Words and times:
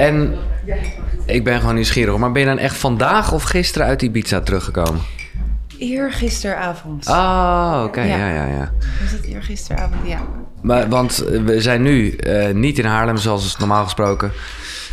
En 0.00 0.34
ik 1.26 1.44
ben 1.44 1.60
gewoon 1.60 1.74
nieuwsgierig, 1.74 2.16
maar 2.16 2.32
ben 2.32 2.42
je 2.42 2.48
dan 2.48 2.58
echt 2.58 2.76
vandaag 2.76 3.32
of 3.32 3.42
gisteren 3.42 3.86
uit 3.86 4.02
Ibiza 4.02 4.40
teruggekomen? 4.40 5.00
Eergisteravond. 5.78 7.06
Ah, 7.06 7.82
oké, 7.84 8.00
Ja. 8.00 8.16
ja, 8.16 8.28
ja, 8.28 8.46
ja. 8.46 8.70
Was 9.02 9.10
het 9.10 9.24
eergisteravond? 9.24 10.00
Ja. 10.04 10.18
Maar, 10.62 10.88
want 10.88 11.16
we 11.44 11.60
zijn 11.60 11.82
nu 11.82 12.10
eh, 12.10 12.54
niet 12.54 12.78
in 12.78 12.84
Haarlem 12.84 13.16
zoals 13.16 13.56
normaal 13.56 13.84
gesproken. 13.84 14.32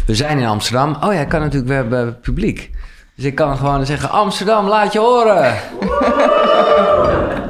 We 0.06 0.16
zijn 0.16 0.40
in 0.40 0.46
Amsterdam. 0.48 0.98
Oh 1.02 1.14
ja, 1.14 1.24
kan 1.24 1.40
natuurlijk, 1.40 1.68
we 1.70 1.76
hebben 1.76 2.20
publiek. 2.20 2.72
Dus 3.16 3.26
ik 3.26 3.36
kan 3.36 3.58
gewoon 3.58 3.86
zeggen, 3.86 4.10
Amsterdam, 4.10 4.68
laat 4.68 4.94
je 4.94 5.00
horen. 5.00 5.56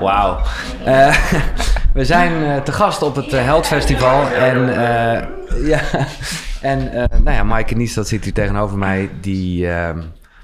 Wauw. 0.01 0.39
Eh, 0.83 1.15
we 1.93 2.05
zijn 2.05 2.43
eh, 2.43 2.61
te 2.61 2.71
gast 2.71 3.01
op 3.01 3.15
het 3.15 3.33
eh, 3.33 3.43
Heldfestival. 3.43 4.27
En 4.27 4.69
eh, 4.69 5.23
ja, 5.67 5.79
en 6.61 6.91
eh, 6.91 7.19
nou 7.23 7.35
ja, 7.35 7.43
Maaike 7.43 7.75
Nies, 7.75 7.93
dat 7.93 8.07
zit 8.07 8.23
hier 8.23 8.33
tegenover 8.33 8.77
mij, 8.77 9.09
die 9.21 9.67
eh, 9.69 9.93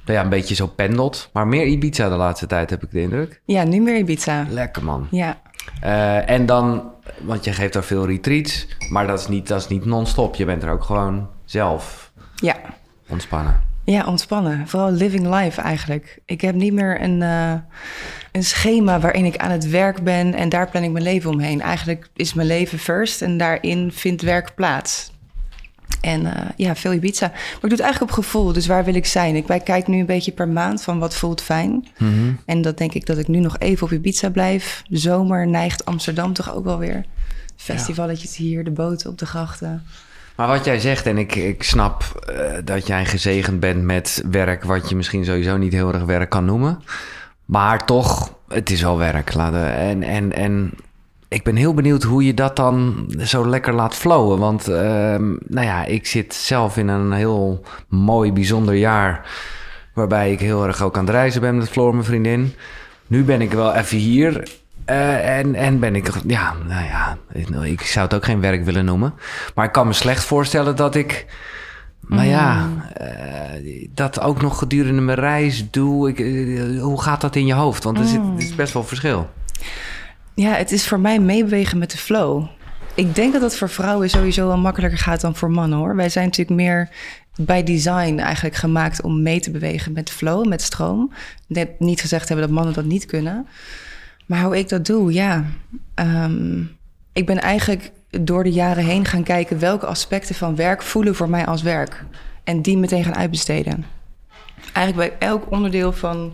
nou 0.06 0.18
ja, 0.18 0.22
een 0.24 0.30
beetje 0.30 0.56
zo 0.56 0.68
pendelt. 0.68 1.30
Maar 1.34 1.48
meer 1.48 1.66
Ibiza 1.66 2.10
de 2.10 2.16
laatste 2.16 2.48
tijd, 2.48 2.70
heb 2.70 2.84
ik 2.84 2.92
de 2.92 3.02
indruk. 3.02 3.42
ja, 3.46 3.64
nu 3.64 3.82
meer 3.82 3.98
Ibiza. 3.98 4.46
Lekker 4.50 4.84
man. 4.84 5.08
Ja. 5.12 5.38
Eh, 5.82 6.30
en 6.30 6.46
dan, 6.46 6.92
want 7.22 7.44
je 7.46 7.54
geeft 7.54 7.74
daar 7.74 7.84
veel 7.84 8.06
retreats, 8.06 8.68
maar 8.90 9.08
dat 9.08 9.20
is 9.20 9.28
niet, 9.28 9.48
dat 9.48 9.60
is 9.60 9.68
niet 9.68 9.86
non-stop. 9.86 10.36
Je 10.36 10.46
bent 10.46 10.64
er 10.64 10.72
ook 10.72 10.84
gewoon 10.84 11.30
zelf 11.46 12.12
Ja. 12.36 12.56
ontspannen. 13.10 13.62
Ja, 13.86 14.06
ontspannen. 14.06 14.68
Vooral 14.68 14.92
living 14.92 15.36
life 15.36 15.62
eigenlijk. 15.62 16.20
Ik 16.26 16.42
heb 16.42 16.56
niet 16.56 16.74
meer 16.74 17.02
een, 17.02 17.22
eh, 17.22 17.54
een 18.32 18.44
schema 18.44 19.00
waarin 19.00 19.26
ik 19.26 19.38
aan 19.38 19.52
het 19.52 19.70
werk 19.70 20.04
ben 20.04 20.34
en 20.34 20.50
daar 20.50 20.70
plan 20.70 20.84
ik 20.84 20.92
mijn 20.92 21.04
leven 21.04 21.30
omheen. 21.32 21.62
Eigenlijk 21.62 22.10
is 22.16 22.34
mijn 22.34 22.48
leven 22.48 22.80
first 22.80 23.22
en 23.22 23.38
daarin 23.38 23.92
vindt 23.92 24.22
werk 24.22 24.56
plaats. 24.56 25.12
En 26.04 26.36
eh, 26.36 26.50
ja, 26.56 26.76
veel 26.76 26.94
Ibiza. 26.94 27.28
Maar 27.28 27.54
ik 27.54 27.60
doe 27.62 27.70
het 27.70 27.80
eigenlijk 27.80 28.12
op 28.12 28.24
gevoel. 28.24 28.54
Dus 28.54 28.68
waar 28.68 28.86
wil 28.86 28.96
ik 28.96 29.06
zijn? 29.06 29.36
Ik 29.36 29.62
kijk 29.64 29.88
nu 29.88 30.00
een 30.00 30.06
beetje 30.06 30.32
per 30.32 30.48
maand 30.48 30.82
van 30.82 31.00
wat 31.00 31.16
voelt 31.16 31.42
fijn. 31.42 31.88
En 32.46 32.62
dat 32.62 32.78
denk 32.78 32.94
ik 32.94 33.06
dat 33.06 33.18
ik 33.18 33.28
nu 33.28 33.40
nog 33.40 33.60
even 33.60 33.86
op 33.86 33.92
Ibiza 33.92 34.30
blijf. 34.30 34.84
De 34.88 34.98
zomer 34.98 35.48
neigt 35.48 35.86
Amsterdam 35.86 36.34
toch 36.34 36.54
ook 36.54 36.64
wel 36.64 36.78
weer. 36.78 37.06
Festivalletjes 37.56 38.36
hier, 38.36 38.64
de 38.64 38.72
boten 38.72 39.10
op 39.10 39.18
de 39.18 39.26
grachten. 39.26 39.84
Maar 40.36 40.48
wat 40.48 40.66
jij 40.66 40.80
zegt, 40.80 41.06
en 41.06 41.18
ik, 41.18 41.36
ik 41.36 41.64
snap 41.64 42.04
eh, 42.04 42.54
dat 42.64 42.88
jij 42.88 43.06
gezegend 43.06 43.60
bent 43.60 43.84
met 43.84 44.24
werk 44.32 44.64
wat 44.64 44.90
je 44.90 44.96
misschien 44.96 45.26
sowieso 45.26 45.58
niet 45.58 45.74
heel 45.74 45.94
erg 45.94 46.04
werk 46.04 46.30
kan 46.30 46.46
noemen. 46.46 46.84
Maar 47.46 47.86
toch, 47.86 48.34
het 48.48 48.70
is 48.70 48.82
wel 48.82 48.98
werk. 48.98 49.34
Laten, 49.34 49.76
en, 49.76 50.04
en, 50.04 50.34
en 50.34 50.74
ik 51.34 51.44
ben 51.44 51.56
heel 51.56 51.74
benieuwd 51.74 52.04
hoe 52.04 52.26
je 52.26 52.34
dat 52.34 52.56
dan 52.56 53.06
zo 53.20 53.48
lekker 53.50 53.74
laat 53.74 53.96
flowen. 53.96 54.40
Want 54.40 54.68
ehm, 54.68 55.30
nou 55.48 55.66
ja, 55.66 55.86
ik 55.86 56.06
zit 56.08 56.34
zelf 56.34 56.78
in 56.78 56.88
een 56.88 57.12
heel 57.12 57.62
mooi, 57.88 58.34
bijzonder 58.34 58.76
jaar. 58.76 59.28
Waarbij 59.94 60.32
ik 60.32 60.40
heel 60.40 60.66
erg 60.68 60.82
ook 60.82 60.98
aan 60.98 61.06
het 61.06 61.14
reizen 61.14 61.42
ben 61.42 61.58
met 61.58 61.70
Floor, 61.70 61.92
mijn 61.94 62.06
vriendin. 62.06 62.54
Nu 63.08 63.24
ben 63.24 63.42
ik 63.42 63.52
wel 63.52 63.74
even 63.74 63.98
hier. 63.98 64.48
eh, 64.86 65.38
en, 65.38 65.56
en 65.56 65.80
ben 65.80 65.96
ik, 65.96 66.10
ja, 66.28 66.54
nou 66.68 66.86
ja, 66.86 67.18
ik 67.64 67.82
zou 67.82 68.06
het 68.06 68.16
ook 68.16 68.26
geen 68.26 68.42
werk 68.42 68.66
willen 68.66 68.86
noemen. 68.86 69.14
Maar 69.56 69.66
ik 69.66 69.72
kan 69.72 69.88
me 69.88 69.94
slecht 69.94 70.24
voorstellen 70.24 70.76
dat 70.76 70.96
ik, 70.96 71.26
nou 72.08 72.28
ja, 72.28 72.70
eh, 72.94 73.88
dat 73.94 74.20
ook 74.22 74.42
nog 74.42 74.58
gedurende 74.58 75.02
mijn 75.02 75.20
reis 75.20 75.70
doe. 75.72 76.10
Ik, 76.10 76.20
eh, 76.20 76.82
hoe 76.82 77.02
gaat 77.02 77.22
dat 77.22 77.36
in 77.36 77.46
je 77.46 77.54
hoofd? 77.54 77.84
Want 77.84 77.98
er 78.00 78.06
zit, 78.06 78.20
er 78.20 78.42
is 78.44 78.56
best 78.56 78.74
wel 78.74 78.84
verschil. 78.84 79.30
Ja, 80.36 80.54
het 80.54 80.72
is 80.72 80.88
voor 80.88 81.00
mij 81.00 81.20
meebewegen 81.20 81.78
met 81.78 81.92
de 81.92 81.98
flow. 81.98 82.46
Ik 82.96 83.16
denk 83.16 83.32
dat 83.34 83.42
dat 83.42 83.58
voor 83.58 83.70
vrouwen 83.70 84.10
sowieso 84.10 84.48
wel 84.48 84.58
makkelijker 84.58 85.00
gaat 85.00 85.22
dan 85.22 85.36
voor 85.36 85.52
mannen 85.52 85.78
hoor. 85.78 85.96
Wij 85.96 86.10
zijn 86.10 86.26
natuurlijk 86.26 86.60
meer 86.60 86.90
bij 87.36 87.64
design 87.64 88.18
eigenlijk 88.20 88.56
gemaakt 88.56 89.02
om 89.02 89.22
mee 89.22 89.40
te 89.40 89.52
bewegen 89.52 89.92
met 89.92 90.10
flow, 90.10 90.48
met 90.48 90.62
stroom. 90.62 91.14
Net 91.48 91.80
niet 91.80 92.02
gezegd 92.02 92.28
hebben 92.28 92.48
dat 92.48 92.56
mannen 92.56 92.74
dat 92.74 92.86
niet 92.86 93.06
kunnen. 93.06 93.48
Maar 94.26 94.44
hoe 94.44 94.58
ik 94.58 94.70
dat 94.70 94.86
doe, 94.86 95.14
ja. 95.14 95.46
ehm, 95.94 96.62
ik 97.14 97.26
ben 97.26 97.42
eigenlijk 97.42 97.92
door 98.10 98.44
de 98.44 98.52
jaren 98.52 98.84
heen 98.84 99.06
gaan 99.06 99.24
kijken 99.24 99.60
welke 99.60 99.86
aspecten 99.86 100.36
van 100.36 100.56
werk 100.56 100.82
voelen 100.82 101.16
voor 101.16 101.30
mij 101.30 101.46
als 101.46 101.62
werk. 101.62 102.06
En 102.44 102.62
die 102.62 102.78
meteen 102.78 103.04
gaan 103.04 103.16
uitbesteden. 103.16 103.86
Eigenlijk 104.74 105.10
bij 105.10 105.28
elk 105.28 105.52
onderdeel 105.52 105.92
van 105.92 106.34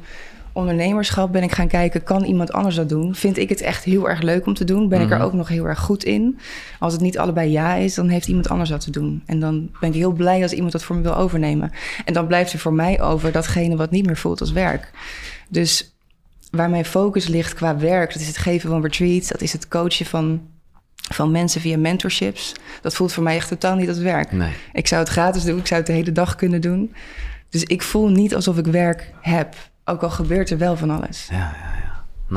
ondernemerschap 0.60 1.32
ben 1.32 1.44
ik 1.44 1.52
gaan 1.52 1.68
kijken, 1.68 2.04
kan 2.04 2.24
iemand 2.24 2.52
anders 2.52 2.76
dat 2.76 2.90
doen? 2.90 3.16
Vind 3.16 3.38
ik 3.38 3.50
het 3.50 3.62
echt 3.62 3.84
heel 3.84 4.10
erg 4.10 4.22
leuk 4.22 4.46
om 4.46 4.54
te 4.54 4.64
doen? 4.64 4.90
Ben 4.90 5.02
ik 5.02 5.12
er 5.12 5.22
ook 5.22 5.34
nog 5.34 5.48
heel 5.48 5.66
erg 5.66 5.80
goed 5.80 6.04
in? 6.04 6.40
Als 6.80 6.94
het 6.94 7.02
niet 7.02 7.18
allebei 7.18 7.52
ja 7.52 7.76
is, 7.76 7.94
dan 7.94 8.10
heeft 8.10 8.28
iemand 8.28 8.50
anders 8.50 8.70
dat 8.70 8.82
te 8.82 8.92
doen. 8.92 9.24
En 9.26 9.40
dan 9.40 9.70
ben 9.80 9.90
ik 9.90 9.96
heel 9.96 10.12
blij 10.12 10.42
als 10.42 10.54
iemand 10.54 10.72
dat 10.72 10.84
voor 10.84 10.96
me 10.96 11.02
wil 11.02 11.16
overnemen. 11.16 11.72
En 12.06 12.14
dan 12.14 12.28
blijft 12.28 12.54
er 12.54 12.60
voor 12.60 12.74
mij 12.74 13.02
over 13.02 13.32
datgene 13.32 13.76
wat 13.76 13.92
niet 13.92 14.06
meer 14.06 14.18
voelt 14.18 14.42
als 14.42 14.52
werk. 14.52 14.92
Dus 15.50 15.94
waar 16.52 16.70
mijn 16.70 16.86
focus 16.86 17.28
ligt 17.28 17.54
qua 17.54 17.78
werk, 17.78 18.14
dat 18.14 18.22
is 18.22 18.28
het 18.28 18.38
geven 18.38 18.70
van 18.70 18.82
retreats, 18.82 19.28
dat 19.28 19.42
is 19.42 19.54
het 19.54 19.68
coachen 19.68 20.06
van, 20.06 20.42
van 20.96 21.32
mensen 21.32 21.62
via 21.62 21.78
mentorships. 21.78 22.54
Dat 22.82 22.96
voelt 22.96 23.14
voor 23.14 23.24
mij 23.24 23.36
echt 23.36 23.48
totaal 23.48 23.76
niet 23.76 23.90
als 23.90 23.98
werk. 23.98 24.32
Nee. 24.32 24.54
Ik 24.74 24.88
zou 24.88 25.02
het 25.02 25.12
gratis 25.12 25.44
doen, 25.44 25.58
ik 25.58 25.68
zou 25.68 25.80
het 25.80 25.90
de 25.90 25.96
hele 25.96 26.12
dag 26.12 26.36
kunnen 26.36 26.62
doen. 26.62 26.94
Dus 27.50 27.64
ik 27.64 27.82
voel 27.82 28.10
niet 28.10 28.36
alsof 28.36 28.58
ik 28.58 28.66
werk 28.66 29.14
heb. 29.22 29.56
Ook 29.90 30.02
al 30.04 30.10
gebeurt 30.10 30.50
er 30.50 30.58
wel 30.58 30.78
van 30.78 30.90
alles. 30.90 31.28
Ja, 31.32 31.38
ja, 31.38 31.44
ja. 31.54 31.88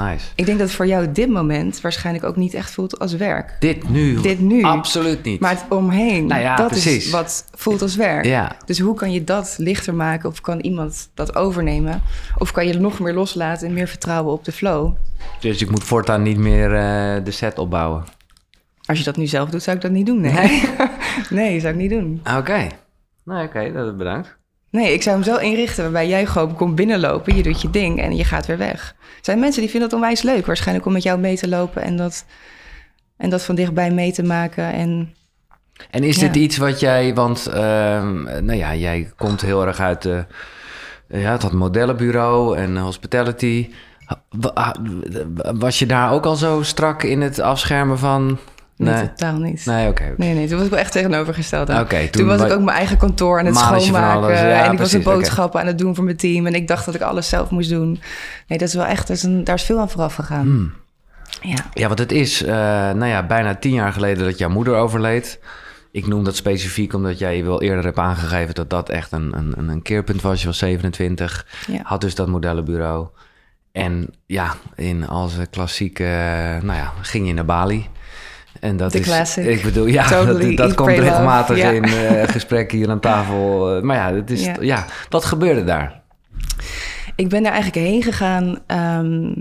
Nice. 0.04 0.26
Ik 0.34 0.46
denk 0.46 0.58
dat 0.58 0.70
voor 0.70 0.86
jou 0.86 1.12
dit 1.12 1.28
moment 1.28 1.80
waarschijnlijk 1.80 2.24
ook 2.24 2.36
niet 2.36 2.54
echt 2.54 2.70
voelt 2.70 2.98
als 2.98 3.14
werk. 3.14 3.56
Dit 3.58 3.88
nu? 3.88 4.20
Dit 4.20 4.40
nu. 4.40 4.62
Absoluut 4.62 5.22
niet. 5.22 5.40
Maar 5.40 5.50
het 5.50 5.64
omheen, 5.68 6.26
Nou 6.26 6.40
ja, 6.40 6.56
dat 6.56 6.68
precies. 6.68 7.04
is 7.04 7.10
wat 7.10 7.44
voelt 7.54 7.82
als 7.82 7.96
werk. 7.96 8.24
Ja. 8.24 8.56
Dus 8.64 8.78
hoe 8.78 8.94
kan 8.94 9.12
je 9.12 9.24
dat 9.24 9.54
lichter 9.58 9.94
maken? 9.94 10.28
Of 10.28 10.40
kan 10.40 10.60
iemand 10.60 11.10
dat 11.14 11.36
overnemen? 11.36 12.02
Of 12.38 12.52
kan 12.52 12.66
je 12.66 12.78
nog 12.78 12.98
meer 13.00 13.14
loslaten 13.14 13.66
en 13.68 13.74
meer 13.74 13.88
vertrouwen 13.88 14.32
op 14.32 14.44
de 14.44 14.52
flow? 14.52 14.94
Dus 15.40 15.62
ik 15.62 15.70
moet 15.70 15.84
voortaan 15.84 16.22
niet 16.22 16.38
meer 16.38 16.74
eh, 16.74 17.24
de 17.24 17.30
set 17.30 17.58
opbouwen. 17.58 18.04
Als 18.84 18.98
je 18.98 19.04
dat 19.04 19.16
nu 19.16 19.26
zelf 19.26 19.48
doet, 19.50 19.62
zou 19.62 19.76
ik 19.76 19.82
dat 19.82 19.90
niet 19.90 20.06
doen. 20.06 20.20
Nee, 20.20 20.62
nee, 21.30 21.60
zou 21.60 21.72
ik 21.72 21.78
niet 21.80 21.90
doen. 21.90 22.22
Oké. 22.36 22.66
Nee, 23.24 23.44
oké, 23.46 23.72
dat 23.72 23.96
bedankt. 23.96 24.36
Nee, 24.72 24.92
ik 24.92 25.02
zou 25.02 25.14
hem 25.16 25.24
zo 25.24 25.36
inrichten 25.36 25.82
waarbij 25.82 26.08
jij 26.08 26.26
gewoon 26.26 26.54
komt 26.54 26.74
binnenlopen, 26.74 27.36
je 27.36 27.42
doet 27.42 27.62
je 27.62 27.70
ding 27.70 28.00
en 28.00 28.16
je 28.16 28.24
gaat 28.24 28.46
weer 28.46 28.58
weg. 28.58 28.94
Er 29.00 29.18
zijn 29.20 29.38
mensen 29.38 29.60
die 29.60 29.70
vinden 29.70 29.88
dat 29.88 29.98
onwijs 29.98 30.22
leuk, 30.22 30.46
waarschijnlijk 30.46 30.86
om 30.86 30.92
met 30.92 31.02
jou 31.02 31.18
mee 31.18 31.36
te 31.36 31.48
lopen 31.48 31.82
en 31.82 31.96
dat, 31.96 32.24
en 33.16 33.30
dat 33.30 33.42
van 33.44 33.54
dichtbij 33.54 33.90
mee 33.90 34.12
te 34.12 34.22
maken. 34.22 34.72
En 34.72 35.14
En 35.90 36.02
is 36.04 36.16
Ja. 36.16 36.26
dit 36.26 36.36
iets 36.36 36.56
wat 36.56 36.80
jij, 36.80 37.14
want 37.14 37.46
ehm, 37.46 38.22
nou 38.22 38.54
ja, 38.54 38.74
jij 38.74 39.12
komt 39.16 39.40
heel 39.40 39.66
erg 39.66 39.80
uit 39.80 40.02
de, 40.02 40.24
ja, 41.08 41.36
dat 41.36 41.52
modellenbureau 41.52 42.56
en 42.56 42.76
hospitality. 42.76 43.70
Wa- 44.30 44.76
Was 45.54 45.78
je 45.78 45.86
daar 45.86 46.12
ook 46.12 46.24
al 46.26 46.36
zo 46.36 46.62
strak 46.62 47.02
in 47.02 47.20
het 47.20 47.38
afschermen 47.40 47.98
van? 47.98 48.38
Nee, 48.76 48.94
Nee, 48.94 49.08
totaal 49.08 49.36
niet. 49.38 49.66
nee 49.66 49.88
oké. 49.88 50.14
Nee, 50.16 50.34
nee, 50.34 50.46
toen 50.46 50.56
was 50.56 50.64
ik 50.64 50.70
wel 50.70 50.80
echt 50.80 50.92
tegenovergesteld. 50.92 51.66
toen, 51.66 52.08
toen 52.10 52.26
was 52.26 52.40
wa- 52.40 52.46
ik 52.46 52.52
ook 52.52 52.62
mijn 52.62 52.76
eigen 52.76 52.96
kantoor 52.96 53.38
aan 53.38 53.46
het 53.46 53.56
schoonmaken. 53.56 54.16
alles, 54.22 54.40
ja, 54.40 54.64
en 54.64 54.72
ik 54.72 54.78
was 54.78 54.90
de 54.90 54.98
boodschappen 54.98 55.60
aan 55.60 55.66
het 55.66 55.78
doen 55.78 55.94
voor 55.94 56.04
mijn 56.04 56.16
team. 56.16 56.46
En 56.46 56.54
ik 56.54 56.68
dacht 56.68 56.84
dat 56.84 56.94
ik 56.94 57.00
alles 57.00 57.28
zelf 57.28 57.50
moest 57.50 57.70
doen. 57.70 58.00
Nee, 58.46 58.58
dat 58.58 58.68
is 58.68 58.74
wel 58.74 58.84
echt, 58.84 59.06
dat 59.08 59.16
is 59.16 59.22
een, 59.22 59.44
daar 59.44 59.54
is 59.54 59.62
veel 59.62 59.78
aan 59.78 59.90
vooraf 59.90 60.14
gegaan. 60.14 60.44
Hmm. 60.44 60.72
Ja. 61.40 61.56
Ja, 61.72 61.86
want 61.86 61.98
het 61.98 62.12
is, 62.12 62.42
eh, 62.42 62.54
nou 62.90 63.06
ja, 63.06 63.26
bijna 63.26 63.54
tien 63.54 63.72
jaar 63.72 63.92
geleden 63.92 64.24
dat 64.24 64.38
jouw 64.38 64.48
moeder 64.50 64.74
overleed. 64.74 65.40
Ik 65.92 66.06
noem 66.06 66.24
dat 66.24 66.36
specifiek 66.36 66.92
omdat 66.94 67.18
jij 67.18 67.36
je 67.36 67.42
wel 67.44 67.62
eerder 67.62 67.84
hebt 67.84 67.98
aangegeven 67.98 68.54
dat 68.54 68.70
dat 68.70 68.88
echt 68.88 69.12
een, 69.12 69.32
een, 69.36 69.68
een 69.68 69.82
keerpunt 69.82 70.22
was. 70.22 70.40
Je 70.40 70.46
was 70.46 70.58
27, 70.58 71.46
Ja. 71.66 71.80
had 71.82 72.00
dus 72.00 72.14
dat 72.14 72.28
modellenbureau. 72.28 73.06
En 73.72 74.08
ja, 74.26 74.54
in 74.76 75.08
als 75.08 75.32
klassieke, 75.50 76.04
nou 76.62 76.78
ja, 76.78 76.92
ging 77.00 77.26
je 77.26 77.32
naar 77.34 77.44
Bali. 77.44 77.88
En 78.62 78.76
dat 78.76 78.94
is, 78.94 79.06
classic. 79.06 79.44
ik 79.46 79.62
bedoel, 79.62 79.86
ja, 79.86 80.08
Totally 80.18 80.54
dat, 80.54 80.66
dat 80.66 80.76
komt 80.76 80.98
regelmatig 80.98 81.58
in 81.58 81.84
eh 81.84 82.28
gesprekken 82.28 82.78
hier 82.78 82.90
aan 82.90 83.00
tafel. 83.00 83.76
Eh, 83.76 83.82
maar 83.82 83.96
ja, 83.96 84.14
het 84.14 84.30
is, 84.30 84.44
Ja. 84.44 84.56
ja. 84.60 84.86
wat 85.08 85.24
gebeurde 85.24 85.64
daar? 85.64 86.00
Ik 87.16 87.28
ben 87.28 87.42
daar 87.42 87.52
eigenlijk 87.52 87.86
heen 87.86 88.02
gegaan 88.02 88.58
ehm, 88.66 89.32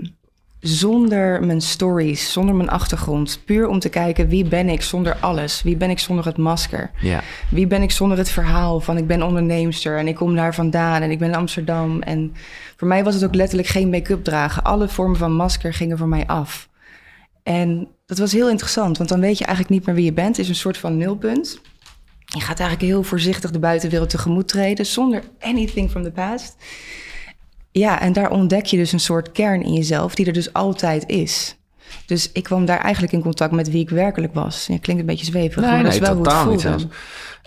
zonder 0.60 1.44
mijn 1.44 1.60
stories, 1.60 2.32
zonder 2.32 2.54
mijn 2.54 2.70
achtergrond. 2.70 3.40
Puur 3.44 3.68
om 3.68 3.78
te 3.78 3.88
kijken 3.88 4.28
wie 4.28 4.44
ben 4.44 4.68
ik 4.68 4.82
zonder 4.82 5.16
alles? 5.20 5.62
Wie 5.62 5.76
ben 5.76 5.90
ik 5.90 5.98
zonder 5.98 6.24
het 6.24 6.36
masker? 6.36 6.90
Ja, 7.00 7.20
Wie 7.50 7.66
ben 7.66 7.82
ik 7.82 7.90
zonder 7.90 8.18
het 8.18 8.30
verhaal 8.30 8.80
van 8.80 8.96
ik 8.96 9.06
ben 9.06 9.22
onderneemster 9.22 9.98
en 9.98 10.08
ik 10.08 10.14
kom 10.14 10.34
daar 10.34 10.54
vandaan 10.54 11.02
en 11.02 11.10
ik 11.10 11.18
ben 11.18 11.28
in 11.28 11.34
Amsterdam. 11.34 12.00
En 12.00 12.34
voor 12.76 12.88
mij 12.88 13.04
was 13.04 13.14
het 13.14 13.24
ook 13.24 13.34
letterlijk 13.34 13.68
geen 13.68 13.90
make-up 13.90 14.24
dragen. 14.24 14.62
Alle 14.62 14.88
vormen 14.88 15.16
van 15.16 15.32
masker 15.32 15.74
gingen 15.74 15.98
voor 15.98 16.08
mij 16.08 16.26
af. 16.26 16.68
En 17.42 17.88
dat 18.12 18.20
was 18.20 18.32
heel 18.32 18.50
interessant, 18.50 18.96
want 18.96 19.08
dan 19.08 19.20
weet 19.20 19.38
je 19.38 19.44
eigenlijk 19.44 19.74
niet 19.74 19.86
meer 19.86 19.94
wie 19.94 20.04
je 20.04 20.12
bent. 20.12 20.36
Het 20.36 20.38
is 20.38 20.48
een 20.48 20.54
soort 20.54 20.78
van 20.78 20.96
nulpunt. 20.96 21.60
Je 22.24 22.40
gaat 22.40 22.60
eigenlijk 22.60 22.90
heel 22.90 23.02
voorzichtig 23.02 23.50
de 23.50 23.58
buitenwereld 23.58 24.10
tegemoet 24.10 24.48
treden 24.48 24.86
zonder 24.86 25.22
anything 25.40 25.90
from 25.90 26.02
the 26.02 26.10
past. 26.10 26.56
Ja, 27.70 28.00
en 28.00 28.12
daar 28.12 28.30
ontdek 28.30 28.64
je 28.64 28.76
dus 28.76 28.92
een 28.92 29.00
soort 29.00 29.32
kern 29.32 29.62
in 29.62 29.72
jezelf 29.72 30.14
die 30.14 30.26
er 30.26 30.32
dus 30.32 30.52
altijd 30.52 31.08
is. 31.08 31.56
Dus 32.06 32.32
ik 32.32 32.42
kwam 32.42 32.64
daar 32.64 32.80
eigenlijk 32.80 33.12
in 33.12 33.22
contact 33.22 33.52
met 33.52 33.70
wie 33.70 33.80
ik 33.80 33.90
werkelijk 33.90 34.34
was. 34.34 34.66
Ja, 34.66 34.78
klinkt 34.78 35.02
een 35.02 35.08
beetje 35.08 35.26
zweverig, 35.26 35.64
Nee, 35.64 35.74
maar 35.74 35.82
dat 35.82 35.92
nee, 35.92 36.00
is 36.00 36.06
wel 36.08 36.44
hoe 36.44 36.52
het 36.52 36.76
niet 36.76 36.86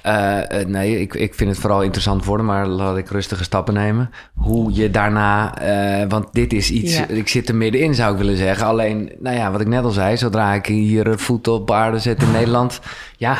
eh, 0.05 0.65
nee, 0.65 0.99
ik, 1.01 1.13
ik 1.13 1.33
vind 1.33 1.49
het 1.49 1.59
vooral 1.59 1.81
interessant 1.83 2.25
worden, 2.25 2.45
maar 2.45 2.67
laat 2.67 2.97
ik 2.97 3.09
rustige 3.09 3.43
stappen 3.43 3.73
nemen. 3.73 4.09
Hoe 4.35 4.73
je 4.73 4.91
daarna, 4.91 5.57
eh, 5.57 6.09
want 6.09 6.27
dit 6.33 6.53
is 6.53 6.71
iets, 6.71 6.97
Ja. 6.97 7.07
ik 7.07 7.27
zit 7.27 7.49
er 7.49 7.55
middenin 7.55 7.95
zou 7.95 8.11
ik 8.11 8.17
willen 8.17 8.37
zeggen. 8.37 8.65
Alleen, 8.67 9.11
nou 9.19 9.35
ja, 9.35 9.51
wat 9.51 9.61
ik 9.61 9.67
net 9.67 9.83
al 9.83 9.91
zei, 9.91 10.17
zodra 10.17 10.53
ik 10.53 10.65
hier 10.65 11.19
voet 11.19 11.47
op 11.47 11.71
aarde 11.71 11.99
zet 11.99 12.21
in 12.23 12.31
Nederland, 12.31 12.79
ja, 13.17 13.37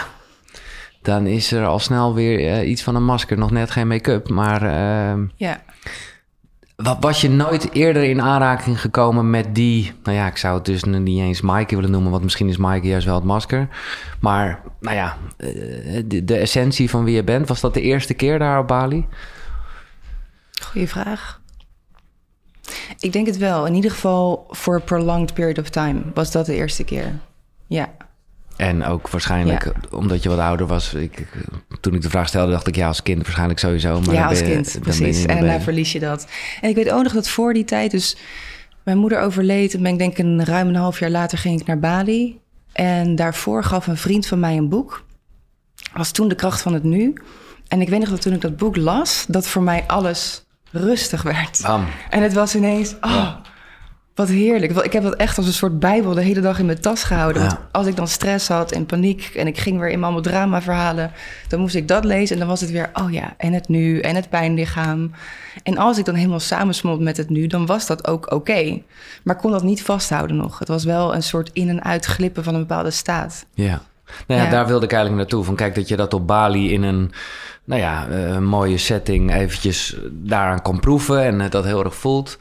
dan 1.02 1.28
is 1.28 1.52
er 1.52 1.66
al 1.66 1.80
snel 1.80 2.14
weer 2.14 2.64
iets 2.64 2.84
van 2.84 2.96
een 2.96 3.06
masker. 3.06 3.38
Nog 3.38 3.52
net 3.52 3.72
geen 3.72 3.88
make-up, 3.88 4.30
maar 4.30 4.64
Ja. 5.36 5.62
Wa- 6.76 7.00
Was 7.00 7.22
je 7.22 7.30
nooit 7.30 7.72
eerder 7.74 8.04
in 8.04 8.22
aanraking 8.22 8.82
gekomen 8.82 9.30
met 9.30 9.56
die... 9.56 9.92
Nou 10.04 10.18
ja, 10.18 10.28
ik 10.28 10.38
zou 10.38 10.56
het 10.56 10.66
dus 10.66 10.84
niet 10.84 11.20
eens 11.20 11.42
Maaike 11.42 11.76
willen 11.76 11.92
noemen... 11.92 12.12
want 12.12 12.24
misschien 12.24 12.50
is 12.50 12.58
Maaike 12.58 12.88
juist 12.88 13.06
wel 13.06 13.16
het 13.16 13.24
masker. 13.24 13.68
Maar, 14.20 14.62
nou 14.80 14.96
ja, 14.96 15.18
eh, 15.38 16.04
de, 16.06 16.24
de 16.26 16.38
essentie 16.38 16.90
van 16.90 17.04
wie 17.04 17.16
je 17.16 17.24
bent... 17.24 17.48
was 17.48 17.62
dat 17.62 17.74
de 17.74 17.82
eerste 17.82 18.14
keer 18.14 18.40
daar 18.40 18.60
op 18.60 18.68
Bali? 18.68 19.08
Goeie 20.64 20.88
vraag. 20.90 21.42
Ik 23.00 23.14
denk 23.14 23.26
het 23.28 23.38
wel. 23.38 23.66
In 23.66 23.74
ieder 23.74 23.92
geval 23.92 24.48
voor 24.50 24.76
a 24.76 24.80
prolonged 24.80 25.34
period 25.34 25.58
of 25.60 25.70
time 25.70 26.02
was 26.14 26.32
dat 26.32 26.46
de 26.46 26.56
eerste 26.56 26.84
keer. 26.84 27.20
Ja. 27.68 27.90
En 28.58 28.86
ook 28.86 29.10
waarschijnlijk, 29.10 29.64
Ja. 29.64 29.72
omdat 29.98 30.24
je 30.24 30.30
wat 30.30 30.40
ouder 30.40 30.68
was... 30.68 30.94
Ik, 30.94 31.28
toen 31.82 31.94
ik 31.94 32.02
de 32.02 32.10
vraag 32.10 32.28
stelde, 32.28 32.52
dacht 32.52 32.68
ik... 32.68 32.76
ja, 32.76 32.88
als 32.88 33.04
kind 33.04 33.22
waarschijnlijk 33.22 33.60
sowieso. 33.60 34.02
Maar 34.02 34.14
ja, 34.16 34.28
als 34.28 34.42
ben 34.42 34.52
kind, 34.52 34.78
precies. 34.82 35.26
En 35.26 35.40
bezig. 35.40 35.64
verlies 35.64 35.92
je 35.92 36.00
dat. 36.00 36.28
En 36.62 36.70
ik 36.70 36.76
weet 36.76 36.92
ook 36.92 37.04
nog 37.04 37.14
dat 37.14 37.28
voor 37.30 37.54
die 37.54 37.64
tijd, 37.64 37.92
dus 37.92 38.18
mijn 38.84 38.98
moeder 38.98 39.20
overleed. 39.20 39.74
En 39.74 39.82
ben 39.82 39.92
ik 39.92 39.98
denk 39.98 40.18
een 40.18 40.46
ruim 40.46 40.68
een 40.68 40.76
half 40.76 41.00
jaar 41.00 41.10
later 41.10 41.38
ging 41.38 41.62
ik 41.62 41.68
naar 41.68 41.80
Bali. 41.80 42.40
En 42.72 43.16
daarvoor 43.16 43.64
gaf 43.64 43.88
een 43.88 43.98
vriend 43.98 44.28
van 44.28 44.40
mij 44.40 44.58
een 44.58 44.70
boek. 44.70 45.06
Was 45.94 46.12
toen 46.12 46.28
de 46.28 46.36
kracht 46.36 46.62
van 46.62 46.74
het 46.74 46.84
nu. 46.84 47.14
En 47.68 47.82
ik 47.82 47.90
weet 47.90 48.00
nog 48.00 48.10
dat 48.10 48.22
toen 48.22 48.34
ik 48.34 48.42
dat 48.42 48.58
boek 48.58 48.76
las, 48.76 49.26
dat 49.28 49.48
voor 49.48 49.64
mij 49.64 49.84
alles 49.88 50.46
rustig 50.72 51.22
werd. 51.22 51.60
Bam. 51.62 51.86
En 52.10 52.22
het 52.24 52.34
was 52.34 52.56
ineens, 52.56 52.96
oh, 53.02 53.36
wat 54.16 54.28
heerlijk. 54.28 54.72
Ik 54.84 54.94
heb 54.94 55.04
dat 55.04 55.16
echt 55.16 55.38
als 55.38 55.48
een 55.48 55.54
soort 55.54 55.80
bijbel 55.80 56.14
de 56.14 56.22
hele 56.22 56.42
dag 56.42 56.60
in 56.60 56.66
mijn 56.66 56.80
tas 56.82 57.04
gehouden. 57.04 57.42
Ja. 57.42 57.48
Want 57.48 57.60
als 57.72 57.88
ik 57.88 57.96
dan 57.96 58.08
stress 58.08 58.48
had 58.48 58.72
en 58.72 58.86
paniek 58.86 59.32
en 59.36 59.48
ik 59.48 59.58
ging 59.58 59.80
weer 59.80 59.90
in 59.90 60.04
allemaal 60.04 60.22
drama 60.22 60.62
verhalen, 60.62 61.12
dan 61.48 61.60
moest 61.60 61.76
ik 61.76 61.88
dat 61.88 62.04
lezen 62.06 62.34
en 62.34 62.40
dan 62.40 62.50
was 62.50 62.62
het 62.62 62.72
weer, 62.72 62.90
oh 62.94 63.12
ja, 63.12 63.34
en 63.38 63.54
het 63.54 63.68
nu 63.68 64.00
en 64.00 64.16
het 64.16 64.30
pijnlichaam. 64.30 65.12
En 65.64 65.78
als 65.78 65.98
ik 65.98 66.06
dan 66.06 66.16
helemaal 66.16 66.40
samensmolt 66.40 67.00
met 67.00 67.18
het 67.18 67.30
nu, 67.30 67.48
dan 67.48 67.66
was 67.66 67.88
dat 67.88 68.08
ook 68.08 68.32
oké. 68.34 68.82
Maar 69.24 69.36
kon 69.36 69.52
dat 69.52 69.64
niet 69.64 69.84
vasthouden 69.84 70.36
nog. 70.36 70.60
Het 70.60 70.68
was 70.68 70.84
wel 70.84 71.16
een 71.16 71.24
soort 71.24 71.50
in- 71.54 71.70
en 71.70 71.84
uitglippen 71.84 72.44
van 72.44 72.54
een 72.54 72.60
bepaalde 72.68 72.92
staat. 72.92 73.46
Ja. 73.54 73.82
Nou 74.28 74.40
ja, 74.42 74.46
Ja. 74.46 74.52
daar 74.52 74.68
wilde 74.68 74.86
ik 74.86 74.92
eigenlijk 74.92 75.22
naartoe. 75.22 75.44
Van 75.46 75.56
kijk, 75.56 75.76
dat 75.76 75.88
je 75.88 75.96
dat 75.96 76.14
op 76.14 76.28
Bali 76.28 76.74
in 76.74 76.84
een, 76.84 77.12
nou 77.64 77.82
ja, 77.82 78.08
eh, 78.08 78.30
een 78.30 78.46
mooie 78.46 78.78
setting 78.78 79.34
eventjes 79.36 79.96
daaraan 80.12 80.62
kan 80.62 80.80
proeven 80.80 81.22
en 81.24 81.42
eh, 81.42 81.50
dat 81.50 81.64
heel 81.66 81.84
erg 81.84 81.96
voelt. 81.96 82.38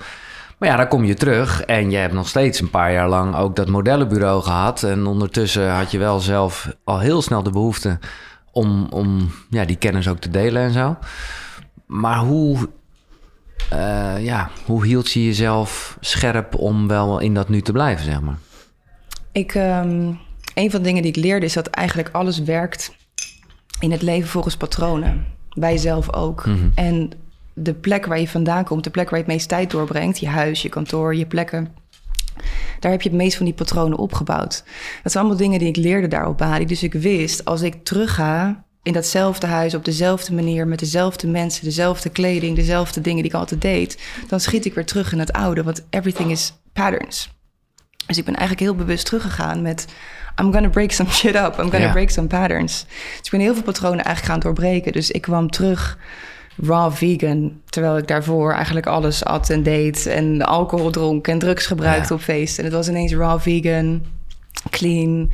Maar 0.64 0.72
ja, 0.72 0.78
dan 0.78 0.88
kom 0.88 1.05
je 1.05 1.14
terug 1.14 1.62
en 1.62 1.90
je 1.90 1.96
hebt 1.96 2.12
nog 2.12 2.28
steeds 2.28 2.61
een 2.61 2.70
paar 2.70 2.93
jaar 2.93 3.08
lang 3.08 3.37
ook 3.37 3.56
dat 3.56 3.69
modellenbureau 3.69 4.43
gehad. 4.43 4.82
En 4.82 5.06
ondertussen 5.06 5.70
had 5.70 5.90
je 5.90 5.99
wel 5.99 6.20
zelf 6.20 6.76
al 6.84 6.99
heel 6.99 7.22
snel 7.22 7.43
de 7.43 7.50
behoefte 7.50 7.99
om, 8.52 8.87
om 8.90 9.31
ja, 9.50 9.64
die 9.64 9.76
kennis 9.76 10.08
ook 10.08 10.19
te 10.19 10.31
delen 10.31 10.62
en 10.62 10.72
zo. 10.72 10.96
Maar 11.87 12.19
hoe, 12.19 12.69
eh, 13.70 14.25
ja, 14.25 14.50
hoe 14.66 14.87
hield 14.87 15.11
je 15.11 15.25
jezelf 15.25 15.96
scherp 16.00 16.55
om 16.55 16.88
wel 16.88 17.19
in 17.19 17.34
dat 17.34 17.49
nu 17.49 17.61
te 17.61 17.72
blijven, 17.72 18.05
zeg 18.05 18.20
maar? 18.20 18.38
Ik, 19.32 19.55
ehm, 19.55 20.12
een 20.55 20.70
van 20.70 20.81
de 20.81 20.87
dingen 20.87 21.02
die 21.02 21.12
ik 21.12 21.22
leerde 21.25 21.46
is 21.46 21.52
dat 21.52 21.66
eigenlijk 21.66 22.08
alles 22.12 22.38
werkt 22.38 22.96
in 23.81 23.90
het 23.90 24.02
leven 24.02 24.28
volgens 24.28 24.56
patronen. 24.56 25.26
Wij 25.49 25.76
zelf 25.76 26.12
ook. 26.12 26.44
En 26.75 27.11
de 27.54 27.74
plek 27.74 28.06
waar 28.06 28.20
je 28.20 28.28
vandaan 28.28 28.64
komt, 28.64 28.84
de 28.84 28.90
plek 28.90 29.10
waar 29.10 29.18
je 29.18 29.24
het 29.24 29.34
meest 29.34 29.48
tijd 29.48 29.70
doorbrengt, 29.70 30.18
je 30.18 30.28
huis, 30.28 30.62
je 30.62 30.68
kantoor, 30.68 31.14
je 31.14 31.26
plekken, 31.26 31.74
daar 32.80 32.90
heb 32.90 33.02
je 33.02 33.08
het 33.08 33.18
meest 33.18 33.36
van 33.36 33.46
die 33.46 33.54
patronen 33.54 33.98
opgebouwd. 33.98 34.64
Dat 35.02 35.12
zijn 35.12 35.24
allemaal 35.24 35.42
dingen 35.42 35.58
die 35.58 35.68
ik 35.68 35.76
leerde 35.76 36.08
daar 36.08 36.28
op 36.28 36.38
Bali. 36.38 36.66
Dus 36.66 36.82
ik 36.82 36.92
wist, 36.92 37.44
als 37.44 37.62
ik 37.62 37.84
terugga 37.84 38.64
in 38.82 38.92
datzelfde 38.92 39.46
huis, 39.46 39.74
op 39.74 39.84
dezelfde 39.84 40.34
manier, 40.34 40.66
met 40.66 40.78
dezelfde 40.78 41.26
mensen, 41.26 41.64
dezelfde 41.64 42.08
kleding, 42.08 42.56
dezelfde 42.56 43.00
dingen 43.00 43.22
die 43.22 43.32
ik 43.32 43.38
altijd 43.38 43.60
deed, 43.60 44.02
dan 44.28 44.40
schiet 44.40 44.64
ik 44.64 44.74
weer 44.74 44.86
terug 44.86 45.12
in 45.12 45.18
het 45.18 45.32
oude, 45.32 45.62
want 45.62 45.86
everything 45.90 46.30
is 46.30 46.52
patterns. 46.72 47.32
Dus 48.06 48.18
ik 48.18 48.24
ben 48.24 48.34
eigenlijk 48.36 48.66
heel 48.68 48.84
bewust 48.84 49.04
teruggegaan 49.04 49.62
met... 49.62 49.86
I'm 50.40 50.52
gonna 50.52 50.68
break 50.68 50.90
some 50.90 51.10
shit 51.10 51.34
up. 51.34 51.58
I'm 51.58 51.70
gonna 51.70 51.92
break 51.92 52.10
some 52.10 52.26
patterns. 52.26 52.84
Dus 52.88 53.24
ik 53.24 53.30
ben 53.30 53.40
heel 53.40 53.54
veel 53.54 53.62
patronen 53.62 54.04
eigenlijk 54.04 54.26
gaan 54.26 54.40
doorbreken. 54.40 54.92
Dus 54.92 55.10
ik 55.10 55.22
kwam 55.22 55.50
terug 55.50 55.98
raw 56.62 56.92
vegan. 56.92 57.52
Terwijl 57.66 57.96
ik 57.96 58.08
daarvoor 58.08 58.52
eigenlijk 58.52 58.86
alles 58.86 59.24
at 59.24 59.50
en 59.50 59.62
deed. 59.62 60.06
En 60.06 60.42
alcohol 60.42 60.90
dronk 60.90 61.28
en 61.28 61.38
drugs 61.38 61.66
gebruikte 61.66 62.08
Ja. 62.08 62.14
op 62.14 62.20
feesten. 62.20 62.58
En 62.58 62.64
het 62.64 62.78
was 62.78 62.88
ineens 62.88 63.14
raw 63.14 63.40
vegan, 63.40 64.02
clean, 64.70 65.30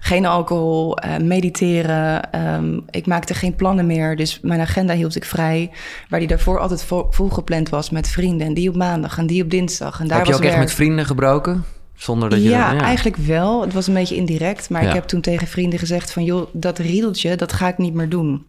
geen 0.00 0.26
alcohol, 0.26 0.96
eh, 0.98 1.16
mediteren. 1.18 2.30
Ehm, 2.32 2.78
ik 2.90 3.06
maakte 3.06 3.34
geen 3.34 3.54
plannen 3.54 3.86
meer. 3.86 4.16
Dus 4.16 4.38
mijn 4.42 4.60
agenda 4.60 4.94
hield 4.94 5.16
ik 5.16 5.24
vrij. 5.24 5.70
Waar 6.08 6.18
die 6.18 6.28
daarvoor 6.28 6.58
altijd 6.58 6.84
vol, 6.84 7.06
volgepland 7.10 7.68
was 7.68 7.90
met 7.90 8.08
vrienden. 8.08 8.46
En 8.46 8.54
die 8.54 8.68
op 8.68 8.76
maandag 8.76 9.18
en 9.18 9.26
die 9.26 9.42
op 9.42 9.50
dinsdag. 9.50 10.00
En 10.00 10.06
daar 10.06 10.16
Heb 10.16 10.26
je 10.26 10.32
was 10.32 10.40
ook 10.40 10.46
echt 10.46 10.58
met 10.58 10.72
vrienden 10.72 11.06
gebroken? 11.06 11.64
Zonder 11.94 12.30
dat 12.30 12.42
je 12.42 12.48
ja, 12.48 12.72
dat- 12.72 12.82
eigenlijk 12.82 13.16
wel. 13.16 13.60
Het 13.60 13.72
was 13.72 13.86
een 13.86 13.94
beetje 13.94 14.16
indirect. 14.16 14.70
Maar 14.70 14.82
Ja. 14.82 14.88
ik 14.88 14.94
heb 14.94 15.04
toen 15.04 15.20
tegen 15.20 15.46
vrienden 15.46 15.78
gezegd 15.78 16.12
van... 16.12 16.24
joh, 16.24 16.46
dat 16.52 16.78
riedeltje, 16.78 17.36
dat 17.36 17.52
ga 17.52 17.68
ik 17.68 17.78
niet 17.78 17.94
meer 17.94 18.08
doen. 18.08 18.44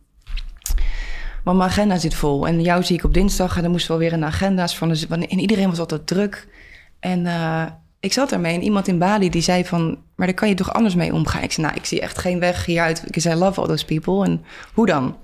Want 1.44 1.58
mijn 1.58 1.70
agenda 1.70 1.98
zit 1.98 2.16
vol. 2.16 2.48
En 2.48 2.62
jou 2.62 2.84
zie 2.84 2.98
ik 2.98 3.04
op 3.04 3.14
dinsdag. 3.14 3.56
En 3.56 3.62
dan 3.62 3.72
moesten 3.72 3.94
we 3.94 4.00
weer 4.00 4.20
de 4.20 4.26
agenda's. 4.26 4.78
Van 4.78 4.92
en 5.10 5.40
iedereen 5.40 5.70
was 5.70 5.80
altijd 5.80 6.08
druk. 6.08 6.48
En 7.00 7.26
eh, 7.26 7.66
ik 8.00 8.14
zat 8.14 8.30
daarmee. 8.30 8.56
En 8.56 8.64
iemand 8.64 8.88
in 8.88 8.98
Bali 8.98 9.30
die 9.30 9.42
zei 9.42 9.66
van... 9.66 9.98
maar 10.16 10.28
daar 10.28 10.36
kan 10.36 10.50
je 10.50 10.56
toch 10.56 10.74
anders 10.74 10.96
mee 10.96 11.14
omgaan? 11.14 11.44
Ik 11.44 11.52
zei, 11.52 11.68
nou, 11.68 11.80
ik 11.80 11.86
zie 11.86 12.02
echt 12.02 12.18
geen 12.18 12.40
weg 12.40 12.66
hieruit. 12.66 13.04
Ik 13.08 13.22
zei, 13.22 13.36
I 13.36 13.40
love 13.40 13.62
all 13.62 13.68
those 13.68 13.86
people. 13.86 14.26
En 14.26 14.44
hoe 14.74 14.86
dan? 14.86 15.16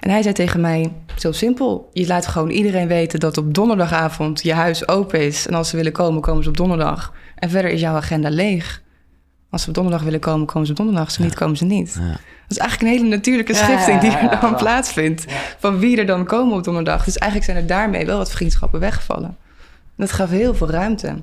En 0.00 0.10
hij 0.10 0.22
zei 0.22 0.34
tegen 0.34 0.60
mij, 0.60 0.92
zo 1.16 1.32
simpel. 1.32 1.90
Je 1.92 2.06
laat 2.06 2.26
gewoon 2.26 2.50
iedereen 2.50 2.88
weten 2.88 3.20
dat 3.20 3.38
op 3.38 3.54
donderdagavond 3.54 4.42
je 4.42 4.52
huis 4.52 4.88
open 4.88 5.20
is. 5.20 5.46
En 5.46 5.54
als 5.54 5.68
ze 5.68 5.76
willen 5.76 5.92
komen, 5.92 6.20
komen 6.20 6.42
ze 6.42 6.48
op 6.48 6.56
donderdag. 6.56 7.12
En 7.34 7.50
verder 7.50 7.70
is 7.70 7.80
jouw 7.80 7.94
agenda 7.94 8.30
leeg. 8.30 8.82
Als 9.50 9.62
ze 9.62 9.68
op 9.68 9.74
donderdag 9.74 10.02
willen 10.02 10.20
komen, 10.20 10.46
komen 10.46 10.66
ze 10.66 10.72
op 10.72 10.78
donderdag. 10.78 11.04
Als 11.04 11.14
ze 11.14 11.22
niet, 11.22 11.34
komen 11.34 11.56
ze 11.56 11.64
niet. 11.64 11.96
Ja. 11.98 12.08
Dat 12.08 12.56
is 12.56 12.58
eigenlijk 12.58 12.92
een 12.92 12.98
hele 12.98 13.16
natuurlijke 13.16 13.54
schifting 13.54 14.00
die 14.00 14.10
er 14.10 14.40
dan 14.40 14.56
plaatsvindt. 14.56 15.24
Van 15.58 15.78
wie 15.78 15.98
er 15.98 16.06
dan 16.06 16.24
komen 16.24 16.56
op 16.56 16.64
donderdag. 16.64 17.04
Dus 17.04 17.18
eigenlijk 17.18 17.50
zijn 17.50 17.62
er 17.62 17.68
daarmee 17.68 18.06
wel 18.06 18.18
wat 18.18 18.30
vriendschappen 18.30 18.80
weggevallen. 18.80 19.36
Dat 19.96 20.12
gaf 20.12 20.30
heel 20.30 20.54
veel 20.54 20.70
ruimte. 20.70 21.16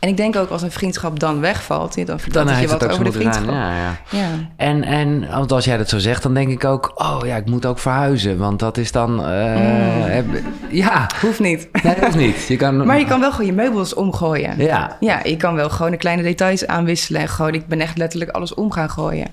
En 0.00 0.10
ik 0.10 0.16
denk 0.16 0.36
ook 0.36 0.50
als 0.50 0.62
een 0.62 0.70
vriendschap 0.70 1.18
dan 1.20 1.40
wegvalt, 1.40 2.06
dan 2.06 2.20
vertelt 2.20 2.46
Dan 2.48 2.60
je 2.60 2.66
wat 2.68 2.88
over 2.90 3.04
de 3.04 3.12
vriendschap. 3.12 3.48
Ja, 3.48 3.76
ja. 3.76 3.96
Ja. 4.10 4.26
En, 4.56 4.84
en 4.84 5.28
want 5.30 5.52
als 5.52 5.64
jij 5.64 5.76
dat 5.76 5.88
zo 5.88 5.98
zegt, 5.98 6.22
dan 6.22 6.34
denk 6.34 6.48
ik 6.48 6.64
ook... 6.64 6.92
oh 6.94 7.18
ja, 7.24 7.36
ik 7.36 7.46
moet 7.46 7.66
ook 7.66 7.78
verhuizen. 7.78 8.38
Want 8.38 8.58
dat 8.58 8.76
is 8.76 8.92
dan... 8.92 9.24
eh, 9.24 9.54
Mm. 9.54 10.02
heb- 10.02 10.26
ja, 10.70 11.06
Hoeft 11.20 11.40
niet. 11.40 11.68
nee, 11.82 11.94
dat 12.00 12.14
niet. 12.14 12.46
Je 12.46 12.56
kan, 12.56 12.86
Maar 12.86 12.98
je 12.98 13.04
kan 13.06 13.20
wel 13.20 13.30
gewoon 13.30 13.46
je 13.46 13.52
meubels 13.52 13.94
omgooien. 13.94 14.54
Ja, 14.58 14.96
Ja, 15.00 15.20
je 15.24 15.36
kan 15.36 15.54
wel 15.54 15.70
gewoon 15.70 15.90
de 15.90 15.96
kleine 15.96 16.22
details 16.22 16.66
aanwisselen. 16.66 17.20
En 17.20 17.28
gewoon, 17.28 17.54
ik 17.54 17.66
ben 17.66 17.80
echt 17.80 17.98
letterlijk 17.98 18.30
alles 18.30 18.54
om 18.54 18.72
gaan 18.72 18.90
gooien. 18.90 19.28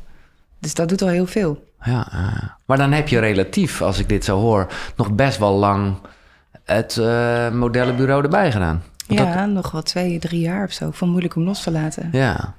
Dus 0.59 0.73
dat 0.73 0.89
doet 0.89 1.01
al 1.01 1.07
heel 1.07 1.25
veel. 1.27 1.63
ja, 1.83 2.07
ja. 2.11 2.57
maar 2.65 2.77
dan 2.77 2.91
heb 2.91 3.07
je 3.07 3.19
relatief, 3.19 3.81
als 3.81 3.99
ik 3.99 4.09
dit 4.09 4.25
zo 4.25 4.39
hoor... 4.39 4.67
nog 4.95 5.11
best 5.11 5.37
wel 5.37 5.53
lang 5.53 5.93
het 6.65 6.97
eh, 6.97 7.49
modellenbureau 7.49 8.23
erbij 8.23 8.51
gedaan. 8.51 8.83
Ja, 9.15 9.45
nog 9.45 9.71
wel 9.71 9.81
twee, 9.81 10.19
drie 10.19 10.39
jaar 10.41 10.63
of 10.63 10.71
zo. 10.71 10.85
Het 10.85 10.99
moeilijk 10.99 11.35
om 11.35 11.43
los 11.43 11.63
te 11.63 11.71
laten. 11.71 12.09
Ja. 12.11 12.53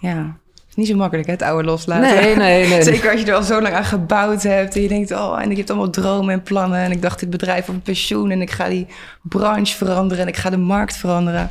Ja. 0.00 0.36
Is 0.68 0.74
niet 0.76 0.86
zo 0.86 0.96
makkelijk, 0.96 1.26
hè, 1.26 1.32
het 1.32 1.42
oude 1.42 1.64
loslaten. 1.64 2.14
Nee, 2.14 2.36
nee, 2.36 2.68
nee. 2.68 2.82
Zeker 2.92 3.10
als 3.10 3.20
je 3.20 3.26
er 3.26 3.34
al 3.34 3.42
zo 3.42 3.62
lang 3.62 3.74
aan 3.74 3.84
gebouwd 3.84 4.42
hebt. 4.42 4.76
En 4.76 4.82
je 4.82 4.88
denkt, 4.88 5.12
oh, 5.12 5.42
en 5.42 5.50
ik 5.50 5.56
heb 5.56 5.68
allemaal 5.68 5.90
dromen 5.90 6.34
en 6.34 6.42
plannen. 6.42 6.78
En 6.78 6.90
ik 6.90 7.02
dacht, 7.02 7.20
dit 7.20 7.30
bedrijf 7.30 7.68
op 7.68 7.84
pensioen. 7.84 8.30
En 8.30 8.40
ik 8.40 8.50
ga 8.50 8.68
die 8.68 8.86
branche 9.22 9.76
veranderen. 9.76 10.22
En 10.22 10.28
ik 10.28 10.36
ga 10.36 10.50
de 10.50 10.56
markt 10.56 10.96
veranderen. 10.96 11.50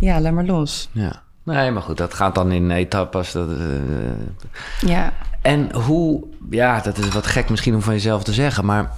Ja, 0.00 0.20
laat 0.20 0.32
maar 0.32 0.44
los. 0.44 0.88
ja. 0.92 1.22
Nee, 1.44 1.70
maar 1.70 1.82
goed, 1.82 1.96
dat 1.96 2.14
gaat 2.14 2.34
dan 2.34 2.52
in 2.52 2.70
etappes. 2.70 3.32
Dat, 3.32 3.48
eh, 3.50 4.88
Ja. 4.88 5.12
En 5.42 5.74
hoe, 5.74 6.24
ja, 6.50 6.80
dat 6.80 6.98
is 6.98 7.08
wat 7.08 7.26
gek 7.26 7.50
misschien 7.50 7.74
om 7.74 7.82
van 7.82 7.92
jezelf 7.94 8.24
te 8.24 8.32
zeggen, 8.32 8.64
maar 8.64 8.90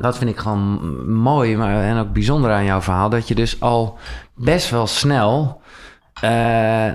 dat 0.00 0.18
vind 0.18 0.30
ik 0.30 0.38
gewoon 0.38 1.04
mooi 1.12 1.56
maar, 1.56 1.82
en 1.82 1.98
ook 1.98 2.12
bijzonder 2.12 2.50
aan 2.50 2.64
jouw 2.64 2.80
verhaal. 2.80 3.08
Dat 3.08 3.28
je 3.28 3.34
dus 3.34 3.60
al 3.60 3.98
best 4.34 4.70
wel 4.70 4.86
snel, 4.86 5.60
eh, 6.20 6.30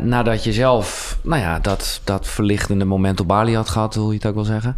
nadat 0.02 0.44
je 0.44 0.54
zelf, 0.54 1.18
nou 1.24 1.42
ja, 1.42 1.60
dat, 1.60 2.02
dat 2.04 2.28
verlichtende 2.28 2.86
moment 2.86 3.20
op 3.20 3.28
Bali 3.28 3.56
had 3.56 3.70
gehad, 3.70 3.96
hoe 3.96 4.08
je 4.08 4.18
het 4.18 4.26
ook 4.26 4.34
wil 4.34 4.44
zeggen, 4.44 4.78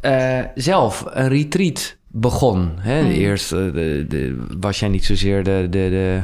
eh, 0.00 0.40
zelf 0.54 1.04
een 1.08 1.28
retreat 1.28 1.96
begon. 2.06 2.72
Hè? 2.78 3.02
Mm. 3.02 3.10
Eerst 3.10 3.52
eh, 3.52 3.58
de, 3.58 4.04
de, 4.08 4.46
was 4.60 4.78
jij 4.78 4.88
niet 4.88 5.04
zozeer 5.04 5.44
de, 5.44 5.66
de, 5.70 5.88
de, 5.88 6.22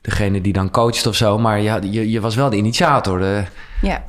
degene 0.00 0.40
die 0.40 0.52
dan 0.52 0.70
coacht 0.70 1.06
of 1.06 1.14
zo. 1.14 1.38
Maar 1.38 1.60
je, 1.60 1.78
je, 1.90 2.10
je 2.10 2.20
was 2.20 2.34
wel 2.34 2.50
de 2.50 2.56
initiator. 2.56 3.18
De, 3.18 3.42
Ja, 3.80 4.04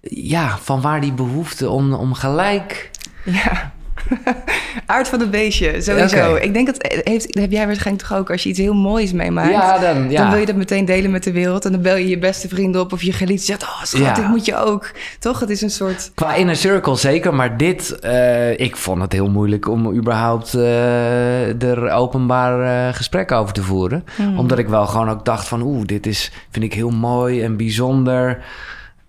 ja, 0.00 0.58
van 0.58 0.80
waar 0.80 1.00
die 1.00 1.12
behoefte 1.12 1.70
om, 1.70 1.92
om 1.92 2.14
gelijk... 2.14 2.90
ja. 3.24 3.72
Aard 4.86 5.08
van 5.08 5.20
het 5.20 5.30
beestje, 5.30 5.82
sowieso. 5.82 6.34
Ik 6.34 6.54
denk 6.54 6.66
dat 6.66 7.00
heeft, 7.04 7.38
heb 7.38 7.50
jij 7.50 7.66
waarschijnlijk 7.66 8.06
toch 8.08 8.18
ook 8.18 8.30
als 8.30 8.42
je 8.42 8.48
iets 8.48 8.58
heel 8.58 8.74
moois 8.74 9.12
meemaakt. 9.12 9.50
Ja, 9.50 9.78
dan, 9.78 10.10
ja. 10.10 10.20
Dan 10.22 10.30
wil 10.30 10.40
je 10.40 10.46
dat 10.46 10.54
meteen 10.56 10.84
delen 10.84 11.10
met 11.10 11.24
de 11.24 11.32
wereld. 11.32 11.64
En 11.64 11.72
dan 11.72 11.82
bel 11.82 11.96
je 11.96 12.08
je 12.08 12.18
beste 12.18 12.48
vrienden 12.48 12.80
op 12.80 12.92
of 12.92 13.02
je 13.02 13.12
geliefde 13.12 13.44
zegt... 13.44 13.62
Oh, 13.62 13.82
schat, 13.82 14.00
Ja. 14.00 14.14
dit 14.14 14.28
moet 14.28 14.44
je 14.44 14.56
ook. 14.56 14.90
Toch? 15.18 15.40
Het 15.40 15.50
is 15.50 15.62
een 15.62 15.70
soort... 15.70 16.10
Qua 16.14 16.34
inner 16.34 16.56
circle 16.56 16.96
zeker, 16.96 17.34
maar 17.34 17.56
dit... 17.56 17.98
eh, 17.98 18.58
ik 18.58 18.76
vond 18.76 19.02
het 19.02 19.12
heel 19.12 19.30
moeilijk 19.30 19.68
om 19.68 19.92
überhaupt 19.94 20.54
eh, 20.54 21.62
er 21.62 21.90
openbaar 21.90 22.86
eh, 22.88 22.94
gesprek 22.94 23.32
over 23.32 23.54
te 23.54 23.62
voeren. 23.62 24.04
Hmm. 24.16 24.38
Omdat 24.38 24.58
ik 24.58 24.68
wel 24.68 24.86
gewoon 24.86 25.10
ook 25.10 25.24
dacht 25.24 25.48
van... 25.48 25.62
Oeh, 25.62 25.86
dit 25.86 26.06
is, 26.06 26.32
vind 26.50 26.64
ik 26.64 26.74
heel 26.74 26.90
mooi 26.90 27.42
en 27.42 27.56
bijzonder. 27.56 28.38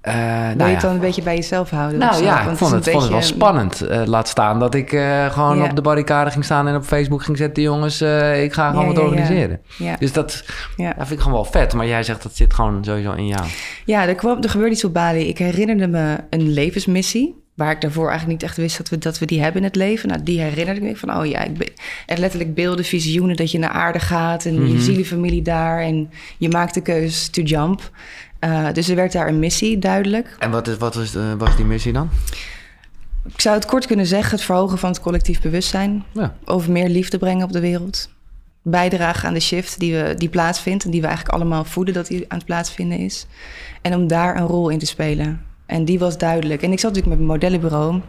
Eh, 0.04 0.14
Wil 0.14 0.24
nou 0.24 0.58
je 0.58 0.64
ja. 0.64 0.70
het 0.70 0.82
dan 0.82 0.94
een 0.94 1.00
beetje 1.00 1.22
bij 1.22 1.36
jezelf 1.36 1.70
houden? 1.70 2.00
Nou 2.00 2.14
zo? 2.14 2.24
ja, 2.24 2.42
ik 2.50 2.58
vond 2.58 2.72
het, 2.72 2.90
vond 2.90 3.02
het 3.04 3.12
wel 3.12 3.22
spannend. 3.22 3.82
Eh, 3.82 4.02
laat 4.06 4.28
staan 4.28 4.60
dat 4.60 4.76
ik 4.76 4.92
eh, 4.92 5.32
gewoon 5.32 5.64
op 5.64 5.76
de 5.76 5.82
barricade 5.82 6.32
ging 6.32 6.44
staan 6.44 6.68
en 6.68 6.76
op 6.76 6.84
Facebook 6.84 7.24
ging 7.24 7.38
zetten... 7.38 7.64
jongens, 7.64 8.02
ik 8.42 8.54
ga 8.54 8.70
gewoon 8.70 8.88
wat 8.88 9.00
organiseren. 9.00 9.60
Dus 10.00 10.14
dat, 10.14 10.44
dat 10.78 10.94
vind 10.98 11.12
ik 11.12 11.20
gewoon 11.20 11.34
wel 11.34 11.46
vet. 11.46 11.74
Maar 11.74 11.88
jij 11.88 12.04
zegt 12.04 12.24
dat 12.24 12.36
zit 12.36 12.54
gewoon 12.54 12.84
sowieso 12.84 13.12
in 13.12 13.28
jou. 13.28 13.44
Ja, 13.86 14.08
er, 14.08 14.16
kwam, 14.16 14.42
er 14.42 14.50
gebeurde 14.50 14.74
iets 14.74 14.84
op 14.84 14.94
Bali. 14.94 15.28
Ik 15.28 15.38
herinnerde 15.38 15.88
me 15.88 16.18
een 16.30 16.54
levensmissie. 16.54 17.42
Waar 17.54 17.72
ik 17.72 17.82
daarvoor 17.82 18.10
eigenlijk 18.10 18.42
niet 18.42 18.50
echt 18.50 18.58
wist 18.58 18.78
dat 18.78 18.90
we, 18.90 18.98
dat 18.98 19.20
we 19.20 19.26
die 19.26 19.42
hebben 19.42 19.62
in 19.62 19.68
het 19.68 19.76
leven. 19.76 20.10
Nou, 20.10 20.24
die 20.24 20.42
herinnerde 20.42 20.82
ik 20.82 20.88
me 20.88 20.96
van, 20.98 21.18
oh 21.18 21.26
ja, 21.26 21.44
ik 21.44 21.58
ben 21.58 22.20
letterlijk 22.20 22.54
beelden, 22.54 22.86
visioenen 22.86 23.36
dat 23.36 23.52
je 23.52 23.60
naar 23.60 23.70
aarde 23.70 24.00
gaat 24.00 24.46
en 24.46 24.72
je 24.72 24.80
ziet 24.80 24.98
je 24.98 25.06
familie 25.06 25.42
daar 25.42 25.80
en 25.80 26.10
je 26.38 26.50
maakt 26.50 26.74
de 26.74 26.82
keus 26.82 27.28
to 27.30 27.42
jump. 27.42 27.92
Eh, 28.44 28.68
dus 28.74 28.90
er 28.90 28.96
werd 28.96 29.12
daar 29.12 29.28
een 29.28 29.40
missie 29.40 29.80
duidelijk. 29.80 30.36
En 30.40 30.52
wat, 30.52 30.68
is, 30.68 30.78
wat 30.78 30.96
was, 30.96 31.16
eh, 31.16 31.34
was 31.38 31.56
die 31.56 31.66
missie 31.66 31.94
dan? 31.94 32.10
Ik 33.34 33.42
zou 33.42 33.56
het 33.56 33.66
kort 33.66 33.86
kunnen 33.86 34.06
zeggen: 34.06 34.32
het 34.32 34.46
verhogen 34.46 34.78
van 34.78 34.90
het 34.90 35.00
collectief 35.00 35.42
bewustzijn. 35.42 36.04
Ja. 36.12 36.36
Over 36.46 36.72
meer 36.72 36.90
liefde 36.90 37.18
brengen 37.18 37.46
op 37.46 37.52
de 37.52 37.60
wereld. 37.60 38.10
Bijdragen 38.62 39.28
aan 39.28 39.34
de 39.34 39.40
shift 39.40 39.80
die, 39.80 39.96
we, 39.96 40.16
die 40.18 40.30
plaatsvindt 40.30 40.84
en 40.84 40.92
die 40.92 41.02
we 41.02 41.08
eigenlijk 41.08 41.36
allemaal 41.36 41.64
voeden 41.64 41.94
dat 41.94 42.08
die 42.08 42.26
aan 42.28 42.38
het 42.38 42.46
plaatsvinden 42.46 42.98
is. 42.98 43.26
En 43.82 43.96
om 43.96 44.08
daar 44.08 44.36
een 44.36 44.48
rol 44.48 44.70
in 44.70 44.80
te 44.80 44.86
spelen. 44.86 45.42
En 45.66 45.86
die 45.86 46.00
was 46.00 46.18
duidelijk. 46.18 46.62
En 46.62 46.72
ik 46.72 46.80
zat 46.80 46.94
natuurlijk 46.94 47.20
met 47.20 47.28
mijn 47.28 47.40
modellenbureau. 47.40 48.02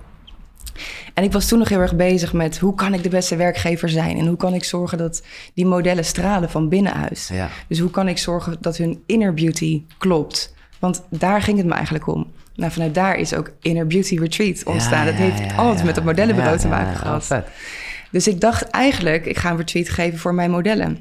En 1.14 1.24
ik 1.24 1.32
was 1.32 1.48
toen 1.48 1.58
nog 1.58 1.68
heel 1.68 1.80
erg 1.80 1.96
bezig 1.96 2.32
met 2.32 2.58
hoe 2.58 2.74
kan 2.74 2.94
ik 2.94 3.02
de 3.02 3.08
beste 3.08 3.36
werkgever 3.36 3.88
zijn? 3.88 4.18
En 4.18 4.26
hoe 4.26 4.36
kan 4.36 4.54
ik 4.54 4.64
zorgen 4.64 4.98
dat 4.98 5.22
die 5.54 5.66
modellen 5.66 6.04
stralen 6.04 6.50
van 6.50 6.68
binnenuit? 6.68 7.30
Ja. 7.32 7.48
Dus 7.68 7.78
hoe 7.78 7.90
kan 7.90 8.08
ik 8.08 8.18
zorgen 8.18 8.56
dat 8.60 8.76
hun 8.76 9.02
inner 9.06 9.34
beauty 9.34 9.82
klopt? 9.98 10.54
Want 10.78 11.02
daar 11.10 11.42
ging 11.42 11.56
het 11.56 11.66
me 11.66 11.74
eigenlijk 11.74 12.06
om. 12.06 12.32
Nou, 12.54 12.72
vanuit 12.72 12.94
daar 12.94 13.16
is 13.16 13.34
ook 13.34 13.50
Inner 13.60 13.86
Beauty 13.86 14.18
Retreat 14.18 14.64
ontstaan. 14.64 14.98
Ja, 14.98 15.04
dat 15.04 15.14
heeft 15.14 15.38
ja, 15.38 15.54
alles 15.54 15.78
ja. 15.78 15.84
met 15.84 15.96
het 15.96 16.04
modellenbureau 16.04 16.58
te 16.58 16.68
maken 16.68 16.96
gehad. 16.96 17.30
Oh. 17.30 17.38
Dus 18.10 18.28
ik 18.28 18.40
dacht 18.40 18.62
eigenlijk, 18.62 19.26
ik 19.26 19.38
ga 19.38 19.50
een 19.50 19.56
retreat 19.56 19.88
geven 19.88 20.18
voor 20.18 20.34
mijn 20.34 20.50
modellen. 20.50 20.98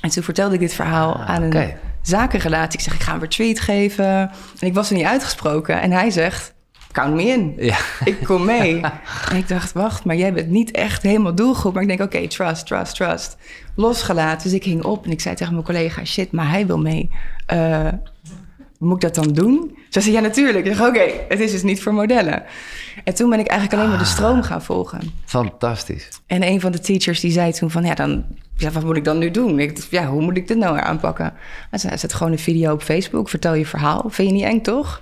En 0.00 0.10
toen 0.10 0.22
vertelde 0.22 0.54
ik 0.54 0.60
dit 0.60 0.74
verhaal 0.74 1.14
Ah, 1.14 1.28
aan 1.28 1.42
een 1.42 1.72
zakenrelatie. 2.02 2.78
Ik 2.78 2.84
zeg, 2.84 2.94
ik 2.94 3.00
ga 3.00 3.12
een 3.12 3.20
retreat 3.20 3.60
geven. 3.60 4.30
En 4.58 4.66
ik 4.66 4.74
was 4.74 4.90
er 4.90 4.96
niet 4.96 5.04
uitgesproken. 5.04 5.80
En 5.80 5.90
hij 5.90 6.10
zegt, 6.10 6.54
count 6.96 7.14
me 7.14 7.22
in. 7.22 7.54
Ja. 7.56 7.76
Ik 8.04 8.18
kom 8.24 8.44
mee. 8.44 8.80
en 9.30 9.36
ik 9.36 9.48
dacht, 9.48 9.72
wacht, 9.72 10.04
maar 10.04 10.16
jij 10.16 10.32
bent 10.32 10.48
niet 10.48 10.70
echt 10.70 11.02
helemaal 11.02 11.34
doelgroep. 11.34 11.72
Maar 11.72 11.82
ik 11.82 11.88
denk, 11.88 12.00
oké, 12.00 12.28
trust, 12.28 12.66
trust, 12.66 12.94
trust. 12.94 13.36
Losgelaten. 13.74 14.42
Dus 14.42 14.52
ik 14.52 14.64
hing 14.64 14.84
op 14.84 15.04
en 15.04 15.10
ik 15.10 15.20
zei 15.20 15.34
tegen 15.34 15.52
mijn 15.52 15.64
collega, 15.64 16.04
shit, 16.04 16.32
maar 16.32 16.50
hij 16.50 16.66
wil 16.66 16.78
mee. 16.78 17.10
Eh, 17.46 17.88
moet 18.78 18.94
ik 18.94 19.12
dat 19.12 19.24
dan 19.24 19.32
doen? 19.32 19.76
Ze 19.90 20.00
zei, 20.00 20.14
ja, 20.14 20.20
natuurlijk. 20.20 20.66
Ik 20.66 20.74
zeg, 20.74 20.86
oké, 20.86 21.10
het 21.28 21.40
is 21.40 21.50
dus 21.50 21.62
niet 21.62 21.82
voor 21.82 21.94
modellen. 21.94 22.42
En 23.04 23.14
toen 23.14 23.30
ben 23.30 23.38
ik 23.38 23.46
eigenlijk 23.46 23.80
alleen 23.80 23.90
maar 23.90 24.04
de 24.04 24.10
stroom 24.10 24.42
gaan 24.42 24.62
volgen. 24.62 25.00
Fantastisch. 25.24 26.08
En 26.26 26.42
een 26.42 26.60
van 26.60 26.72
de 26.72 26.78
teachers 26.78 27.20
die 27.20 27.32
zei 27.32 27.52
toen 27.52 27.70
van, 27.70 27.84
ja, 27.84 27.94
dan, 27.94 28.24
ja, 28.56 28.70
wat 28.70 28.84
moet 28.84 28.96
ik 28.96 29.04
dan 29.04 29.18
nu 29.18 29.30
doen? 29.30 29.58
Ik 29.58 29.76
dacht, 29.76 29.90
ja, 29.90 30.06
hoe 30.06 30.22
moet 30.22 30.36
ik 30.36 30.48
dit 30.48 30.56
nou 30.56 30.78
aanpakken? 30.78 31.32
Hij 31.70 31.78
zei, 31.78 31.98
zet 31.98 32.14
gewoon 32.14 32.32
een 32.32 32.38
video 32.38 32.72
op 32.72 32.82
Facebook, 32.82 33.28
vertel 33.28 33.54
je 33.54 33.66
verhaal. 33.66 34.04
Vind 34.08 34.28
je 34.28 34.34
niet 34.34 34.44
eng, 34.44 34.60
toch? 34.60 35.00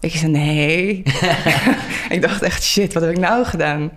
Ik 0.00 0.14
zei, 0.14 0.30
nee. 0.30 1.02
ik 2.16 2.22
dacht 2.22 2.42
echt, 2.42 2.62
shit, 2.62 2.92
wat 2.92 3.02
heb 3.02 3.12
ik 3.12 3.18
nou 3.18 3.44
gedaan? 3.44 3.90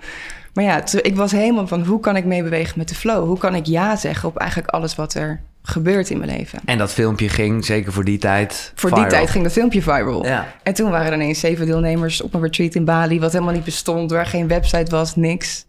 Maar 0.53 0.63
ja, 0.63 0.83
ik 1.01 1.15
was 1.15 1.31
helemaal 1.31 1.67
van, 1.67 1.85
hoe 1.85 1.99
kan 1.99 2.15
ik 2.15 2.25
meebewegen 2.25 2.73
met 2.77 2.89
de 2.89 2.95
flow? 2.95 3.25
Hoe 3.25 3.37
kan 3.37 3.55
ik 3.55 3.65
ja 3.65 3.95
zeggen 3.95 4.29
op 4.29 4.37
eigenlijk 4.37 4.69
alles 4.69 4.95
wat 4.95 5.13
er 5.13 5.41
gebeurt 5.63 6.09
in 6.09 6.17
mijn 6.17 6.37
leven? 6.37 6.59
En 6.65 6.77
dat 6.77 6.91
filmpje 6.93 7.29
ging, 7.29 7.65
zeker 7.65 7.93
voor 7.93 8.03
die 8.03 8.17
tijd, 8.17 8.71
Voor 8.75 8.89
viral. 8.89 9.03
die 9.05 9.13
tijd 9.13 9.29
ging 9.29 9.43
dat 9.43 9.53
filmpje 9.53 9.81
viral. 9.81 10.25
Ja. 10.25 10.47
En 10.63 10.73
toen 10.73 10.89
waren 10.89 11.07
er 11.07 11.13
ineens 11.13 11.39
zeven 11.39 11.65
deelnemers 11.65 12.21
op 12.21 12.33
een 12.33 12.41
retreat 12.41 12.75
in 12.75 12.85
Bali... 12.85 13.19
wat 13.19 13.31
helemaal 13.31 13.53
niet 13.53 13.63
bestond, 13.63 14.11
waar 14.11 14.25
geen 14.25 14.47
website 14.47 14.91
was, 14.91 15.15
niks. 15.15 15.65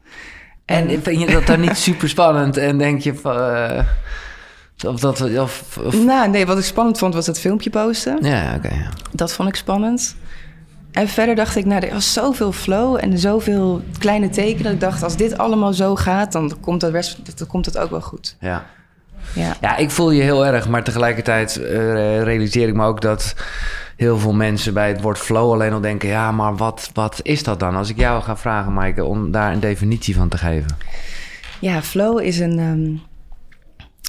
En 0.65 1.03
vind 1.03 1.21
je 1.21 1.27
dat 1.27 1.47
dan 1.47 1.61
niet 1.61 1.77
super 1.89 2.09
spannend? 2.09 2.57
En 2.57 2.79
denk 2.79 3.01
je 3.01 3.15
van... 3.15 3.37
eh, 3.37 3.85
of 4.87 5.01
dat... 5.01 5.39
Of, 5.39 5.79
of- 5.85 6.05
Nou, 6.05 6.31
nee, 6.31 6.47
wat 6.47 6.59
ik 6.59 6.65
spannend 6.65 6.99
vond 6.99 7.15
was 7.15 7.27
het 7.27 7.41
filmpje 7.41 7.71
posten. 7.71 8.19
ja, 8.23 8.55
oké. 8.57 8.75
ja. 8.75 8.89
Dat 9.13 9.33
vond 9.33 9.49
ik 9.49 9.55
spannend. 9.55 10.17
En 10.93 11.09
verder 11.09 11.35
dacht 11.35 11.57
ik, 11.57 11.65
nou, 11.65 11.87
er 11.87 11.93
was 11.93 12.13
zoveel 12.13 12.53
flow 12.53 12.97
en 13.01 13.19
zoveel 13.19 13.83
kleine 13.99 14.29
tekenen. 14.31 14.73
Ik 14.73 14.81
dacht, 14.81 15.03
als 15.03 15.17
dit 15.17 15.39
allemaal 15.39 15.73
zo 15.73 15.95
gaat, 15.97 16.33
dan 16.33 16.57
komt 16.61 16.81
dat, 16.81 16.91
rest, 16.93 17.39
dan 17.39 17.47
komt 17.47 17.65
dat 17.65 17.79
ook 17.79 17.91
wel 17.91 18.01
goed. 18.01 18.37
ja. 18.41 18.67
Ja. 19.35 19.57
Ja, 19.61 19.77
ik 19.77 19.91
voel 19.91 20.11
je 20.11 20.23
heel 20.23 20.47
erg, 20.47 20.69
maar 20.69 20.85
tegelijkertijd 20.85 21.57
eh, 21.57 22.23
realiseer 22.23 22.69
ik 22.69 22.75
me 22.75 22.85
ook 22.87 23.01
dat 23.01 23.35
heel 23.97 24.19
veel 24.19 24.33
mensen 24.33 24.75
bij 24.75 24.89
het 24.89 25.01
woord 25.01 25.19
flow 25.19 25.53
alleen 25.53 25.73
al 25.73 25.81
denken: 25.81 26.09
ja, 26.09 26.33
maar 26.33 26.57
wat, 26.57 26.91
wat 26.93 27.21
is 27.23 27.43
dat 27.43 27.61
dan? 27.61 27.77
Als 27.77 27.89
ik 27.91 27.99
jou 27.99 28.23
ga 28.23 28.37
vragen, 28.37 28.73
Maaike, 28.73 29.05
om 29.05 29.31
daar 29.31 29.53
een 29.53 29.61
definitie 29.61 30.15
van 30.15 30.29
te 30.29 30.39
geven. 30.39 30.77
ja, 31.61 31.83
flow 31.83 32.21
is 32.21 32.39
een, 32.39 32.59
ehm, 32.59 32.91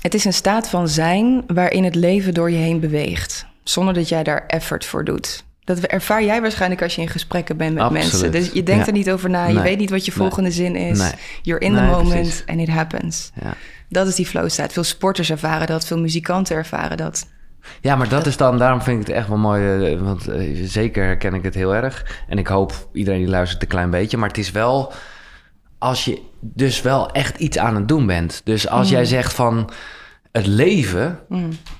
het 0.02 0.14
is 0.14 0.26
een 0.26 0.34
staat 0.34 0.70
van 0.70 0.88
zijn 0.88 1.44
waarin 1.48 1.84
het 1.84 1.96
leven 1.96 2.34
door 2.34 2.52
je 2.52 2.58
heen 2.58 2.80
beweegt. 2.80 3.46
Zonder 3.64 3.94
dat 3.94 4.10
jij 4.10 4.24
daar 4.24 4.44
effort 4.48 4.86
voor 4.86 5.04
doet. 5.04 5.44
Dat 5.64 5.80
ervaar 5.80 6.24
jij 6.24 6.42
waarschijnlijk 6.42 6.82
als 6.82 6.96
je 6.96 7.02
in 7.02 7.08
gesprekken 7.10 7.58
bent 7.58 7.74
met 7.74 7.84
Absoluut. 7.84 8.12
mensen. 8.12 8.32
Dus 8.32 8.52
je 8.52 8.64
denkt 8.64 8.82
Ja. 8.86 8.88
er 8.92 8.98
niet 8.98 9.12
over 9.12 9.30
na. 9.30 9.48
Je 9.48 9.54
Nee. 9.54 9.64
weet 9.64 9.78
niet 9.78 9.90
wat 9.90 10.06
je 10.06 10.12
Nee. 10.12 10.20
volgende 10.20 10.52
zin 10.52 10.76
is. 10.76 10.98
Nee. 11.00 11.12
You're 11.42 11.66
in 11.66 11.74
the 11.76 11.82
moment 11.82 12.10
precies. 12.22 12.44
and 12.46 12.60
it 12.60 12.70
happens. 12.70 13.32
Ja. 13.44 13.54
Dat 13.90 14.08
is 14.08 14.16
die 14.16 14.26
flow 14.26 14.50
staat. 14.50 14.74
Veel 14.74 14.84
sporters 14.84 15.32
ervaren 15.32 15.68
dat, 15.68 15.86
veel 15.86 16.00
muzikanten 16.00 16.56
ervaren 16.56 16.98
dat. 16.98 17.28
Ja, 17.82 17.96
maar 17.96 18.10
dat 18.10 18.26
is 18.26 18.38
dan, 18.38 18.58
daarom 18.58 18.82
vind 18.82 19.02
ik 19.02 19.08
het 19.08 19.16
echt 19.16 19.28
wel 19.28 19.38
mooi, 19.38 19.86
eh, 19.94 20.00
want 20.02 20.28
eh, 20.28 20.62
zeker 20.64 21.04
herken 21.04 21.34
ik 21.34 21.44
het 21.44 21.56
heel 21.56 21.76
erg. 21.76 22.24
En 22.28 22.38
ik 22.38 22.48
hoop 22.48 22.88
iedereen 22.94 23.20
die 23.20 23.30
luistert 23.30 23.62
een 23.62 23.68
klein 23.68 23.90
beetje, 23.90 24.18
maar 24.18 24.28
het 24.28 24.38
is 24.38 24.52
wel 24.52 24.94
als 25.86 26.06
je 26.06 26.22
dus 26.40 26.82
wel 26.82 27.12
echt 27.12 27.38
iets 27.40 27.58
aan 27.58 27.76
het 27.76 27.88
doen 27.88 28.06
bent. 28.06 28.42
Dus 28.44 28.68
als 28.70 28.90
jij 28.90 29.06
zegt 29.06 29.34
van 29.34 29.70
het 30.32 30.46
leven, 30.48 31.20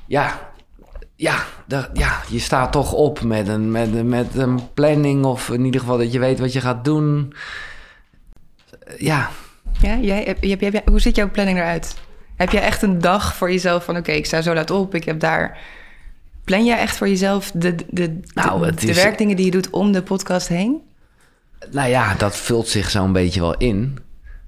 ja, 0.08 0.40
ja, 1.16 1.44
dat, 1.68 1.90
ja, 1.94 2.22
je 2.30 2.40
staat 2.40 2.72
toch 2.72 2.94
op 2.94 3.22
met 3.22 3.48
een, 3.48 3.72
met, 3.72 3.94
een- 3.96 4.10
met 4.10 4.36
een 4.36 4.74
planning 4.74 5.26
of 5.26 5.50
in 5.50 5.66
ieder 5.66 5.82
geval 5.82 5.98
dat 5.98 6.12
je 6.12 6.20
weet 6.20 6.40
wat 6.40 6.54
je 6.54 6.62
gaat 6.62 6.86
doen. 6.86 7.34
Ja, 8.98 9.30
Ja, 9.82 9.98
jij, 9.98 10.36
heb, 10.42 10.60
heb, 10.62 10.88
hoe 10.90 11.00
ziet 11.00 11.16
jouw 11.16 11.32
planning 11.32 11.58
eruit? 11.58 11.96
Heb 12.36 12.50
jij 12.52 12.62
echt 12.62 12.82
een 12.82 13.00
dag 13.00 13.36
voor 13.36 13.52
jezelf 13.52 13.84
van... 13.84 13.98
oké, 13.98 14.12
ik 14.12 14.26
sta 14.26 14.42
zo 14.42 14.54
laat 14.54 14.72
op, 14.72 14.96
ik 14.96 15.04
heb 15.04 15.20
daar... 15.20 15.58
Plan 16.44 16.66
jij 16.66 16.78
echt 16.78 16.98
voor 16.98 17.08
jezelf 17.08 17.52
de, 17.52 17.76
de, 17.76 17.86
de, 17.90 18.20
Nou, 18.34 18.60
de, 18.60 18.66
het 18.66 18.80
de 18.80 18.88
is- 18.88 18.96
werkdingen 19.04 19.36
die 19.36 19.46
je 19.46 19.52
doet 19.52 19.70
om 19.70 19.92
de 19.92 20.02
podcast 20.04 20.48
heen? 20.48 20.82
Nou 21.72 21.90
ja, 21.90 22.14
dat 22.18 22.36
vult 22.38 22.68
zich 22.68 22.90
zo'n 22.90 23.12
beetje 23.12 23.40
wel 23.40 23.56
in. 23.58 23.98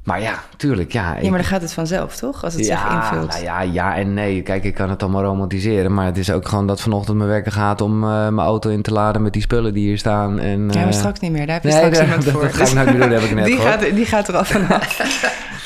Maar 0.04 0.22
ja, 0.22 0.34
tuurlijk, 0.58 0.92
ja. 0.92 1.02
Ja, 1.14 1.16
ik- 1.16 1.30
maar 1.30 1.40
dan 1.40 1.48
gaat 1.48 1.62
het 1.62 1.74
vanzelf, 1.74 2.16
toch? 2.16 2.44
Als 2.44 2.54
het 2.54 2.66
zich 2.66 2.84
invult. 2.92 3.30
Nou 3.32 3.44
ja, 3.44 3.62
ja 3.62 3.96
en 3.96 4.14
nee. 4.14 4.42
Kijk, 4.42 4.64
ik 4.64 4.74
kan 4.74 4.90
het 4.90 5.04
allemaal 5.04 5.24
romantiseren. 5.24 5.94
Maar 5.94 6.06
het 6.06 6.18
is 6.18 6.32
ook 6.32 6.48
gewoon 6.48 6.68
dat 6.68 6.82
vanochtend 6.82 7.18
mijn 7.18 7.30
werken 7.30 7.52
gaat 7.52 7.82
om 7.82 8.04
eh, 8.04 8.10
mijn 8.10 8.40
auto 8.48 8.70
in 8.70 8.82
te 8.82 8.92
laden 8.92 9.22
met 9.22 9.34
die 9.34 9.42
spullen 9.42 9.74
die 9.74 9.88
hier 9.88 9.98
staan. 9.98 10.40
En, 10.40 10.60
ja, 10.70 10.80
maar 10.80 10.88
eh, 10.88 10.92
straks 10.92 11.20
niet 11.20 11.32
meer. 11.32 11.46
Daar 11.46 11.56
heb 11.56 11.64
je 11.64 11.70
nee, 11.70 11.78
straks 11.78 12.00
iemand 12.02 12.24
dat- 12.26 12.34
voor. 12.34 12.42
dat 12.42 12.54
ga 12.54 12.64
ik 12.66 12.74
nooit 12.74 12.90
meer 12.92 13.00
doen, 13.00 13.12
heb 13.12 13.22
ik 13.22 13.36
net 13.36 13.46
die, 13.46 13.56
gehoord. 13.56 13.74
gaat, 13.84 13.96
die 13.96 14.06
gaat 14.06 14.28
er 14.28 14.36
al 14.38 14.46
vanaf. 14.46 14.98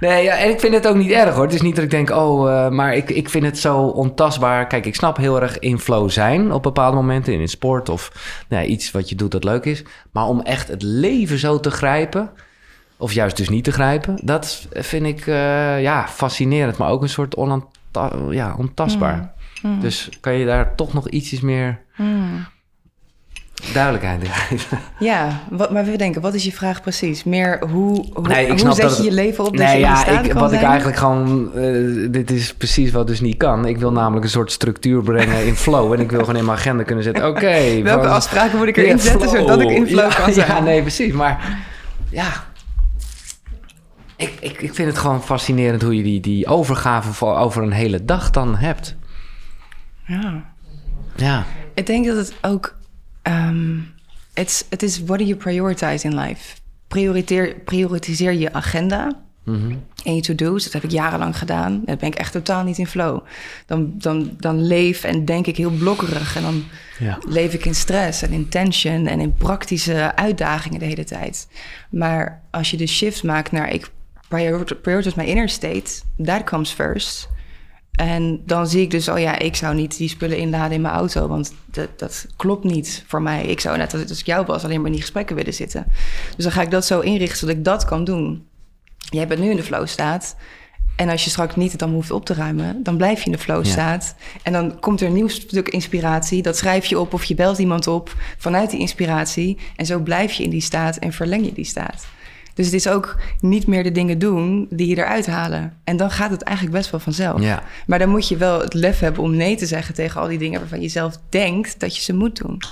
Nee, 0.00 0.22
ja, 0.24 0.36
en 0.36 0.50
ik 0.50 0.60
vind 0.60 0.74
het 0.74 0.86
ook 0.86 0.96
niet 0.96 1.10
erg 1.10 1.34
hoor. 1.34 1.44
Het 1.44 1.54
is 1.54 1.62
niet 1.62 1.74
dat 1.74 1.84
ik 1.84 1.90
denk, 1.90 2.10
oh, 2.10 2.50
eh, 2.50 2.70
maar 2.70 2.94
ik, 2.94 3.10
ik 3.10 3.28
vind 3.28 3.44
het 3.44 3.58
zo 3.58 3.78
ontastbaar. 3.78 4.66
Kijk, 4.66 4.86
ik 4.86 4.94
snap 4.94 5.16
heel 5.16 5.40
erg 5.42 5.58
in 5.58 5.78
flow 5.78 6.10
zijn 6.10 6.52
op 6.52 6.62
bepaalde 6.62 6.96
momenten 6.96 7.32
in 7.32 7.40
een 7.40 7.48
sport 7.48 7.88
of 7.88 8.12
nou, 8.48 8.62
ja, 8.62 8.68
iets 8.68 8.90
wat 8.90 9.08
je 9.08 9.14
doet 9.14 9.30
dat 9.30 9.44
leuk 9.44 9.64
is. 9.64 9.82
Maar 10.12 10.24
om 10.26 10.40
echt 10.40 10.68
het 10.68 10.82
leven 10.82 11.38
zo 11.38 11.60
te 11.60 11.70
grijpen, 11.70 12.30
of 12.96 13.12
juist 13.12 13.36
dus 13.36 13.48
niet 13.48 13.64
te 13.64 13.72
grijpen, 13.72 14.18
dat 14.22 14.66
vind 14.72 15.06
ik 15.06 15.26
eh, 15.26 15.82
ja, 15.82 16.08
fascinerend, 16.08 16.76
maar 16.76 16.90
ook 16.90 17.02
een 17.02 17.08
soort 17.08 17.36
onanta- 17.36 18.12
ja, 18.30 18.54
ontastbaar. 18.58 19.32
Dus 19.80 20.08
kan 20.20 20.32
je 20.32 20.46
daar 20.46 20.74
toch 20.74 20.92
nog 20.92 21.08
ietsjes 21.08 21.40
meer. 21.40 21.80
Duidelijkheid. 23.72 24.28
Ja, 24.98 25.40
wat, 25.50 25.70
maar 25.70 25.84
we 25.84 25.96
denken, 25.96 26.20
wat 26.20 26.34
is 26.34 26.44
je 26.44 26.52
vraag 26.52 26.82
precies? 26.82 27.24
Meer 27.24 27.58
hoe, 27.70 28.04
hoe, 28.12 28.28
Nee, 28.28 28.48
hoe 28.62 28.72
zet 28.74 28.96
je 28.96 29.02
je 29.02 29.12
leven 29.12 29.44
op 29.44 29.56
dat 29.56 29.66
nee, 29.66 29.74
je 29.74 29.80
ja, 29.80 30.06
ik, 30.06 30.32
wat 30.32 30.52
ik 30.52 30.62
eigenlijk 30.62 30.96
gewoon... 30.98 31.52
eh, 31.54 32.10
dit 32.10 32.30
is 32.30 32.54
precies 32.54 32.90
wat 32.90 33.06
dus 33.06 33.20
niet 33.20 33.36
kan. 33.36 33.66
Ik 33.66 33.78
wil 33.78 33.92
namelijk 33.92 34.24
een 34.24 34.30
soort 34.30 34.52
structuur 34.52 35.02
brengen 35.02 35.46
in 35.46 35.54
flow. 35.56 35.92
En 35.92 36.00
ik 36.00 36.10
wil 36.10 36.20
gewoon 36.20 36.36
in 36.36 36.44
mijn 36.44 36.58
agenda 36.58 36.82
kunnen 36.82 37.04
zetten... 37.04 37.28
Oké, 37.28 37.40
Welke 37.82 38.02
van- 38.04 38.12
afspraken 38.12 38.58
moet 38.58 38.66
ik 38.68 38.76
erin 38.76 38.98
zetten 38.98 39.28
flow. 39.28 39.40
zodat 39.40 39.60
ik 39.60 39.70
in 39.70 39.86
flow 39.86 40.10
Ja, 40.10 40.16
kan 40.18 40.32
zijn? 40.32 40.46
Ja, 40.46 40.60
nee, 40.60 40.80
precies. 40.80 41.12
Maar 41.12 41.58
ja... 42.10 42.26
Ik, 44.16 44.32
ik, 44.40 44.60
ik 44.62 44.74
vind 44.74 44.88
het 44.88 44.98
gewoon 44.98 45.22
fascinerend 45.22 45.82
hoe 45.82 45.96
je 45.96 46.02
die, 46.02 46.20
die 46.20 46.46
overgave 46.46 47.12
voor 47.12 47.36
over 47.36 47.62
een 47.62 47.72
hele 47.72 48.04
dag 48.04 48.30
dan 48.30 48.56
hebt. 48.56 48.96
Ja. 50.06 50.44
Ja. 51.16 51.44
Ik 51.74 51.86
denk 51.86 52.06
dat 52.06 52.16
het 52.16 52.34
ook... 52.42 52.76
ehm, 53.32 53.76
het 54.34 54.48
is- 54.48 54.64
het 54.70 54.82
is 54.82 55.02
what 55.04 55.18
do 55.18 55.24
you 55.24 55.36
prioritize 55.36 56.08
in 56.08 56.18
life? 56.18 56.56
Prioriteer, 56.88 57.54
prioritiseer 57.64 58.32
je 58.32 58.52
agenda 58.52 59.20
Mhm. 59.44 59.74
en 60.04 60.14
je 60.14 60.20
to-do's. 60.20 60.64
Dat 60.64 60.72
heb 60.72 60.84
ik 60.84 60.90
jarenlang 60.90 61.38
gedaan. 61.38 61.82
Daar 61.84 61.96
ben 61.96 62.08
ik 62.08 62.14
echt 62.14 62.32
totaal 62.32 62.64
niet 62.64 62.78
in 62.78 62.86
flow. 62.86 63.20
Dan, 63.66 63.92
dan, 63.98 64.30
dan 64.38 64.66
leef 64.66 65.04
en 65.04 65.24
denk 65.24 65.46
ik 65.46 65.56
heel 65.56 65.70
blokkerig. 65.70 66.36
En 66.36 66.42
dan 66.42 66.64
Ja. 66.98 67.18
leef 67.28 67.52
ik 67.54 67.64
in 67.64 67.74
stress 67.74 68.22
en 68.22 68.30
in 68.32 68.48
tension 68.48 69.06
en 69.06 69.20
in 69.20 69.34
praktische 69.34 70.16
uitdagingen 70.16 70.78
de 70.78 70.84
hele 70.84 71.04
tijd. 71.04 71.48
Maar 71.90 72.42
als 72.50 72.70
je 72.70 72.76
de 72.76 72.86
shift 72.86 73.22
maakt 73.22 73.52
naar 73.52 73.70
ik 73.72 73.90
prior- 74.28 74.74
prioritize 74.82 75.18
my 75.18 75.24
inner 75.24 75.48
state, 75.48 76.00
that 76.24 76.44
comes 76.44 76.70
first. 76.70 77.28
En 77.98 78.42
dan 78.46 78.66
zie 78.66 78.80
ik 78.82 78.90
dus, 78.90 79.08
oh 79.08 79.18
ja, 79.18 79.38
ik 79.38 79.56
zou 79.56 79.74
niet 79.74 79.96
die 79.96 80.08
spullen 80.08 80.38
inladen 80.38 80.72
in 80.72 80.80
mijn 80.80 80.94
auto, 80.94 81.26
want 81.28 81.54
dat, 81.64 81.88
dat 81.96 82.26
klopt 82.36 82.64
niet 82.64 83.04
voor 83.06 83.22
mij. 83.22 83.44
Ik 83.44 83.60
zou 83.60 83.76
net 83.76 83.92
als 83.92 84.08
als 84.08 84.20
ik 84.20 84.26
jou 84.26 84.46
was 84.46 84.64
alleen 84.64 84.76
maar 84.76 84.86
in 84.86 84.92
die 84.92 85.00
gesprekken 85.00 85.36
willen 85.36 85.54
zitten. 85.54 85.86
Dus 86.36 86.44
dan 86.44 86.52
ga 86.52 86.62
ik 86.62 86.70
dat 86.70 86.84
zo 86.86 87.00
inrichten 87.00 87.38
zodat 87.38 87.56
ik 87.56 87.64
dat 87.64 87.84
kan 87.84 88.04
doen. 88.04 88.46
Jij 88.98 89.26
bent 89.26 89.40
nu 89.40 89.50
in 89.50 89.56
de 89.56 89.62
flow 89.62 89.86
staat. 89.86 90.36
En 90.96 91.08
als 91.08 91.24
je 91.24 91.30
straks 91.30 91.56
niet 91.56 91.70
het 91.70 91.80
dan 91.80 91.92
hoeft 91.92 92.10
op 92.10 92.24
te 92.24 92.34
ruimen, 92.34 92.82
dan 92.82 92.96
blijf 92.96 93.18
je 93.18 93.26
in 93.26 93.32
de 93.32 93.38
flow 93.38 93.64
Ja. 93.64 93.70
staat. 93.70 94.14
En 94.42 94.52
dan 94.52 94.78
komt 94.80 95.00
er 95.00 95.06
een 95.06 95.12
nieuw 95.12 95.28
stuk 95.28 95.68
inspiratie. 95.68 96.42
Dat 96.42 96.56
schrijf 96.56 96.84
je 96.86 96.98
op 96.98 97.14
of 97.14 97.24
je 97.24 97.34
belt 97.34 97.58
iemand 97.58 97.86
op 97.86 98.14
vanuit 98.38 98.70
die 98.70 98.80
inspiratie. 98.80 99.58
En 99.76 99.86
zo 99.86 99.98
blijf 99.98 100.32
je 100.32 100.42
in 100.42 100.50
die 100.50 100.60
staat 100.60 100.96
en 100.96 101.12
verleng 101.12 101.44
je 101.44 101.52
die 101.52 101.64
staat. 101.64 102.06
Dus 102.58 102.66
het 102.66 102.74
is 102.74 102.88
ook 102.88 103.16
niet 103.40 103.66
meer 103.66 103.82
de 103.82 103.92
dingen 103.92 104.18
doen 104.18 104.66
die 104.70 104.88
je 104.88 104.96
eruit 104.96 105.26
halen. 105.26 105.72
En 105.84 105.96
dan 105.96 106.10
gaat 106.10 106.30
het 106.30 106.42
eigenlijk 106.42 106.76
best 106.76 106.90
wel 106.90 107.00
vanzelf. 107.00 107.40
Ja. 107.40 107.62
Maar 107.86 107.98
dan 107.98 108.08
moet 108.08 108.28
je 108.28 108.36
wel 108.36 108.60
het 108.60 108.74
lef 108.74 109.00
hebben 109.00 109.22
om 109.22 109.36
nee 109.36 109.56
te 109.56 109.66
zeggen 109.66 109.94
tegen 109.94 110.20
al 110.20 110.28
die 110.28 110.38
dingen 110.38 110.60
waarvan 110.60 110.80
je 110.80 110.88
zelf 110.88 111.18
denkt 111.28 111.80
dat 111.80 111.96
je 111.96 112.02
ze 112.02 112.14
moet 112.14 112.36
doen. 112.36 112.62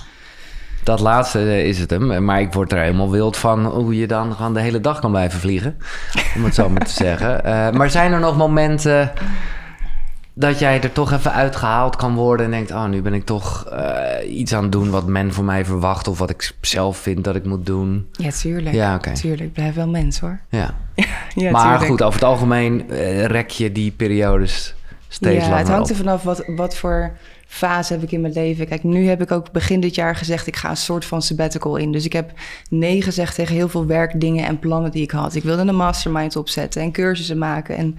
Dat 0.83 0.99
laatste 0.99 1.39
eh, 1.39 1.65
is 1.65 1.79
het 1.79 1.89
hem. 1.89 2.25
Maar 2.25 2.41
ik 2.41 2.53
word 2.53 2.71
er 2.71 2.79
helemaal 2.79 3.11
wild 3.11 3.37
van 3.37 3.65
hoe 3.65 3.97
je 3.97 4.07
dan 4.07 4.33
gewoon 4.33 4.53
de 4.53 4.61
hele 4.61 4.81
dag 4.81 4.99
kan 4.99 5.11
blijven 5.11 5.39
vliegen. 5.39 5.77
Om 6.35 6.43
het 6.43 6.55
zo 6.55 6.69
maar 6.69 6.85
te 6.85 6.93
zeggen. 7.05 7.43
Eh, 7.43 7.71
maar 7.71 7.89
zijn 7.89 8.11
er 8.11 8.19
nog 8.19 8.37
momenten 8.37 9.11
dat 10.39 10.59
jij 10.59 10.81
er 10.81 10.91
toch 10.91 11.11
even 11.11 11.33
uitgehaald 11.33 11.95
kan 11.95 12.15
worden 12.15 12.45
en 12.45 12.51
denkt: 12.51 12.71
Oh, 12.71 12.85
nu 12.85 13.01
ben 13.01 13.13
ik 13.13 13.25
toch 13.25 13.65
eh, 13.65 14.37
iets 14.37 14.53
aan 14.53 14.63
het 14.63 14.71
doen 14.71 14.89
wat 14.89 15.07
men 15.07 15.33
van 15.33 15.45
mij 15.45 15.65
verwacht 15.65 16.07
of 16.07 16.19
wat 16.19 16.29
ik 16.29 16.53
zelf 16.61 16.97
vind 16.97 17.23
dat 17.23 17.35
ik 17.35 17.45
moet 17.45 17.65
doen? 17.65 18.07
Ja, 18.11 18.29
tuurlijk. 18.31 18.75
Ja, 18.75 18.95
oké. 18.95 19.13
Tuurlijk, 19.13 19.53
blijf 19.53 19.75
wel 19.75 19.87
mens 19.87 20.19
hoor. 20.19 20.39
Ja. 20.49 20.75
Ja, 21.35 21.51
maar 21.51 21.61
tuurlijk. 21.61 21.85
goed, 21.85 22.01
over 22.01 22.19
het 22.19 22.29
algemeen 22.29 22.89
eh, 22.89 23.25
rek 23.25 23.49
je 23.49 23.71
die 23.71 23.91
periodes 23.91 24.75
steeds 25.07 25.43
ja, 25.43 25.49
langer 25.49 25.57
het 25.57 25.67
hangt 25.67 25.89
er 25.89 25.95
vanaf 25.95 26.23
wat, 26.23 26.43
wat 26.55 26.75
voor 26.75 27.11
fase 27.47 27.93
heb 27.93 28.03
ik 28.03 28.11
in 28.11 28.21
mijn 28.21 28.33
leven. 28.33 28.67
Kijk, 28.67 28.83
nu 28.83 29.07
heb 29.07 29.21
ik 29.21 29.31
ook 29.31 29.51
begin 29.51 29.79
dit 29.79 29.95
jaar 29.95 30.15
gezegd... 30.15 30.47
ik 30.47 30.55
ga 30.55 30.69
een 30.69 30.77
soort 30.77 31.05
van 31.05 31.21
sabbatical 31.21 31.75
in. 31.75 31.91
Dus 31.91 32.05
ik 32.05 32.13
heb 32.13 32.31
nee 32.69 33.01
gezegd 33.01 33.35
tegen 33.35 33.55
heel 33.55 33.69
veel 33.69 33.85
werkdingen 33.85 34.45
en 34.45 34.59
plannen 34.59 34.91
die 34.91 35.03
ik 35.03 35.11
had. 35.11 35.35
Ik 35.35 35.43
wilde 35.43 35.61
een 35.61 35.75
mastermind 35.75 36.35
opzetten 36.35 36.81
en 36.81 36.91
cursussen 36.91 37.37
maken. 37.37 37.77
En 37.77 37.97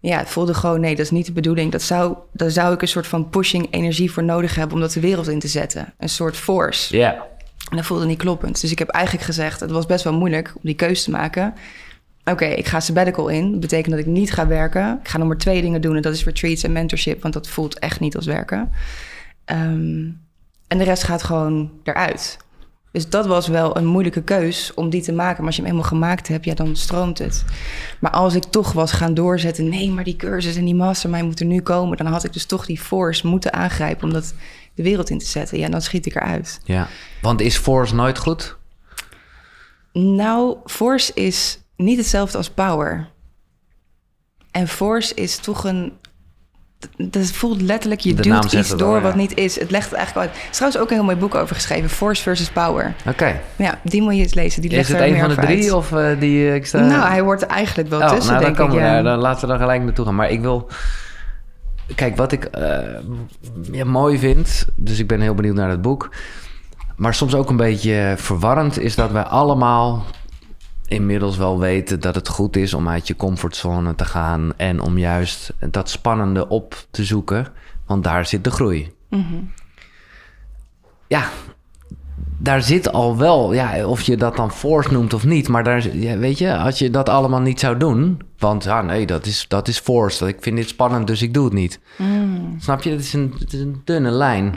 ja, 0.00 0.18
het 0.18 0.28
voelde 0.28 0.54
gewoon, 0.54 0.80
nee, 0.80 0.96
dat 0.96 1.04
is 1.04 1.10
niet 1.10 1.26
de 1.26 1.32
bedoeling. 1.32 1.72
Dat 1.72 1.82
zou, 1.82 2.16
daar 2.32 2.50
zou 2.50 2.74
ik 2.74 2.82
een 2.82 2.88
soort 2.88 3.06
van 3.06 3.28
pushing 3.28 3.66
energie 3.70 4.12
voor 4.12 4.24
nodig 4.24 4.54
hebben... 4.54 4.74
om 4.74 4.80
dat 4.80 4.92
de 4.92 5.00
wereld 5.00 5.28
in 5.28 5.38
te 5.38 5.48
zetten. 5.48 5.92
Een 5.98 6.08
soort 6.08 6.36
force. 6.36 6.96
Ja. 6.96 7.26
En 7.70 7.76
dat 7.76 7.86
voelde 7.86 8.06
niet 8.06 8.18
kloppend. 8.18 8.60
Dus 8.60 8.70
ik 8.70 8.78
heb 8.78 8.88
eigenlijk 8.88 9.24
gezegd, 9.24 9.60
het 9.60 9.70
was 9.70 9.86
best 9.86 10.04
wel 10.04 10.12
moeilijk 10.12 10.52
om 10.54 10.60
die 10.62 10.74
keuze 10.74 11.04
te 11.04 11.10
maken. 11.10 11.54
Oké, 12.24 12.44
ik 12.44 12.66
ga 12.66 12.80
sabbatical 12.80 13.28
in. 13.28 13.50
Dat 13.50 13.60
betekent 13.60 13.90
dat 13.90 14.04
ik 14.04 14.06
niet 14.06 14.32
ga 14.32 14.46
werken. 14.46 14.98
Ik 15.02 15.08
ga 15.08 15.18
nog 15.18 15.26
maar 15.28 15.36
twee 15.36 15.62
dingen 15.62 15.80
doen 15.80 15.96
en 15.96 16.02
dat 16.02 16.14
is 16.14 16.24
retreats 16.24 16.62
en 16.62 16.72
mentorship, 16.72 17.22
want 17.22 17.34
dat 17.34 17.48
voelt 17.48 17.78
echt 17.78 18.00
niet 18.00 18.16
als 18.16 18.26
werken. 18.26 18.72
Ehm, 19.44 20.08
en 20.66 20.78
de 20.78 20.84
rest 20.84 21.02
gaat 21.02 21.22
gewoon 21.22 21.70
eruit. 21.82 22.38
Dus 22.92 23.08
dat 23.08 23.26
was 23.26 23.48
wel 23.48 23.76
een 23.76 23.86
moeilijke 23.86 24.22
keus 24.22 24.74
om 24.74 24.90
die 24.90 25.02
te 25.02 25.12
maken. 25.12 25.36
Maar 25.36 25.46
als 25.46 25.56
je 25.56 25.62
hem 25.62 25.70
eenmaal 25.70 25.86
gemaakt 25.88 26.28
hebt, 26.28 26.44
ja, 26.44 26.54
dan 26.54 26.76
stroomt 26.76 27.18
het. 27.18 27.44
Maar 28.00 28.10
als 28.10 28.34
ik 28.34 28.44
toch 28.44 28.72
was 28.72 28.92
gaan 28.92 29.14
doorzetten... 29.14 29.68
nee, 29.68 29.90
maar 29.90 30.04
die 30.04 30.16
cursus 30.16 30.56
en 30.56 30.64
die 30.64 30.74
mastermind 30.74 31.24
moeten 31.24 31.46
nu 31.46 31.60
komen... 31.60 31.96
dan 31.96 32.06
had 32.06 32.24
ik 32.24 32.32
dus 32.32 32.44
toch 32.44 32.66
die 32.66 32.80
force 32.80 33.26
moeten 33.26 33.52
aangrijpen... 33.52 34.04
om 34.04 34.12
dat 34.12 34.34
de 34.74 34.82
wereld 34.82 35.10
in 35.10 35.18
te 35.18 35.26
zetten. 35.26 35.58
Ja, 35.58 35.68
dan 35.68 35.82
schiet 35.82 36.06
ik 36.06 36.14
eruit. 36.14 36.60
ja. 36.64 36.88
Want 37.22 37.40
is 37.40 37.56
force 37.56 37.94
nooit 37.94 38.18
goed? 38.18 38.56
Nou, 39.92 40.56
force 40.64 41.12
is 41.14 41.60
niet 41.76 41.98
hetzelfde 41.98 42.36
als 42.38 42.50
power. 42.50 43.10
En 44.50 44.68
force 44.68 45.14
is 45.14 45.36
toch 45.36 45.64
een. 45.64 45.92
Dat 46.96 47.30
voelt 47.30 47.60
letterlijk, 47.60 48.00
je 48.00 48.14
De 48.14 48.22
duwt 48.22 48.52
iets 48.52 48.72
al, 48.72 48.78
door 48.78 48.96
ja. 48.96 49.00
wat 49.00 49.14
niet 49.14 49.36
is. 49.36 49.60
Het 49.60 49.70
legt 49.70 49.84
het 49.84 49.94
eigenlijk 49.94 50.28
uit. 50.28 50.36
Er 50.36 50.48
is 50.50 50.56
trouwens 50.56 50.82
ook 50.82 50.90
een 50.90 50.96
heel 50.96 51.04
mooi 51.04 51.16
boek 51.16 51.34
over 51.34 51.54
geschreven: 51.54 51.90
Force 51.90 52.22
versus 52.22 52.50
Power. 52.50 52.94
Oké. 53.06 53.40
Ja, 53.56 53.78
die 53.82 54.02
moet 54.02 54.16
je 54.16 54.22
eens 54.22 54.34
lezen. 54.34 54.62
Die 54.62 54.70
Is 54.70 54.76
legt 54.76 54.88
het 54.88 54.96
er 54.96 55.04
een 55.04 55.12
meer 55.12 55.20
van 55.20 55.28
de 55.28 55.40
drie 55.40 55.62
uit. 55.62 55.72
of 55.72 55.92
eh, 55.92 56.20
die 56.20 56.48
eh, 56.48 56.54
ik 56.54 56.66
sta... 56.66 56.80
Nou, 56.80 57.08
hij 57.08 57.20
hoort 57.20 57.42
er 57.42 57.48
eigenlijk 57.48 57.88
wel 57.88 58.00
Oh, 58.00 58.08
tussen, 58.08 58.32
nou, 58.32 58.44
dan, 58.44 58.54
denk 58.54 58.68
ik. 58.68 58.78
we 58.78 58.84
Ja. 58.84 59.02
dan 59.02 59.18
laten 59.18 59.40
we 59.40 59.46
dan 59.46 59.58
gelijk 59.58 59.82
naartoe 59.82 60.04
gaan. 60.04 60.14
Maar 60.14 60.30
ik 60.30 60.40
wil... 60.40 60.68
Kijk, 61.94 62.16
wat 62.16 62.32
ik 62.32 62.44
eh, 62.44 62.78
ja, 63.72 63.84
mooi 63.84 64.18
vind... 64.18 64.66
Dus 64.76 64.98
ik 64.98 65.06
ben 65.06 65.20
heel 65.20 65.34
benieuwd 65.34 65.54
naar 65.54 65.70
het 65.70 65.82
boek. 65.82 66.10
Maar 66.96 67.14
soms 67.14 67.34
ook 67.34 67.50
een 67.50 67.56
beetje 67.56 68.14
verwarrend... 68.16 68.78
is 68.78 68.94
dat 68.94 69.10
wij 69.10 69.22
allemaal 69.22 70.04
inmiddels 70.90 71.36
wel 71.36 71.58
weten... 71.58 72.00
dat 72.00 72.14
het 72.14 72.28
goed 72.28 72.56
is 72.56 72.74
om 72.74 72.88
uit 72.88 73.06
je 73.06 73.16
comfortzone 73.16 73.94
te 73.94 74.04
gaan... 74.04 74.52
en 74.56 74.80
om 74.80 74.98
juist 74.98 75.52
dat 75.70 75.90
spannende 75.90 76.48
op 76.48 76.86
te 76.90 77.04
zoeken. 77.04 77.46
Want 77.86 78.04
daar 78.04 78.26
zit 78.26 78.44
de 78.44 78.50
groei. 78.50 78.92
Mhm. 79.08 79.42
Ja, 81.06 81.28
daar 82.38 82.62
zit 82.62 82.92
al 82.92 83.16
wel, 83.16 83.52
ja, 83.52 83.86
of 83.86 84.02
je 84.02 84.16
dat 84.16 84.36
dan 84.36 84.50
force 84.50 84.92
noemt 84.92 85.14
of 85.14 85.24
niet, 85.24 85.48
maar 85.48 85.64
daar, 85.64 85.96
ja, 85.96 86.18
weet 86.18 86.38
je, 86.38 86.56
als 86.56 86.78
je 86.78 86.90
dat 86.90 87.08
allemaal 87.08 87.40
niet 87.40 87.60
zou 87.60 87.76
doen, 87.76 88.20
want 88.38 88.64
ja, 88.64 88.82
nee, 88.82 89.06
dat 89.06 89.26
is, 89.26 89.44
dat 89.48 89.68
is 89.68 89.78
force. 89.78 90.28
Ik 90.28 90.36
vind 90.40 90.56
dit 90.56 90.68
spannend, 90.68 91.06
dus 91.06 91.22
ik 91.22 91.34
doe 91.34 91.44
het 91.44 91.52
niet. 91.52 91.80
Snap 92.58 92.82
je? 92.82 92.90
Het 92.90 93.00
is, 93.00 93.12
een, 93.12 93.34
het 93.38 93.52
is 93.52 93.60
een 93.60 93.80
dunne 93.84 94.10
lijn. 94.10 94.54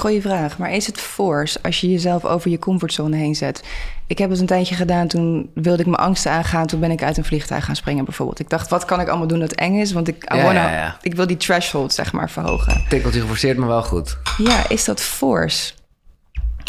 Goeie 0.00 0.20
vraag. 0.20 0.58
Maar 0.58 0.72
is 0.72 0.86
het 0.86 0.98
force 1.00 1.58
als 1.62 1.80
je 1.80 1.90
jezelf 1.90 2.24
over 2.24 2.50
je 2.50 2.58
comfortzone 2.58 3.16
heen 3.16 3.34
zet? 3.34 3.62
Ik 4.06 4.18
heb 4.18 4.30
het 4.30 4.40
een 4.40 4.46
tijdje 4.46 4.74
gedaan. 4.74 5.08
Toen 5.08 5.50
wilde 5.54 5.80
ik 5.80 5.86
mijn 5.88 6.02
angsten 6.02 6.30
aangaan. 6.32 6.66
Toen 6.66 6.80
ben 6.80 6.90
ik 6.90 7.02
uit 7.02 7.16
een 7.16 7.24
vliegtuig 7.24 7.64
gaan 7.64 7.76
springen 7.76 8.04
bijvoorbeeld. 8.04 8.40
Ik 8.40 8.48
dacht, 8.50 8.68
wat 8.70 8.84
kan 8.84 9.00
ik 9.00 9.08
allemaal 9.08 9.26
doen 9.26 9.38
dat 9.40 9.52
eng 9.52 9.74
is? 9.80 9.92
Want 9.92 10.08
ik, 10.08 10.32
I 10.32 10.36
Ja, 10.36 10.42
wanna- 10.42 10.70
ja, 10.70 10.76
ja. 10.76 10.96
ik 11.02 11.14
wil 11.14 11.26
die 11.26 11.36
threshold 11.36 11.92
zeg 11.92 12.12
maar 12.12 12.30
verhogen. 12.30 12.84
Tikkeltje 12.88 13.20
geforceerd, 13.20 13.56
maar 13.56 13.68
wel 13.68 13.82
goed. 13.82 14.18
Ja, 14.38 14.68
is 14.68 14.84
dat 14.84 15.00
force? 15.00 15.72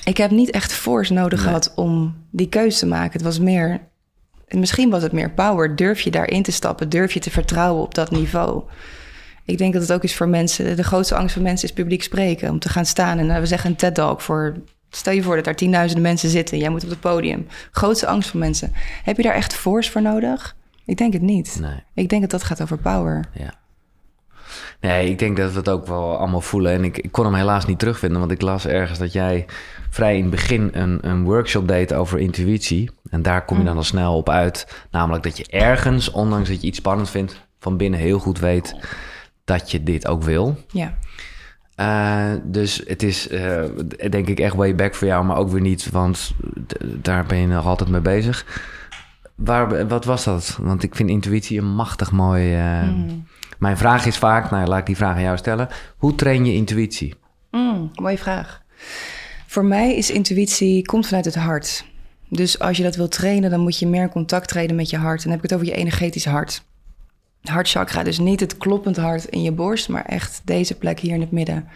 Ik 0.05 0.17
heb 0.17 0.31
niet 0.31 0.49
echt 0.49 0.73
force 0.73 1.13
nodig 1.13 1.41
gehad 1.41 1.71
om 1.75 2.15
die 2.31 2.49
keuze 2.49 2.79
te 2.79 2.85
maken. 2.85 3.11
Het 3.11 3.21
was 3.21 3.39
meer, 3.39 3.79
misschien 4.47 4.89
was 4.89 5.03
het 5.03 5.11
meer 5.11 5.31
power. 5.31 5.75
Durf 5.75 5.99
je 6.01 6.11
daarin 6.11 6.43
te 6.43 6.51
stappen? 6.51 6.89
Durf 6.89 7.13
je 7.13 7.19
te 7.19 7.31
vertrouwen 7.31 7.83
op 7.83 7.93
dat 7.95 8.11
niveau? 8.11 8.63
Ik 9.47 9.57
denk 9.57 9.73
dat 9.73 9.81
het 9.81 9.93
ook 9.93 10.03
is 10.03 10.15
voor 10.15 10.27
mensen. 10.27 10.75
De 10.75 10.83
grootste 10.83 11.15
angst 11.15 11.33
van 11.33 11.43
mensen 11.43 11.67
is 11.67 11.73
publiek 11.73 12.03
spreken. 12.03 12.49
Om 12.49 12.59
te 12.59 12.69
gaan 12.69 12.85
staan 12.85 13.17
en 13.17 13.29
eh, 13.29 13.39
we 13.39 13.45
zeggen 13.45 13.69
een 13.69 13.75
TED-talk 13.75 14.21
voor. 14.21 14.55
Stel 14.89 15.13
je 15.13 15.23
voor 15.23 15.35
dat 15.35 15.45
daar 15.45 15.55
tienduizenden 15.55 16.03
mensen 16.03 16.29
zitten. 16.29 16.57
Jij 16.57 16.69
moet 16.69 16.83
op 16.83 16.89
het 16.89 16.99
podium. 16.99 17.47
Grootste 17.71 18.07
angst 18.07 18.29
van 18.29 18.39
mensen. 18.39 18.73
Heb 19.03 19.17
je 19.17 19.23
daar 19.23 19.33
echt 19.33 19.53
force 19.53 19.91
voor 19.91 20.01
nodig? 20.01 20.55
Ik 20.85 20.97
denk 20.97 21.13
het 21.13 21.21
niet. 21.21 21.57
Nee. 21.61 21.83
Ik 21.93 22.09
denk 22.09 22.21
dat 22.21 22.31
dat 22.31 22.43
gaat 22.43 22.61
over 22.61 22.77
power. 22.77 23.25
Ja. 23.33 23.53
Nee, 24.81 25.09
ik 25.09 25.19
denk 25.19 25.37
dat 25.37 25.51
we 25.51 25.57
het 25.57 25.69
ook 25.69 25.87
wel 25.87 26.17
allemaal 26.17 26.41
voelen. 26.41 26.71
En 26.71 26.83
ik, 26.83 26.97
ik 26.97 27.11
kon 27.11 27.25
hem 27.25 27.33
helaas 27.33 27.65
niet 27.65 27.79
terugvinden, 27.79 28.19
want 28.19 28.31
ik 28.31 28.41
las 28.41 28.67
ergens 28.67 28.99
dat 28.99 29.13
jij 29.13 29.45
vrij 29.89 30.15
in 30.15 30.21
het 30.21 30.31
begin 30.31 30.69
een, 30.73 30.97
een 31.01 31.23
workshop 31.23 31.67
deed 31.67 31.93
over 31.93 32.19
intuïtie. 32.19 32.89
En 33.09 33.21
daar 33.21 33.45
kom 33.45 33.57
je 33.57 33.63
dan 33.63 33.77
al 33.77 33.83
snel 33.83 34.17
op 34.17 34.29
uit. 34.29 34.85
Namelijk 34.91 35.23
dat 35.23 35.37
je 35.37 35.47
ergens, 35.47 36.11
ondanks 36.11 36.49
dat 36.49 36.61
je 36.61 36.67
iets 36.67 36.77
spannend 36.77 37.09
vindt, 37.09 37.47
van 37.59 37.77
binnen 37.77 37.99
heel 37.99 38.19
goed 38.19 38.39
weet 38.39 38.75
dat 39.47 39.71
je 39.71 39.83
dit 39.83 40.07
ook 40.07 40.23
wil. 40.23 40.57
Ja. 40.71 40.97
Eh, 41.75 42.39
dus 42.43 42.81
het 42.85 43.03
is, 43.03 43.27
eh, 43.27 43.63
denk 44.09 44.27
ik, 44.27 44.39
echt 44.39 44.55
way 44.55 44.75
back 44.75 44.95
voor 44.95 45.07
jou, 45.07 45.25
maar 45.25 45.37
ook 45.37 45.49
weer 45.49 45.61
niet, 45.61 45.89
want 45.89 46.31
daar 47.01 47.25
ben 47.25 47.37
je 47.37 47.47
nog 47.47 47.65
altijd 47.65 47.89
mee 47.89 48.01
bezig. 48.01 48.45
Waar, 49.35 49.87
wat 49.87 50.05
was 50.05 50.23
dat? 50.23 50.57
Want 50.61 50.83
ik 50.83 50.95
vind 50.95 51.09
intuïtie 51.09 51.57
een 51.59 51.73
machtig 51.75 52.11
mooi. 52.11 52.53
eh, 52.55 52.89
Mijn 53.57 53.77
vraag 53.77 54.05
is 54.05 54.17
vaak, 54.17 54.51
nou 54.51 54.67
laat 54.67 54.79
ik 54.79 54.85
die 54.85 54.95
vraag 54.95 55.15
aan 55.15 55.21
jou 55.21 55.37
stellen. 55.37 55.67
Hoe 55.97 56.15
train 56.15 56.45
je 56.45 56.53
intuïtie? 56.53 57.15
Mm, 57.51 57.91
mooie 57.95 58.17
vraag. 58.17 58.61
Voor 59.47 59.65
mij 59.65 59.95
is 59.95 60.11
intuïtie, 60.11 60.85
komt 60.85 61.07
vanuit 61.07 61.25
het 61.25 61.35
hart. 61.35 61.85
Dus 62.29 62.59
als 62.59 62.77
je 62.77 62.83
dat 62.83 62.95
wil 62.95 63.07
trainen, 63.07 63.49
dan 63.49 63.59
moet 63.59 63.79
je 63.79 63.87
meer 63.87 64.01
in 64.01 64.09
contact 64.09 64.47
treden 64.47 64.75
met 64.75 64.89
je 64.89 64.97
hart. 64.97 65.17
En 65.17 65.23
dan 65.23 65.31
heb 65.31 65.43
ik 65.43 65.49
het 65.49 65.59
over 65.59 65.73
je 65.73 65.79
energetisch 65.79 66.25
hart. 66.25 66.63
Hartchakra, 67.47 68.03
dus 68.03 68.19
niet 68.19 68.39
het 68.39 68.57
kloppend 68.57 68.97
hart 68.97 69.25
in 69.25 69.41
je 69.41 69.51
borst, 69.51 69.89
maar 69.89 70.05
echt 70.05 70.41
deze 70.43 70.75
plek 70.75 70.99
hier 70.99 71.13
in 71.13 71.21
het 71.21 71.31
midden. 71.31 71.67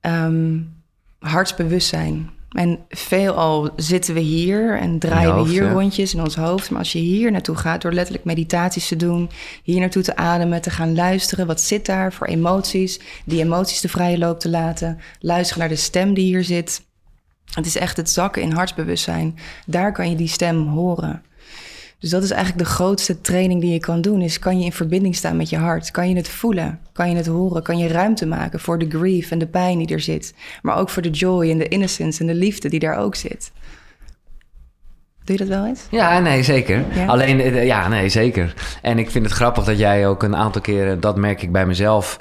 Ehm, 0.00 0.58
hartsbewustzijn. 1.18 2.30
En 2.54 2.78
veelal 2.88 3.70
zitten 3.76 4.14
we 4.14 4.20
hier 4.20 4.78
en 4.78 4.98
draaien 4.98 5.30
hoofd, 5.30 5.46
we 5.46 5.52
hier 5.52 5.64
ja. 5.64 5.72
rondjes 5.72 6.14
in 6.14 6.20
ons 6.20 6.36
hoofd. 6.36 6.70
Maar 6.70 6.78
als 6.78 6.92
je 6.92 6.98
hier 6.98 7.30
naartoe 7.30 7.56
gaat, 7.56 7.82
door 7.82 7.92
letterlijk 7.92 8.24
meditaties 8.24 8.88
te 8.88 8.96
doen, 8.96 9.30
hier 9.62 9.80
naartoe 9.80 10.02
te 10.02 10.16
ademen, 10.16 10.60
te 10.62 10.70
gaan 10.70 10.94
luisteren, 10.94 11.46
wat 11.46 11.60
zit 11.60 11.86
daar 11.86 12.12
voor 12.12 12.26
emoties, 12.26 13.00
die 13.24 13.40
emoties 13.40 13.80
de 13.80 13.88
vrije 13.88 14.18
loop 14.18 14.40
te 14.40 14.50
laten, 14.50 14.98
luisteren 15.20 15.60
naar 15.60 15.68
de 15.68 15.76
stem 15.76 16.14
die 16.14 16.24
hier 16.24 16.44
zit. 16.44 16.82
Het 17.54 17.66
is 17.66 17.76
echt 17.76 17.96
het 17.96 18.10
zakken 18.10 18.42
in 18.42 18.52
hartsbewustzijn. 18.52 19.38
Daar 19.66 19.92
kan 19.92 20.10
je 20.10 20.16
die 20.16 20.28
stem 20.28 20.66
horen. 20.66 21.22
Dus 22.04 22.12
dat 22.12 22.22
is 22.22 22.30
eigenlijk 22.30 22.64
de 22.64 22.74
grootste 22.74 23.20
training 23.20 23.60
die 23.60 23.72
je 23.72 23.80
kan 23.80 24.00
doen. 24.00 24.20
Is 24.20 24.38
kan 24.38 24.58
je 24.58 24.64
in 24.64 24.72
verbinding 24.72 25.16
staan 25.16 25.36
met 25.36 25.48
je 25.48 25.56
hart? 25.56 25.90
Kan 25.90 26.08
je 26.08 26.16
het 26.16 26.28
voelen? 26.28 26.80
Kan 26.92 27.10
je 27.10 27.16
het 27.16 27.26
horen? 27.26 27.62
Kan 27.62 27.78
je 27.78 27.88
ruimte 27.88 28.26
maken 28.26 28.60
voor 28.60 28.78
de 28.78 28.88
grief 28.88 29.30
en 29.30 29.38
de 29.38 29.46
pijn 29.46 29.78
die 29.78 29.86
er 29.86 30.00
zit? 30.00 30.34
Maar 30.62 30.76
ook 30.76 30.90
voor 30.90 31.02
de 31.02 31.10
joy 31.10 31.50
en 31.50 31.58
de 31.58 31.68
innocence 31.68 32.20
en 32.20 32.26
de 32.26 32.34
liefde 32.34 32.68
die 32.68 32.78
daar 32.78 32.96
ook 32.96 33.14
zit. 33.14 33.52
Doe 35.24 35.36
je 35.36 35.44
dat 35.44 35.48
wel 35.48 35.66
eens? 35.66 35.86
Ja, 35.90 36.18
nee, 36.18 36.42
zeker. 36.42 36.84
Ja? 36.94 37.06
Alleen, 37.06 37.40
eh, 37.40 37.66
ja, 37.66 37.88
nee, 37.88 38.08
zeker. 38.08 38.54
En 38.82 38.98
ik 38.98 39.10
vind 39.10 39.24
het 39.24 39.34
grappig 39.34 39.64
dat 39.64 39.78
jij 39.78 40.06
ook 40.06 40.22
een 40.22 40.36
aantal 40.36 40.60
keren, 40.60 41.00
dat 41.00 41.16
merk 41.16 41.42
ik 41.42 41.52
bij 41.52 41.66
mezelf, 41.66 42.18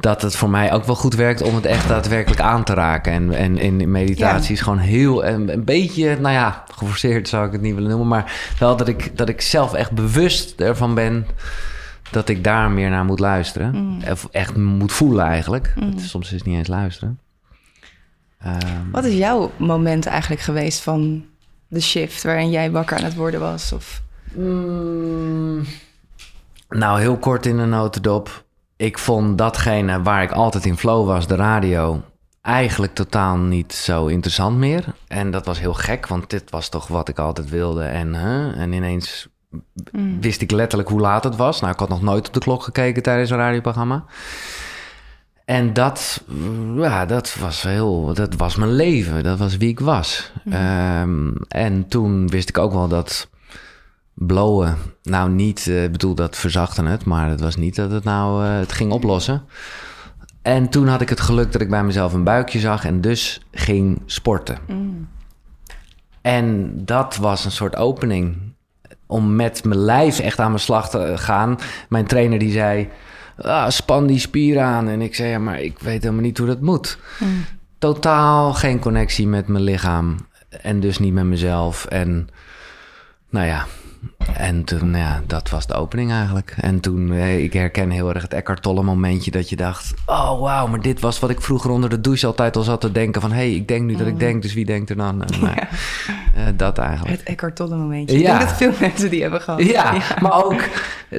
dat 0.00 0.22
het 0.22 0.36
voor 0.36 0.50
mij 0.50 0.72
ook 0.72 0.84
wel 0.84 0.94
goed 0.94 1.14
werkt 1.14 1.42
om 1.42 1.54
het 1.54 1.64
echt 1.66 1.88
daadwerkelijk 1.88 2.40
aan 2.40 2.64
te 2.64 2.74
raken. 2.74 3.12
En, 3.12 3.32
en 3.34 3.58
in 3.58 3.90
meditaties 3.90 4.60
gewoon 4.60 4.78
heel, 4.78 5.24
een, 5.24 5.52
een 5.52 5.64
beetje, 5.64 6.16
nou 6.20 6.34
ja, 6.34 6.64
geforceerd 6.74 7.28
zou 7.28 7.46
ik 7.46 7.52
het 7.52 7.60
niet 7.60 7.74
willen 7.74 7.90
noemen, 7.90 8.08
maar 8.08 8.54
wel 8.58 8.76
dat 8.76 8.88
ik, 8.88 9.16
dat 9.16 9.28
ik 9.28 9.40
zelf 9.40 9.74
echt 9.74 9.92
bewust 9.92 10.60
ervan 10.60 10.94
ben 10.94 11.26
dat 12.10 12.28
ik 12.28 12.44
daar 12.44 12.70
meer 12.70 12.90
naar 12.90 13.04
moet 13.04 13.18
luisteren. 13.20 13.74
Mm. 13.74 13.98
Of 14.10 14.28
echt 14.30 14.56
moet 14.56 14.92
voelen 14.92 15.24
eigenlijk. 15.26 15.74
Is- 15.96 16.10
soms 16.10 16.26
is 16.26 16.38
het 16.38 16.46
niet 16.46 16.56
eens 16.58 16.68
luisteren. 16.68 17.18
Ehm, 18.42 18.90
Wat 18.92 19.04
is 19.04 19.14
jouw 19.14 19.50
moment 19.56 20.06
eigenlijk 20.06 20.40
geweest 20.42 20.80
van 20.80 21.24
de 21.68 21.80
shift 21.80 22.22
waarin 22.22 22.50
jij 22.50 22.70
wakker 22.70 22.96
aan 22.98 23.04
het 23.04 23.14
worden 23.14 23.40
was? 23.40 23.72
Of... 23.72 24.02
Mm, 24.34 25.64
nou, 26.68 27.00
heel 27.00 27.16
kort 27.18 27.46
in 27.46 27.58
een 27.58 27.68
notendop. 27.68 28.44
Ik 28.80 28.98
vond 28.98 29.38
datgene 29.38 30.02
waar 30.02 30.22
ik 30.22 30.32
altijd 30.32 30.66
in 30.66 30.76
flow 30.76 31.06
was, 31.06 31.26
de 31.26 31.34
radio, 31.34 32.02
eigenlijk 32.42 32.94
totaal 32.94 33.36
niet 33.36 33.72
zo 33.72 34.06
interessant 34.06 34.56
meer. 34.56 34.84
En 35.08 35.30
dat 35.30 35.46
was 35.46 35.58
heel 35.58 35.74
gek, 35.74 36.06
want 36.06 36.30
dit 36.30 36.50
was 36.50 36.68
toch 36.68 36.86
wat 36.86 37.08
ik 37.08 37.18
altijd 37.18 37.50
wilde. 37.50 37.84
En, 37.84 38.14
hè, 38.14 38.52
en 38.52 38.72
ineens 38.72 39.28
wist 40.20 40.40
ik 40.40 40.50
letterlijk 40.50 40.90
hoe 40.90 41.00
laat 41.00 41.24
het 41.24 41.36
was. 41.36 41.60
Nou, 41.60 41.72
ik 41.72 41.78
had 41.78 41.88
nog 41.88 42.02
nooit 42.02 42.26
op 42.26 42.34
de 42.34 42.40
klok 42.40 42.62
gekeken 42.62 43.02
tijdens 43.02 43.30
een 43.30 43.36
radioprogramma. 43.36 44.04
En 45.44 45.72
dat, 45.72 46.24
ja, 46.76 47.06
dat 47.06 47.34
was 47.34 47.62
heel, 47.62 48.14
dat 48.14 48.34
was 48.34 48.56
mijn 48.56 48.72
leven. 48.72 49.22
Dat 49.22 49.38
was 49.38 49.56
wie 49.56 49.68
ik 49.68 49.80
was. 49.80 50.32
Ehm, 50.50 51.32
en 51.48 51.88
toen 51.88 52.28
wist 52.28 52.48
ik 52.48 52.58
ook 52.58 52.72
wel 52.72 52.88
dat 52.88 53.28
blowen, 54.14 54.76
nou 55.02 55.30
niet, 55.30 55.66
eh, 55.66 55.84
ik 55.84 55.92
bedoel 55.92 56.14
dat 56.14 56.36
verzachtte 56.36 56.84
het, 56.84 57.04
maar 57.04 57.28
het 57.28 57.40
was 57.40 57.56
niet 57.56 57.76
dat 57.76 57.90
het 57.90 58.04
nou 58.04 58.44
eh, 58.44 58.58
het 58.58 58.72
ging 58.72 58.92
oplossen. 58.92 59.42
En 60.42 60.68
toen 60.68 60.88
had 60.88 61.00
ik 61.00 61.08
het 61.08 61.20
geluk 61.20 61.52
dat 61.52 61.60
ik 61.60 61.70
bij 61.70 61.84
mezelf 61.84 62.12
een 62.12 62.24
buikje 62.24 62.58
zag 62.58 62.84
en 62.84 63.00
dus 63.00 63.40
ging 63.52 64.02
sporten. 64.06 64.58
En 66.20 66.72
dat 66.84 67.16
was 67.16 67.44
een 67.44 67.50
soort 67.50 67.76
opening 67.76 68.36
om 69.06 69.36
met 69.36 69.64
mijn 69.64 69.80
lijf 69.80 70.18
echt 70.18 70.38
aan 70.38 70.48
mijn 70.48 70.60
slag 70.60 70.90
te 70.90 71.12
gaan. 71.16 71.58
Mijn 71.88 72.06
trainer 72.06 72.38
die 72.38 72.52
zei, 72.52 72.88
ah, 73.36 73.68
span 73.68 74.06
die 74.06 74.18
spieren 74.18 74.64
aan. 74.64 74.88
En 74.88 75.00
ik 75.00 75.14
zei, 75.14 75.28
ja, 75.28 75.38
maar 75.38 75.60
ik 75.60 75.78
weet 75.78 76.02
helemaal 76.02 76.24
niet 76.24 76.38
hoe 76.38 76.46
dat 76.46 76.60
moet. 76.60 76.98
Totaal 77.78 78.54
geen 78.54 78.78
connectie 78.78 79.26
met 79.26 79.48
mijn 79.48 79.64
lichaam. 79.64 80.16
En 80.48 80.80
dus 80.80 80.98
niet 80.98 81.12
met 81.12 81.24
mezelf. 81.24 81.84
En 81.84 82.28
nou 83.30 83.46
ja, 83.46 83.66
en 84.34 84.64
toen, 84.64 84.94
ja, 84.94 85.22
dat 85.26 85.50
was 85.50 85.66
de 85.66 85.74
opening 85.74 86.10
eigenlijk. 86.10 86.54
En 86.60 86.80
toen, 86.80 87.12
eh, 87.12 87.42
ik 87.42 87.52
herken 87.52 87.90
heel 87.90 88.08
erg 88.14 88.22
het 88.22 88.32
Eckhart 88.34 88.62
Tolle 88.62 88.82
momentje 88.82 89.30
dat 89.30 89.48
je 89.48 89.56
dacht... 89.56 89.94
oh, 90.06 90.40
wauw, 90.40 90.66
maar 90.66 90.80
dit 90.80 91.00
was 91.00 91.18
wat 91.18 91.30
ik 91.30 91.40
vroeger 91.40 91.70
onder 91.70 91.90
de 91.90 92.00
douche 92.00 92.26
altijd 92.26 92.56
al 92.56 92.62
zat 92.62 92.80
te 92.80 92.92
denken 92.92 93.20
van... 93.20 93.30
hé, 93.30 93.36
hey, 93.36 93.54
ik 93.54 93.68
denk 93.68 93.84
nu 93.84 93.96
dat 93.96 94.06
ik 94.06 94.18
denk, 94.18 94.42
dus 94.42 94.54
wie 94.54 94.64
denkt 94.64 94.90
er 94.90 94.96
dan? 94.96 95.24
En, 95.24 95.40
nou, 95.44 95.56
eh, 95.56 96.42
dat 96.56 96.78
eigenlijk. 96.78 97.18
Het 97.18 97.28
Eckhart 97.28 97.56
Tolle 97.56 97.76
momentje. 97.76 98.16
Ik 98.16 98.22
Ja. 98.22 98.36
denk 98.38 98.48
dat 98.48 98.56
veel 98.58 98.72
mensen 98.80 99.10
die 99.10 99.22
hebben 99.22 99.40
gehad. 99.40 99.62
Ja, 99.62 99.94
maar 100.20 100.44
ook, 100.44 100.62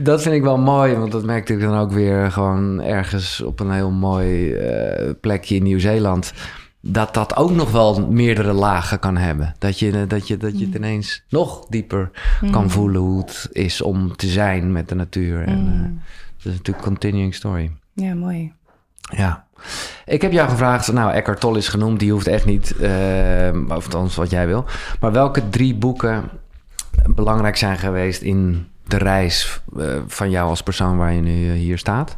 dat 0.01 0.21
vind 0.21 0.35
ik 0.35 0.41
wel 0.43 0.57
mooi, 0.57 0.95
want 0.95 1.11
dat 1.11 1.23
merkte 1.23 1.53
ik 1.53 1.59
dan 1.61 1.77
ook 1.77 1.91
weer 1.91 2.31
gewoon 2.31 2.81
ergens 2.81 3.41
op 3.41 3.59
een 3.59 3.71
heel 3.71 3.91
mooi 3.91 4.53
eh, 4.53 5.09
plekje 5.21 5.55
in 5.55 5.63
Nieuw-Zeeland. 5.63 6.33
Dat 6.81 7.13
dat 7.13 7.35
ook 7.35 7.51
nog 7.51 7.71
wel 7.71 8.07
meerdere 8.07 8.53
lagen 8.53 8.99
kan 8.99 9.17
hebben. 9.17 9.55
Dat 9.57 9.79
je, 9.79 10.07
dat 10.07 10.27
je, 10.27 10.37
dat 10.37 10.59
je 10.59 10.65
het 10.65 10.75
ineens 10.75 11.23
nog 11.29 11.65
dieper 11.65 12.11
kan 12.51 12.69
voelen 12.69 13.01
hoe 13.01 13.19
het 13.19 13.49
is 13.51 13.81
om 13.81 14.15
te 14.15 14.27
zijn 14.27 14.71
met 14.71 14.89
de 14.89 14.95
natuur. 14.95 15.43
En, 15.43 15.67
eh, 15.73 16.03
dat 16.37 16.51
is 16.51 16.57
natuurlijk 16.57 16.85
een 16.85 16.91
continuing 16.91 17.35
story. 17.35 17.71
Ja, 17.93 18.13
mooi. 18.13 18.53
Ja. 19.01 19.45
Ik 20.05 20.21
heb 20.21 20.31
jou 20.31 20.49
gevraagd, 20.49 20.91
nou, 20.91 21.11
Eckhart 21.11 21.39
Tolle 21.39 21.57
is 21.57 21.67
genoemd, 21.67 21.99
die 21.99 22.11
hoeft 22.11 22.27
echt 22.27 22.45
niet, 22.45 22.77
eh, 22.77 23.49
of 23.67 23.85
althans 23.85 24.15
wat 24.15 24.29
jij 24.29 24.47
wil. 24.47 24.65
Maar 24.99 25.11
welke 25.11 25.49
drie 25.49 25.75
boeken 25.75 26.29
belangrijk 27.05 27.57
zijn 27.57 27.77
geweest 27.77 28.21
in 28.21 28.67
de 28.87 28.97
reis 28.97 29.61
eh, 29.77 29.85
van 30.07 30.29
jou 30.29 30.49
als 30.49 30.63
persoon 30.63 30.97
waar 30.97 31.13
je 31.13 31.21
nu 31.21 31.49
eh, 31.49 31.53
hier 31.53 31.77
staat? 31.77 32.17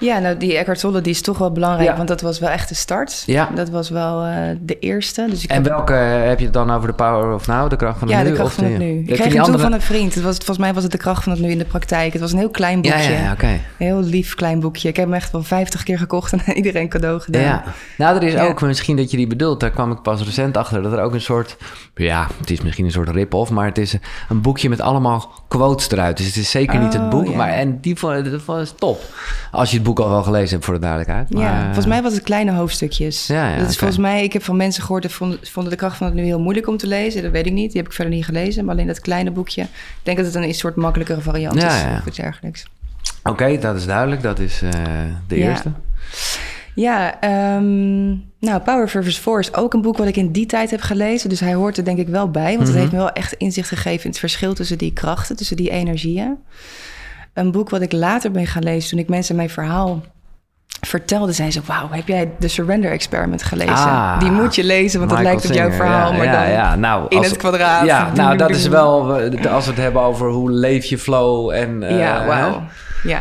Ja, 0.00 0.18
nou 0.18 0.36
die 0.36 0.56
Eckhart 0.56 0.80
Tolle 0.80 1.00
die 1.00 1.12
is 1.12 1.20
toch 1.22 1.38
wel 1.38 1.52
belangrijk, 1.52 1.88
Ja. 1.88 1.96
want 1.96 2.08
dat 2.08 2.20
was 2.20 2.38
wel 2.38 2.48
echt 2.48 2.68
de 2.68 2.74
start. 2.74 3.22
Ja. 3.26 3.48
Dat 3.54 3.68
was 3.68 3.90
wel 3.90 4.24
eh, 4.24 4.34
de 4.60 4.78
eerste. 4.78 5.26
Dus 5.30 5.42
ik 5.44 5.50
En 5.50 5.62
welke 5.62 5.92
heb 5.92 6.38
je 6.38 6.44
het 6.44 6.54
dan 6.54 6.70
over 6.70 6.88
de 6.88 6.94
power 6.94 7.34
of 7.34 7.46
now, 7.46 7.70
de 7.70 7.76
kracht 7.76 7.98
van 7.98 8.08
het 8.08 8.16
ja, 8.16 8.22
nu? 8.22 8.28
de 8.30 8.34
kracht 8.36 8.54
van 8.54 8.64
het 8.64 8.78
nu. 8.78 8.98
Ik 8.98 9.04
kreeg 9.06 9.18
hem 9.18 9.30
toen 9.30 9.40
andere- 9.40 9.62
van 9.62 9.72
een 9.72 9.80
vriend. 9.80 10.14
Het 10.14 10.22
was, 10.24 10.36
volgens 10.36 10.58
mij 10.58 10.74
was 10.74 10.82
het 10.82 10.92
de 10.92 10.98
kracht 10.98 11.22
van 11.22 11.32
het 11.32 11.40
nu 11.40 11.50
in 11.50 11.58
de 11.58 11.64
praktijk. 11.64 12.12
Het 12.12 12.20
was 12.20 12.32
een 12.32 12.38
heel 12.38 12.50
klein 12.50 12.82
Ja, 12.82 12.92
boekje. 12.94 13.12
ja, 13.12 13.18
ja. 13.40 13.48
Een 13.48 13.60
heel 13.76 14.02
lief 14.02 14.34
klein 14.34 14.60
boekje. 14.60 14.88
Ik 14.88 14.96
heb 14.96 15.04
hem 15.04 15.14
echt 15.14 15.32
wel 15.32 15.42
50 15.42 15.82
keer 15.82 15.98
gekocht 15.98 16.32
en 16.32 16.40
iedereen 16.56 16.88
cadeau 16.88 17.20
gedaan. 17.20 17.42
Ja, 17.42 17.64
nou, 17.98 18.16
er 18.16 18.22
is 18.22 18.32
Ja. 18.32 18.46
ook 18.46 18.60
misschien 18.60 18.96
dat 18.96 19.10
je 19.10 19.16
die 19.16 19.26
bedoelt. 19.26 19.60
Daar 19.60 19.70
kwam 19.70 19.92
ik 19.92 20.02
pas 20.02 20.22
recent 20.24 20.56
achter. 20.56 20.82
Dat 20.82 20.92
er 20.92 21.00
ook 21.02 21.12
een 21.14 21.20
soort, 21.20 21.56
ja, 21.94 22.26
het 22.40 22.50
is 22.50 22.60
misschien 22.60 22.84
een 22.84 22.90
soort 22.90 23.08
rip-off, 23.08 23.50
maar 23.50 23.66
het 23.66 23.78
is 23.78 23.96
een 24.28 24.40
boekje 24.40 24.68
met 24.68 24.80
allemaal 24.80 25.32
quotes 25.48 25.90
eruit. 25.90 26.16
Dus 26.16 26.26
het 26.26 26.36
is 26.36 26.50
zeker 26.50 26.78
niet 26.78 26.92
het 26.92 27.02
Oh, 27.02 27.08
boek, 27.10 27.26
ja. 27.26 27.36
maar 27.36 27.48
en 27.48 27.80
die 27.80 27.96
vond, 27.96 28.30
dat 28.30 28.44
was 28.44 28.74
top. 28.78 29.02
Als 29.50 29.70
je 29.70 29.74
het 29.76 29.84
boek 29.84 29.89
al 29.98 30.08
wel 30.10 30.22
gelezen 30.22 30.50
hebt, 30.50 30.64
voor 30.64 30.74
de 30.74 30.80
duidelijkheid. 30.80 31.30
Maar, 31.30 31.42
Ja, 31.42 31.64
volgens 31.64 31.86
mij 31.86 32.02
was 32.02 32.12
het 32.12 32.22
kleine 32.22 32.52
hoofdstukjes. 32.52 33.26
Ja, 33.26 33.50
ja, 33.50 33.58
dat 33.58 33.68
is 33.70 33.76
volgens 33.76 33.98
mij, 34.00 34.22
ik 34.22 34.32
heb 34.32 34.42
van 34.44 34.56
mensen 34.56 34.82
gehoord 34.82 35.02
die 35.02 35.10
vonden, 35.10 35.38
vonden 35.42 35.72
de 35.72 35.78
kracht 35.78 35.96
van 35.96 36.06
het 36.06 36.16
nu 36.16 36.22
heel 36.22 36.40
moeilijk 36.40 36.66
om 36.66 36.76
te 36.76 36.86
lezen. 36.86 37.22
Dat 37.22 37.32
weet 37.32 37.46
ik 37.46 37.52
niet. 37.52 37.72
Die 37.72 37.80
heb 37.80 37.86
ik 37.90 37.96
verder 37.96 38.14
niet 38.14 38.24
gelezen. 38.24 38.64
Maar 38.64 38.74
alleen 38.74 38.86
dat 38.86 39.00
kleine 39.00 39.30
boekje. 39.30 39.62
Ik 39.62 39.68
denk 40.02 40.16
dat 40.16 40.26
het 40.26 40.34
een 40.34 40.54
soort 40.54 40.76
makkelijkere 40.76 41.20
variant 41.20 41.60
Ja, 41.60 41.74
is. 41.76 41.82
ja. 41.82 41.96
Of 41.98 42.06
iets 42.06 42.16
dergelijks. 42.16 42.64
Oké, 43.22 43.58
dat 43.58 43.76
is 43.76 43.86
duidelijk. 43.86 44.22
Dat 44.22 44.38
is 44.38 44.62
eh, 44.62 44.70
de 45.28 45.36
eerste. 45.36 45.70
Ja, 46.74 47.20
ehm, 47.20 48.08
nou, 48.38 48.60
Power 48.64 48.88
versus 48.88 49.16
Force, 49.16 49.54
ook 49.54 49.74
een 49.74 49.82
boek 49.82 49.96
wat 49.96 50.06
ik 50.06 50.16
in 50.16 50.32
die 50.32 50.46
tijd 50.46 50.70
heb 50.70 50.80
gelezen. 50.80 51.28
Dus 51.28 51.40
hij 51.40 51.54
hoort 51.54 51.76
er 51.76 51.84
denk 51.84 51.98
ik 51.98 52.08
wel 52.08 52.30
bij, 52.30 52.56
want 52.56 52.68
het 52.68 52.76
heeft 52.76 52.92
me 52.92 52.98
wel 52.98 53.10
echt 53.12 53.32
inzicht 53.32 53.68
gegeven 53.68 54.04
in 54.04 54.10
het 54.10 54.18
verschil 54.18 54.54
tussen 54.54 54.78
die 54.78 54.92
krachten, 54.92 55.36
tussen 55.36 55.56
die 55.56 55.70
energieën. 55.70 56.36
Een 57.34 57.50
boek 57.50 57.70
wat 57.70 57.80
ik 57.80 57.92
later 57.92 58.30
ben 58.30 58.46
gaan 58.46 58.62
lezen 58.62 58.90
toen 58.90 58.98
ik 58.98 59.08
mensen 59.08 59.36
mijn 59.36 59.50
verhaal 59.50 60.00
vertelde, 60.80 61.32
zei 61.32 61.50
ze: 61.50 61.60
Wauw, 61.66 61.88
heb 61.90 62.08
jij 62.08 62.30
de 62.38 62.48
Surrender 62.48 62.90
Experiment 62.90 63.42
gelezen? 63.42 63.74
Ah, 63.74 64.18
Die 64.20 64.30
moet 64.30 64.54
je 64.54 64.64
lezen, 64.64 64.98
want 64.98 65.10
het 65.10 65.20
Michael 65.20 65.38
lijkt 65.38 65.50
op 65.50 65.56
jouw 65.56 65.70
verhaal, 65.76 66.10
ja, 66.12 66.16
maar 66.16 66.26
ja, 66.26 66.40
dan 66.42 66.50
ja. 66.50 66.74
Nou, 66.76 67.06
in 67.08 67.18
als- 67.18 67.26
het 67.26 67.36
kwadraat. 67.36 67.86
Ja, 67.86 68.12
nou, 68.14 68.36
dat 68.36 68.50
is 68.50 68.66
wel, 68.68 69.12
als 69.48 69.64
we 69.64 69.70
het 69.70 69.80
hebben 69.80 70.02
over 70.02 70.30
hoe 70.30 70.50
leef 70.50 70.84
je 70.84 70.98
flow 70.98 71.50
en... 71.50 71.82
eh, 71.82 71.98
ja, 71.98 72.26
wauw. 72.26 72.62
Ja. 73.02 73.20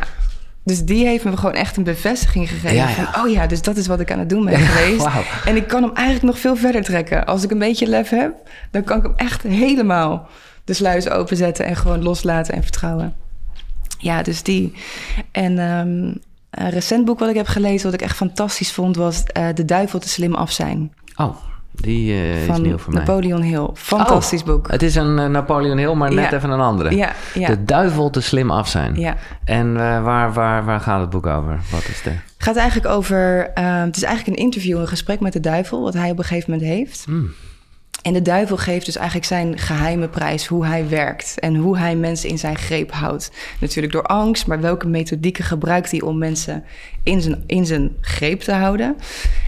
Dus 0.63 0.83
die 0.85 1.05
heeft 1.05 1.23
me 1.23 1.37
gewoon 1.37 1.53
echt 1.55 1.77
een 1.77 1.83
bevestiging 1.83 2.49
gegeven. 2.49 2.75
Ja, 2.75 2.87
ja. 2.87 2.93
Van, 2.93 3.21
oh 3.23 3.29
ja, 3.31 3.47
dus 3.47 3.61
dat 3.61 3.77
is 3.77 3.87
wat 3.87 3.99
ik 3.99 4.11
aan 4.11 4.19
het 4.19 4.29
doen 4.29 4.45
ben 4.45 4.59
geweest. 4.67 5.07
En 5.45 5.55
ik 5.55 5.67
kan 5.67 5.81
hem 5.83 5.91
eigenlijk 5.93 6.25
nog 6.27 6.39
veel 6.39 6.55
verder 6.55 6.83
trekken. 6.83 7.25
Als 7.25 7.43
ik 7.43 7.51
een 7.51 7.59
beetje 7.59 7.87
lef 7.87 8.09
heb, 8.09 8.31
dan 8.71 8.83
kan 8.83 8.97
ik 8.97 9.03
hem 9.03 9.13
echt 9.15 9.43
helemaal 9.43 10.27
de 10.63 10.73
sluis 10.73 11.09
openzetten 11.09 11.65
en 11.65 11.75
gewoon 11.75 12.03
loslaten 12.03 12.53
en 12.53 12.63
vertrouwen. 12.63 13.13
Ja, 14.01 14.21
dus 14.23 14.43
die. 14.43 14.73
En 15.31 15.59
ehm, 15.59 16.13
een 16.63 16.69
recent 16.69 17.05
boek 17.05 17.19
wat 17.19 17.29
ik 17.29 17.35
heb 17.35 17.47
gelezen, 17.47 17.85
wat 17.91 17.93
ik 18.01 18.05
echt 18.07 18.15
fantastisch 18.15 18.71
vond, 18.71 18.95
was 18.95 19.23
eh, 19.23 19.45
De 19.53 19.65
Duivel 19.65 19.99
te 19.99 20.09
slim 20.09 20.35
af 20.35 20.51
zijn. 20.51 20.93
Oh, 21.15 21.35
die 21.71 22.11
eh, 22.13 22.47
is 22.47 22.57
nieuw 22.57 22.77
voor 22.77 22.93
mij. 22.93 23.03
Napoleon 23.03 23.41
Hill. 23.41 23.67
Fantastisch 23.73 24.39
Oh, 24.41 24.45
boek. 24.47 24.71
Het 24.71 24.83
is 24.83 24.95
een 24.95 25.19
eh, 25.19 25.25
Napoleon 25.25 25.77
Hill, 25.77 25.93
maar 25.93 26.13
net 26.13 26.29
Ja. 26.29 26.37
even 26.37 26.49
een 26.49 26.59
andere. 26.59 26.95
Ja, 26.95 27.11
ja. 27.33 27.47
De 27.47 27.63
duivel 27.63 28.09
te 28.09 28.21
slim 28.21 28.51
af 28.51 28.67
zijn. 28.67 28.95
Ja. 28.99 29.15
En 29.45 29.73
waar, 30.03 30.33
waar, 30.33 30.65
waar 30.65 30.79
gaat 30.79 30.99
het 31.01 31.09
boek 31.09 31.25
over? 31.25 31.59
Wat 31.71 31.87
is 31.87 32.01
de... 32.01 32.11
gaat 32.37 32.55
eigenlijk 32.55 32.87
over. 32.93 33.49
eh, 33.53 33.81
het 33.83 33.97
is 33.97 34.03
eigenlijk 34.03 34.37
een 34.37 34.43
interview, 34.43 34.79
een 34.79 34.87
gesprek 34.87 35.19
met 35.19 35.33
de 35.33 35.39
duivel, 35.39 35.81
wat 35.81 35.93
hij 35.93 36.09
op 36.11 36.17
een 36.17 36.23
gegeven 36.23 36.51
moment 36.51 36.69
heeft. 36.69 37.03
Hmm. 37.05 37.31
En 38.01 38.13
de 38.13 38.21
duivel 38.21 38.57
geeft 38.57 38.85
dus 38.85 38.95
eigenlijk 38.95 39.27
zijn 39.27 39.57
geheime 39.57 40.09
prijs, 40.09 40.47
hoe 40.47 40.65
hij 40.65 40.89
werkt 40.89 41.39
en 41.39 41.55
hoe 41.55 41.77
hij 41.77 41.95
mensen 41.95 42.29
in 42.29 42.37
zijn 42.37 42.57
greep 42.57 42.91
houdt. 42.91 43.31
Natuurlijk 43.59 43.93
door 43.93 44.03
angst, 44.03 44.47
maar 44.47 44.61
welke 44.61 44.87
methodieken 44.87 45.43
gebruikt 45.43 45.91
hij 45.91 46.01
om 46.01 46.17
mensen 46.17 46.63
in 47.03 47.21
zijn, 47.21 47.43
in 47.45 47.65
zijn 47.65 47.95
greep 48.01 48.41
te 48.41 48.51
houden? 48.51 48.95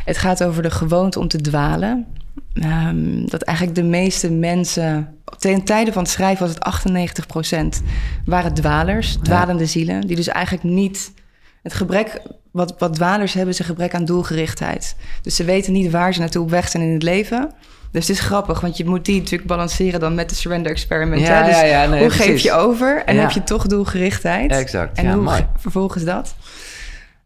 Het 0.06 0.18
gaat 0.18 0.44
over 0.44 0.64
de 0.64 0.72
gewoonte 0.72 1.20
om 1.20 1.28
te 1.28 1.42
dwalen. 1.42 2.06
Ehm, 2.54 3.26
dat 3.26 3.42
eigenlijk 3.42 3.78
de 3.78 3.84
meeste 3.84 4.32
mensen, 4.32 5.16
ten 5.38 5.64
tijde 5.64 5.92
van 5.92 6.04
het 6.04 6.12
schrijven 6.12 6.46
was 6.46 6.56
het 6.56 6.64
98% 6.64 7.82
waren 8.26 8.54
dwalers, 8.54 9.18
dwalende 9.24 9.66
zielen, 9.66 10.08
die 10.08 10.16
dus 10.16 10.28
eigenlijk 10.28 10.64
niet 10.64 11.14
het 11.62 11.74
gebrek, 11.74 12.22
wat, 12.52 12.76
wat 12.78 12.94
dwalers 12.94 13.34
hebben, 13.34 13.54
is 13.54 13.60
een 13.60 13.66
gebrek 13.66 13.94
aan 13.94 14.06
doelgerichtheid. 14.06 14.96
Dus 15.22 15.36
ze 15.36 15.44
weten 15.44 15.74
niet 15.74 15.92
waar 15.92 16.14
ze 16.14 16.20
naartoe 16.20 16.44
op 16.44 16.50
weg 16.50 16.70
zijn 16.70 16.84
in 16.84 16.94
het 16.94 17.04
leven. 17.04 17.54
Dus 17.92 18.08
het 18.08 18.18
is 18.18 18.24
grappig, 18.24 18.62
want 18.62 18.78
je 18.78 18.86
moet 18.86 19.06
die 19.06 19.20
natuurlijk 19.20 19.50
balanceren 19.50 20.00
dan 20.00 20.16
met 20.16 20.30
de 20.30 20.36
surrender 20.36 20.72
experiment. 20.72 21.22
Ja, 21.22 21.42
hè? 21.42 21.50
Dus 21.50 21.60
ja, 21.60 21.64
ja, 21.64 21.86
nee, 21.86 22.00
hoe 22.02 22.10
geef 22.10 22.42
je 22.42 22.52
over 22.52 23.04
en 23.06 23.18
heb 23.18 23.32
je 23.32 23.44
toch 23.44 23.68
doelgerichtheid? 23.68 24.52
Exact, 24.52 24.98
En 24.98 25.04
ja, 25.04 25.14
hoe 25.14 25.24
mooi. 25.24 25.48
vervolgens 25.58 26.04
dat? 26.04 26.36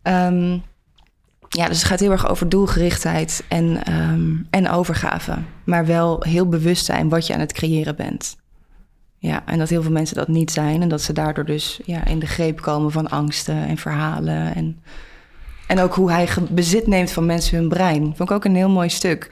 Ehm, 0.01 0.58
ja, 1.49 1.67
dus 1.67 1.78
het 1.78 1.84
gaat 1.84 1.99
heel 1.99 2.12
erg 2.12 2.30
over 2.30 2.49
doelgerichtheid 2.49 3.43
en, 3.47 3.84
ehm, 3.84 4.32
en 4.49 4.69
overgave. 4.69 5.38
Maar 5.63 5.86
wel 5.86 6.21
heel 6.21 6.47
bewust 6.49 6.86
zijn 6.86 7.10
wat 7.10 7.28
je 7.28 7.34
aan 7.34 7.39
het 7.39 7.54
creëren 7.54 7.95
bent. 7.95 8.36
Ja, 9.17 9.43
en 9.45 9.58
dat 9.58 9.69
heel 9.69 9.82
veel 9.82 9.91
mensen 9.91 10.15
dat 10.15 10.28
niet 10.28 10.51
zijn. 10.51 10.82
En 10.82 10.89
dat 10.89 11.01
ze 11.01 11.13
daardoor 11.13 11.45
dus 11.45 11.80
ja, 11.86 12.06
in 12.06 12.19
de 12.19 12.25
greep 12.25 12.62
komen 12.62 12.91
van 12.91 13.10
angsten 13.10 13.67
en 13.67 13.78
verhalen. 13.78 14.56
En, 14.56 14.80
en 15.67 15.80
ook 15.80 15.93
hoe 15.93 16.12
hij 16.12 16.28
bezit 16.49 16.88
neemt 16.88 17.12
van 17.12 17.25
mensen 17.25 17.58
hun 17.58 17.69
brein. 17.69 18.01
Vond 18.04 18.30
ik 18.30 18.32
ook 18.32 18.45
een 18.45 18.56
heel 18.56 18.69
mooi 18.69 18.89
stuk. 18.89 19.32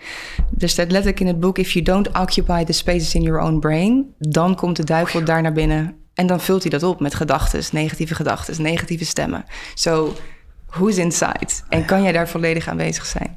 Er 0.57 0.69
staat 0.69 0.87
letterlijk 0.91 1.19
in 1.19 1.27
het 1.27 1.39
boek... 1.39 1.57
If 1.57 1.71
you 1.71 1.85
don't 1.85 2.07
occupy 2.07 2.63
the 2.63 2.71
spaces 2.73 3.15
in 3.15 3.21
your 3.21 3.41
own 3.41 3.59
brain... 3.59 4.13
dan 4.19 4.55
komt 4.55 4.75
de 4.75 4.83
duivel 4.83 5.23
daar 5.23 5.41
naar 5.41 5.53
binnen. 5.53 5.95
En 6.13 6.27
dan 6.27 6.39
vult 6.39 6.61
hij 6.61 6.71
dat 6.71 6.83
op 6.83 6.99
met 6.99 7.15
gedachten, 7.15 7.63
negatieve 7.71 8.15
gedachten, 8.15 8.61
negatieve 8.61 9.05
stemmen. 9.05 9.45
Zo, 9.73 10.13
who's 10.69 10.97
inside? 10.97 11.47
En 11.69 11.85
kan 11.85 12.03
jij 12.03 12.11
daar 12.11 12.27
volledig 12.27 12.67
aanwezig 12.67 13.05
zijn? 13.05 13.33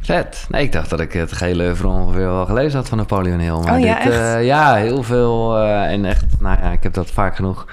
Vet. 0.00 0.46
Nee, 0.48 0.62
ik 0.62 0.72
dacht 0.72 0.90
dat 0.90 1.00
ik 1.00 1.12
het 1.12 1.32
gehele 1.32 1.74
voor 1.76 1.90
ongeveer 1.90 2.20
wel 2.26 2.46
gelezen 2.46 2.78
had 2.78 2.88
van 2.88 2.98
Napoleon 2.98 3.38
Hill. 3.38 3.58
Maar 3.58 3.74
Oh 3.74 3.80
ja, 3.80 4.02
dit, 4.02 4.12
echt? 4.12 4.20
eh, 4.22 4.44
ja, 4.44 4.74
heel 4.74 5.02
veel. 5.02 5.56
eh, 5.56 5.82
en 5.92 6.04
echt, 6.04 6.24
nou 6.40 6.58
ja, 6.62 6.72
ik 6.72 6.82
heb 6.82 6.94
dat 6.94 7.10
vaak 7.10 7.36
genoeg 7.36 7.66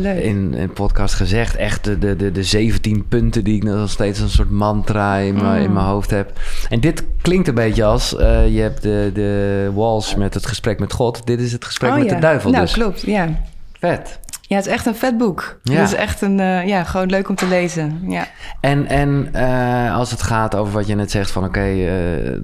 Leuk. 0.00 0.22
in 0.22 0.54
een 0.56 0.72
podcast 0.72 1.14
gezegd. 1.14 1.56
Echt 1.56 1.84
de, 1.84 1.98
de, 1.98 2.16
de, 2.16 2.32
de 2.32 2.42
17 2.42 3.04
punten 3.08 3.44
die 3.44 3.56
ik 3.56 3.62
nog 3.62 3.90
steeds 3.90 4.18
een 4.20 4.28
soort 4.28 4.50
mantra 4.50 5.16
in, 5.16 5.34
mijn 5.34 5.58
Mm. 5.58 5.64
in 5.64 5.72
mijn 5.72 5.86
hoofd 5.86 6.10
heb. 6.10 6.32
En 6.68 6.80
dit 6.80 7.04
klinkt 7.22 7.48
een 7.48 7.54
beetje 7.54 7.84
als, 7.84 8.16
eh, 8.16 8.54
je 8.54 8.60
hebt 8.60 8.82
de, 8.82 9.10
de 9.14 9.70
walls 9.74 10.14
met 10.14 10.34
het 10.34 10.46
gesprek 10.46 10.78
met 10.78 10.92
God. 10.92 11.26
Dit 11.26 11.40
is 11.40 11.52
het 11.52 11.64
gesprek 11.64 11.90
Oh, 11.90 11.96
met 11.96 12.04
ja. 12.08 12.14
de 12.14 12.20
duivel 12.20 12.50
Nou, 12.50 12.62
dus. 12.64 12.72
klopt, 12.72 13.00
ja. 13.00 13.40
Vet. 13.78 14.18
Ja, 14.48 14.56
het 14.56 14.66
is 14.66 14.72
echt 14.72 14.86
een 14.86 14.94
vet 14.94 15.18
boek. 15.18 15.58
Ja. 15.62 15.74
Het 15.74 15.88
is 15.88 15.94
echt 15.94 16.20
een, 16.20 16.40
eh, 16.40 16.66
ja, 16.66 16.84
gewoon 16.84 17.10
leuk 17.10 17.28
om 17.28 17.34
te 17.34 17.46
lezen. 17.46 18.00
Ja. 18.08 18.26
En, 18.60 18.86
en 18.86 19.28
eh, 19.32 19.96
als 19.96 20.10
het 20.10 20.22
gaat 20.22 20.54
over 20.54 20.72
wat 20.72 20.86
je 20.86 20.94
net 20.94 21.10
zegt 21.10 21.30
van 21.30 21.44
oké, 21.44 21.60
eh, 21.60 21.74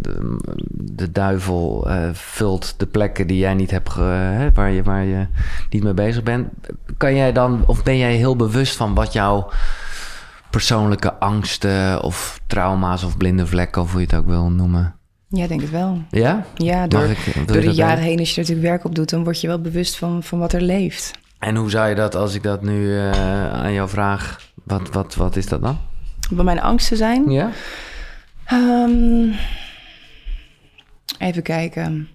de, 0.00 0.36
de 0.72 1.12
duivel 1.12 1.88
vult 2.12 2.74
de 2.78 2.86
plekken 2.86 3.26
die 3.26 3.38
jij 3.38 3.54
niet 3.54 3.70
hebt, 3.70 3.90
ge- 3.90 4.50
waar, 4.54 4.70
je, 4.70 4.82
waar 4.82 5.04
je 5.04 5.26
niet 5.70 5.82
mee 5.82 5.94
bezig 5.94 6.22
bent. 6.22 6.48
Kan 6.96 7.14
jij 7.14 7.32
dan, 7.32 7.62
of 7.66 7.82
ben 7.82 7.96
jij 7.98 8.14
heel 8.14 8.36
bewust 8.36 8.76
van 8.76 8.94
wat 8.94 9.12
jouw 9.12 9.50
persoonlijke 10.50 11.14
angsten 11.14 12.02
of 12.02 12.40
trauma's 12.46 13.02
of 13.02 13.16
blinde 13.16 13.46
vlekken, 13.46 13.82
of 13.82 13.90
hoe 13.92 14.00
je 14.00 14.06
het 14.06 14.16
ook 14.16 14.26
wil 14.26 14.50
noemen? 14.50 14.94
ja, 15.30 15.46
denk 15.46 15.60
het 15.60 15.70
wel. 15.70 15.98
Ja? 16.10 16.44
Ja, 16.54 16.86
door, 16.86 17.04
ik- 17.04 17.34
door 17.46 17.60
de 17.60 17.70
jaren 17.72 18.02
heen, 18.04 18.18
als 18.18 18.28
je 18.28 18.34
er 18.34 18.40
natuurlijk 18.40 18.68
werk 18.68 18.84
op 18.84 18.94
doet, 18.94 19.10
dan 19.10 19.24
word 19.24 19.40
je 19.40 19.46
wel 19.46 19.60
bewust 19.60 19.96
van, 19.96 20.22
van 20.22 20.38
wat 20.38 20.52
er 20.52 20.60
leeft. 20.62 21.12
En 21.38 21.56
hoe 21.56 21.70
zou 21.70 21.88
je 21.88 21.94
dat, 21.94 22.14
als 22.14 22.34
ik 22.34 22.42
dat 22.42 22.62
nu 22.62 22.96
eh, 22.96 23.52
aan 23.52 23.72
jou 23.72 23.88
vraag, 23.88 24.50
wat, 24.64 24.90
wat, 24.90 25.14
wat 25.14 25.36
is 25.36 25.46
dat 25.46 25.62
dan? 25.62 25.78
Wat 26.30 26.44
mijn 26.44 26.60
angsten 26.60 26.96
zijn. 26.96 27.30
Ja? 27.30 27.50
Ehm, 28.44 29.30
even 31.18 31.42
kijken. 31.42 32.08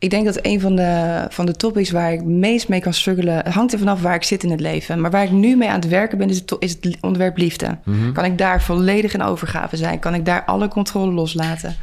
Ik 0.00 0.10
denk 0.10 0.24
dat 0.24 0.38
een 0.42 0.60
van 0.60 0.76
de, 0.76 1.24
van 1.28 1.46
de 1.46 1.56
topics 1.56 1.90
waar 1.90 2.12
ik 2.12 2.24
meest 2.24 2.68
mee 2.68 2.80
kan 2.80 2.92
struggelen... 2.94 3.34
Het 3.34 3.54
hangt 3.54 3.72
er 3.72 3.78
vanaf 3.78 4.02
waar 4.02 4.14
ik 4.14 4.22
zit 4.22 4.42
in 4.42 4.50
het 4.50 4.60
leven. 4.60 5.00
Maar 5.00 5.10
waar 5.10 5.24
ik 5.24 5.30
nu 5.30 5.56
mee 5.56 5.68
aan 5.68 5.80
het 5.80 5.88
werken 5.88 6.18
ben, 6.18 6.28
is 6.28 6.38
het, 6.38 6.56
is 6.58 6.70
het 6.80 6.96
onderwerp 7.00 7.36
liefde. 7.36 7.78
Kan 8.12 8.24
ik 8.24 8.38
daar 8.38 8.62
volledig 8.62 9.14
in 9.14 9.22
overgave 9.22 9.76
zijn? 9.76 9.98
Kan 9.98 10.14
ik 10.14 10.24
daar 10.24 10.44
alle 10.44 10.68
controle 10.68 11.12
loslaten? 11.12 11.76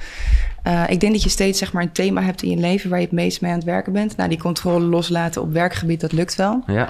Eh, 0.64 0.84
ik 0.90 1.00
denk 1.00 1.14
dat 1.14 1.24
je 1.24 1.30
steeds 1.30 1.60
zeg 1.60 1.74
maar, 1.74 1.84
een 1.84 1.92
thema 1.92 2.22
hebt 2.22 2.44
in 2.44 2.50
je 2.50 2.58
leven... 2.58 2.90
waar 2.90 3.00
je 3.00 3.06
het 3.06 3.14
meest 3.14 3.42
mee 3.42 3.52
aan 3.52 3.58
het 3.58 3.66
werken 3.66 3.94
bent. 3.94 4.18
Nou, 4.18 4.30
die 4.30 4.40
controle 4.40 4.86
loslaten 4.86 5.42
op 5.42 5.52
werkgebied, 5.52 6.02
dat 6.02 6.12
lukt 6.12 6.36
wel. 6.36 6.64
Ja. 6.68 6.90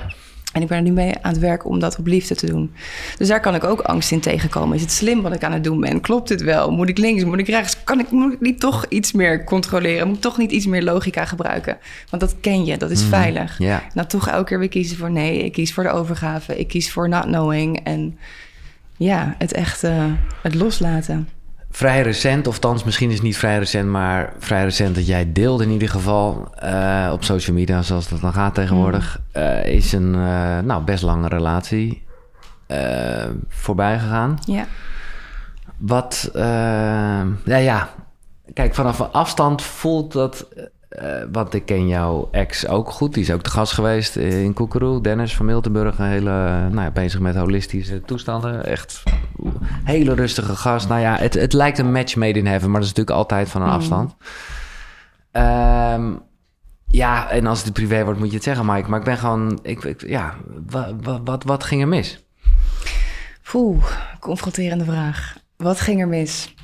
En 0.56 0.62
ik 0.62 0.68
ben 0.68 0.78
er 0.78 0.84
nu 0.84 0.92
mee 0.92 1.14
aan 1.22 1.32
het 1.32 1.42
werken 1.42 1.70
om 1.70 1.80
dat 1.80 1.98
op 2.00 2.08
liefde 2.08 2.36
te 2.36 2.46
doen. 2.46 2.74
Dus 3.18 3.28
daar 3.28 3.40
kan 3.40 3.56
ik 3.56 3.64
ook 3.64 3.82
angst 3.82 4.12
in 4.12 4.20
tegenkomen. 4.20 4.76
Is 4.76 4.82
het 4.82 4.92
slim 4.92 5.22
wat 5.22 5.34
ik 5.34 5.44
aan 5.44 5.52
het 5.52 5.64
doen 5.64 5.80
ben? 5.80 6.02
Klopt 6.02 6.30
het 6.30 6.42
wel? 6.42 6.72
Moet 6.72 6.90
ik 6.90 6.98
links? 6.98 7.24
Moet 7.24 7.40
ik 7.40 7.48
rechts? 7.48 7.84
Kan 7.84 8.00
ik, 8.00 8.12
moet 8.12 8.34
ik 8.34 8.42
niet 8.42 8.60
toch 8.60 8.86
iets 8.90 9.12
meer 9.12 9.44
controleren? 9.44 10.08
Moet 10.08 10.16
ik 10.16 10.22
toch 10.22 10.38
niet 10.38 10.52
iets 10.52 10.66
meer 10.66 10.84
logica 10.84 11.26
gebruiken? 11.26 11.78
Want 12.10 12.22
dat 12.22 12.36
ken 12.42 12.66
je, 12.66 12.78
dat 12.78 12.92
is 12.92 13.04
veilig. 13.04 13.60
Ja. 13.60 13.84
Nou, 13.94 14.08
toch 14.08 14.30
elke 14.30 14.44
keer 14.44 14.60
weer 14.60 14.70
kiezen 14.70 14.98
voor 14.98 15.12
nee. 15.12 15.44
Ik 15.44 15.52
kies 15.52 15.74
voor 15.74 15.84
de 15.84 15.90
overgave. 15.90 16.58
Ik 16.58 16.68
kies 16.68 16.92
voor 16.92 17.10
not 17.10 17.24
knowing. 17.24 17.80
En 17.84 18.18
ja, 18.98 19.36
het 19.38 19.54
echt 19.54 19.84
eh, 19.84 20.12
het 20.42 20.56
loslaten. 20.56 21.28
Vrij 21.76 22.02
recent, 22.02 22.48
of 22.48 22.60
thans 22.60 22.84
misschien 22.84 23.08
is 23.10 23.16
het 23.16 23.24
niet 23.24 23.38
vrij 23.38 23.58
recent, 23.58 23.90
maar 23.90 24.34
vrij 24.40 24.64
recent 24.64 24.96
dat 24.96 25.08
jij 25.08 25.32
deelde 25.32 25.64
in 25.64 25.70
ieder 25.70 25.90
geval 25.90 26.48
eh, 26.56 27.10
op 27.14 27.24
social 27.24 27.56
media, 27.56 27.82
zoals 27.82 28.10
dat 28.10 28.22
dan 28.22 28.34
gaat 28.34 28.54
tegenwoordig, 28.54 29.22
eh, 29.32 29.66
is 29.66 29.92
een 29.92 30.16
eh, 30.16 30.60
nou, 30.60 30.84
best 30.84 31.04
lange 31.04 31.28
relatie 31.28 32.04
voorbij 33.50 34.00
gegaan. 34.00 34.40
Ja. 34.46 34.66
Wat, 35.78 36.30
ja, 36.34 37.58
ja, 37.58 37.90
kijk, 38.54 38.76
vanaf 38.76 39.00
een 39.00 39.12
afstand 39.12 39.62
voelt 39.62 40.12
dat, 40.12 40.48
eh, 40.96 41.24
want 41.32 41.54
ik 41.54 41.66
ken 41.66 41.88
jouw 41.88 42.28
ex 42.32 42.68
ook 42.68 42.90
goed, 42.92 43.14
die 43.14 43.24
is 43.24 43.32
ook 43.32 43.44
de 43.44 43.50
gast 43.50 43.74
geweest 43.74 44.16
in 44.16 44.54
Koekeroe, 44.54 45.02
Dennis 45.02 45.36
van 45.36 45.46
Miltenburg, 45.46 46.00
een 46.00 46.06
hele, 46.06 46.30
nou 46.70 46.82
ja, 46.82 46.92
bezig 46.92 47.20
met 47.20 47.36
holistische 47.36 48.02
toestanden, 48.02 48.66
echt 48.66 49.04
hele 49.84 50.14
rustige 50.14 50.56
gast. 50.56 50.88
Nou 50.88 51.02
ja, 51.02 51.16
het, 51.18 51.34
het 51.34 51.54
lijkt 51.54 51.78
een 51.78 51.92
match 51.92 52.16
made 52.16 52.40
in 52.40 52.46
heaven, 52.48 52.72
maar 52.72 52.80
dat 52.82 52.90
is 52.90 52.96
natuurlijk 52.96 53.18
altijd 53.18 53.50
van 53.50 53.62
een 53.62 53.70
afstand. 53.70 54.16
Ehm, 55.32 56.12
ja, 56.88 57.30
en 57.30 57.46
als 57.48 57.64
het 57.64 57.74
privé 57.74 58.04
wordt, 58.04 58.20
moet 58.20 58.30
je 58.30 58.36
het 58.36 58.44
zeggen, 58.44 58.66
Mike. 58.66 58.90
Maar 58.90 59.00
ik 59.00 59.06
ben 59.06 59.18
gewoon, 59.18 59.60
ik, 59.62 59.84
ik- 59.84 60.08
ja, 60.08 60.34
wat, 60.70 60.94
wat, 61.02 61.22
wat, 61.24 61.44
wat 61.44 61.64
ging 61.64 61.82
er 61.82 61.88
mis? 61.88 62.24
Oeh, 63.54 63.86
confronterende 64.20 64.84
vraag. 64.86 65.36
Wat 65.58 65.80
ging 65.80 66.02
er 66.02 66.08
mis? 66.08 66.55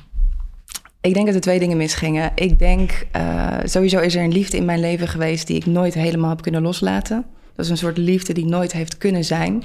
Ik 1.02 1.14
denk 1.14 1.26
dat 1.26 1.34
er 1.34 1.40
twee 1.40 1.58
dingen 1.58 1.76
misgingen. 1.76 2.32
Ik 2.34 2.58
denk, 2.58 3.06
eh, 3.10 3.58
sowieso 3.64 3.98
is 3.98 4.14
er 4.14 4.22
een 4.22 4.32
liefde 4.32 4.56
in 4.56 4.64
mijn 4.64 4.80
leven 4.80 5.08
geweest 5.08 5.46
die 5.46 5.56
ik 5.56 5.66
nooit 5.66 5.94
helemaal 5.94 6.28
heb 6.30 6.42
kunnen 6.42 6.62
loslaten. 6.62 7.24
Dat 7.54 7.64
is 7.64 7.70
een 7.70 7.76
soort 7.76 7.96
liefde 7.96 8.32
die 8.32 8.46
nooit 8.46 8.72
heeft 8.72 8.98
kunnen 8.98 9.24
zijn. 9.24 9.64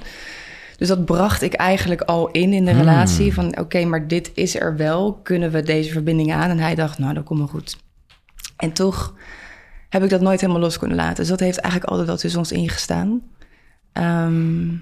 Dus 0.78 0.88
dat 0.88 1.06
bracht 1.06 1.42
ik 1.42 1.54
eigenlijk 1.54 2.02
al 2.02 2.32
in 2.32 2.54
in 2.54 2.66
de 2.66 2.72
relatie. 2.72 3.34
Van 3.34 3.60
oké, 3.60 3.86
maar 3.86 4.08
dit 4.08 4.32
is 4.34 4.60
er 4.60 4.78
wel. 4.78 5.14
Kunnen 5.14 5.52
we 5.52 5.62
deze 5.62 5.92
verbinding 5.92 6.34
aan? 6.34 6.50
En 6.50 6.60
hij 6.60 6.76
dacht, 6.76 6.98
nou, 6.98 7.14
dat 7.14 7.24
komt 7.24 7.40
wel 7.40 7.48
goed. 7.48 7.78
En 8.58 8.72
toch 8.74 9.16
heb 9.90 10.04
ik 10.04 10.10
dat 10.10 10.22
nooit 10.22 10.42
helemaal 10.42 10.62
los 10.62 10.78
kunnen 10.78 10.98
laten. 10.98 11.16
Dus 11.16 11.28
dat 11.28 11.40
heeft 11.40 11.58
eigenlijk 11.58 11.92
altijd 11.92 12.10
wel 12.10 12.18
tussen 12.18 12.40
ons 12.40 12.52
ingestaan. 12.52 13.22
Ehm, 13.94 14.74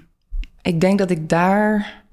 ik 0.62 0.80
denk 0.80 0.98
dat 0.98 1.10
ik 1.10 1.28
daar 1.28 2.04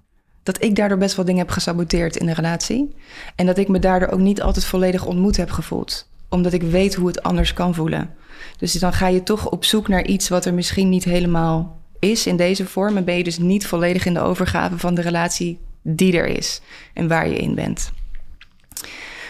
dat 0.44 0.64
ik 0.64 0.76
daardoor 0.76 0.98
best 0.98 1.16
wel 1.16 1.26
dingen 1.26 1.42
heb 1.42 1.50
gesaboteerd 1.50 2.16
in 2.16 2.26
de 2.26 2.34
relatie. 2.34 2.96
En 3.36 3.46
dat 3.46 3.58
ik 3.58 3.68
me 3.68 3.80
daardoor 3.80 4.10
ook 4.10 4.20
niet 4.20 4.42
altijd 4.42 4.66
volledig 4.66 5.06
ontmoet 5.06 5.38
heb 5.38 5.52
gevoeld. 5.52 6.08
Omdat 6.30 6.54
ik 6.54 6.62
weet 6.62 6.96
hoe 6.96 7.08
het 7.08 7.24
anders 7.24 7.54
kan 7.54 7.74
voelen. 7.74 8.10
Dus 8.58 8.74
dan 8.74 8.94
ga 8.94 9.08
je 9.08 9.24
toch 9.24 9.50
op 9.50 9.66
zoek 9.66 9.88
naar 9.88 10.06
iets 10.06 10.30
wat 10.30 10.46
er 10.46 10.54
misschien 10.54 10.90
niet 10.90 11.04
helemaal 11.04 11.82
is 12.00 12.28
in 12.28 12.36
deze 12.36 12.66
vorm. 12.66 12.98
En 12.98 13.06
ben 13.06 13.18
je 13.18 13.24
dus 13.24 13.38
niet 13.38 13.68
volledig 13.68 14.06
in 14.06 14.14
de 14.14 14.20
overgave 14.20 14.78
van 14.78 14.96
de 14.96 15.02
relatie 15.02 15.60
die 15.82 16.18
er 16.18 16.28
is. 16.28 16.62
En 16.94 17.08
waar 17.08 17.28
je 17.28 17.36
in 17.36 17.56
bent. 17.56 17.92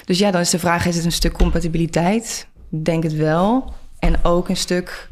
Dus 0.05 0.19
ja, 0.19 0.31
dan 0.31 0.41
is 0.41 0.49
de 0.49 0.59
vraag: 0.59 0.85
is 0.85 0.95
het 0.95 1.05
een 1.05 1.11
stuk 1.11 1.33
compatibiliteit? 1.33 2.47
Denk 2.69 3.03
het 3.03 3.13
wel. 3.13 3.73
En 3.99 4.23
ook 4.23 4.49
een 4.49 4.57
stuk. 4.57 5.11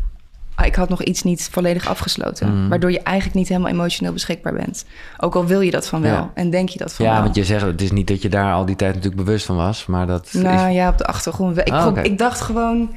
Ah, 0.62 0.68
Ik 0.68 0.76
had 0.76 0.90
nog 0.90 1.04
iets 1.04 1.24
niet 1.24 1.48
volledig 1.52 1.88
afgesloten. 1.88 2.56
Mm. 2.56 2.70
Waardoor 2.70 2.92
je 2.92 3.00
eigenlijk 3.02 3.38
niet 3.38 3.48
helemaal 3.48 3.72
emotioneel 3.72 4.14
beschikbaar 4.14 4.54
bent. 4.54 4.86
Ook 5.18 5.36
al 5.36 5.46
wil 5.46 5.62
je 5.62 5.72
dat 5.72 5.88
van 5.88 6.02
wel. 6.02 6.12
Ja. 6.12 6.32
En 6.34 6.50
denk 6.50 6.70
je 6.70 6.78
dat 6.78 6.94
van 6.94 7.06
Ja, 7.06 7.14
wel. 7.14 7.22
want 7.22 7.36
je 7.36 7.46
zegt, 7.46 7.66
het 7.66 7.82
is 7.82 7.92
niet 7.92 8.08
dat 8.08 8.22
je 8.22 8.30
daar 8.30 8.54
al 8.54 8.66
die 8.66 8.76
tijd 8.76 8.96
natuurlijk 8.96 9.24
bewust 9.24 9.46
van 9.46 9.56
was, 9.56 9.86
maar 9.86 10.08
dat 10.08 10.30
Nou 10.34 10.70
is... 10.70 10.76
ja, 10.76 10.90
op 10.90 10.98
de 10.98 11.06
achtergrond. 11.06 11.58
Ik, 11.58 11.70
Ah, 11.70 11.98
ik 12.04 12.18
dacht 12.18 12.42
gewoon. 12.42 12.90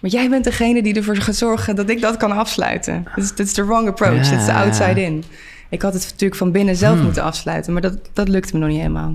Maar 0.00 0.10
jij 0.10 0.28
bent 0.28 0.44
degene 0.44 0.82
die 0.82 0.94
ervoor 0.94 1.16
gaat 1.16 1.34
zorgen 1.34 1.76
dat 1.76 1.88
ik 1.88 2.00
dat 2.00 2.16
kan 2.16 2.32
afsluiten. 2.32 3.04
Dat 3.16 3.38
is, 3.38 3.54
de 3.54 3.64
wrong 3.64 3.88
approach. 3.88 4.24
Ja. 4.24 4.30
Dat 4.30 4.40
is 4.40 4.46
de 4.46 4.52
outside 4.52 5.02
in. 5.02 5.24
Ik 5.70 5.82
had 5.82 5.92
het 5.92 6.02
natuurlijk 6.02 6.34
van 6.34 6.52
binnen 6.52 6.76
zelf 6.76 6.94
Hmm. 6.94 7.04
moeten 7.04 7.22
afsluiten, 7.22 7.72
maar 7.72 7.82
dat, 7.82 7.98
dat 8.12 8.28
lukte 8.28 8.52
me 8.52 8.58
nog 8.58 8.68
niet 8.68 8.78
helemaal. 8.80 9.14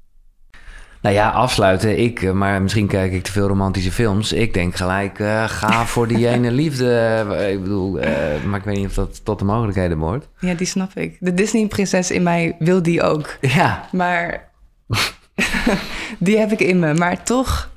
Nou 1.01 1.15
ja, 1.15 1.29
afsluiten. 1.29 1.99
Ik, 1.99 2.21
eh, 2.21 2.31
maar 2.31 2.61
misschien 2.61 2.87
kijk 2.87 3.11
ik 3.11 3.23
te 3.23 3.31
veel 3.31 3.47
romantische 3.47 3.91
films. 3.91 4.33
Ik 4.33 4.53
denk 4.53 4.75
gelijk, 4.75 5.19
eh, 5.19 5.43
ga 5.47 5.85
voor 5.93 6.07
die 6.07 6.27
ene 6.27 6.51
liefde. 6.51 7.25
Ik 7.51 7.61
bedoel, 7.61 7.99
eh, 7.99 8.43
maar 8.43 8.59
ik 8.59 8.65
weet 8.65 8.77
niet 8.77 8.87
of 8.87 8.93
dat 8.93 9.25
tot 9.25 9.39
de 9.39 9.45
mogelijkheden 9.45 9.99
behoort. 9.99 10.27
Ja, 10.39 10.53
die 10.53 10.67
snap 10.67 10.91
ik. 10.95 11.17
De 11.19 11.33
Disney-prinses 11.33 12.11
in 12.11 12.23
mij 12.23 12.55
wil 12.59 12.81
die 12.81 13.01
ook. 13.01 13.37
Ja, 13.41 13.87
Maar 13.91 14.49
die 16.19 16.37
heb 16.37 16.51
ik 16.51 16.59
in 16.59 16.79
me. 16.79 16.93
Maar 16.93 17.23
toch, 17.23 17.69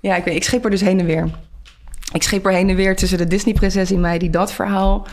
ja, 0.00 0.16
ik, 0.16 0.24
weet, 0.24 0.36
ik 0.36 0.44
schip 0.44 0.64
er 0.64 0.70
dus 0.70 0.80
heen 0.80 1.00
en 1.00 1.06
weer. 1.06 1.30
Ik 2.12 2.22
schip 2.22 2.46
er 2.46 2.52
heen 2.52 2.68
en 2.68 2.76
weer 2.76 2.96
tussen 2.96 3.18
de 3.18 3.26
Disney-prinses 3.26 3.92
in 3.92 4.00
mij... 4.00 4.18
die 4.18 4.30
dat 4.30 4.52
verhaal 4.52 5.06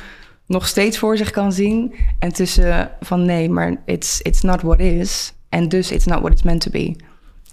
nog 0.48 0.68
steeds 0.68 0.98
voor 0.98 1.18
zich 1.18 1.32
kan 1.32 1.52
zien... 1.52 1.96
en 2.20 2.34
tussen 2.34 2.92
van 3.02 3.26
nee, 3.26 3.50
maar 3.50 3.76
it's, 3.86 4.20
it's 4.22 4.42
not 4.42 4.62
what 4.62 4.80
is... 4.80 5.34
en 5.50 5.70
dus 5.70 5.92
it's 5.92 6.06
not 6.06 6.20
what 6.20 6.32
it's 6.32 6.44
meant 6.44 6.62
to 6.62 6.72
be. 6.72 6.96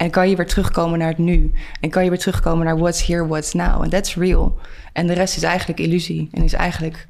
En 0.00 0.10
kan 0.10 0.30
je 0.30 0.36
weer 0.36 0.46
terugkomen 0.46 0.98
naar 0.98 1.08
het 1.08 1.18
nu. 1.18 1.52
En 1.80 1.90
kan 1.90 2.04
je 2.04 2.10
weer 2.10 2.18
terugkomen 2.18 2.64
naar 2.64 2.78
what's 2.78 3.06
here, 3.06 3.26
what's 3.26 3.52
now. 3.52 3.82
And 3.82 3.90
that's 3.90 4.14
real. 4.14 4.58
En 4.92 5.06
de 5.06 5.12
rest 5.12 5.36
is 5.36 5.42
eigenlijk 5.42 5.80
illusie. 5.80 6.28
En 6.32 6.42
is 6.42 6.52
eigenlijk... 6.52 7.08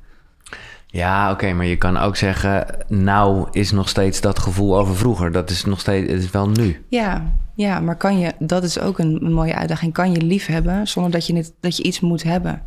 Ja, 0.86 1.30
oké, 1.30 1.52
maar 1.52 1.66
je 1.66 1.76
kan 1.76 1.96
ook 1.96 2.16
zeggen, 2.16 2.66
nou 2.88 3.48
is 3.50 3.70
nog 3.70 3.88
steeds 3.88 4.20
dat 4.20 4.38
gevoel 4.38 4.78
over 4.78 4.96
vroeger. 4.96 5.32
Dat 5.32 5.50
is 5.50 5.64
nog 5.64 5.80
steeds, 5.80 6.12
het 6.12 6.22
is 6.22 6.30
wel 6.30 6.48
nu. 6.48 6.84
Ja, 6.88 7.32
ja, 7.54 7.80
maar 7.80 7.96
kan 7.96 8.18
je, 8.18 8.32
dat 8.38 8.64
is 8.64 8.78
ook 8.80 8.98
een, 8.98 9.24
een 9.24 9.32
mooie 9.32 9.54
uitdaging. 9.54 9.92
Kan 9.92 10.12
je 10.12 10.22
lief 10.22 10.46
hebben 10.46 10.88
zonder 10.88 11.12
dat 11.12 11.26
je, 11.26 11.36
het, 11.36 11.52
dat 11.60 11.76
je 11.76 11.82
iets 11.82 12.00
moet 12.00 12.22
hebben? 12.22 12.62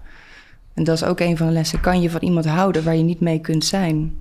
En 0.74 0.84
dat 0.84 0.96
is 0.96 1.04
ook 1.04 1.20
een 1.20 1.38
van 1.38 1.48
de 1.48 1.54
lessen. 1.54 1.80
Kan 1.80 2.02
je 2.02 2.10
van 2.10 2.22
iemand 2.22 2.46
houden 2.46 2.84
waar 2.84 2.96
je 2.96 3.04
niet 3.04 3.20
mee 3.20 3.40
kunt 3.40 3.66
zijn? 3.66 4.16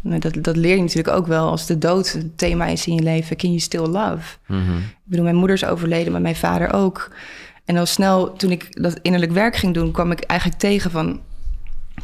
Dat, 0.00 0.34
dat 0.40 0.56
leer 0.56 0.74
je 0.74 0.80
natuurlijk 0.82 1.16
ook 1.16 1.26
wel 1.26 1.48
als 1.48 1.66
de 1.66 1.78
dood 1.78 2.14
een 2.14 2.32
thema 2.36 2.66
is 2.66 2.86
in 2.86 2.94
je 2.94 3.02
leven. 3.02 3.36
Can 3.36 3.48
you 3.48 3.60
still 3.60 3.86
love? 3.86 4.36
Mhm. 4.46 4.76
Ik 4.76 4.84
bedoel, 5.04 5.24
mijn 5.24 5.36
moeder 5.36 5.56
is 5.56 5.64
overleden, 5.64 6.12
maar 6.12 6.20
mijn 6.20 6.36
vader 6.36 6.72
ook. 6.72 7.10
En 7.64 7.76
al 7.76 7.86
snel, 7.86 8.32
toen 8.32 8.50
ik 8.50 8.82
dat 8.82 8.98
innerlijk 9.02 9.32
werk 9.32 9.56
ging 9.56 9.74
doen, 9.74 9.92
kwam 9.92 10.10
ik 10.10 10.20
eigenlijk 10.20 10.60
tegen 10.60 10.90
van... 10.90 11.20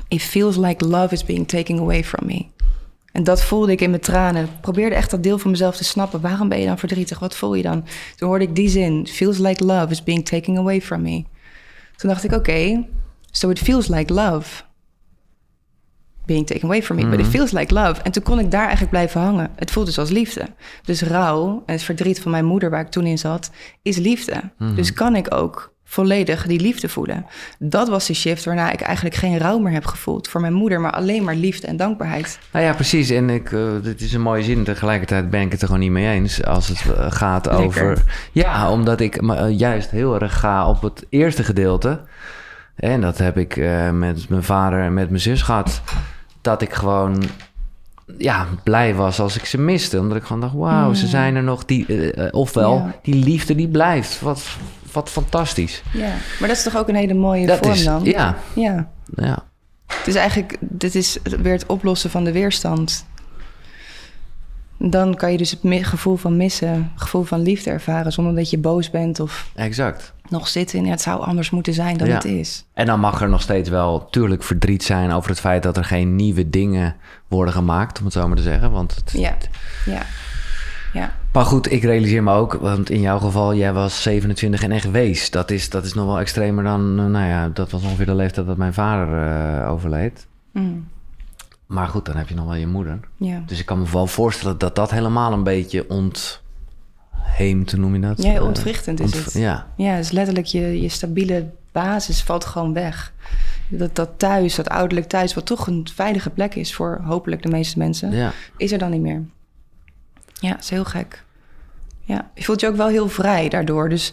It 0.08 0.22
feels 0.22 0.56
like 0.56 0.86
love 0.86 1.14
is 1.14 1.24
being 1.24 1.48
taken 1.48 1.78
away 1.78 2.04
from 2.04 2.26
me. 2.26 2.46
En 3.12 3.24
dat 3.24 3.42
voelde 3.42 3.72
ik 3.72 3.80
in 3.80 3.90
mijn 3.90 4.02
tranen. 4.02 4.44
Ik 4.44 4.60
probeerde 4.60 4.94
echt 4.94 5.10
dat 5.10 5.22
deel 5.22 5.38
van 5.38 5.50
mezelf 5.50 5.76
te 5.76 5.84
snappen. 5.84 6.20
Waarom 6.20 6.48
ben 6.48 6.60
je 6.60 6.66
dan 6.66 6.78
verdrietig? 6.78 7.18
Wat 7.18 7.36
voel 7.36 7.54
je 7.54 7.62
dan? 7.62 7.84
Toen 8.16 8.28
hoorde 8.28 8.44
ik 8.44 8.56
die 8.56 8.68
zin. 8.68 9.00
It 9.00 9.10
feels 9.10 9.38
like 9.38 9.64
love 9.64 9.90
is 9.90 10.02
being 10.02 10.24
taken 10.26 10.56
away 10.56 10.82
from 10.82 11.02
me. 11.02 11.24
Toen 11.96 12.10
dacht 12.10 12.24
ik, 12.24 12.32
oké, 12.32 12.86
so 13.30 13.50
it 13.50 13.58
feels 13.58 13.88
like 13.88 14.12
love 14.12 14.62
being 16.26 16.46
taken 16.46 16.64
away 16.64 16.82
from 16.82 16.96
me. 16.96 17.06
But 17.06 17.18
it 17.18 17.26
feels 17.26 17.50
like 17.50 17.74
love. 17.74 18.02
En 18.02 18.12
toen 18.12 18.22
kon 18.22 18.38
ik 18.38 18.50
daar 18.50 18.62
eigenlijk 18.62 18.90
blijven 18.90 19.20
hangen. 19.20 19.50
Het 19.56 19.70
voelt 19.70 19.86
dus 19.86 19.98
als 19.98 20.10
liefde. 20.10 20.46
Dus 20.82 21.02
rouw 21.02 21.62
en 21.66 21.72
het 21.72 21.82
verdriet 21.82 22.20
van 22.20 22.30
mijn 22.30 22.44
moeder, 22.44 22.70
waar 22.70 22.80
ik 22.80 22.90
toen 22.90 23.06
in 23.06 23.18
zat, 23.18 23.50
is 23.82 23.96
liefde. 23.96 24.40
Dus 24.74 24.92
kan 24.92 25.16
ik 25.16 25.34
ook 25.34 25.74
volledig 25.94 26.46
die 26.46 26.60
liefde 26.60 26.88
voelen. 26.88 27.26
Dat 27.58 27.88
was 27.88 28.06
de 28.06 28.14
shift 28.14 28.44
waarna 28.44 28.72
ik 28.72 28.80
eigenlijk 28.80 29.16
geen 29.16 29.38
rouw 29.38 29.58
meer 29.58 29.72
heb 29.72 29.86
gevoeld 29.86 30.28
voor 30.28 30.40
mijn 30.40 30.52
moeder, 30.52 30.80
maar 30.80 30.92
alleen 30.92 31.24
maar 31.24 31.34
liefde 31.34 31.66
en 31.66 31.76
dankbaarheid. 31.76 32.38
Nou 32.50 32.64
ja, 32.64 32.72
precies. 32.72 33.10
En 33.10 33.30
ik, 33.30 33.52
eh, 33.52 33.60
dit 33.82 34.00
is 34.00 34.12
een 34.12 34.20
mooie 34.20 34.42
zin. 34.42 34.64
Tegelijkertijd 34.64 35.30
ben 35.30 35.40
ik 35.40 35.52
het 35.52 35.60
er 35.60 35.66
gewoon 35.66 35.82
niet 35.82 35.90
mee 35.90 36.14
eens 36.14 36.44
als 36.44 36.68
het 36.68 36.96
eh, 36.96 37.06
gaat 37.12 37.46
Lekker. 37.46 37.62
over... 37.62 38.02
Ja, 38.32 38.70
omdat 38.70 39.00
ik 39.00 39.16
eh, 39.16 39.58
juist 39.58 39.90
heel 39.90 40.20
erg 40.20 40.38
ga 40.38 40.68
op 40.68 40.82
het 40.82 41.06
eerste 41.08 41.44
gedeelte. 41.44 42.00
En 42.76 43.00
dat 43.00 43.18
heb 43.18 43.38
ik 43.38 43.56
met 43.92 44.28
mijn 44.28 44.42
vader 44.42 44.80
en 44.80 44.94
met 44.94 45.08
mijn 45.08 45.20
zus 45.20 45.42
gehad. 45.42 45.82
Dat 46.44 46.62
ik 46.62 46.72
gewoon 46.72 47.22
ja, 48.18 48.46
blij 48.62 48.94
was 48.94 49.20
als 49.20 49.36
ik 49.36 49.44
ze 49.44 49.58
miste. 49.58 49.98
Omdat 49.98 50.16
ik 50.16 50.22
gewoon 50.24 50.40
dacht, 50.40 50.54
wauw, 50.54 50.94
ze 50.94 51.06
zijn 51.06 51.36
er 51.36 51.42
nog. 51.42 51.64
Die, 51.64 51.86
eh, 51.86 52.26
eh, 52.26 52.32
ofwel, 52.34 52.74
Ja. 52.74 52.94
die 53.02 53.14
liefde 53.14 53.54
die 53.54 53.68
blijft. 53.68 54.20
Wat, 54.20 54.42
wat 54.92 55.10
fantastisch. 55.10 55.82
Ja, 55.92 56.12
maar 56.38 56.48
dat 56.48 56.56
is 56.56 56.62
toch 56.62 56.76
ook 56.76 56.88
een 56.88 56.94
hele 56.94 57.14
mooie 57.14 57.46
Dat 57.46 57.58
vorm 57.58 57.72
is, 57.72 57.84
dan? 57.84 58.04
ja, 58.04 58.36
ja. 58.54 58.90
ja. 59.16 59.44
Het 59.86 60.06
is 60.06 60.14
eigenlijk, 60.14 60.56
dit 60.60 60.94
is 60.94 61.18
weer 61.42 61.52
het 61.52 61.66
oplossen 61.66 62.10
van 62.10 62.24
de 62.24 62.32
weerstand. 62.32 63.06
Dan 64.78 65.14
kan 65.14 65.32
je 65.32 65.38
dus 65.38 65.50
het 65.50 65.86
gevoel 65.86 66.16
van 66.16 66.36
missen, 66.36 66.90
het 66.92 67.02
gevoel 67.02 67.22
van 67.22 67.40
liefde 67.40 67.70
ervaren... 67.70 68.12
zonder 68.12 68.34
dat 68.34 68.50
je 68.50 68.58
boos 68.58 68.90
bent 68.90 69.20
of 69.20 69.50
exact. 69.54 70.12
nog 70.28 70.48
zit 70.48 70.72
in... 70.72 70.84
ja, 70.84 70.90
het 70.90 71.00
zou 71.00 71.20
anders 71.20 71.50
moeten 71.50 71.74
zijn 71.74 71.96
dan 71.96 72.08
Ja. 72.08 72.14
het 72.14 72.24
is. 72.24 72.64
En 72.74 72.86
dan 72.86 73.00
mag 73.00 73.20
er 73.20 73.28
nog 73.28 73.42
steeds 73.42 73.68
wel 73.68 74.06
tuurlijk 74.10 74.42
verdriet 74.42 74.82
zijn 74.82 75.12
over 75.12 75.30
het 75.30 75.40
feit 75.40 75.62
dat 75.62 75.76
er 75.76 75.84
geen 75.84 76.16
nieuwe 76.16 76.50
dingen 76.50 76.96
worden 77.28 77.54
gemaakt, 77.54 77.98
om 77.98 78.04
het 78.04 78.14
zo 78.14 78.26
maar 78.26 78.36
te 78.36 78.42
zeggen. 78.42 78.70
Want 78.70 78.94
het, 78.94 79.10
Ja, 79.16 79.36
ja, 79.84 80.02
ja. 80.92 81.12
Maar 81.32 81.44
goed, 81.44 81.72
ik 81.72 81.82
realiseer 81.82 82.22
me 82.22 82.32
ook, 82.32 82.52
want 82.52 82.90
in 82.90 83.00
jouw 83.00 83.18
geval, 83.18 83.54
jij 83.54 83.72
was 83.72 84.02
27 84.02 84.62
en 84.62 84.72
echt 84.72 84.90
wees. 84.90 85.30
Dat 85.30 85.50
is, 85.50 85.70
dat 85.70 85.84
is 85.84 85.94
nog 85.94 86.06
wel 86.06 86.18
extremer 86.20 86.64
dan, 86.64 86.98
eh, 86.98 87.06
nou 87.06 87.26
ja, 87.26 87.48
dat 87.48 87.70
was 87.70 87.82
ongeveer 87.82 88.06
de 88.06 88.14
leeftijd 88.14 88.46
dat 88.46 88.56
mijn 88.56 88.74
vader 88.74 89.28
eh, 89.28 89.70
overleed. 89.70 90.26
Mm, 90.52 90.88
Maar 91.66 91.88
goed, 91.88 92.04
dan 92.06 92.16
heb 92.16 92.28
je 92.28 92.34
nog 92.34 92.44
wel 92.44 92.54
je 92.54 92.66
moeder. 92.66 93.00
ja. 93.16 93.42
Dus 93.46 93.58
ik 93.60 93.66
kan 93.66 93.78
me 93.78 93.90
wel 93.92 94.06
voorstellen 94.06 94.58
dat 94.58 94.74
dat 94.74 94.90
helemaal 94.90 95.32
een 95.32 95.42
beetje 95.42 95.88
ontheemt, 95.90 97.70
hoe 97.70 97.80
noem 97.80 97.94
je 97.94 98.00
dat? 98.00 98.22
Ja, 98.22 98.34
Eh, 98.34 98.42
ontwrichtend 98.44 99.00
is 99.00 99.12
ontv- 99.12 99.24
het. 99.24 99.34
Ja, 99.34 99.66
Ja, 99.76 99.96
dus 99.96 100.10
letterlijk 100.10 100.46
je, 100.46 100.80
je 100.82 100.88
stabiele 100.88 101.50
basis 101.72 102.22
valt 102.22 102.44
gewoon 102.44 102.72
weg. 102.72 103.12
Dat, 103.68 103.94
dat 103.96 104.10
thuis, 104.16 104.54
dat 104.54 104.68
ouderlijk 104.68 105.08
thuis, 105.08 105.34
wat 105.34 105.46
toch 105.46 105.66
een 105.66 105.86
veilige 105.94 106.30
plek 106.30 106.54
is 106.54 106.74
voor 106.74 107.00
hopelijk 107.04 107.42
de 107.42 107.48
meeste 107.48 107.78
mensen, 107.78 108.10
ja. 108.12 108.32
is 108.56 108.72
er 108.72 108.78
dan 108.78 108.90
niet 108.90 109.00
meer. 109.00 109.22
Ja, 110.40 110.58
is 110.58 110.70
heel 110.70 110.84
gek. 110.84 111.24
Ja, 112.00 112.30
je 112.34 112.44
voelt 112.44 112.60
je 112.60 112.68
ook 112.68 112.76
wel 112.76 112.88
heel 112.88 113.08
vrij 113.08 113.48
daardoor. 113.48 113.88
Dus 113.88 114.12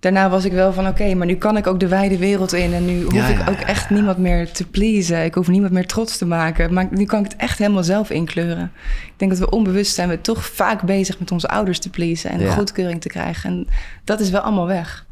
daarna 0.00 0.28
was 0.30 0.44
ik 0.44 0.52
wel 0.52 0.72
van 0.72 0.86
oké, 0.86 1.14
maar 1.14 1.26
nu 1.26 1.34
kan 1.34 1.56
ik 1.56 1.66
ook 1.66 1.80
de 1.80 1.88
wijde 1.88 2.18
wereld 2.18 2.52
in. 2.52 2.72
En 2.74 2.84
nu 2.84 3.02
hoef 3.02 3.12
Ja, 3.14 3.26
ik 3.26 3.38
ja, 3.38 3.44
ook 3.48 3.58
ja, 3.60 3.66
echt 3.66 3.90
niemand 3.90 4.18
meer 4.18 4.52
te 4.52 4.66
pleasen. 4.66 5.24
Ik 5.24 5.34
hoef 5.34 5.48
niemand 5.48 5.72
meer 5.72 5.86
trots 5.86 6.16
te 6.18 6.26
maken. 6.26 6.72
Maar 6.72 6.86
nu 6.90 7.04
kan 7.04 7.18
ik 7.24 7.24
het 7.30 7.36
echt 7.40 7.58
helemaal 7.58 7.84
zelf 7.84 8.10
inkleuren. 8.10 8.72
Ik 9.06 9.12
denk 9.16 9.30
dat 9.30 9.40
we 9.40 9.50
onbewust 9.50 9.94
zijn 9.94 10.08
we 10.08 10.20
toch 10.20 10.46
vaak 10.46 10.82
bezig 10.82 11.18
met 11.18 11.30
onze 11.32 11.48
ouders 11.48 11.78
te 11.78 11.90
pleasen 11.90 12.30
en 12.30 12.46
goedkeuring 12.52 13.00
te 13.00 13.08
krijgen. 13.08 13.50
En 13.50 13.68
dat 14.04 14.20
is 14.20 14.30
wel 14.30 14.40
allemaal 14.40 14.66
weg. 14.66 15.04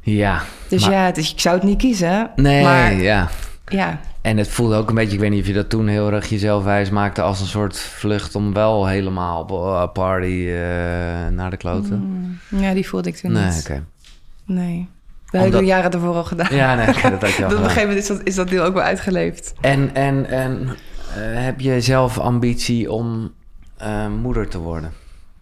Ja. 0.00 0.42
Dus 0.68 0.82
maar- 0.82 0.92
ja, 0.92 1.14
is- 1.14 1.32
ik 1.32 1.40
zou 1.40 1.54
het 1.54 1.64
niet 1.64 1.78
kiezen. 1.78 2.30
Nee, 2.36 2.62
Maar 2.62 2.92
ja. 2.94 3.28
ja, 3.66 4.00
En 4.24 4.36
het 4.36 4.48
voelde 4.48 4.76
ook 4.76 4.88
een 4.88 4.94
beetje, 4.94 5.14
ik 5.14 5.20
weet 5.20 5.30
niet 5.30 5.40
of 5.40 5.46
je 5.46 5.52
dat 5.52 5.70
toen 5.70 5.86
heel 5.86 6.12
erg 6.12 6.28
jezelf 6.28 6.64
wijs 6.64 6.90
maakte 6.90 7.22
als 7.22 7.40
een 7.40 7.46
soort 7.46 7.78
vlucht 7.78 8.34
om 8.34 8.52
wel 8.52 8.86
helemaal 8.86 9.48
eh, 9.48 9.92
party 9.92 10.46
eh, 10.48 11.28
naar 11.28 11.50
de 11.50 11.56
kloten. 11.56 12.40
ja, 12.48 12.74
die 12.74 12.88
voelde 12.88 13.08
ik 13.08 13.16
toen 13.16 13.32
nee, 13.32 13.44
niet. 13.44 13.80
Nee. 14.44 14.88
Dat 15.30 15.42
heb 15.42 15.52
ik 15.52 15.58
de 15.58 15.64
jaren 15.64 15.90
ervoor 15.90 16.14
al 16.14 16.24
gedaan. 16.24 16.56
Ja, 16.56 16.74
nee, 16.74 16.88
oké, 16.88 17.10
dat 17.10 17.20
had 17.20 17.32
je 17.32 17.44
al 17.44 17.50
op 17.50 17.56
een 17.56 17.64
gegeven 17.64 17.88
moment 17.88 17.98
is 17.98 18.06
dat, 18.06 18.20
is 18.24 18.34
dat 18.34 18.48
deel 18.48 18.64
ook 18.64 18.74
wel 18.74 18.82
uitgeleefd. 18.82 19.54
En, 19.60 19.94
en, 19.94 20.26
en 20.26 20.68
eh, 20.68 21.44
heb 21.44 21.60
je 21.60 21.80
zelf 21.80 22.18
ambitie 22.18 22.92
om 22.92 23.32
moeder 24.20 24.48
te 24.48 24.58
worden? 24.58 24.92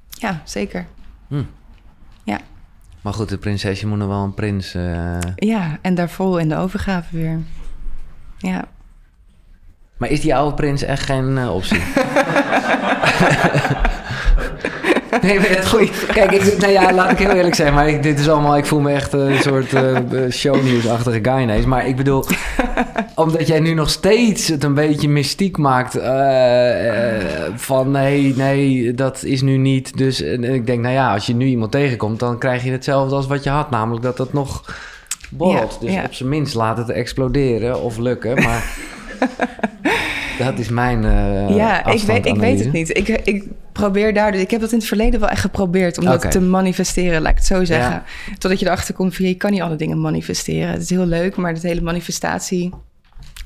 Ja, 0.08 0.42
zeker. 0.44 0.86
Hm. 1.28 1.42
Ja. 2.24 2.40
Maar 3.00 3.12
goed, 3.12 3.28
de 3.28 3.38
prinsesje 3.38 3.86
moet 3.86 3.98
nog 3.98 4.08
wel 4.08 4.22
een 4.22 4.34
prins. 4.34 4.72
ja, 5.36 5.78
en 5.82 5.94
daar 5.94 6.10
vol 6.10 6.38
in 6.38 6.48
de 6.48 6.56
overgave 6.56 7.16
weer. 7.16 7.38
Ja. 8.42 8.64
Maar 9.96 10.10
is 10.10 10.20
die 10.20 10.34
oude 10.34 10.54
prins 10.54 10.82
echt 10.82 11.02
geen 11.02 11.38
eh, 11.38 11.54
optie? 11.54 11.80
Nee, 15.22 15.38
maar 15.38 15.48
het 15.48 15.68
goeie. 15.68 15.90
Kijk, 16.12 16.32
ik, 16.32 16.58
nou 16.58 16.72
ja, 16.72 16.92
laat 16.92 17.10
ik 17.10 17.18
heel 17.18 17.30
eerlijk 17.30 17.54
zijn, 17.54 17.74
maar 17.74 17.88
ik, 17.88 18.02
dit 18.02 18.18
is 18.18 18.28
allemaal, 18.28 18.56
ik 18.56 18.66
voel 18.66 18.80
me 18.80 18.92
echt 18.92 19.12
een 19.12 19.38
soort 19.38 19.72
uh, 19.72 19.98
shownieuwsachtige 20.30 21.18
guy 21.22 21.40
ineens. 21.40 21.66
Maar 21.66 21.86
ik 21.86 21.96
bedoel, 21.96 22.24
omdat 23.14 23.46
jij 23.46 23.60
nu 23.60 23.74
nog 23.74 23.90
steeds 23.90 24.48
het 24.48 24.64
een 24.64 24.74
beetje 24.74 25.08
mystiek 25.08 25.56
maakt 25.56 25.96
uh, 25.96 26.04
uh, 26.04 27.24
van 27.54 27.90
nee, 27.90 28.36
nee, 28.36 28.94
dat 28.94 29.22
is 29.22 29.42
nu 29.42 29.56
niet. 29.56 29.96
Dus 29.96 30.22
en 30.22 30.44
ik 30.44 30.66
denk, 30.66 30.80
nou 30.82 30.94
ja, 30.94 31.12
als 31.12 31.26
je 31.26 31.34
nu 31.34 31.46
iemand 31.46 31.70
tegenkomt, 31.70 32.18
dan 32.18 32.38
krijg 32.38 32.64
je 32.64 32.70
hetzelfde 32.70 33.14
als 33.14 33.26
wat 33.26 33.44
je 33.44 33.50
had, 33.50 33.70
namelijk 33.70 34.02
dat 34.02 34.18
het 34.18 34.32
nog 34.32 34.64
borrelt. 35.36 35.78
Ja, 35.80 35.86
dus 35.86 35.94
ja. 35.94 36.04
op 36.04 36.14
zijn 36.14 36.28
minst 36.28 36.54
laat 36.54 36.76
het 36.76 36.88
exploderen 36.88 37.82
of 37.82 37.98
lukken, 37.98 38.42
maar... 38.42 38.64
Dat 40.38 40.58
is 40.58 40.68
mijn 40.68 41.02
uh, 41.04 41.56
Ja, 41.56 41.86
ik 41.86 42.00
weet, 42.00 42.26
ik 42.26 42.36
weet 42.36 42.58
het 42.58 42.72
niet. 42.72 42.96
Ik, 42.96 43.08
ik 43.08 43.44
probeer 43.72 44.14
daar... 44.14 44.32
Dus 44.32 44.40
ik 44.40 44.50
heb 44.50 44.60
dat 44.60 44.72
in 44.72 44.78
het 44.78 44.86
verleden 44.86 45.20
wel 45.20 45.28
echt 45.28 45.40
geprobeerd... 45.40 45.98
om 45.98 46.04
dat 46.04 46.30
te 46.30 46.40
manifesteren, 46.40 47.22
laat 47.22 47.30
ik 47.30 47.36
het 47.36 47.46
zo 47.46 47.64
zeggen. 47.64 47.92
Ja. 47.92 48.04
Totdat 48.38 48.60
je 48.60 48.66
erachter 48.66 48.94
komt 48.94 49.16
van... 49.16 49.26
je 49.26 49.34
kan 49.34 49.50
niet 49.50 49.62
alle 49.62 49.76
dingen 49.76 50.00
manifesteren. 50.00 50.68
Het 50.68 50.82
is 50.82 50.90
heel 50.90 51.06
leuk, 51.06 51.36
maar 51.36 51.54
dat 51.54 51.62
hele 51.62 51.80
manifestatie... 51.80 52.70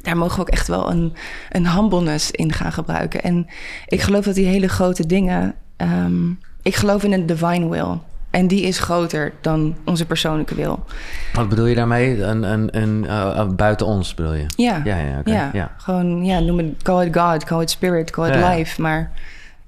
daar 0.02 0.16
mogen 0.16 0.34
we 0.34 0.40
ook 0.40 0.48
echt 0.48 0.68
wel 0.68 0.90
een, 0.90 1.12
een 1.50 1.70
humbleness 1.70 2.30
in 2.30 2.52
gaan 2.52 2.72
gebruiken. 2.72 3.22
En 3.22 3.46
ik 3.86 4.00
geloof 4.00 4.24
dat 4.24 4.34
die 4.34 4.46
hele 4.46 4.68
grote 4.68 5.06
dingen... 5.06 5.54
Um, 5.76 6.38
ik 6.62 6.74
geloof 6.74 7.04
in 7.04 7.12
een 7.12 7.26
divine 7.26 7.68
will. 7.68 7.98
En 8.36 8.46
die 8.46 8.62
is 8.62 8.78
groter 8.78 9.32
dan 9.40 9.76
onze 9.84 10.06
persoonlijke 10.06 10.54
wil. 10.54 10.84
Wat 11.32 11.48
bedoel 11.48 11.66
je 11.66 11.74
daarmee? 11.74 12.22
Een, 12.22 12.42
een, 12.42 12.76
een, 12.82 13.04
uh, 13.04 13.48
buiten 13.48 13.86
ons 13.86 14.14
bedoel 14.14 14.32
je? 14.32 14.46
Ja. 14.56 14.80
Ja, 14.84 14.96
ja, 14.96 15.18
okay. 15.18 15.34
ja. 15.34 15.50
ja. 15.52 15.74
Gewoon, 15.76 16.24
ja, 16.24 16.38
noem 16.38 16.58
het, 16.58 16.82
call 16.82 17.06
it 17.06 17.16
God, 17.16 17.44
call 17.44 17.62
it 17.62 17.70
spirit, 17.70 18.10
call 18.10 18.28
it 18.28 18.34
ja, 18.34 18.54
life. 18.54 18.80
Maar 18.80 19.12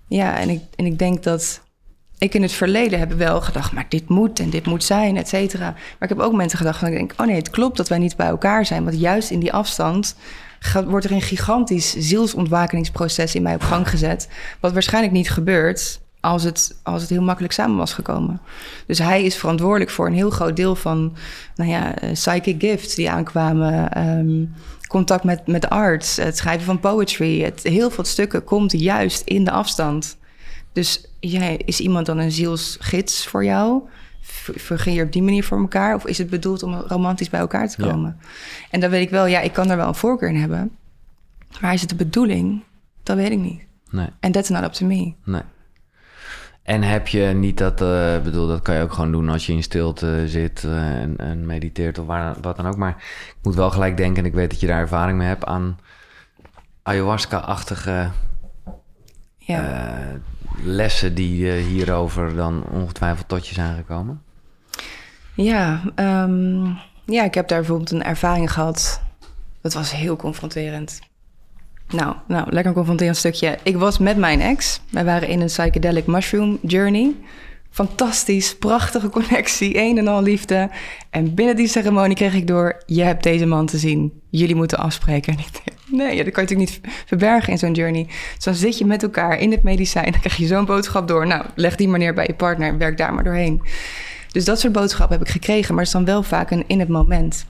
ja, 0.08 0.38
en 0.38 0.48
ik, 0.48 0.60
en 0.76 0.86
ik 0.86 0.98
denk 0.98 1.22
dat 1.22 1.60
ik 2.18 2.34
in 2.34 2.42
het 2.42 2.52
verleden 2.52 2.98
heb 2.98 3.12
wel 3.12 3.40
gedacht, 3.40 3.72
maar 3.72 3.86
dit 3.88 4.08
moet 4.08 4.40
en 4.40 4.50
dit 4.50 4.66
moet 4.66 4.84
zijn, 4.84 5.16
et 5.16 5.28
cetera. 5.28 5.70
Maar 5.70 6.08
ik 6.08 6.08
heb 6.08 6.18
ook 6.18 6.32
mensen 6.32 6.58
gedacht 6.58 6.78
van, 6.78 6.88
ik 6.88 6.94
denk, 6.94 7.14
oh 7.16 7.26
nee, 7.26 7.36
het 7.36 7.50
klopt 7.50 7.76
dat 7.76 7.88
wij 7.88 7.98
niet 7.98 8.16
bij 8.16 8.26
elkaar 8.28 8.66
zijn. 8.66 8.84
Want 8.84 9.00
juist 9.00 9.30
in 9.30 9.40
die 9.40 9.52
afstand 9.52 10.16
gaat, 10.58 10.84
wordt 10.84 11.04
er 11.04 11.12
een 11.12 11.22
gigantisch 11.22 11.94
zielsontwakeningsproces 11.98 13.34
in 13.34 13.42
mij 13.42 13.54
op 13.54 13.62
gang 13.62 13.88
gezet. 13.88 14.28
Wat 14.60 14.72
waarschijnlijk 14.72 15.14
niet 15.14 15.30
gebeurt 15.30 16.00
als 16.20 16.42
het, 16.42 16.80
als 16.82 17.00
het 17.00 17.10
heel 17.10 17.22
makkelijk 17.22 17.52
samen 17.52 17.76
was 17.76 17.92
gekomen. 17.92 18.40
Dus 18.86 18.98
hij 18.98 19.24
is 19.24 19.36
verantwoordelijk 19.36 19.90
voor 19.90 20.06
een 20.06 20.14
heel 20.14 20.30
groot 20.30 20.56
deel 20.56 20.74
van 20.74 21.16
nou 21.54 21.70
ja, 21.70 21.94
psychic 22.12 22.60
gifts 22.60 22.94
die 22.94 23.10
aankwamen. 23.10 23.98
Um, 24.08 24.54
contact 24.88 25.24
met, 25.24 25.46
met 25.46 25.68
arts, 25.68 26.16
het 26.16 26.36
schrijven 26.36 26.64
van 26.64 26.80
poetry. 26.80 27.42
Het, 27.42 27.62
heel 27.62 27.90
veel 27.90 28.04
stukken 28.04 28.44
komt 28.44 28.72
juist 28.72 29.22
in 29.22 29.44
de 29.44 29.50
afstand. 29.50 30.16
Dus 30.72 31.06
jij, 31.20 31.60
is 31.64 31.80
iemand 31.80 32.06
dan 32.06 32.18
een 32.18 32.32
zielsgids 32.32 33.26
voor 33.26 33.44
jou? 33.44 33.82
Vergin 34.56 34.92
je 34.92 35.02
op 35.02 35.12
die 35.12 35.22
manier 35.22 35.44
voor 35.44 35.58
elkaar? 35.58 35.94
Of 35.94 36.06
is 36.06 36.18
het 36.18 36.30
bedoeld 36.30 36.62
om 36.62 36.74
romantisch 36.74 37.30
bij 37.30 37.40
elkaar 37.40 37.68
te 37.68 37.82
komen? 37.82 38.16
Ja. 38.20 38.28
En 38.70 38.80
dan 38.80 38.90
weet 38.90 39.02
ik 39.02 39.10
wel, 39.10 39.26
ja, 39.26 39.40
ik 39.40 39.52
kan 39.52 39.70
er 39.70 39.76
wel 39.76 39.88
een 39.88 39.94
voorkeur 39.94 40.28
in 40.28 40.40
hebben. 40.40 40.70
Maar 41.60 41.74
is 41.74 41.80
het 41.80 41.90
de 41.90 41.96
bedoeling? 41.96 42.62
Dat 43.02 43.16
weet 43.16 43.30
ik 43.30 43.38
niet. 43.38 43.62
Nee. 43.90 44.08
En 44.20 44.32
that's 44.32 44.48
not 44.48 44.64
up 44.64 44.72
to 44.72 44.86
me. 44.86 45.14
Nee. 45.24 45.42
En 46.68 46.82
heb 46.82 47.08
je 47.08 47.24
niet 47.24 47.58
dat, 47.58 47.80
uh, 47.80 48.18
bedoel, 48.20 48.46
dat 48.46 48.62
kan 48.62 48.74
je 48.74 48.82
ook 48.82 48.92
gewoon 48.92 49.12
doen 49.12 49.28
als 49.28 49.46
je 49.46 49.52
in 49.52 49.62
stilte 49.62 50.22
zit 50.26 50.62
uh, 50.62 51.00
en, 51.00 51.16
en, 51.16 51.46
mediteert 51.46 51.98
of 51.98 52.06
waar, 52.06 52.36
wat 52.40 52.56
dan 52.56 52.66
ook. 52.66 52.76
Maar 52.76 52.96
ik 53.28 53.36
moet 53.42 53.54
wel 53.54 53.70
gelijk 53.70 53.96
denken, 53.96 54.22
en 54.22 54.28
ik 54.28 54.34
weet 54.34 54.50
dat 54.50 54.60
je 54.60 54.66
daar 54.66 54.80
ervaring 54.80 55.18
mee 55.18 55.26
hebt, 55.26 55.44
aan 55.44 55.78
ayahuasca-achtige 56.82 58.10
ja. 59.38 59.62
uh, 59.62 60.14
lessen 60.62 61.14
die 61.14 61.52
hierover 61.52 62.34
dan 62.34 62.64
ongetwijfeld 62.70 63.28
tot 63.28 63.46
je 63.46 63.54
zijn 63.54 63.76
gekomen. 63.76 64.22
Ja, 65.34 65.82
um, 65.96 66.78
ja, 67.04 67.24
ik 67.24 67.34
heb 67.34 67.48
daar 67.48 67.58
bijvoorbeeld 67.58 67.90
een 67.90 68.04
ervaring 68.04 68.52
gehad. 68.52 69.02
Dat 69.60 69.74
was 69.74 69.92
heel 69.92 70.16
confronterend. 70.16 71.00
Nou, 71.89 72.14
nou, 72.26 72.45
lekker 72.51 72.66
een 72.66 72.76
confronterend 72.76 73.16
stukje. 73.16 73.59
Ik 73.62 73.76
was 73.76 73.99
met 73.99 74.16
mijn 74.16 74.41
ex. 74.41 74.80
Wij 74.91 75.05
waren 75.05 75.28
in 75.28 75.41
een 75.41 75.47
psychedelic 75.47 76.07
mushroom 76.07 76.59
journey. 76.62 77.14
Fantastisch, 77.70 78.57
prachtige 78.57 79.09
connectie, 79.09 79.78
een 79.78 79.99
en 79.99 80.09
al 80.09 80.22
liefde. 80.22 80.70
En 81.11 81.34
binnen 81.34 81.57
die 81.57 81.68
ceremonie 81.68 82.16
kreeg 82.16 82.34
ik 82.34 82.47
door... 82.47 82.82
je 82.86 83.03
hebt 83.03 83.22
deze 83.22 83.47
man 83.47 83.66
te 83.66 83.78
zien, 83.78 84.20
jullie 84.30 84.55
moeten 84.55 84.78
afspreken. 84.78 85.32
En 85.32 85.39
ik 85.45 85.47
nee, 85.86 86.24
dat 86.24 86.32
kan 86.32 86.45
je 86.45 86.55
natuurlijk 86.55 86.59
niet 86.59 86.80
verbergen 87.07 87.53
in 87.53 87.59
zo'n 87.59 87.72
journey. 87.72 88.07
Dus 88.34 88.45
dan 88.45 88.55
zit 88.55 88.78
je 88.78 88.84
met 88.84 89.03
elkaar 89.03 89.39
in 89.39 89.51
het 89.51 89.62
medicijn... 89.62 90.11
dan 90.12 90.20
krijg 90.20 90.36
je 90.36 90.47
zo'n 90.47 90.64
boodschap 90.64 91.09
door. 91.09 91.26
Nou, 91.26 91.45
leg 91.55 91.76
die 91.76 91.89
maar 91.89 91.99
neer 91.99 92.14
bij 92.14 92.26
je 92.26 92.34
partner 92.34 92.78
werk 92.78 92.97
daar 92.97 93.14
maar 93.14 93.24
doorheen. 93.24 93.62
Dus 94.32 94.45
dat 94.45 94.61
soort 94.61 94.72
boodschappen 94.72 95.18
heb 95.18 95.26
ik 95.26 95.32
gekregen... 95.32 95.74
maar 95.74 95.84
het 95.84 95.95
is 95.95 95.99
dan 95.99 96.05
wel 96.05 96.22
vaak 96.22 96.51
een 96.51 96.64
in 96.66 96.80
het 96.80 96.89
moment. 96.89 97.47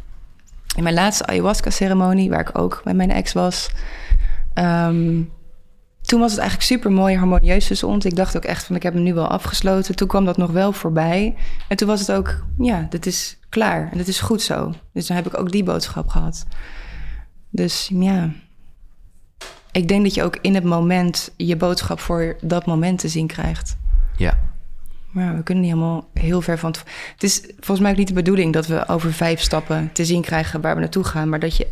In 0.76 0.82
mijn 0.82 0.94
laatste 0.94 1.26
ayahuasca-ceremonie, 1.26 2.30
waar 2.30 2.40
ik 2.40 2.58
ook 2.58 2.80
met 2.84 2.96
mijn 2.96 3.10
ex 3.10 3.32
was... 3.32 3.70
Um, 4.58 5.32
toen 6.08 6.20
was 6.20 6.30
het 6.30 6.40
eigenlijk 6.40 6.70
super 6.70 6.92
mooi 6.92 7.16
harmonieus 7.16 7.66
tussen 7.66 7.88
ons. 7.88 8.04
Ik 8.04 8.16
dacht 8.16 8.36
ook 8.36 8.44
echt 8.44 8.64
van 8.64 8.76
ik 8.76 8.82
heb 8.82 8.94
hem 8.94 9.02
nu 9.02 9.14
wel 9.14 9.28
afgesloten. 9.28 9.96
Toen 9.96 10.08
kwam 10.08 10.24
dat 10.24 10.36
nog 10.36 10.50
wel 10.50 10.72
voorbij. 10.72 11.36
En 11.68 11.76
toen 11.76 11.88
was 11.88 12.00
het 12.00 12.12
ook, 12.12 12.44
ja, 12.58 12.86
dit 12.90 13.06
is 13.06 13.38
klaar. 13.48 13.88
En 13.92 13.98
dit 13.98 14.08
is 14.08 14.20
goed 14.20 14.42
zo. 14.42 14.72
Dus 14.92 15.06
dan 15.06 15.16
heb 15.16 15.26
ik 15.26 15.38
ook 15.38 15.50
die 15.50 15.64
boodschap 15.64 16.08
gehad. 16.08 16.46
Dus 17.50 17.90
ja, 17.92 18.30
ik 19.72 19.88
denk 19.88 20.02
dat 20.02 20.14
je 20.14 20.22
ook 20.22 20.38
in 20.40 20.54
het 20.54 20.64
moment 20.64 21.32
je 21.36 21.56
boodschap 21.56 22.00
voor 22.00 22.36
dat 22.40 22.66
moment 22.66 22.98
te 22.98 23.08
zien 23.08 23.26
krijgt. 23.26 23.76
Ja. 24.16 24.47
Maar 25.10 25.36
we 25.36 25.42
kunnen 25.42 25.64
niet 25.64 25.72
helemaal 25.72 26.08
heel 26.12 26.40
ver 26.40 26.58
van 26.58 26.70
het. 26.70 26.84
Het 27.12 27.22
is 27.22 27.42
volgens 27.54 27.80
mij 27.80 27.90
ook 27.90 27.96
niet 27.96 28.08
de 28.08 28.14
bedoeling 28.14 28.52
dat 28.52 28.66
we 28.66 28.88
over 28.88 29.12
vijf 29.12 29.40
stappen 29.40 29.90
te 29.92 30.04
zien 30.04 30.22
krijgen 30.22 30.60
waar 30.60 30.74
we 30.74 30.80
naartoe 30.80 31.04
gaan. 31.04 31.28
Maar 31.28 31.40
dat 31.40 31.56
je, 31.56 31.66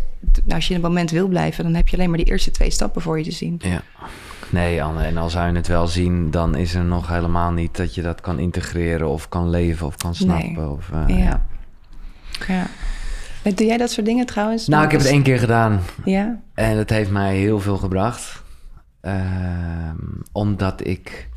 als 0.48 0.66
je 0.66 0.74
in 0.74 0.80
het 0.80 0.88
moment 0.88 1.10
wil 1.10 1.28
blijven, 1.28 1.64
dan 1.64 1.74
heb 1.74 1.88
je 1.88 1.96
alleen 1.96 2.08
maar 2.08 2.18
die 2.18 2.26
eerste 2.26 2.50
twee 2.50 2.70
stappen 2.70 3.02
voor 3.02 3.18
je 3.18 3.24
te 3.24 3.30
zien. 3.30 3.60
Ja. 3.64 3.82
Nee, 4.50 4.82
Anne, 4.82 5.04
en 5.04 5.16
als 5.16 5.32
zou 5.32 5.48
je 5.48 5.54
het 5.54 5.66
wel 5.66 5.86
zien, 5.86 6.30
dan 6.30 6.54
is 6.54 6.74
er 6.74 6.84
nog 6.84 7.08
helemaal 7.08 7.50
niet 7.52 7.76
dat 7.76 7.94
je 7.94 8.02
dat 8.02 8.20
kan 8.20 8.38
integreren 8.38 9.08
of 9.08 9.28
kan 9.28 9.50
leven 9.50 9.86
of 9.86 9.96
kan 9.96 10.14
snappen. 10.14 10.52
Nee. 10.52 10.68
Of, 10.68 10.90
uh, 10.94 11.04
ja. 11.06 11.16
ja. 11.16 12.66
ja. 13.42 13.50
Doe 13.54 13.66
jij 13.66 13.76
dat 13.76 13.90
soort 13.90 14.06
dingen 14.06 14.26
trouwens? 14.26 14.66
Nou, 14.66 14.84
ik 14.84 14.90
heb 14.90 15.00
het 15.00 15.10
één 15.10 15.22
keer 15.22 15.38
gedaan. 15.38 15.80
Ja. 16.04 16.40
En 16.54 16.76
het 16.76 16.90
heeft 16.90 17.10
mij 17.10 17.36
heel 17.36 17.60
veel 17.60 17.76
gebracht. 17.76 18.42
Uh, 19.02 19.12
omdat 20.32 20.86
ik 20.86 21.28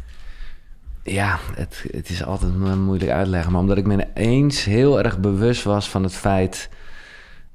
ja, 1.12 1.40
het, 1.56 1.86
het 1.92 2.10
is 2.10 2.24
altijd 2.24 2.78
moeilijk 2.78 3.12
uitleggen. 3.12 3.52
Maar 3.52 3.62
omdat 3.62 3.78
ik 3.78 3.86
me 3.86 4.08
eens 4.14 4.64
heel 4.64 5.04
erg 5.04 5.20
bewust 5.20 5.64
was 5.64 5.90
van 5.90 6.04
het 6.04 6.14
feit 6.14 6.70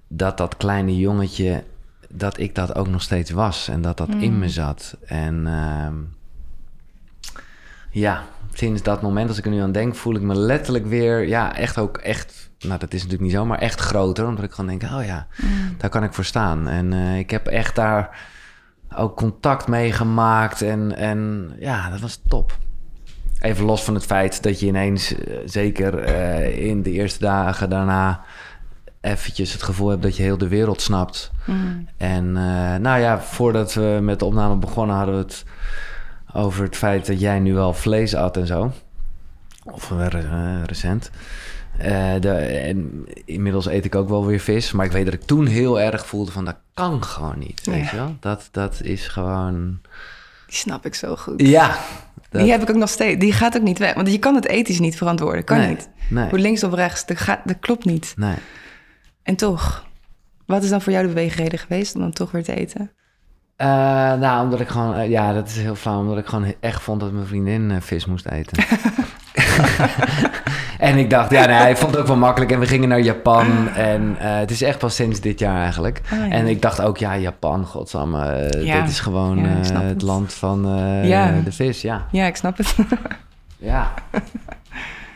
dat 0.08 0.36
dat 0.36 0.56
kleine 0.56 0.96
jongetje, 0.96 1.64
dat 2.08 2.38
ik 2.38 2.54
dat 2.54 2.74
ook 2.74 2.88
nog 2.88 3.02
steeds 3.02 3.30
was. 3.30 3.68
En 3.68 3.82
dat 3.82 3.96
dat 3.96 4.08
mm. 4.08 4.20
in 4.20 4.38
me 4.38 4.48
zat. 4.48 4.96
En 5.06 5.46
uh, 5.46 5.88
ja, 7.90 8.22
sinds 8.52 8.82
dat 8.82 9.02
moment, 9.02 9.28
als 9.28 9.38
ik 9.38 9.44
er 9.44 9.50
nu 9.50 9.60
aan 9.60 9.72
denk, 9.72 9.94
voel 9.94 10.14
ik 10.14 10.22
me 10.22 10.34
letterlijk 10.34 10.86
weer, 10.86 11.28
ja, 11.28 11.56
echt 11.56 11.78
ook 11.78 11.96
echt, 11.96 12.50
nou 12.58 12.78
dat 12.78 12.92
is 12.92 13.02
natuurlijk 13.02 13.22
niet 13.22 13.32
zo, 13.32 13.46
maar 13.46 13.58
echt 13.58 13.80
groter. 13.80 14.26
Omdat 14.26 14.44
ik 14.44 14.52
gewoon 14.52 14.78
denk, 14.78 14.92
oh 14.92 15.04
ja, 15.04 15.26
mm. 15.42 15.74
daar 15.78 15.90
kan 15.90 16.04
ik 16.04 16.12
voor 16.12 16.24
staan. 16.24 16.68
En 16.68 16.92
uh, 16.92 17.18
ik 17.18 17.30
heb 17.30 17.46
echt 17.46 17.74
daar 17.74 18.18
ook 18.96 19.16
contact 19.16 19.66
mee 19.66 19.92
gemaakt. 19.92 20.62
En, 20.62 20.96
en 20.96 21.52
ja, 21.58 21.90
dat 21.90 22.00
was 22.00 22.20
top. 22.28 22.58
Even 23.44 23.64
los 23.64 23.84
van 23.84 23.94
het 23.94 24.04
feit 24.04 24.42
dat 24.42 24.60
je 24.60 24.66
ineens, 24.66 25.12
uh, 25.12 25.36
zeker 25.44 26.08
uh, 26.08 26.66
in 26.66 26.82
de 26.82 26.90
eerste 26.90 27.18
dagen 27.18 27.70
daarna, 27.70 28.24
eventjes 29.00 29.52
het 29.52 29.62
gevoel 29.62 29.88
hebt 29.88 30.02
dat 30.02 30.16
je 30.16 30.22
heel 30.22 30.38
de 30.38 30.48
wereld 30.48 30.80
snapt. 30.80 31.30
Mm. 31.44 31.88
En 31.96 32.24
uh, 32.24 32.76
nou 32.76 33.00
ja, 33.00 33.20
voordat 33.20 33.74
we 33.74 33.98
met 34.02 34.18
de 34.18 34.24
opname 34.24 34.56
begonnen, 34.56 34.96
hadden 34.96 35.14
we 35.14 35.20
het 35.20 35.44
over 36.32 36.64
het 36.64 36.76
feit 36.76 37.06
dat 37.06 37.20
jij 37.20 37.38
nu 37.40 37.54
wel 37.54 37.74
vlees 37.74 38.14
at 38.14 38.36
en 38.36 38.46
zo. 38.46 38.72
Of 39.64 39.92
recent. 40.66 41.10
De, 42.20 42.30
en 42.64 43.06
inmiddels 43.24 43.66
eet 43.66 43.84
ik 43.84 43.94
ook 43.94 44.08
wel 44.08 44.26
weer 44.26 44.40
vis. 44.40 44.72
Maar 44.72 44.86
ik 44.86 44.92
weet 44.92 45.04
dat 45.04 45.14
ik 45.14 45.22
toen 45.22 45.46
heel 45.46 45.80
erg 45.80 46.06
voelde 46.06 46.32
van 46.32 46.44
dat 46.44 46.56
kan 46.74 47.04
gewoon 47.04 47.38
niet. 47.38 47.64
Weet 47.64 47.90
je 47.90 47.96
wel? 47.96 48.16
Dat, 48.20 48.48
dat 48.50 48.80
is 48.82 49.08
gewoon. 49.08 49.78
Die 50.46 50.56
snap 50.56 50.86
ik 50.86 50.94
zo 50.94 51.16
goed. 51.16 51.40
Ja, 51.40 51.78
dat... 52.30 52.42
Die 52.42 52.50
heb 52.50 52.62
ik 52.62 52.70
ook 52.70 52.76
nog 52.76 52.88
steeds. 52.88 53.20
Die 53.20 53.32
gaat 53.32 53.56
ook 53.56 53.62
niet 53.62 53.78
weg. 53.78 53.94
Want 53.94 54.10
je 54.10 54.18
kan 54.18 54.34
het 54.34 54.46
ethisch 54.46 54.80
niet 54.80 54.96
verantwoorden. 54.96 55.44
Kan 55.44 55.58
nee, 55.58 55.68
niet. 55.68 55.88
Nee. 56.08 56.28
Hoe 56.28 56.38
links 56.38 56.64
of 56.64 56.74
rechts, 56.74 57.06
dat, 57.06 57.18
gaat, 57.18 57.40
dat 57.44 57.56
klopt 57.60 57.84
niet. 57.84 58.12
Nee. 58.16 58.36
En 59.22 59.36
toch, 59.36 59.86
wat 60.46 60.62
is 60.62 60.70
dan 60.70 60.82
voor 60.82 60.92
jou 60.92 61.06
de 61.06 61.12
beweegreden 61.12 61.58
geweest 61.58 61.94
om 61.94 62.00
dan 62.00 62.12
toch 62.12 62.30
weer 62.30 62.44
te 62.44 62.54
eten? 62.54 62.90
Uh, 63.58 63.66
nou, 64.14 64.44
omdat 64.44 64.60
ik 64.60 64.68
gewoon... 64.68 64.98
Uh, 64.98 65.08
ja, 65.08 65.32
dat 65.32 65.48
is 65.48 65.56
heel 65.56 65.74
flauw. 65.74 65.98
Omdat 65.98 66.18
ik 66.18 66.26
gewoon 66.26 66.54
echt 66.60 66.82
vond 66.82 67.00
dat 67.00 67.12
mijn 67.12 67.26
vriendin 67.26 67.70
uh, 67.70 67.76
vis 67.80 68.06
moest 68.06 68.26
eten. 68.26 68.64
en 70.84 70.98
ik 70.98 71.10
dacht, 71.10 71.30
ja, 71.30 71.46
nee, 71.46 71.56
hij 71.56 71.76
vond 71.76 71.90
het 71.90 72.00
ook 72.00 72.06
wel 72.06 72.16
makkelijk. 72.16 72.52
En 72.52 72.58
we 72.60 72.66
gingen 72.66 72.88
naar 72.88 73.00
Japan. 73.00 73.68
En 73.68 74.14
het 74.18 74.50
is 74.50 74.62
echt 74.62 74.78
pas 74.78 74.94
sinds 74.94 75.20
dit 75.20 75.38
jaar 75.38 75.62
eigenlijk. 75.62 76.00
Ah, 76.12 76.18
ja. 76.18 76.28
En 76.28 76.46
ik 76.46 76.62
dacht 76.62 76.80
ook, 76.80 76.96
ja, 76.98 77.16
Japan, 77.16 77.66
godsamme. 77.66 78.48
Ja. 78.64 78.80
Dit 78.80 78.90
is 78.90 79.00
gewoon 79.00 79.38
Ja, 79.38 79.64
snap 79.64 79.82
het 79.82 79.90
het. 79.90 80.02
land 80.02 80.32
van 80.32 80.62
de 81.44 81.52
vis, 81.52 81.82
ja. 81.82 82.06
Ja, 82.10 82.26
ik 82.26 82.36
snap 82.36 82.56
het. 82.56 82.74
Ja. 83.56 83.92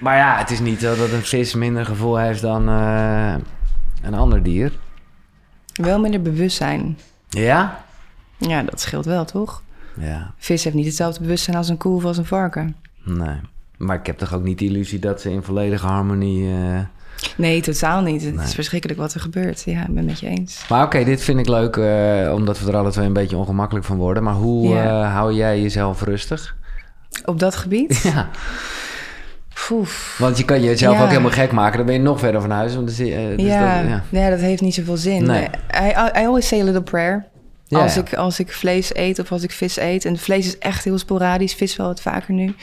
maar 0.00 0.16
ja, 0.16 0.38
het 0.38 0.50
is 0.50 0.60
niet 0.60 0.80
zo 0.80 0.96
dat 0.96 1.10
een 1.10 1.22
vis 1.22 1.54
minder 1.54 1.84
gevoel 1.86 2.16
heeft 2.16 2.40
dan 2.40 2.68
eh, 2.68 3.34
een 4.02 4.14
ander 4.14 4.42
dier. 4.42 4.72
Wel 5.72 5.98
minder 6.00 6.22
bewustzijn. 6.22 6.98
Ja? 7.28 7.84
Ja, 8.36 8.62
dat 8.62 8.80
scheelt 8.80 9.04
wel, 9.04 9.24
toch? 9.24 9.62
Ja, 10.00 10.32
Vis 10.38 10.64
heeft 10.64 10.76
niet 10.76 10.86
hetzelfde 10.86 11.20
bewustzijn 11.20 11.56
als 11.56 11.68
een 11.68 11.76
koe 11.76 11.96
of 11.96 12.04
als 12.04 12.16
een 12.18 12.24
varken. 12.24 12.76
nee. 13.04 13.36
Maar 13.78 13.96
ik 13.96 14.06
heb 14.06 14.18
toch 14.18 14.34
ook 14.34 14.42
niet 14.42 14.58
de 14.58 14.64
illusie 14.64 14.98
dat 14.98 15.20
ze 15.20 15.30
in 15.30 15.42
volledige 15.42 15.86
harmonie... 15.86 16.48
eh, 16.50 16.78
Nee, 17.36 17.60
totaal 17.62 18.02
niet. 18.02 18.24
Het 18.24 18.34
Nee. 18.34 18.44
is 18.46 18.54
verschrikkelijk 18.54 18.98
wat 18.98 19.14
er 19.14 19.20
gebeurt. 19.20 19.62
Ja, 19.64 19.80
ik 19.80 19.86
ben 19.86 19.96
het 19.96 20.06
met 20.06 20.20
je 20.20 20.26
eens. 20.28 20.64
Maar 20.68 20.84
oké, 20.84 21.04
dit 21.04 21.22
vind 21.22 21.38
ik 21.38 21.48
leuk, 21.48 21.76
eh, 21.76 22.32
omdat 22.34 22.60
we 22.60 22.68
er 22.70 22.76
alle 22.76 22.90
twee 22.90 23.06
een 23.06 23.12
beetje 23.12 23.36
ongemakkelijk 23.36 23.86
van 23.86 23.96
worden. 23.96 24.22
Maar 24.22 24.34
hoe 24.34 24.68
Ja. 24.68 24.84
eh, 25.04 25.12
hou 25.14 25.32
jij 25.32 25.60
jezelf 25.62 26.02
rustig? 26.02 26.56
Op 27.24 27.38
dat 27.38 27.56
gebied? 27.56 28.00
Ja, 28.14 28.28
want 30.18 30.38
je 30.38 30.44
kan 30.44 30.62
jezelf 30.62 30.96
Ja. 30.96 31.02
ook 31.02 31.08
helemaal 31.08 31.30
gek 31.30 31.52
maken. 31.52 31.76
Dan 31.76 31.86
ben 31.86 31.94
je 31.94 32.00
nog 32.00 32.18
verder 32.18 32.40
van 32.40 32.50
huis. 32.50 32.74
Want 32.74 32.86
dus 32.86 32.96
ja, 32.96 33.28
dat- 33.28 33.40
ja. 33.40 34.02
ja. 34.10 34.30
dat 34.30 34.40
heeft 34.40 34.60
niet 34.62 34.74
zoveel 34.74 34.96
zin. 34.96 35.24
Nee. 35.26 35.44
I, 35.82 35.88
I 36.20 36.26
always 36.26 36.48
say 36.48 36.60
a 36.60 36.64
little 36.64 36.82
prayer. 36.82 37.26
Ja, 37.66 37.78
als. 37.78 37.96
Ik, 37.96 38.14
als 38.14 38.38
ik 38.38 38.52
vlees 38.52 38.94
eet 38.94 39.18
of 39.18 39.32
als 39.32 39.42
ik 39.42 39.50
vis 39.50 39.76
eet. 39.78 40.04
En 40.04 40.16
vlees 40.18 40.46
is 40.46 40.58
echt 40.58 40.84
heel 40.84 40.98
sporadisch. 40.98 41.54
Vis 41.54 41.76
wel 41.76 41.86
wat 41.86 42.00
vaker 42.00 42.34
nu. 42.34 42.54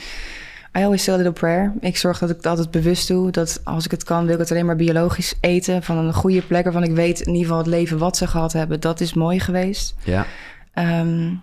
I 0.78 0.82
always 0.82 1.02
say 1.02 1.14
a 1.14 1.16
little 1.16 1.32
prayer. 1.32 1.72
Ik 1.80 1.96
zorg 1.96 2.18
dat 2.18 2.30
ik 2.30 2.36
het 2.36 2.46
altijd 2.46 2.70
bewust 2.70 3.08
doe. 3.08 3.30
Dat 3.30 3.60
als 3.64 3.84
ik 3.84 3.90
het 3.90 4.04
kan, 4.04 4.24
wil 4.24 4.34
ik 4.34 4.40
het 4.40 4.50
alleen 4.50 4.66
maar 4.66 4.76
biologisch 4.76 5.34
eten. 5.40 5.82
Van 5.82 5.96
een 5.96 6.14
goede 6.14 6.42
plek 6.42 6.64
waarvan 6.64 6.82
ik 6.82 6.94
weet 6.94 7.20
in 7.20 7.26
ieder 7.32 7.42
geval 7.42 7.58
het 7.58 7.66
leven 7.66 7.98
wat 7.98 8.16
ze 8.16 8.26
gehad 8.26 8.52
hebben. 8.52 8.80
Dat 8.80 9.00
is 9.00 9.14
mooi 9.14 9.40
geweest. 9.40 9.94
ja. 10.04 10.26
Ehm, 10.72 11.34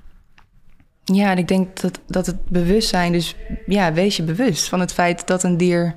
ja, 1.03 1.31
en 1.31 1.37
ik 1.37 1.47
denk 1.47 1.81
dat, 1.81 1.99
dat 2.07 2.25
het 2.25 2.49
bewustzijn, 2.49 3.11
dus 3.11 3.35
ja, 3.65 3.93
wees 3.93 4.17
je 4.17 4.23
bewust 4.23 4.69
van 4.69 4.79
het 4.79 4.93
feit 4.93 5.27
dat 5.27 5.43
een 5.43 5.57
dier 5.57 5.95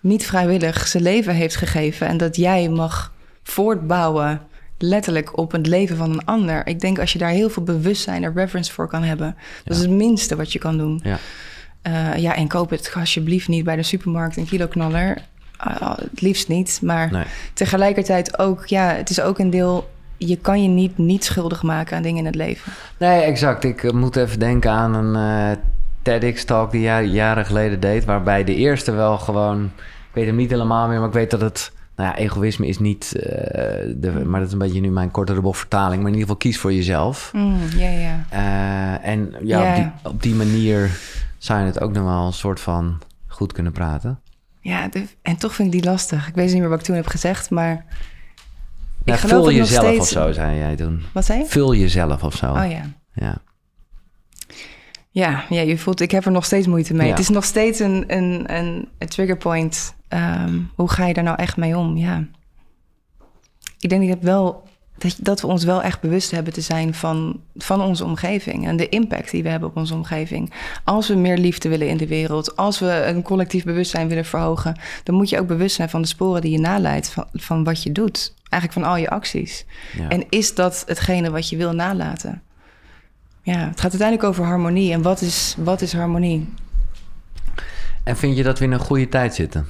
niet 0.00 0.26
vrijwillig 0.26 0.86
zijn 0.86 1.02
leven 1.02 1.34
heeft 1.34 1.56
gegeven 1.56 2.06
en 2.06 2.16
dat 2.16 2.36
jij 2.36 2.68
mag 2.68 3.12
voortbouwen, 3.42 4.40
letterlijk 4.78 5.38
op 5.38 5.52
het 5.52 5.66
leven 5.66 5.96
van 5.96 6.10
een 6.10 6.24
ander. 6.24 6.66
Ik 6.66 6.80
denk 6.80 6.98
als 6.98 7.12
je 7.12 7.18
daar 7.18 7.30
heel 7.30 7.50
veel 7.50 7.62
bewustzijn 7.62 8.24
en 8.24 8.34
reverence 8.34 8.72
voor 8.72 8.88
kan 8.88 9.02
hebben, 9.02 9.36
dat 9.64 9.76
is 9.76 9.82
het 9.82 9.90
minste 9.90 10.36
wat 10.36 10.52
je 10.52 10.58
kan 10.58 10.78
doen. 10.78 11.00
Ja. 11.04 11.18
Eh, 11.82 12.16
ja, 12.16 12.36
en 12.36 12.48
koop 12.48 12.70
het 12.70 12.92
alsjeblieft 12.98 13.48
niet 13.48 13.64
bij 13.64 13.76
de 13.76 13.82
supermarkt 13.82 14.36
een 14.36 14.46
kiloknaller. 14.46 15.18
Uh, 15.68 15.96
het 15.96 16.20
liefst 16.20 16.48
niet, 16.48 16.78
maar 16.82 17.12
Nee. 17.12 17.24
tegelijkertijd 17.54 18.38
ook, 18.38 18.66
ja, 18.66 18.94
het 18.94 19.10
is 19.10 19.20
ook 19.20 19.38
een 19.38 19.50
deel. 19.50 19.90
Je 20.16 20.36
kan 20.36 20.62
je 20.62 20.68
niet 20.68 20.98
niet 20.98 21.24
schuldig 21.24 21.62
maken 21.62 21.96
aan 21.96 22.02
dingen 22.02 22.18
in 22.18 22.26
het 22.26 22.34
leven. 22.34 22.72
Nee, 22.98 23.20
exact. 23.20 23.64
Ik 23.64 23.84
eh, 23.84 23.90
moet 23.90 24.16
even 24.16 24.38
denken 24.38 24.70
aan 24.70 24.94
een 24.94 25.16
eh 25.16 25.58
TEDx-talk 26.02 26.70
die 26.70 26.80
jij 26.80 27.04
jaren 27.04 27.46
geleden 27.46 27.80
deed... 27.80 28.04
waarbij 28.04 28.44
de 28.44 28.54
eerste 28.54 28.92
wel 28.92 29.18
gewoon... 29.18 29.64
Ik 30.08 30.14
weet 30.14 30.26
hem 30.26 30.36
niet 30.36 30.50
helemaal 30.50 30.88
meer, 30.88 30.98
maar 30.98 31.08
ik 31.08 31.14
weet 31.14 31.30
dat 31.30 31.40
het... 31.40 31.72
Nou 31.96 32.08
ja, 32.08 32.16
egoïsme 32.16 32.66
is 32.66 32.78
niet... 32.78 33.12
de, 33.96 34.22
maar 34.26 34.38
dat 34.38 34.46
is 34.48 34.52
een 34.52 34.58
beetje 34.58 34.80
nu 34.80 34.90
mijn 34.90 35.10
korte 35.10 35.34
de 35.34 35.52
vertaling. 35.52 36.02
Maar 36.02 36.10
in 36.12 36.18
ieder 36.18 36.20
geval 36.20 36.36
kies 36.36 36.58
voor 36.58 36.72
jezelf. 36.72 37.30
Mm, 37.32 37.58
ja, 37.76 37.88
ja. 37.88 38.24
En 39.02 39.34
ja, 39.42 39.62
Ja. 39.62 39.68
Op, 39.70 39.74
die, 39.76 40.10
op 40.12 40.22
die 40.22 40.34
manier 40.34 40.90
zou 41.40 41.60
je 41.60 41.66
het 41.66 41.80
ook 41.80 41.92
nog 41.92 42.04
wel 42.04 42.26
een 42.26 42.32
soort 42.32 42.60
van 42.60 42.98
goed 43.26 43.52
kunnen 43.52 43.72
praten. 43.72 44.20
Ja, 44.60 44.88
de- 44.88 45.06
en 45.22 45.36
toch 45.36 45.54
vind 45.54 45.74
ik 45.74 45.80
die 45.80 45.90
lastig. 45.90 46.28
Ik 46.28 46.34
weet 46.34 46.50
niet 46.52 46.60
meer 46.60 46.68
wat 46.68 46.78
ik 46.78 46.84
toen 46.84 46.96
heb 46.96 47.06
gezegd, 47.06 47.50
maar... 47.50 47.84
Ja, 49.04 49.16
geloof 49.16 49.44
vul 49.44 49.52
jezelf 49.52 49.84
steeds- 49.84 50.00
of 50.00 50.08
zo, 50.08 50.32
zei 50.32 50.58
jij 50.58 50.76
toen. 50.76 51.02
Wat 51.12 51.24
zei 51.24 51.38
je? 51.38 51.46
Vul 51.46 51.74
jezelf 51.74 52.22
of 52.22 52.34
zo. 52.36 52.46
Oh 52.52 52.70
ja. 52.70 52.82
ja. 53.12 53.38
Ja, 55.10 55.44
ja, 55.48 55.60
je 55.60 55.78
voelt, 55.78 56.00
ik 56.00 56.10
heb 56.10 56.24
er 56.24 56.30
nog 56.32 56.44
steeds 56.44 56.66
moeite 56.66 56.94
mee. 56.94 57.06
Ja. 57.06 57.10
Het 57.12 57.20
is 57.20 57.28
nog 57.28 57.44
steeds 57.44 57.78
een, 57.78 58.04
een, 58.06 58.54
een, 58.56 58.88
een 58.98 59.08
trigger 59.08 59.36
point. 59.36 59.94
Ehm, 60.08 60.58
hoe 60.74 60.88
ga 60.90 61.06
je 61.06 61.14
daar 61.14 61.24
nou 61.24 61.36
echt 61.36 61.56
mee 61.56 61.76
om? 61.76 61.96
Ja. 61.96 62.24
Ik 63.78 63.88
denk 63.88 64.08
dat, 64.08 64.18
wel, 64.20 64.68
dat, 65.00 65.16
dat 65.18 65.40
we 65.40 65.46
ons 65.46 65.64
wel 65.64 65.82
echt 65.82 66.00
bewust 66.00 66.30
hebben 66.30 66.52
te 66.52 66.60
zijn 66.60 66.94
van, 66.94 67.40
van 67.56 67.80
onze 67.80 68.04
omgeving 68.04 68.66
en 68.66 68.76
de 68.76 68.88
impact 68.88 69.30
die 69.30 69.42
we 69.42 69.48
hebben 69.48 69.68
op 69.68 69.76
onze 69.76 69.94
omgeving. 69.94 70.52
Als 70.84 71.08
we 71.08 71.14
meer 71.14 71.38
liefde 71.38 71.68
willen 71.68 71.88
in 71.88 71.96
de 71.96 72.06
wereld, 72.06 72.56
als 72.56 72.78
we 72.78 73.04
een 73.06 73.22
collectief 73.22 73.64
bewustzijn 73.64 74.08
willen 74.08 74.24
verhogen, 74.24 74.76
dan 75.04 75.14
moet 75.14 75.28
je 75.28 75.38
ook 75.40 75.46
bewust 75.46 75.76
zijn 75.76 75.88
van 75.88 76.02
de 76.02 76.08
sporen 76.08 76.40
die 76.40 76.50
je 76.50 76.58
naleidt 76.58 77.08
van, 77.08 77.26
van 77.32 77.64
wat 77.64 77.82
je 77.82 77.92
doet. 77.92 78.34
Eigenlijk 78.48 78.82
van 78.82 78.92
al 78.92 78.96
je 78.96 79.10
acties. 79.10 79.64
Ja. 79.98 80.08
En 80.08 80.24
is 80.28 80.54
dat 80.54 80.82
hetgene 80.86 81.30
wat 81.30 81.48
je 81.48 81.56
wil 81.56 81.72
nalaten? 81.72 82.42
Ja, 83.42 83.58
het 83.58 83.80
gaat 83.80 83.90
uiteindelijk 83.90 84.28
over 84.28 84.44
harmonie. 84.44 84.92
En 84.92 85.02
wat 85.02 85.20
is, 85.20 85.54
wat 85.58 85.80
is 85.80 85.92
harmonie? 85.92 86.48
En 88.04 88.16
vind 88.16 88.36
je 88.36 88.42
dat 88.42 88.58
we 88.58 88.64
in 88.64 88.72
een 88.72 88.78
goede 88.78 89.08
tijd 89.08 89.34
zitten? 89.34 89.66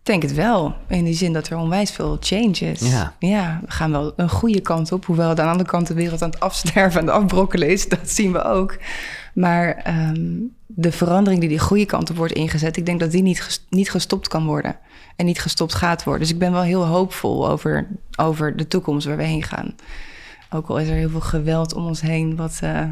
Ik 0.00 0.06
denk 0.06 0.22
het 0.22 0.34
wel. 0.34 0.74
In 0.88 1.04
die 1.04 1.14
zin 1.14 1.32
dat 1.32 1.48
er 1.48 1.56
onwijs 1.56 1.90
veel 1.90 2.16
change 2.20 2.56
is. 2.58 2.80
Ja. 2.80 3.14
ja, 3.18 3.60
we 3.64 3.70
gaan 3.70 3.90
wel 3.90 4.12
een 4.16 4.28
goede 4.30 4.60
kant 4.60 4.92
op. 4.92 5.04
Hoewel 5.04 5.28
aan 5.28 5.34
de 5.34 5.42
andere 5.42 5.68
kant 5.68 5.86
de 5.86 5.94
wereld 5.94 6.22
aan 6.22 6.30
het 6.30 6.40
afsterven 6.40 7.00
en 7.00 7.06
het 7.06 7.14
afbrokkelen 7.14 7.68
is. 7.68 7.88
Dat 7.98 8.10
zien 8.10 8.32
we 8.32 8.42
ook. 8.42 8.78
Maar 9.34 9.74
ehm, 9.74 10.26
de 10.66 10.92
verandering 10.92 11.40
die 11.40 11.48
die 11.50 11.58
goede 11.58 11.86
kant 11.86 12.10
op 12.10 12.16
wordt 12.16 12.32
ingezet... 12.32 12.76
ik 12.76 12.86
denk 12.86 13.00
dat 13.00 13.10
die 13.10 13.22
niet, 13.22 13.42
ges- 13.42 13.66
niet 13.68 13.90
gestopt 13.90 14.28
kan 14.28 14.46
worden. 14.46 14.76
En 15.16 15.26
niet 15.26 15.40
gestopt 15.40 15.74
gaat 15.74 16.04
worden. 16.04 16.22
Dus 16.22 16.32
ik 16.32 16.38
ben 16.38 16.52
wel 16.52 16.62
heel 16.62 16.86
hoopvol 16.86 17.48
over, 17.48 17.86
over 18.16 18.56
de 18.56 18.68
toekomst 18.68 19.06
waar 19.06 19.16
we 19.16 19.24
heen 19.24 19.42
gaan. 19.42 19.74
Ook 20.50 20.68
al 20.68 20.78
is 20.78 20.88
er 20.88 20.94
heel 20.94 21.10
veel 21.10 21.20
geweld 21.20 21.74
om 21.74 21.86
ons 21.86 22.00
heen... 22.00 22.36
wat, 22.36 22.58
eh, 22.62 22.84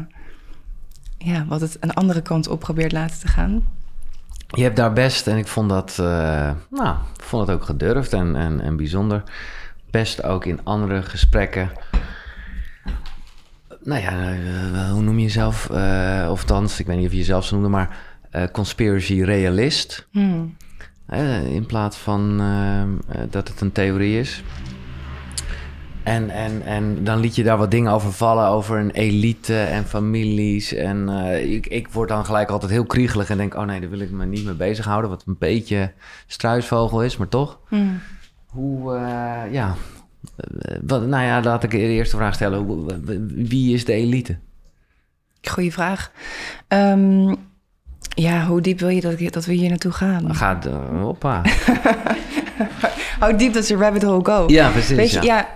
ja, 1.17 1.45
wat 1.47 1.61
het 1.61 1.77
een 1.79 1.93
andere 1.93 2.21
kant 2.21 2.47
op 2.47 2.59
probeert 2.59 2.91
laten 2.91 3.19
te 3.19 3.27
gaan. 3.27 3.63
Je 4.55 4.63
hebt 4.63 4.75
daar 4.75 4.93
best, 4.93 5.27
en 5.27 5.37
ik 5.37 5.47
vond 5.47 5.69
dat, 5.69 5.97
eh, 5.99 6.51
nou, 6.69 6.97
vond 7.17 7.47
het 7.47 7.55
ook 7.55 7.63
gedurfd 7.63 8.13
en, 8.13 8.35
en, 8.35 8.61
en 8.61 8.75
bijzonder. 8.75 9.23
Best 9.91 10.23
ook 10.23 10.45
in 10.45 10.59
andere 10.63 11.01
gesprekken. 11.01 11.71
Nou 13.83 14.01
ja, 14.01 14.31
eh, 14.31 14.91
hoe 14.91 15.01
noem 15.01 15.17
je 15.17 15.23
jezelf? 15.23 15.69
Eh 15.69 16.27
of 16.31 16.39
althans, 16.39 16.79
ik 16.79 16.85
weet 16.85 16.97
niet 16.97 17.05
of 17.05 17.11
je 17.11 17.17
jezelf 17.17 17.45
zo 17.45 17.55
noemde, 17.55 17.69
maar 17.69 17.97
conspiracy 18.51 19.21
realist. 19.21 20.07
Hmm. 20.11 20.55
In 21.45 21.65
plaats 21.65 21.97
van 21.97 22.37
dat 23.29 23.47
het 23.47 23.61
een 23.61 23.71
theorie 23.71 24.19
is. 24.19 24.43
En, 26.03 26.29
en, 26.29 26.61
en 26.65 27.03
dan 27.03 27.19
liet 27.19 27.35
je 27.35 27.43
daar 27.43 27.57
wat 27.57 27.71
dingen 27.71 27.91
over 27.91 28.11
vallen, 28.11 28.47
over 28.47 28.79
een 28.79 28.91
elite 28.91 29.59
en 29.59 29.85
families. 29.85 30.73
En 30.73 31.09
eh, 31.09 31.53
ik, 31.53 31.67
ik 31.67 31.87
word 31.87 32.09
dan 32.09 32.25
gelijk 32.25 32.49
altijd 32.49 32.71
heel 32.71 32.85
kriegelig 32.85 33.29
en 33.29 33.37
denk... 33.37 33.55
oh 33.55 33.63
nee, 33.63 33.79
daar 33.79 33.89
wil 33.89 33.99
ik 33.99 34.11
me 34.11 34.25
niet 34.25 34.45
mee 34.45 34.53
bezighouden. 34.53 35.09
Wat 35.09 35.23
een 35.25 35.35
beetje 35.39 35.91
struisvogel 36.27 37.03
is, 37.03 37.17
maar 37.17 37.27
toch. 37.27 37.59
Hmm. 37.67 37.99
Hoe, 38.45 38.95
eh, 38.95 39.53
ja... 39.53 39.75
Eh, 40.37 40.77
wat, 40.81 41.07
nou 41.07 41.23
ja, 41.23 41.41
laat 41.41 41.63
ik 41.63 41.71
de 41.71 41.77
eerste 41.77 42.17
vraag 42.17 42.33
stellen. 42.33 42.85
Wie 43.47 43.73
is 43.73 43.85
de 43.85 43.93
elite? 43.93 44.37
Goeie 45.41 45.73
vraag. 45.73 46.11
Ehm, 46.67 47.35
ja, 48.15 48.45
hoe 48.45 48.61
diep 48.61 48.79
wil 48.79 48.89
je 48.89 49.01
dat, 49.01 49.33
dat 49.33 49.45
we 49.45 49.53
hier 49.53 49.69
naartoe 49.69 49.91
gaan? 49.91 50.35
Gaat, 50.35 50.65
uh, 50.67 51.01
hoppa. 51.01 51.41
Hoe 53.19 53.35
diep 53.35 53.53
dat 53.53 53.65
ze 53.65 53.75
rabbit 53.75 54.03
hole 54.03 54.25
go? 54.25 54.43
Ja, 54.47 54.69
precies. 54.69 54.95
Weet 54.95 55.11
je, 55.11 55.21
ja. 55.21 55.37
ja. 55.37 55.47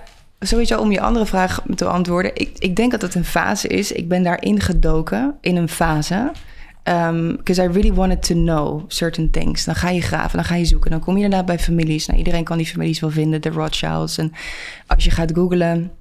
Sowieso 0.44 0.80
om 0.80 0.92
je 0.92 1.02
andere 1.02 1.26
vraag 1.26 1.62
te 1.76 1.84
beantwoorden. 1.84 2.32
Ik, 2.36 2.58
ik 2.58 2.76
denk 2.76 2.92
dat 2.92 3.02
het 3.02 3.16
een 3.16 3.26
fase 3.26 3.68
is. 3.68 3.92
Ik 3.92 4.08
ben 4.08 4.24
daarin 4.24 4.60
gedoken, 4.60 5.38
in 5.42 5.56
een 5.56 5.70
fase. 5.70 6.32
Because 7.38 7.64
I 7.64 7.68
really 7.68 7.94
wanted 7.94 8.24
to 8.24 8.34
know 8.34 8.84
certain 8.88 9.30
things. 9.30 9.66
Dan 9.66 9.76
ga 9.76 9.90
je 9.90 10.02
graven, 10.02 10.36
dan 10.36 10.46
ga 10.46 10.56
je 10.56 10.66
zoeken. 10.66 10.92
Dan 10.92 11.00
kom 11.00 11.18
je 11.18 11.24
inderdaad 11.24 11.48
bij 11.48 11.60
families. 11.60 12.06
Nou, 12.06 12.18
iedereen 12.18 12.44
kan 12.44 12.58
die 12.58 12.68
families 12.68 13.00
wel 13.00 13.10
vinden, 13.10 13.42
de 13.42 13.50
Rothschilds. 13.50 14.18
En 14.18 14.32
als 14.88 15.04
je 15.04 15.12
gaat 15.12 15.32
googlen... 15.34 15.92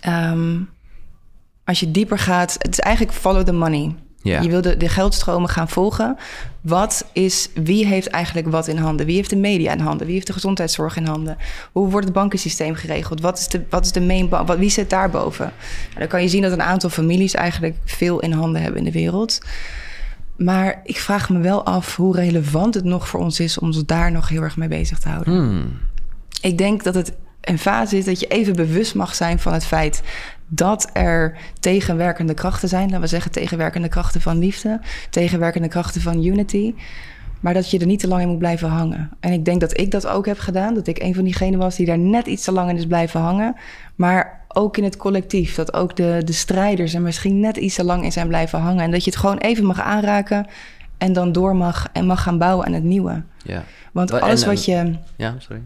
ehm, 0.00 0.60
als 1.64 1.80
je 1.80 1.90
dieper 1.90 2.18
gaat... 2.18 2.56
Het 2.58 2.72
is 2.72 2.80
eigenlijk 2.80 3.16
follow 3.16 3.44
the 3.44 3.52
money. 3.52 3.94
Ja. 4.24 4.40
Je 4.40 4.48
wil 4.48 4.60
de, 4.60 4.76
de 4.76 4.88
geldstromen 4.88 5.48
gaan 5.48 5.68
volgen. 5.68 6.16
Wat 6.60 7.06
is, 7.12 7.48
wie 7.54 7.86
heeft 7.86 8.06
eigenlijk 8.06 8.48
wat 8.48 8.68
in 8.68 8.76
handen? 8.76 9.06
Wie 9.06 9.14
heeft 9.14 9.30
de 9.30 9.36
media 9.36 9.72
in 9.72 9.80
handen? 9.80 10.06
Wie 10.06 10.14
heeft 10.14 10.26
de 10.26 10.32
gezondheidszorg 10.32 10.96
in 10.96 11.06
handen? 11.06 11.36
Hoe 11.72 11.90
wordt 11.90 12.06
het 12.06 12.14
bankensysteem 12.14 12.74
geregeld? 12.74 13.20
Wat 13.20 13.38
is 13.38 13.48
de, 13.48 13.62
wat 13.70 13.84
is 13.84 13.92
de 13.92 14.00
main 14.00 14.28
bank? 14.28 14.48
Wat, 14.48 14.58
wie 14.58 14.70
zit 14.70 14.90
daarboven? 14.90 15.52
Nou, 15.88 15.98
dan 15.98 16.08
kan 16.08 16.22
je 16.22 16.28
zien 16.28 16.42
dat 16.42 16.52
een 16.52 16.62
aantal 16.62 16.90
families 16.90 17.34
eigenlijk 17.34 17.76
veel 17.84 18.20
in 18.20 18.32
handen 18.32 18.62
hebben 18.62 18.78
in 18.78 18.84
de 18.84 18.92
wereld. 18.92 19.38
Maar 20.36 20.80
ik 20.84 20.98
vraag 20.98 21.30
me 21.30 21.38
wel 21.38 21.64
af 21.64 21.96
hoe 21.96 22.16
relevant 22.16 22.74
het 22.74 22.84
nog 22.84 23.08
voor 23.08 23.20
ons 23.20 23.40
is 23.40 23.58
om 23.58 23.66
ons 23.66 23.84
daar 23.84 24.12
nog 24.12 24.28
heel 24.28 24.42
erg 24.42 24.56
mee 24.56 24.68
bezig 24.68 24.98
te 24.98 25.08
houden. 25.08 25.34
Hmm. 25.34 25.78
Ik 26.40 26.58
denk 26.58 26.82
dat 26.82 26.94
het 26.94 27.12
een 27.40 27.58
fase 27.58 27.98
is 27.98 28.04
dat 28.04 28.20
je 28.20 28.26
even 28.26 28.56
bewust 28.56 28.94
mag 28.94 29.14
zijn 29.14 29.38
van 29.38 29.52
het 29.52 29.64
feit 29.64 30.02
dat 30.48 30.90
er 30.92 31.36
tegenwerkende 31.60 32.34
krachten 32.34 32.68
zijn. 32.68 32.84
Laten 32.84 33.00
we 33.00 33.06
zeggen 33.06 33.30
tegenwerkende 33.30 33.88
krachten 33.88 34.20
van 34.20 34.38
liefde, 34.38 34.80
tegenwerkende 35.10 35.68
krachten 35.68 36.00
van 36.00 36.24
unity. 36.24 36.74
Maar 37.40 37.54
dat 37.54 37.70
je 37.70 37.78
er 37.78 37.86
niet 37.86 38.00
te 38.00 38.08
lang 38.08 38.22
in 38.22 38.28
moet 38.28 38.38
blijven 38.38 38.68
hangen. 38.68 39.10
En 39.20 39.32
ik 39.32 39.44
denk 39.44 39.60
dat 39.60 39.80
ik 39.80 39.90
dat 39.90 40.06
ook 40.06 40.26
heb 40.26 40.38
gedaan. 40.38 40.74
Dat 40.74 40.86
ik 40.86 41.02
een 41.02 41.14
van 41.14 41.24
diegenen 41.24 41.58
was 41.58 41.76
die 41.76 41.86
daar 41.86 41.98
net 41.98 42.26
iets 42.26 42.44
te 42.44 42.52
lang 42.52 42.70
in 42.70 42.76
is 42.76 42.86
blijven 42.86 43.20
hangen. 43.20 43.56
Maar 43.94 44.40
ook 44.48 44.76
in 44.76 44.84
het 44.84 44.96
collectief. 44.96 45.54
Dat 45.54 45.74
ook 45.74 45.96
de, 45.96 46.22
de 46.24 46.32
strijders 46.32 46.94
er 46.94 47.00
misschien 47.00 47.40
net 47.40 47.56
iets 47.56 47.74
te 47.74 47.84
lang 47.84 48.04
in 48.04 48.12
zijn 48.12 48.28
blijven 48.28 48.58
hangen. 48.58 48.84
En 48.84 48.90
dat 48.90 49.04
je 49.04 49.10
het 49.10 49.18
gewoon 49.18 49.38
even 49.38 49.64
mag 49.64 49.80
aanraken. 49.80 50.46
En 50.98 51.12
dan 51.12 51.32
door 51.32 51.56
mag 51.56 51.88
en 51.92 52.06
mag 52.06 52.22
gaan 52.22 52.38
bouwen 52.38 52.66
aan 52.66 52.72
het 52.72 52.82
nieuwe. 52.84 53.22
Ja. 53.42 53.62
Want 53.92 54.10
Wa- 54.10 54.18
alles 54.18 54.42
en- 54.42 54.48
wat 54.48 54.64
je. 54.64 54.92
Ja, 55.16 55.34
sorry. 55.38 55.62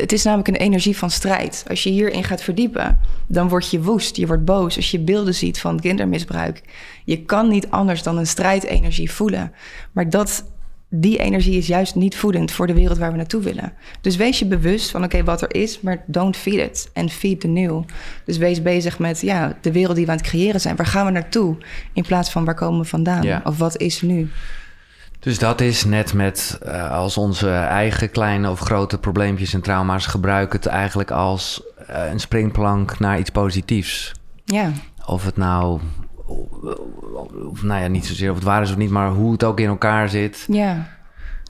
Het 0.00 0.12
is 0.12 0.22
namelijk 0.22 0.48
een 0.48 0.56
energie 0.56 0.96
van 0.96 1.10
strijd. 1.10 1.64
Als 1.68 1.82
je 1.82 1.90
hierin 1.90 2.24
gaat 2.24 2.42
verdiepen, 2.42 2.98
dan 3.26 3.48
word 3.48 3.70
je 3.70 3.82
woest, 3.82 4.16
je 4.16 4.26
wordt 4.26 4.44
boos. 4.44 4.76
Als 4.76 4.90
je 4.90 4.98
beelden 4.98 5.34
ziet 5.34 5.60
van 5.60 5.80
kindermisbruik, 5.80 6.62
je 7.04 7.22
kan 7.22 7.48
niet 7.48 7.70
anders 7.70 8.02
dan 8.02 8.18
een 8.18 8.26
strijdenergie 8.26 9.10
voelen. 9.10 9.52
Maar 9.92 10.10
dat, 10.10 10.44
die 10.88 11.18
energie 11.18 11.58
is 11.58 11.66
juist 11.66 11.94
niet 11.94 12.16
voedend 12.16 12.52
voor 12.52 12.66
de 12.66 12.74
wereld 12.74 12.98
waar 12.98 13.10
we 13.10 13.16
naartoe 13.16 13.42
willen. 13.42 13.72
Dus 14.00 14.16
wees 14.16 14.38
je 14.38 14.46
bewust 14.46 14.90
van 14.90 15.04
oké, 15.04 15.24
wat 15.24 15.42
er 15.42 15.54
is, 15.54 15.80
maar 15.80 16.04
don't 16.06 16.36
feed 16.36 16.58
it 16.58 16.90
and 16.94 17.12
feed 17.12 17.40
the 17.40 17.48
new. 17.48 17.82
Dus 18.24 18.36
wees 18.36 18.62
bezig 18.62 18.98
met 18.98 19.20
ja, 19.20 19.56
de 19.60 19.72
wereld 19.72 19.96
die 19.96 20.04
we 20.04 20.10
aan 20.10 20.16
het 20.16 20.26
creëren 20.26 20.60
zijn. 20.60 20.76
Waar 20.76 20.86
gaan 20.86 21.06
we 21.06 21.12
naartoe? 21.12 21.56
In 21.92 22.02
plaats 22.02 22.30
van 22.30 22.44
waar 22.44 22.54
komen 22.54 22.80
we 22.80 22.86
vandaan? 22.86 23.22
Ja. 23.22 23.40
Of 23.44 23.58
wat 23.58 23.76
is 23.76 24.02
nu? 24.02 24.28
Dus 25.24 25.38
dat 25.38 25.60
is 25.60 25.84
net 25.84 26.14
met 26.14 26.58
eh, 26.62 26.90
als 26.90 27.16
onze 27.16 27.50
eigen 27.50 28.10
kleine 28.10 28.50
of 28.50 28.60
grote 28.60 28.98
probleempjes 28.98 29.54
en 29.54 29.60
trauma's 29.60 30.06
gebruiken 30.06 30.58
het 30.58 30.68
eigenlijk 30.68 31.10
als 31.10 31.62
eh, 31.86 32.10
een 32.10 32.20
springplank 32.20 32.98
naar 32.98 33.18
iets 33.18 33.30
positiefs. 33.30 34.12
Ja, 34.44 34.70
Of 35.06 35.24
het 35.24 35.36
nou, 35.36 35.80
of, 37.50 37.62
nou 37.62 37.80
ja, 37.82 37.86
niet 37.86 38.06
zozeer 38.06 38.30
of 38.30 38.36
het 38.36 38.44
waar 38.44 38.62
is 38.62 38.70
of 38.70 38.76
niet, 38.76 38.90
maar 38.90 39.10
hoe 39.10 39.32
het 39.32 39.44
ook 39.44 39.60
in 39.60 39.68
elkaar 39.68 40.08
zit. 40.08 40.44
ja, 40.48 40.86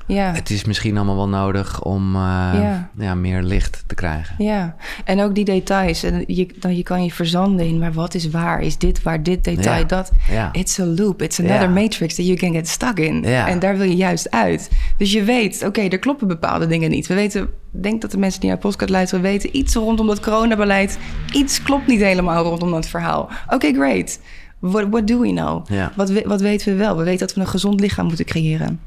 ja. 0.06 0.32
Het 0.32 0.50
is 0.50 0.64
misschien 0.64 0.96
allemaal 0.96 1.16
wel 1.16 1.28
nodig 1.28 1.82
om 1.82 2.14
eh, 2.14 2.20
Ja. 2.20 2.88
ja, 2.98 3.14
meer 3.14 3.42
licht 3.42 3.84
te 3.86 3.94
krijgen. 3.94 4.34
Ja, 4.44 4.76
en 5.04 5.20
ook 5.20 5.34
die 5.34 5.44
details. 5.44 6.02
En 6.02 6.24
je, 6.26 6.46
dan, 6.58 6.76
je 6.76 6.82
kan 6.82 7.04
je 7.04 7.12
verzanden 7.12 7.66
in, 7.66 7.78
maar 7.78 7.92
wat 7.92 8.14
is 8.14 8.30
waar? 8.30 8.60
Is 8.62 8.78
dit 8.78 9.02
waar? 9.02 9.22
Dit 9.22 9.44
detail, 9.44 9.78
Ja. 9.80 9.84
dat? 9.84 10.12
It's 10.52 10.80
a 10.80 10.84
loop. 10.84 11.22
It's 11.22 11.40
another 11.40 11.70
matrix 11.70 12.14
that 12.14 12.26
you 12.26 12.36
can 12.38 12.52
get 12.52 12.68
stuck 12.68 12.98
in. 12.98 13.24
En 13.24 13.58
daar 13.58 13.76
wil 13.76 13.86
je 13.88 13.96
juist 13.96 14.30
uit. 14.30 14.70
Dus 14.98 15.12
je 15.12 15.22
weet, 15.22 15.62
oké, 15.66 15.80
er 15.80 15.98
kloppen 15.98 16.28
bepaalde 16.28 16.66
dingen 16.66 16.90
niet. 16.90 17.06
We 17.06 17.14
weten, 17.14 17.42
ik 17.72 17.82
denk 17.82 18.00
dat 18.00 18.10
de 18.10 18.18
mensen 18.18 18.40
die 18.40 18.48
naar 18.50 18.58
podcast 18.58 18.90
luisteren 18.90 19.24
weten 19.24 19.56
iets 19.56 19.74
rondom 19.74 20.06
dat 20.06 20.20
coronabeleid. 20.20 20.98
Iets 21.32 21.62
klopt 21.62 21.86
niet 21.86 22.00
helemaal 22.00 22.44
rondom 22.44 22.70
dat 22.70 22.86
verhaal. 22.86 23.28
Oké, 23.48 23.72
great. 23.72 24.18
What, 24.58 24.86
what 24.90 25.06
do 25.06 25.20
we 25.20 25.28
know? 25.28 25.66
Wat, 25.96 26.22
wat 26.24 26.40
weten 26.40 26.72
we 26.72 26.78
wel? 26.78 26.96
We 26.96 27.04
weten 27.04 27.26
dat 27.26 27.34
we 27.36 27.40
een 27.40 27.46
gezond 27.46 27.80
lichaam 27.80 28.06
moeten 28.06 28.24
creëren. 28.24 28.80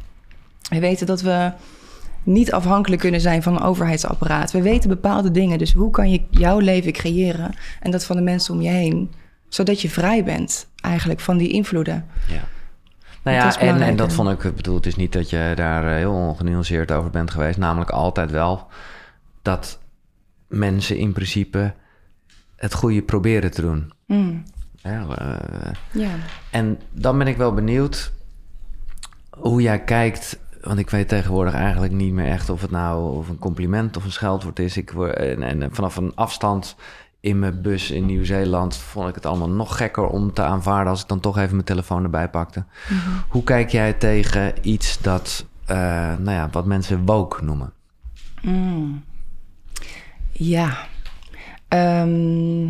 We 0.69 0.79
weten 0.79 1.07
dat 1.07 1.21
we 1.21 1.51
niet 2.23 2.51
afhankelijk 2.51 3.01
kunnen 3.01 3.21
zijn 3.21 3.43
van 3.43 3.55
een 3.55 3.61
overheidsapparaat. 3.61 4.51
We 4.51 4.61
weten 4.61 4.89
bepaalde 4.89 5.31
dingen. 5.31 5.57
Dus 5.57 5.73
hoe 5.73 5.91
kan 5.91 6.11
je 6.11 6.23
jouw 6.29 6.59
leven 6.59 6.91
creëren 6.91 7.53
en 7.81 7.91
dat 7.91 8.05
van 8.05 8.15
de 8.15 8.21
mensen 8.21 8.53
om 8.53 8.61
je 8.61 8.69
heen, 8.69 9.11
zodat 9.47 9.81
je 9.81 9.89
vrij 9.89 10.23
bent 10.23 10.67
eigenlijk 10.81 11.19
van 11.19 11.37
die 11.37 11.49
invloeden? 11.49 12.05
Ja. 12.27 12.41
Nou 13.23 13.37
ja, 13.37 13.59
en, 13.59 13.81
en 13.81 13.95
dat 13.95 14.13
vond 14.13 14.29
ik, 14.29 14.43
ik 14.43 14.55
bedoel, 14.55 14.75
het 14.75 14.85
is 14.85 14.95
niet 14.95 15.13
dat 15.13 15.29
je 15.29 15.51
daar 15.55 15.87
eh, 15.87 15.93
heel 15.93 16.13
ongenuanceerd 16.13 16.91
over 16.91 17.09
bent 17.09 17.31
geweest. 17.31 17.57
Namelijk 17.57 17.89
altijd 17.89 18.31
wel 18.31 18.67
dat 19.41 19.79
mensen 20.47 20.97
in 20.97 21.13
principe 21.13 21.73
het 22.55 22.73
goede 22.73 23.01
proberen 23.01 23.51
te 23.51 23.61
doen. 23.61 23.91
Mm, 24.05 24.43
Ja, 24.75 25.05
eh, 25.17 25.73
ja. 25.91 26.09
en 26.51 26.79
dan 26.91 27.17
ben 27.17 27.27
ik 27.27 27.37
wel 27.37 27.53
benieuwd 27.53 28.11
hoe 29.29 29.61
jij 29.61 29.83
kijkt. 29.83 30.39
Want 30.67 30.79
ik 30.79 30.89
weet 30.89 31.07
tegenwoordig 31.07 31.53
eigenlijk 31.53 31.93
niet 31.93 32.13
meer 32.13 32.27
echt 32.27 32.49
of 32.49 32.61
het 32.61 32.71
nou 32.71 33.17
of 33.17 33.29
een 33.29 33.39
compliment 33.39 33.97
of 33.97 34.03
een 34.03 34.11
scheldwoord 34.11 34.59
is. 34.59 34.77
Ik 34.77 34.91
word, 34.91 35.15
en, 35.15 35.43
en 35.43 35.75
vanaf 35.75 35.95
een 35.95 36.15
afstand 36.15 36.75
in 37.19 37.39
mijn 37.39 37.61
bus 37.61 37.91
in 37.91 38.05
Nieuw-Zeeland 38.05 38.75
vond 38.75 39.09
ik 39.09 39.15
het 39.15 39.25
allemaal 39.25 39.49
nog 39.49 39.77
gekker 39.77 40.07
om 40.07 40.33
te 40.33 40.41
aanvaarden 40.41 40.91
als 40.91 41.01
ik 41.01 41.07
dan 41.07 41.19
toch 41.19 41.37
even 41.37 41.53
mijn 41.53 41.65
telefoon 41.65 42.03
erbij 42.03 42.29
pakte. 42.29 42.65
Hoe 43.29 43.43
kijk 43.43 43.69
jij 43.69 43.93
tegen 43.93 44.53
iets 44.61 45.01
dat, 45.01 45.45
eh, 45.65 45.77
nou 46.17 46.31
ja, 46.31 46.49
wat 46.51 46.65
mensen 46.65 47.05
woke 47.05 47.43
noemen? 47.43 47.73
Mm. 48.41 49.03
Ja. 50.31 50.77
Ehm, 51.67 52.67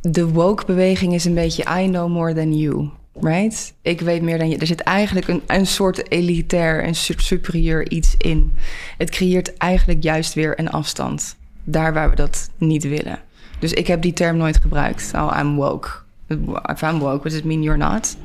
de 0.00 0.28
woke-beweging 0.28 1.14
is 1.14 1.24
een 1.24 1.34
beetje 1.34 1.82
I 1.82 1.88
know 1.88 2.08
more 2.08 2.34
than 2.34 2.56
you, 2.56 2.90
right? 3.20 3.74
Ik 3.82 4.00
weet 4.00 4.22
meer 4.22 4.38
dan 4.38 4.48
je. 4.48 4.56
Er 4.58 4.66
zit 4.66 4.80
eigenlijk 4.80 5.28
een, 5.28 5.42
een 5.46 5.66
soort 5.66 6.10
elitair 6.10 6.82
en 6.82 6.94
su- 6.94 7.14
superieur 7.16 7.90
iets 7.90 8.14
in. 8.18 8.52
Het 8.98 9.10
creëert 9.10 9.56
eigenlijk 9.56 10.02
juist 10.02 10.34
weer 10.34 10.58
een 10.58 10.70
afstand. 10.70 11.36
Daar 11.64 11.92
waar 11.92 12.10
we 12.10 12.16
dat 12.16 12.50
niet 12.56 12.82
willen. 12.82 13.18
Dus 13.58 13.72
ik 13.72 13.86
heb 13.86 14.02
die 14.02 14.12
term 14.12 14.36
nooit 14.36 14.56
gebruikt. 14.56 15.10
Oh, 15.14 15.36
I'm 15.40 15.54
woke. 15.54 15.88
If 16.72 16.82
I'm 16.82 16.98
woke, 16.98 17.28
does 17.28 17.38
it 17.38 17.44
mean 17.44 17.62
you're 17.62 17.78
not? 17.78 18.16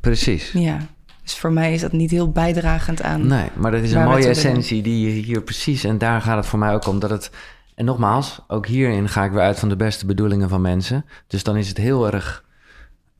Precies. 0.00 0.52
Ja. 0.52 0.78
Dus 1.22 1.34
voor 1.34 1.52
mij 1.52 1.72
is 1.72 1.80
dat 1.80 1.92
niet 1.92 2.10
heel 2.10 2.30
bijdragend 2.30 3.02
aan... 3.02 3.26
Nee, 3.26 3.48
maar 3.54 3.70
dat 3.70 3.82
is 3.82 3.92
een 3.92 4.02
mooie 4.02 4.16
willen. 4.16 4.30
essentie 4.30 4.82
die 4.82 5.06
je 5.06 5.22
hier 5.22 5.42
precies... 5.42 5.84
en 5.84 5.98
daar 5.98 6.20
gaat 6.20 6.36
het 6.36 6.46
voor 6.46 6.58
mij 6.58 6.74
ook 6.74 6.86
om 6.86 6.98
dat 6.98 7.10
het... 7.10 7.30
en 7.74 7.84
nogmaals, 7.84 8.40
ook 8.48 8.66
hierin 8.66 9.08
ga 9.08 9.24
ik 9.24 9.30
weer 9.30 9.40
uit 9.40 9.58
van 9.58 9.68
de 9.68 9.76
beste 9.76 10.06
bedoelingen 10.06 10.48
van 10.48 10.60
mensen. 10.60 11.04
Dus 11.26 11.42
dan 11.42 11.56
is 11.56 11.68
het 11.68 11.76
heel 11.76 12.12
erg 12.12 12.43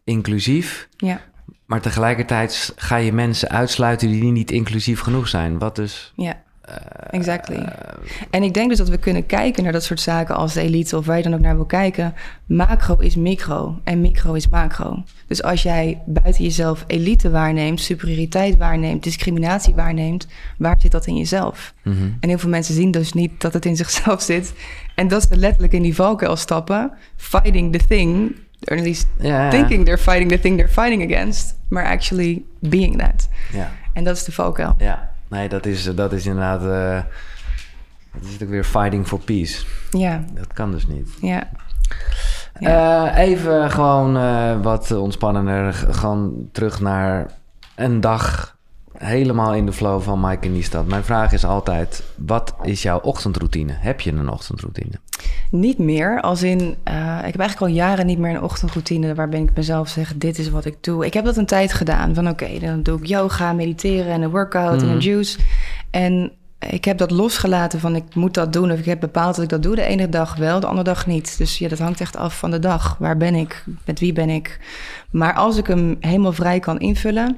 inclusief... 0.04 0.88
Ja, 0.96 1.20
maar 1.66 1.80
tegelijkertijd 1.80 2.72
ga 2.76 2.96
je 2.96 3.12
mensen 3.12 3.48
uitsluiten 3.48 4.08
die 4.08 4.32
niet 4.32 4.50
inclusief 4.50 5.00
genoeg 5.00 5.28
zijn. 5.28 5.58
Wat 5.58 5.76
dus... 5.76 6.12
ja. 6.16 6.42
Exactly. 7.10 7.68
en 8.30 8.42
ik 8.42 8.54
denk 8.54 8.68
dus 8.68 8.78
dat 8.78 8.88
we 8.88 8.98
kunnen 8.98 9.26
kijken 9.26 9.62
naar 9.62 9.72
dat 9.72 9.84
soort 9.84 10.00
zaken 10.00 10.34
als 10.34 10.52
de 10.52 10.60
elite 10.60 10.96
of 10.96 11.06
waar 11.06 11.16
je 11.16 11.22
dan 11.22 11.34
ook 11.34 11.40
naar 11.40 11.54
wil 11.54 11.64
kijken. 11.64 12.14
Macro 12.46 12.96
is 12.96 13.16
micro 13.16 13.80
en 13.84 14.00
micro 14.00 14.32
is 14.32 14.48
macro. 14.48 15.02
Dus 15.26 15.42
als 15.42 15.62
jij 15.62 16.02
buiten 16.06 16.42
jezelf 16.42 16.84
elite 16.86 17.30
waarneemt, 17.30 17.80
superioriteit 17.80 18.56
waarneemt, 18.56 19.02
discriminatie 19.02 19.74
waarneemt, 19.74 20.26
waar 20.58 20.76
zit 20.80 20.92
dat 20.92 21.06
in 21.06 21.16
jezelf? 21.16 21.74
Mhm. 21.82 21.96
En 22.20 22.28
heel 22.28 22.38
veel 22.38 22.48
mensen 22.50 22.74
zien 22.74 22.90
dus 22.90 23.12
niet 23.12 23.40
dat 23.40 23.52
het 23.52 23.64
in 23.64 23.76
zichzelf 23.76 24.22
zit. 24.22 24.54
En 24.94 25.08
dat 25.08 25.22
ze 25.22 25.36
letterlijk 25.36 25.72
in 25.72 25.82
die 25.82 25.94
valkuil 25.94 26.36
stappen, 26.36 26.92
fighting 27.16 27.72
the 27.72 27.86
thing, 27.88 28.36
or 28.70 28.76
at 28.76 28.82
least 28.84 29.06
ja. 29.18 29.50
thinking 29.50 29.84
they're 29.84 29.98
fighting 30.02 30.28
the 30.30 30.38
thing 30.40 30.56
they're 30.56 30.72
fighting 30.72 31.12
against, 31.12 31.56
maar 31.68 31.84
actually 31.86 32.44
being 32.60 32.98
that. 32.98 33.28
Ja, 33.52 33.70
En 33.92 34.04
dat 34.04 34.16
is 34.16 34.24
de 34.24 34.32
valkuil. 34.32 34.74
ja. 34.78 35.12
Nee, 35.28 35.48
dat 35.48 35.66
is, 35.66 35.84
dat 35.94 36.12
is 36.12 36.26
inderdaad... 36.26 36.60
eh, 36.60 37.02
dat 38.12 38.22
is 38.22 38.24
natuurlijk 38.24 38.50
weer 38.50 38.64
fighting 38.64 39.06
for 39.06 39.18
peace. 39.18 39.64
Ja, 39.90 40.24
Dat 40.34 40.52
kan 40.52 40.70
dus 40.70 40.86
niet. 40.86 41.08
ja. 41.20 41.48
Eh, 42.54 43.18
even 43.18 43.70
gewoon 43.70 44.16
eh, 44.16 44.60
wat 44.62 44.90
ontspannender. 44.90 45.72
Gewoon 45.72 46.48
terug 46.52 46.80
naar 46.80 47.26
een 47.74 48.00
dag 48.00 48.56
helemaal 48.98 49.54
in 49.54 49.66
de 49.66 49.72
flow 49.72 50.02
van 50.02 50.20
Mike 50.20 50.46
in 50.46 50.52
die 50.52 50.62
stad. 50.62 50.86
Mijn 50.86 51.04
vraag 51.04 51.32
is 51.32 51.44
altijd, 51.44 52.02
wat 52.16 52.54
is 52.62 52.82
jouw 52.82 52.98
ochtendroutine? 53.00 53.72
Heb 53.78 54.00
je 54.00 54.12
een 54.12 54.28
ochtendroutine? 54.28 54.92
Niet 55.56 55.78
meer, 55.78 56.20
als 56.20 56.42
in... 56.42 56.76
eh, 56.84 57.18
ik 57.18 57.32
heb 57.32 57.40
eigenlijk 57.40 57.60
al 57.60 57.66
jaren 57.66 58.06
niet 58.06 58.18
meer 58.18 58.34
een 58.34 58.42
ochtendroutine... 58.42 59.14
waarbij 59.14 59.40
ik 59.40 59.50
mezelf 59.54 59.88
zeg, 59.88 60.12
dit 60.16 60.38
is 60.38 60.50
wat 60.50 60.64
ik 60.64 60.76
doe. 60.80 61.06
Ik 61.06 61.14
heb 61.14 61.24
dat 61.24 61.36
een 61.36 61.46
tijd 61.46 61.72
gedaan, 61.72 62.14
van 62.14 62.28
oké, 62.28 62.58
dan 62.58 62.82
doe 62.82 62.98
ik 62.98 63.06
yoga, 63.06 63.52
mediteren... 63.52 64.12
en 64.12 64.22
een 64.22 64.30
workout 64.30 64.82
en 64.82 64.88
een 64.88 65.00
juice. 65.00 65.38
En 65.90 66.32
ik 66.58 66.84
heb 66.84 66.98
dat 66.98 67.10
losgelaten 67.10 67.80
van 67.80 67.96
ik 67.96 68.14
moet 68.14 68.34
dat 68.34 68.52
doen... 68.52 68.72
of 68.72 68.78
ik 68.78 68.84
heb 68.84 69.00
bepaald 69.00 69.34
dat 69.34 69.44
ik 69.44 69.50
dat 69.50 69.62
doe. 69.62 69.74
De 69.74 69.82
ene 69.82 70.08
dag 70.08 70.36
wel, 70.36 70.60
de 70.60 70.66
andere 70.66 70.84
dag 70.84 71.06
niet. 71.06 71.38
Dus 71.38 71.58
ja, 71.58 71.68
dat 71.68 71.78
hangt 71.78 72.00
echt 72.00 72.16
af 72.16 72.38
van 72.38 72.50
de 72.50 72.58
dag. 72.58 72.96
Waar 72.98 73.16
ben 73.16 73.34
ik? 73.34 73.64
Met 73.84 74.00
wie 74.00 74.12
ben 74.12 74.30
ik? 74.30 74.60
Maar 75.10 75.34
als 75.34 75.56
ik 75.56 75.66
hem 75.66 75.96
helemaal 76.00 76.32
vrij 76.32 76.60
kan 76.60 76.78
invullen... 76.78 77.36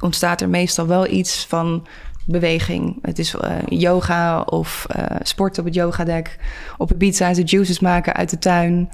ontstaat 0.00 0.40
er 0.40 0.48
meestal 0.48 0.86
wel 0.86 1.06
iets 1.06 1.46
van 1.46 1.86
beweging. 2.26 2.98
Het 3.02 3.18
is 3.18 3.34
eh, 3.34 3.50
yoga 3.68 4.40
of 4.40 4.86
eh 4.88 5.16
sport 5.22 5.58
op 5.58 5.64
het 5.64 5.74
yogadek. 5.74 6.36
Op 6.76 6.92
Ibiza 6.92 7.16
zijn 7.16 7.34
ze 7.34 7.42
juices 7.56 7.80
maken 7.80 8.14
uit 8.14 8.30
de 8.30 8.38
tuin. 8.38 8.88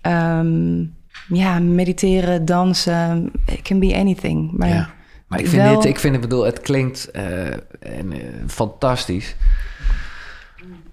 Ehm, 0.00 0.80
ja, 1.28 1.58
mediteren, 1.58 2.44
dansen. 2.44 3.30
It 3.46 3.62
can 3.62 3.78
be 3.78 3.94
anything. 3.96 4.52
Maar, 4.52 4.68
Ja. 4.68 4.90
Maar 5.26 5.40
ik 5.40 5.46
vind 5.48 5.62
wel- 5.62 5.74
dit, 5.80 5.84
ik 5.84 5.98
vind 5.98 6.12
het, 6.12 6.22
bedoel, 6.22 6.44
het 6.44 6.60
klinkt 6.60 7.10
eh, 7.10 7.46
en, 7.80 8.12
fantastisch. 8.46 9.36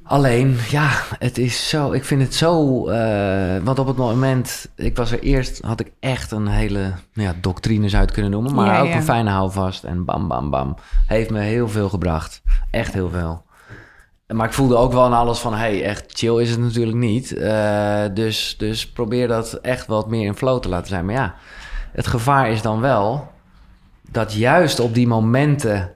Alleen, 0.10 0.58
ja, 0.70 0.90
het 1.20 1.38
is 1.38 1.70
zo, 1.70 1.92
ik 1.92 2.04
vind 2.04 2.22
het 2.22 2.36
zo, 2.36 2.88
eh, 2.88 3.64
want 3.64 3.80
op 3.80 3.88
het 3.88 3.98
moment, 3.98 4.70
ik 4.76 4.96
was 4.96 5.12
er 5.12 5.20
eerst, 5.20 5.62
had 5.62 5.80
ik 5.80 5.92
echt 6.00 6.32
een 6.32 6.48
hele, 6.48 6.80
nou 7.14 7.28
ja, 7.28 7.34
doctrine 7.42 7.90
zou 7.90 8.02
het 8.04 8.12
kunnen 8.12 8.32
noemen, 8.32 8.56
maar 8.56 8.66
Ja, 8.66 8.82
ook 8.82 8.88
ja. 8.88 8.96
een 8.96 9.04
fijne 9.04 9.30
houvast 9.30 9.84
en 9.84 10.06
bam, 10.06 10.28
bam, 10.28 10.50
bam. 10.50 10.76
Heeft 11.08 11.30
me 11.30 11.40
heel 11.40 11.68
veel 11.70 11.90
gebracht, 11.90 12.42
echt 12.72 12.94
heel 12.94 13.10
veel. 13.10 13.44
Maar 14.28 14.46
ik 14.46 14.54
voelde 14.54 14.76
ook 14.76 14.92
wel 14.92 15.04
aan 15.04 15.14
alles 15.14 15.40
van, 15.40 15.54
hey, 15.54 15.84
echt 15.84 16.06
chill 16.08 16.42
is 16.42 16.50
het 16.50 16.60
natuurlijk 16.60 16.98
niet. 16.98 17.34
Eh, 17.34 18.04
dus, 18.14 18.56
dus 18.58 18.92
probeer 18.92 19.28
dat 19.28 19.54
echt 19.54 19.88
wat 19.88 20.10
meer 20.10 20.26
in 20.26 20.36
flow 20.36 20.62
te 20.62 20.70
laten 20.70 20.88
zijn. 20.88 21.06
Maar 21.06 21.16
ja, 21.16 21.36
het 21.92 22.08
gevaar 22.08 22.50
is 22.50 22.62
dan 22.62 22.80
wel 22.80 23.28
dat 24.12 24.34
juist 24.34 24.80
op 24.80 24.94
die 24.94 25.08
momenten 25.08 25.94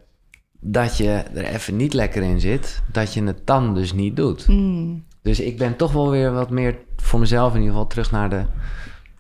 dat 0.65 0.97
je 0.97 1.09
er 1.33 1.43
even 1.43 1.75
niet 1.75 1.93
lekker 1.93 2.23
in 2.23 2.39
zit, 2.39 2.81
dat 2.91 3.13
je 3.13 3.23
het 3.23 3.41
dan 3.45 3.73
dus 3.73 3.93
niet 3.93 4.15
doet. 4.15 4.47
Mm, 4.47 5.03
Dus 5.21 5.39
ik 5.39 5.57
ben 5.57 5.75
toch 5.75 5.91
wel 5.91 6.09
weer 6.09 6.31
wat 6.33 6.49
meer 6.49 6.77
voor 6.97 7.19
mezelf 7.19 7.51
in 7.51 7.57
ieder 7.57 7.71
geval 7.71 7.87
terug 7.87 8.11
naar 8.11 8.29
de 8.29 8.45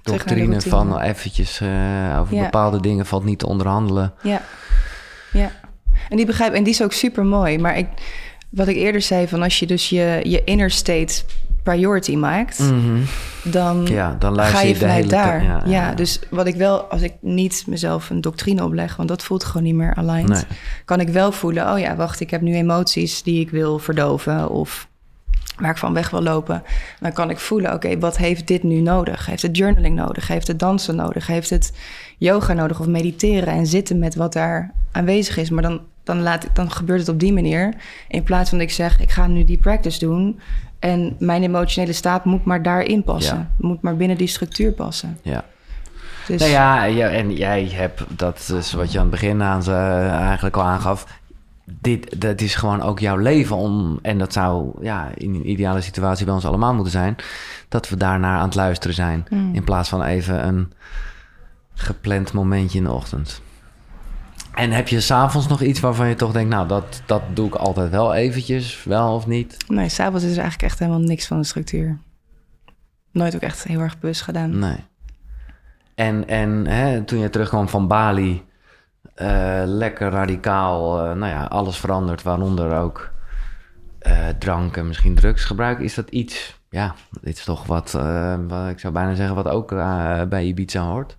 Terug 0.01 0.25
naar 0.25 0.35
de 0.35 0.41
doctrine 0.41 0.61
van 0.61 0.99
eventjes 0.99 1.61
eh, 1.61 2.17
over 2.19 2.35
Ja. 2.35 2.43
bepaalde 2.43 2.79
dingen 2.79 3.05
valt 3.05 3.23
niet 3.23 3.39
te 3.39 3.47
onderhandelen. 3.47 4.13
Ja, 4.21 4.41
ja. 5.33 5.51
En 6.09 6.17
die 6.17 6.25
begrijp 6.25 6.53
en 6.53 6.63
die 6.63 6.73
is 6.73 6.83
ook 6.83 6.91
super 6.93 7.25
mooi. 7.25 7.57
Maar 7.59 7.77
ik, 7.77 7.87
wat 8.55 8.67
ik 8.67 8.75
eerder 8.75 9.01
zei, 9.01 9.27
van 9.27 9.41
als 9.43 9.59
je 9.59 9.65
dus 9.67 9.89
je, 9.89 10.19
je 10.23 10.43
inner 10.43 10.71
state 10.71 11.23
priority 11.63 12.15
maakt, 12.15 12.59
Mhm. 12.59 12.97
dan 13.43 13.85
Ja, 13.85 14.15
dan 14.19 14.39
ga 14.39 14.61
je 14.61 14.67
je 14.67 14.75
vanuit 14.75 14.95
hele 14.97 15.07
daar. 15.09 15.43
Ja, 15.43 15.61
Ja, 15.65 15.71
ja. 15.71 15.93
dus 15.93 16.19
wat 16.29 16.47
ik 16.47 16.55
wel, 16.55 16.81
als 16.81 17.01
ik 17.01 17.13
niet 17.21 17.63
mezelf 17.67 18.09
een 18.09 18.21
doctrine 18.21 18.63
opleg, 18.63 18.95
want 18.95 19.09
dat 19.09 19.23
voelt 19.23 19.43
gewoon 19.43 19.63
niet 19.63 19.75
meer 19.75 19.93
aligned, 19.95 20.27
Nee. 20.49 20.57
kan 20.85 20.99
ik 20.99 21.09
wel 21.09 21.31
voelen, 21.31 21.71
oh 21.73 21.79
ja, 21.79 21.95
wacht, 21.95 22.19
ik 22.19 22.29
heb 22.29 22.41
nu 22.41 22.55
emoties 22.55 23.23
die 23.23 23.39
ik 23.39 23.49
wil 23.49 23.79
verdoven 23.79 24.49
of 24.49 24.87
waar 25.57 25.71
ik 25.71 25.77
van 25.77 25.93
weg 25.93 26.09
wil 26.09 26.21
lopen. 26.23 26.63
Dan 26.99 27.13
kan 27.13 27.29
ik 27.29 27.39
voelen, 27.39 27.73
oké, 27.73 27.99
wat 27.99 28.17
heeft 28.17 28.47
dit 28.47 28.63
nu 28.63 28.79
nodig? 28.81 29.25
Heeft 29.25 29.41
het 29.41 29.57
journaling 29.57 29.95
nodig? 29.95 30.27
Heeft 30.27 30.47
het 30.47 30.59
dansen 30.59 30.95
nodig? 30.95 31.27
Heeft 31.27 31.49
het 31.49 31.71
yoga 32.17 32.53
nodig 32.53 32.79
of 32.79 32.87
mediteren 32.87 33.53
en 33.53 33.67
zitten 33.67 33.99
met 33.99 34.15
wat 34.15 34.33
daar 34.33 34.71
aanwezig 34.91 35.37
is? 35.37 35.49
Maar 35.49 35.63
dan, 35.63 35.81
dan, 36.03 36.21
laat 36.21 36.43
ik, 36.43 36.55
dan 36.55 36.71
gebeurt 36.71 36.99
het 36.99 37.09
op 37.09 37.19
die 37.19 37.33
manier. 37.33 37.73
In 38.07 38.23
plaats 38.23 38.49
van 38.49 38.57
dat 38.57 38.67
ik 38.67 38.73
zeg, 38.73 38.99
ik 38.99 39.11
ga 39.11 39.27
nu 39.27 39.45
die 39.45 39.57
practice 39.57 39.99
doen 39.99 40.39
en 40.83 41.15
mijn 41.19 41.43
emotionele 41.43 41.93
staat 41.93 42.25
moet 42.25 42.45
maar 42.45 42.61
daarin 42.61 43.03
passen. 43.03 43.37
Ja. 43.37 43.49
Moet 43.57 43.81
maar 43.81 43.95
binnen 43.95 44.17
die 44.17 44.27
structuur 44.27 44.71
passen. 44.71 45.17
Ja. 45.21 45.45
Dus 46.27 46.39
Nou 46.39 46.51
ja, 46.51 46.83
ja, 46.83 47.09
en 47.09 47.33
jij 47.33 47.69
hebt, 47.73 48.03
dat 48.07 48.51
is 48.57 48.73
wat 48.73 48.91
je 48.91 48.97
aan 48.97 49.03
het 49.03 49.13
begin 49.13 49.41
aan, 49.41 49.61
eh, 49.61 50.09
eigenlijk 50.09 50.57
al 50.57 50.63
aangaf. 50.63 51.07
Dit, 51.65 52.21
dat 52.21 52.41
is 52.41 52.55
gewoon 52.55 52.81
ook 52.81 52.99
jouw 52.99 53.17
leven 53.17 53.55
om, 53.55 53.99
en 54.01 54.17
dat 54.17 54.33
zou 54.33 54.71
ja, 54.81 55.09
in 55.15 55.33
een 55.33 55.49
ideale 55.49 55.81
situatie 55.81 56.25
bij 56.25 56.33
ons 56.33 56.45
allemaal 56.45 56.73
moeten 56.73 56.91
zijn, 56.91 57.15
dat 57.69 57.89
we 57.89 57.97
daarnaar 57.97 58.37
aan 58.37 58.45
het 58.45 58.55
luisteren 58.55 58.95
zijn. 58.95 59.25
Hmm. 59.29 59.55
In 59.55 59.63
plaats 59.63 59.89
van 59.89 60.03
even 60.03 60.47
een 60.47 60.73
gepland 61.73 62.33
momentje 62.33 62.77
in 62.77 62.83
de 62.83 62.91
ochtend. 62.91 63.41
En 64.53 64.71
heb 64.71 64.87
je 64.87 65.01
s'avonds 65.01 65.47
nog 65.47 65.61
iets 65.61 65.79
waarvan 65.79 66.07
je 66.07 66.15
toch 66.15 66.31
denkt, 66.31 66.49
nou, 66.49 66.67
dat, 66.67 67.01
dat 67.05 67.21
doe 67.33 67.47
ik 67.47 67.55
altijd 67.55 67.89
wel 67.89 68.13
eventjes, 68.13 68.83
wel 68.83 69.15
of 69.15 69.27
niet? 69.27 69.57
Nee, 69.67 69.89
s'avonds 69.89 70.23
is 70.23 70.31
er 70.31 70.41
eigenlijk 70.41 70.71
echt 70.71 70.79
helemaal 70.79 71.01
niks 71.01 71.27
van 71.27 71.37
de 71.37 71.45
structuur. 71.45 71.97
Nooit 73.11 73.35
ook 73.35 73.41
echt 73.41 73.63
heel 73.63 73.79
erg 73.79 73.99
bewust 73.99 74.21
gedaan. 74.21 74.59
Nee. 74.59 74.77
En, 75.95 76.27
en 76.27 76.67
hè, 76.67 77.03
toen 77.03 77.19
je 77.19 77.29
terugkwam 77.29 77.69
van 77.69 77.87
Bali, 77.87 78.43
eh, 79.15 79.61
lekker 79.65 80.09
radicaal, 80.09 80.99
eh, 80.99 81.15
nou 81.15 81.31
ja, 81.31 81.43
alles 81.43 81.77
veranderd, 81.77 82.23
waaronder 82.23 82.77
ook 82.77 83.11
eh, 83.99 84.27
drank 84.39 84.77
en 84.77 84.87
misschien 84.87 85.15
drugsgebruik. 85.15 85.79
Is 85.79 85.93
dat 85.93 86.09
iets, 86.09 86.59
ja, 86.69 86.95
dit 87.21 87.37
is 87.37 87.43
toch 87.43 87.65
wat, 87.65 87.91
wat 88.47 88.69
ik 88.69 88.79
zou 88.79 88.93
bijna 88.93 89.13
zeggen, 89.13 89.35
wat 89.35 89.47
ook 89.47 89.69
bij 90.29 90.43
Ibiza 90.45 90.85
hoort? 90.85 91.17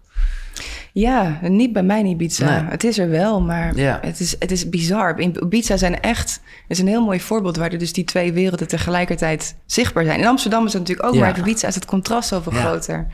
Ja, 0.93 1.39
niet 1.43 1.73
bij 1.73 1.83
mij 1.83 1.99
in 1.99 2.07
Ibiza. 2.07 2.45
Nee. 2.61 2.71
Het 2.71 2.85
is 2.85 2.99
er 2.99 3.09
wel, 3.11 3.41
maar 3.43 3.77
Ja. 3.77 3.99
het, 4.03 4.21
is, 4.21 4.37
het 4.39 4.51
is 4.51 4.69
bizar. 4.69 5.19
In 5.19 5.37
Ibiza 5.43 5.77
zijn 5.77 6.01
echt... 6.01 6.33
Het 6.45 6.71
is 6.77 6.79
een 6.79 6.87
heel 6.89 7.05
mooi 7.05 7.21
voorbeeld 7.21 7.57
waar 7.57 7.73
er 7.73 7.79
dus 7.79 7.93
die 7.93 8.05
twee 8.05 8.33
werelden 8.33 8.69
tegelijkertijd 8.69 9.57
zichtbaar 9.67 10.05
zijn. 10.05 10.19
In 10.21 10.27
Amsterdam 10.27 10.67
is 10.67 10.73
het 10.73 10.81
natuurlijk 10.81 11.09
ook, 11.09 11.15
Ja. 11.15 11.21
maar 11.21 11.37
in 11.37 11.41
Ibiza 11.43 11.69
is 11.69 11.75
het 11.75 11.85
contrast 11.85 12.29
zoveel 12.29 12.53
Ja. 12.55 12.61
groter. 12.61 13.07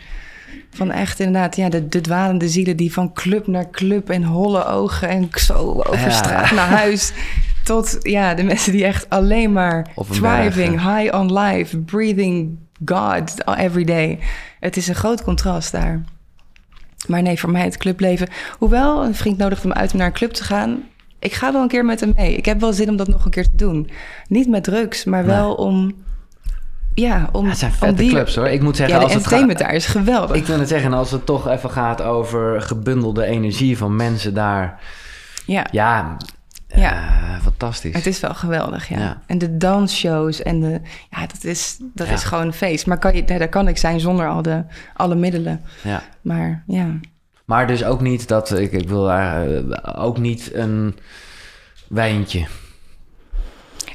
Van 0.70 0.90
echt 0.90 1.20
inderdaad, 1.20 1.56
ja, 1.56 1.68
de, 1.68 1.88
de 1.88 2.00
dwalende 2.00 2.48
zielen 2.48 2.76
die 2.76 2.92
van 2.92 3.12
club 3.12 3.46
naar 3.46 3.70
club 3.70 4.10
en 4.10 4.22
holle 4.24 4.64
ogen 4.64 5.08
en 5.08 5.28
zo 5.34 5.82
over 5.86 6.12
straat 6.12 6.50
naar 6.50 6.68
huis. 6.68 7.12
Tot 7.64 7.96
ja, 8.02 8.34
de 8.34 8.42
mensen 8.42 8.72
die 8.72 8.84
echt 8.84 9.08
alleen 9.08 9.52
maar 9.52 9.86
thriving, 10.10 10.70
high 10.96 11.14
on 11.14 11.38
life, 11.38 11.78
breathing 11.78 12.58
God 12.84 13.34
every 13.58 13.84
day. 13.84 14.18
Het 14.60 14.76
is 14.76 14.88
een 14.88 14.94
groot 14.94 15.22
contrast 15.22 15.72
daar. 15.72 16.04
Maar 17.08 17.22
nee, 17.22 17.38
voor 17.40 17.50
mij 17.50 17.64
het 17.64 17.76
clubleven. 17.76 18.28
Hoewel, 18.58 19.04
een 19.04 19.14
vriend 19.14 19.38
nodigde 19.38 19.68
me 19.68 19.74
uit 19.74 19.92
om 19.92 19.98
naar 19.98 20.06
een 20.06 20.12
club 20.12 20.32
te 20.32 20.44
gaan. 20.44 20.82
Ik 21.18 21.32
ga 21.32 21.52
wel 21.52 21.62
een 21.62 21.68
keer 21.68 21.84
met 21.84 22.00
hem 22.00 22.12
mee. 22.16 22.36
Ik 22.36 22.44
heb 22.44 22.60
wel 22.60 22.72
zin 22.72 22.88
om 22.88 22.96
dat 22.96 23.08
nog 23.08 23.24
een 23.24 23.30
keer 23.30 23.44
te 23.50 23.56
doen. 23.56 23.90
Niet 24.28 24.48
met 24.48 24.64
drugs, 24.64 25.04
maar 25.04 25.24
wel 25.26 25.46
Nee. 25.48 25.56
om... 25.56 25.94
Ja, 26.94 27.28
om, 27.32 27.44
Ja, 27.44 27.48
het 27.50 27.58
zijn 27.58 27.70
om 27.72 27.76
vette 27.78 27.94
die... 27.94 28.10
clubs 28.10 28.34
hoor. 28.36 28.48
Ik 28.48 28.62
moet 28.62 28.76
zeggen, 28.76 28.94
Ja, 28.94 29.00
de 29.00 29.06
als 29.06 29.14
het 29.14 29.22
gaat, 29.26 29.32
entertainment 29.32 29.58
daar 29.58 29.74
is 29.74 29.86
geweldig. 29.86 30.36
ik 30.36 30.46
wil 30.46 30.58
het 30.58 30.68
zeggen, 30.68 30.92
als 30.92 31.10
het 31.10 31.26
toch 31.26 31.48
even 31.48 31.70
gaat 31.70 32.02
over 32.02 32.62
gebundelde 32.62 33.24
energie 33.24 33.78
van 33.78 33.96
mensen 33.96 34.34
daar, 34.34 34.80
ja, 35.46 35.66
ja, 35.70 36.16
Ja. 36.74 36.92
eh, 36.92 37.42
fantastisch. 37.42 37.94
het 37.94 38.06
is 38.06 38.20
wel 38.20 38.34
geweldig, 38.34 38.88
ja. 38.88 38.98
Ja. 38.98 39.22
En 39.26 39.38
de 39.38 39.56
dansshows 39.56 40.42
en 40.42 40.60
de... 40.60 40.80
Ja, 41.10 41.26
dat 41.26 41.44
is, 41.44 41.76
dat 41.94 42.06
Ja. 42.06 42.12
is 42.12 42.24
gewoon 42.24 42.46
een 42.46 42.52
feest. 42.52 42.86
Maar 42.86 42.98
kan 42.98 43.14
je, 43.16 43.22
nee, 43.22 43.38
daar 43.38 43.48
kan 43.48 43.68
ik 43.68 43.78
zijn 43.78 44.00
zonder 44.00 44.28
al 44.28 44.42
de, 44.42 44.64
alle 44.96 45.14
middelen. 45.14 45.60
Ja. 45.82 46.02
Maar 46.20 46.62
ja... 46.66 46.86
Maar 47.44 47.66
dus 47.66 47.84
ook 47.84 48.00
niet 48.00 48.28
dat 48.28 48.58
ik, 48.58 48.72
ik 48.72 48.88
wil 48.88 49.04
daar 49.04 49.48
eh, 49.56 50.02
ook 50.04 50.18
niet 50.18 50.54
een 50.54 50.96
wijntje. 51.88 52.46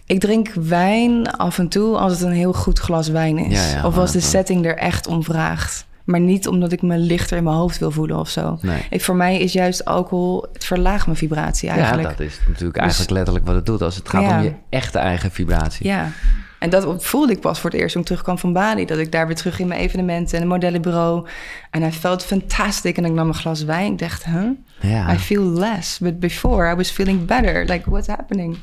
Ik 0.05 0.19
drink 0.19 0.49
wijn 0.53 1.31
af 1.31 1.57
en 1.59 1.67
toe 1.67 1.97
als 1.97 2.11
het 2.11 2.21
een 2.21 2.31
heel 2.31 2.53
goed 2.53 2.79
glas 2.79 3.07
wijn 3.07 3.37
is. 3.37 3.75
Of 3.83 3.97
als 3.97 4.11
de 4.11 4.19
setting 4.19 4.65
er 4.65 4.77
echt 4.77 5.07
om 5.07 5.23
vraagt. 5.23 5.85
Maar 6.05 6.19
niet 6.19 6.47
omdat 6.47 6.71
ik 6.71 6.81
me 6.81 6.97
lichter 6.97 7.37
in 7.37 7.43
mijn 7.43 7.55
hoofd 7.55 7.77
wil 7.77 7.91
voelen 7.91 8.19
of 8.19 8.29
zo. 8.29 8.57
Nee. 8.61 8.85
Ik, 8.89 9.01
voor 9.01 9.15
mij 9.15 9.39
is 9.39 9.53
juist 9.53 9.85
alcohol, 9.85 10.45
het 10.53 10.65
verlaagt 10.65 11.05
mijn 11.05 11.17
vibratie 11.17 11.69
eigenlijk. 11.69 12.09
Ja, 12.09 12.15
dat 12.15 12.19
is 12.27 12.39
natuurlijk 12.47 12.77
eigenlijk 12.77 13.11
letterlijk 13.11 13.45
wat 13.45 13.55
het 13.55 13.65
doet. 13.65 13.81
Als 13.81 13.95
het 13.95 14.09
gaat 14.09 14.21
Ja. 14.21 14.37
om 14.37 14.43
je 14.43 14.53
echte 14.69 14.97
eigen 14.99 15.31
vibratie. 15.31 15.87
Ja. 15.87 16.11
En 16.59 16.69
dat 16.69 17.03
voelde 17.05 17.31
ik 17.33 17.39
pas 17.39 17.59
voor 17.59 17.69
het 17.69 17.79
eerst 17.79 17.91
toen 17.91 18.01
ik 18.01 18.07
terugkwam 18.07 18.37
van 18.37 18.53
Bali. 18.53 18.85
Dat 18.85 18.97
ik 18.97 19.11
daar 19.11 19.27
weer 19.27 19.35
terug 19.35 19.59
in 19.59 19.67
mijn 19.67 19.79
evenementen 19.79 20.35
en 20.35 20.41
een 20.41 20.47
modellenbureau. 20.47 21.27
En 21.71 21.81
hij 21.81 21.91
felt 21.91 22.23
fantastic. 22.23 22.97
En 22.97 23.05
ik 23.05 23.11
nam 23.11 23.27
een 23.27 23.33
glas 23.33 23.63
wijn. 23.63 23.91
Ik 23.91 23.99
dacht, 23.99 24.25
huh? 24.25 24.49
Ja. 24.79 25.13
I 25.13 25.17
feel 25.17 25.43
less. 25.43 25.99
But 25.99 26.19
before 26.19 26.71
I 26.71 26.75
was 26.75 26.89
feeling 26.89 27.25
better. 27.25 27.65
Like, 27.65 27.89
what's 27.89 28.07
happening? 28.07 28.57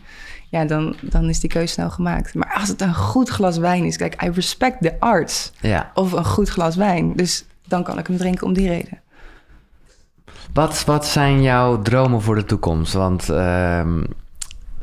Ja, 0.53 0.65
dan, 0.65 0.95
dan 1.01 1.29
is 1.29 1.41
die 1.41 1.51
keuze 1.51 1.73
snel 1.73 1.91
gemaakt. 1.91 2.35
Maar 2.35 2.55
als 2.59 2.69
het 2.69 2.81
een 2.81 2.95
goed 2.95 3.29
glas 3.29 3.59
wijn 3.59 3.85
is... 3.85 3.97
Kijk, 3.97 4.23
I 4.23 4.31
respect 4.31 4.83
the 4.83 5.01
arts. 5.01 5.53
ja. 5.61 5.91
Of 5.95 6.13
een 6.13 6.25
goed 6.25 6.49
glas 6.49 6.77
wijn. 6.77 7.13
Dus 7.17 7.45
dan 7.67 7.83
kan 7.83 7.99
ik 7.99 8.07
hem 8.07 8.17
drinken 8.17 8.47
om 8.47 8.53
die 8.53 8.69
reden. 8.69 9.01
Wat, 10.53 10.85
wat 10.85 11.07
zijn 11.07 11.43
jouw 11.43 11.83
dromen 11.83 12.23
voor 12.23 12.35
de 12.35 12.45
toekomst? 12.45 12.93
Want 12.93 13.29
ehm, 13.29 14.03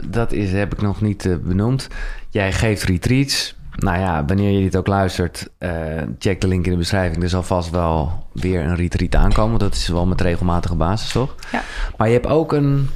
dat 0.08 0.32
is, 0.32 0.52
heb 0.52 0.74
ik 0.74 0.82
nog 0.82 1.02
niet 1.02 1.26
eh, 1.26 1.36
benoemd. 1.42 1.88
Jij 2.30 2.52
geeft 2.54 2.84
retreats. 2.84 3.56
Nou 3.76 4.00
ja, 4.00 4.26
wanneer 4.26 4.52
je 4.52 4.62
dit 4.62 4.76
ook 4.76 4.88
luistert, 4.88 5.50
eh, 5.58 5.72
check 6.20 6.42
de 6.42 6.48
link 6.48 6.66
in 6.66 6.72
de 6.72 6.78
beschrijving. 6.78 7.24
Er 7.24 7.30
zal 7.30 7.44
vast 7.44 7.70
wel 7.70 8.26
weer 8.34 8.62
een 8.62 8.76
retreat 8.76 9.16
aankomen. 9.16 9.60
Dat 9.60 9.74
is 9.74 9.88
wel 9.88 10.06
met 10.06 10.22
regelmatige 10.22 10.76
basis, 10.76 11.12
toch? 11.12 11.36
Ja, 11.52 11.62
Maar 11.98 12.08
je 12.08 12.14
hebt 12.14 12.28
ook 12.28 12.54
een, 12.54 12.90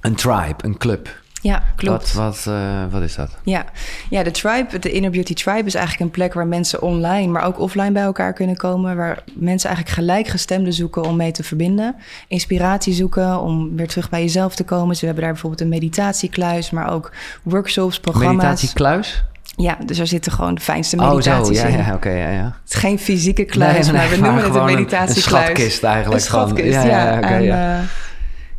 een 0.00 0.14
tribe, 0.14 0.56
een 0.64 0.76
club. 0.78 1.24
Ja 1.46 1.62
klopt. 1.76 2.12
Wat, 2.12 2.44
wat, 2.44 2.54
eh, 2.54 2.82
wat 2.90 3.02
is 3.02 3.14
dat? 3.14 3.30
Ja. 3.42 3.64
ja, 4.10 4.22
de 4.22 4.30
tribe, 4.30 4.78
de 4.78 4.90
Inner 4.90 5.10
Beauty 5.10 5.34
Tribe 5.34 5.66
is 5.66 5.74
eigenlijk 5.74 6.04
een 6.04 6.10
plek 6.16 6.34
waar 6.34 6.46
mensen 6.46 6.82
online, 6.82 7.32
maar 7.32 7.44
ook 7.44 7.60
offline 7.60 7.90
bij 7.92 8.02
elkaar 8.02 8.32
kunnen 8.32 8.56
komen. 8.56 8.96
Waar 8.96 9.22
mensen 9.34 9.68
eigenlijk 9.68 9.98
gelijkgestemden 9.98 10.72
zoeken 10.72 11.02
om 11.02 11.16
mee 11.16 11.30
te 11.30 11.42
verbinden. 11.42 11.94
Inspiratie 12.28 12.94
zoeken 12.94 13.40
om 13.40 13.76
weer 13.76 13.88
terug 13.88 14.08
bij 14.10 14.20
jezelf 14.20 14.54
te 14.56 14.64
komen. 14.64 14.88
Dus 14.88 15.00
we 15.00 15.06
hebben 15.06 15.24
daar 15.24 15.32
bijvoorbeeld 15.32 15.62
een 15.62 15.68
meditatiekluis, 15.68 16.70
maar 16.70 16.92
ook 16.92 17.12
workshops, 17.42 18.00
programma's. 18.00 18.36
Meditatiekluis? 18.44 19.24
Ja, 19.56 19.78
dus 19.86 19.98
er 19.98 20.06
zitten 20.06 20.32
gewoon 20.32 20.54
de 20.54 20.60
fijnste 20.60 20.96
Oh, 20.96 21.08
meditaties 21.10 21.60
zo. 21.60 21.68
Ja, 21.68 21.94
oké, 21.94 22.10
ja, 22.10 22.28
ja. 22.30 22.44
Het 22.64 22.72
is 22.74 22.80
geen 22.80 22.98
fysieke 22.98 23.44
kluis, 23.44 23.72
Nee, 23.72 23.82
nee, 23.84 23.92
maar 23.92 24.08
we 24.10 24.16
noemen 24.16 24.34
maar 24.34 24.44
het 24.44 24.54
een 24.54 24.64
meditatiekluis. 24.64 25.16
een 25.16 25.22
schatkist 25.22 25.82
eigenlijk 25.84 26.14
Een 26.14 26.26
schatkist, 26.26 26.72
ja, 26.72 26.84
ja. 26.84 27.20
En, 27.20 27.42
ja. 27.42 27.78
eh, 27.78 27.84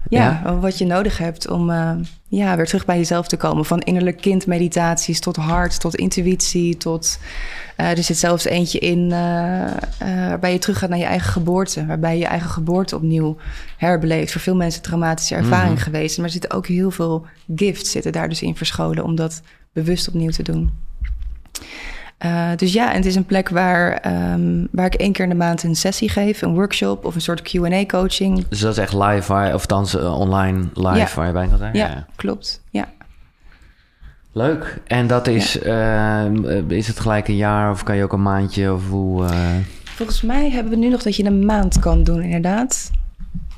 ja, 0.09 0.57
wat 0.59 0.77
je 0.77 0.85
nodig 0.85 1.17
hebt 1.17 1.49
om 1.49 1.69
eh, 1.69 1.91
ja, 2.27 2.55
weer 2.55 2.65
terug 2.65 2.85
bij 2.85 2.97
jezelf 2.97 3.27
te 3.27 3.37
komen. 3.37 3.65
Van 3.65 3.79
innerlijk 3.79 4.21
kind 4.21 4.47
meditaties 4.47 5.19
tot 5.19 5.35
hart, 5.35 5.79
tot 5.79 5.95
intuïtie, 5.95 6.77
tot... 6.77 7.19
eh, 7.75 7.89
er 7.89 8.03
zit 8.03 8.17
zelfs 8.17 8.45
eentje 8.45 8.79
in 8.79 9.11
eh, 9.11 9.71
waarbij 10.27 10.51
je 10.51 10.59
terug 10.59 10.77
gaat 10.77 10.89
naar 10.89 10.97
je 10.99 11.05
eigen 11.05 11.31
geboorte. 11.31 11.85
Waarbij 11.85 12.13
je 12.13 12.19
je 12.19 12.25
eigen 12.25 12.49
geboorte 12.49 12.95
opnieuw 12.95 13.37
herbeleeft. 13.77 14.31
Voor 14.31 14.41
veel 14.41 14.55
mensen 14.55 14.79
een 14.83 14.87
traumatische 14.87 15.35
ervaring 15.35 15.73
Mhm. 15.73 15.83
geweest. 15.83 16.17
Maar 16.17 16.25
er 16.25 16.31
zitten 16.31 16.51
ook 16.51 16.67
heel 16.67 16.91
veel 16.91 17.25
gifts 17.55 17.91
zitten 17.91 18.11
daar 18.11 18.29
dus 18.29 18.41
in 18.41 18.55
verscholen... 18.55 19.03
om 19.03 19.15
dat 19.15 19.41
bewust 19.73 20.07
opnieuw 20.07 20.29
te 20.31 20.43
doen. 20.43 20.71
Eh, 22.17 22.49
dus 22.55 22.73
ja, 22.73 22.89
en 22.89 22.95
het 22.95 23.05
is 23.05 23.15
een 23.15 23.25
plek 23.25 23.49
waar, 23.49 23.91
ehm, 23.93 24.65
waar 24.71 24.85
ik 24.85 24.93
één 24.95 25.11
keer 25.11 25.23
in 25.23 25.29
de 25.29 25.35
maand 25.35 25.63
een 25.63 25.75
sessie 25.75 26.09
geef, 26.09 26.41
een 26.41 26.53
workshop 26.53 27.05
of 27.05 27.15
een 27.15 27.21
soort 27.21 27.41
QA-coaching. 27.41 28.45
Dus 28.49 28.59
dat 28.59 28.71
is 28.71 28.77
echt 28.77 28.93
live, 28.93 29.33
waar, 29.33 29.53
of 29.53 29.65
dan 29.65 29.87
eh, 29.87 30.19
online 30.19 30.67
live 30.73 30.97
Ja. 30.97 31.07
waar 31.15 31.27
je 31.27 31.33
bij 31.33 31.47
kan 31.47 31.57
zijn? 31.57 31.75
Ja, 31.75 32.05
klopt. 32.15 32.61
Ja. 32.69 32.85
Leuk. 34.31 34.81
En 34.87 35.07
dat 35.07 35.27
is, 35.27 35.59
eh, 35.59 36.25
is 36.67 36.87
het 36.87 36.99
gelijk 36.99 37.27
een 37.27 37.35
jaar 37.35 37.71
of 37.71 37.83
kan 37.83 37.95
je 37.95 38.03
ook 38.03 38.13
een 38.13 38.21
maandje 38.21 38.73
of 38.73 38.89
hoe... 38.89 39.25
Volgens 39.83 40.21
mij 40.21 40.49
hebben 40.49 40.71
we 40.71 40.77
nu 40.79 40.89
nog 40.89 41.03
dat 41.03 41.15
je 41.15 41.23
een 41.25 41.45
maand 41.45 41.79
kan 41.79 42.03
doen, 42.03 42.21
inderdaad. 42.21 42.91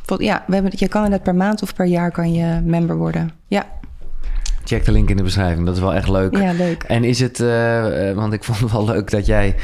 Vol- 0.05 0.22
Ja, 0.22 0.43
we 0.47 0.53
hebben, 0.53 0.72
je 0.76 0.88
kan 0.88 1.03
inderdaad 1.03 1.26
per 1.28 1.36
maand 1.36 1.62
of 1.62 1.74
per 1.76 1.86
jaar 1.86 2.12
kan 2.12 2.34
je 2.34 2.62
member 2.64 2.95
worden. 2.97 3.32
Ja, 3.47 3.66
check 4.70 4.86
de 4.86 4.91
link 4.91 5.09
in 5.09 5.17
de 5.17 5.24
beschrijving, 5.24 5.65
dat 5.65 5.76
is 5.76 5.82
wel 5.82 5.93
echt 5.93 6.09
leuk. 6.09 6.38
ja 6.38 6.51
leuk. 6.51 6.84
En 6.84 7.03
is 7.03 7.20
het, 7.20 7.39
eh, 7.39 8.09
eh, 8.09 8.15
want 8.15 8.34
ik 8.34 8.43
vond 8.43 8.59
het 8.59 8.72
wel 8.72 8.86
leuk 8.86 9.11
dat 9.11 9.26
jij 9.26 9.55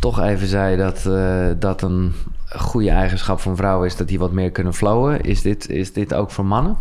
toch 0.00 0.20
even 0.20 0.46
zei 0.46 0.76
dat, 0.76 1.04
uh, 1.08 1.46
dat 1.58 1.82
een 1.82 2.12
goede 2.56 2.90
eigenschap 2.90 3.40
van 3.40 3.56
vrouwen 3.56 3.86
is 3.86 3.96
dat 3.96 4.08
die 4.08 4.18
wat 4.18 4.32
meer 4.32 4.50
kunnen 4.50 4.74
flowen. 4.74 5.20
Is 5.20 5.42
dit, 5.42 5.68
is 5.68 5.92
dit 5.92 6.14
ook 6.14 6.30
voor 6.30 6.44
mannen? 6.44 6.76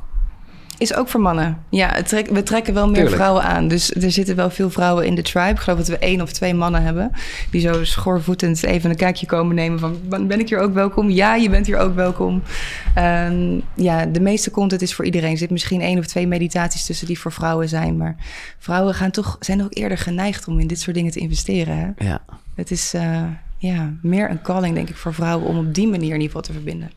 Is 0.78 0.94
ook 0.94 1.08
voor 1.08 1.22
mannen. 1.22 1.58
Ja, 1.70 2.02
trek, 2.02 2.28
we 2.28 2.44
trekken 2.44 2.74
wel 2.74 2.90
meer 2.90 3.10
vrouwen 3.10 3.44
aan. 3.44 3.68
Dus 3.68 3.94
er 3.94 4.12
zitten 4.12 4.36
wel 4.36 4.50
veel 4.50 4.70
vrouwen 4.70 5.06
in 5.06 5.16
de 5.16 5.22
tribe. 5.22 5.50
Ik 5.50 5.60
geloof 5.60 5.78
dat 5.78 5.88
we 5.88 5.98
één 5.98 6.22
of 6.22 6.32
twee 6.32 6.54
mannen 6.54 6.84
hebben. 6.84 7.12
Die 7.52 7.62
zo 7.62 7.84
schoorvoetend 7.84 8.64
even 8.64 8.90
een 8.90 8.96
kijkje 8.96 9.26
komen 9.26 9.56
nemen 9.56 9.80
van... 9.80 9.98
ben 10.28 10.40
ik 10.40 10.50
hier 10.50 10.60
ook 10.60 10.74
welkom? 10.74 11.10
Ja, 11.10 11.36
je 11.36 11.50
bent 11.50 11.66
hier 11.66 11.78
ook 11.78 11.96
welkom. 11.96 12.44
Um, 12.98 13.62
ja, 13.76 14.06
de 14.06 14.20
meeste 14.20 14.52
content 14.52 14.82
is 14.82 14.94
voor 14.94 15.06
iedereen. 15.06 15.32
Er 15.32 15.38
zit 15.38 15.50
misschien 15.50 15.82
één 15.82 16.00
of 16.00 16.06
twee 16.06 16.28
meditaties 16.28 16.86
tussen 16.86 17.08
die 17.08 17.20
voor 17.20 17.32
vrouwen 17.32 17.70
zijn. 17.70 17.98
Maar 17.98 18.16
vrouwen 18.60 18.94
gaan 18.94 19.12
toch, 19.12 19.38
zijn 19.40 19.64
ook 19.64 19.76
eerder 19.76 19.98
geneigd 19.98 20.48
om 20.48 20.60
in 20.60 20.68
dit 20.68 20.80
soort 20.80 20.96
dingen 20.96 21.12
te 21.12 21.20
investeren. 21.20 21.78
Hè? 21.78 22.06
Ja. 22.08 22.22
Het 22.56 22.72
is 22.72 22.94
uh, 22.96 23.24
ja, 23.58 23.94
meer 24.02 24.30
een 24.30 24.42
calling, 24.42 24.76
denk 24.76 24.90
ik, 24.90 24.96
voor 24.96 25.14
vrouwen... 25.14 25.48
om 25.48 25.58
op 25.58 25.74
die 25.74 25.88
manier 25.88 26.14
in 26.14 26.22
ieder 26.22 26.28
geval 26.28 26.42
te 26.42 26.54
verbinden. 26.54 26.92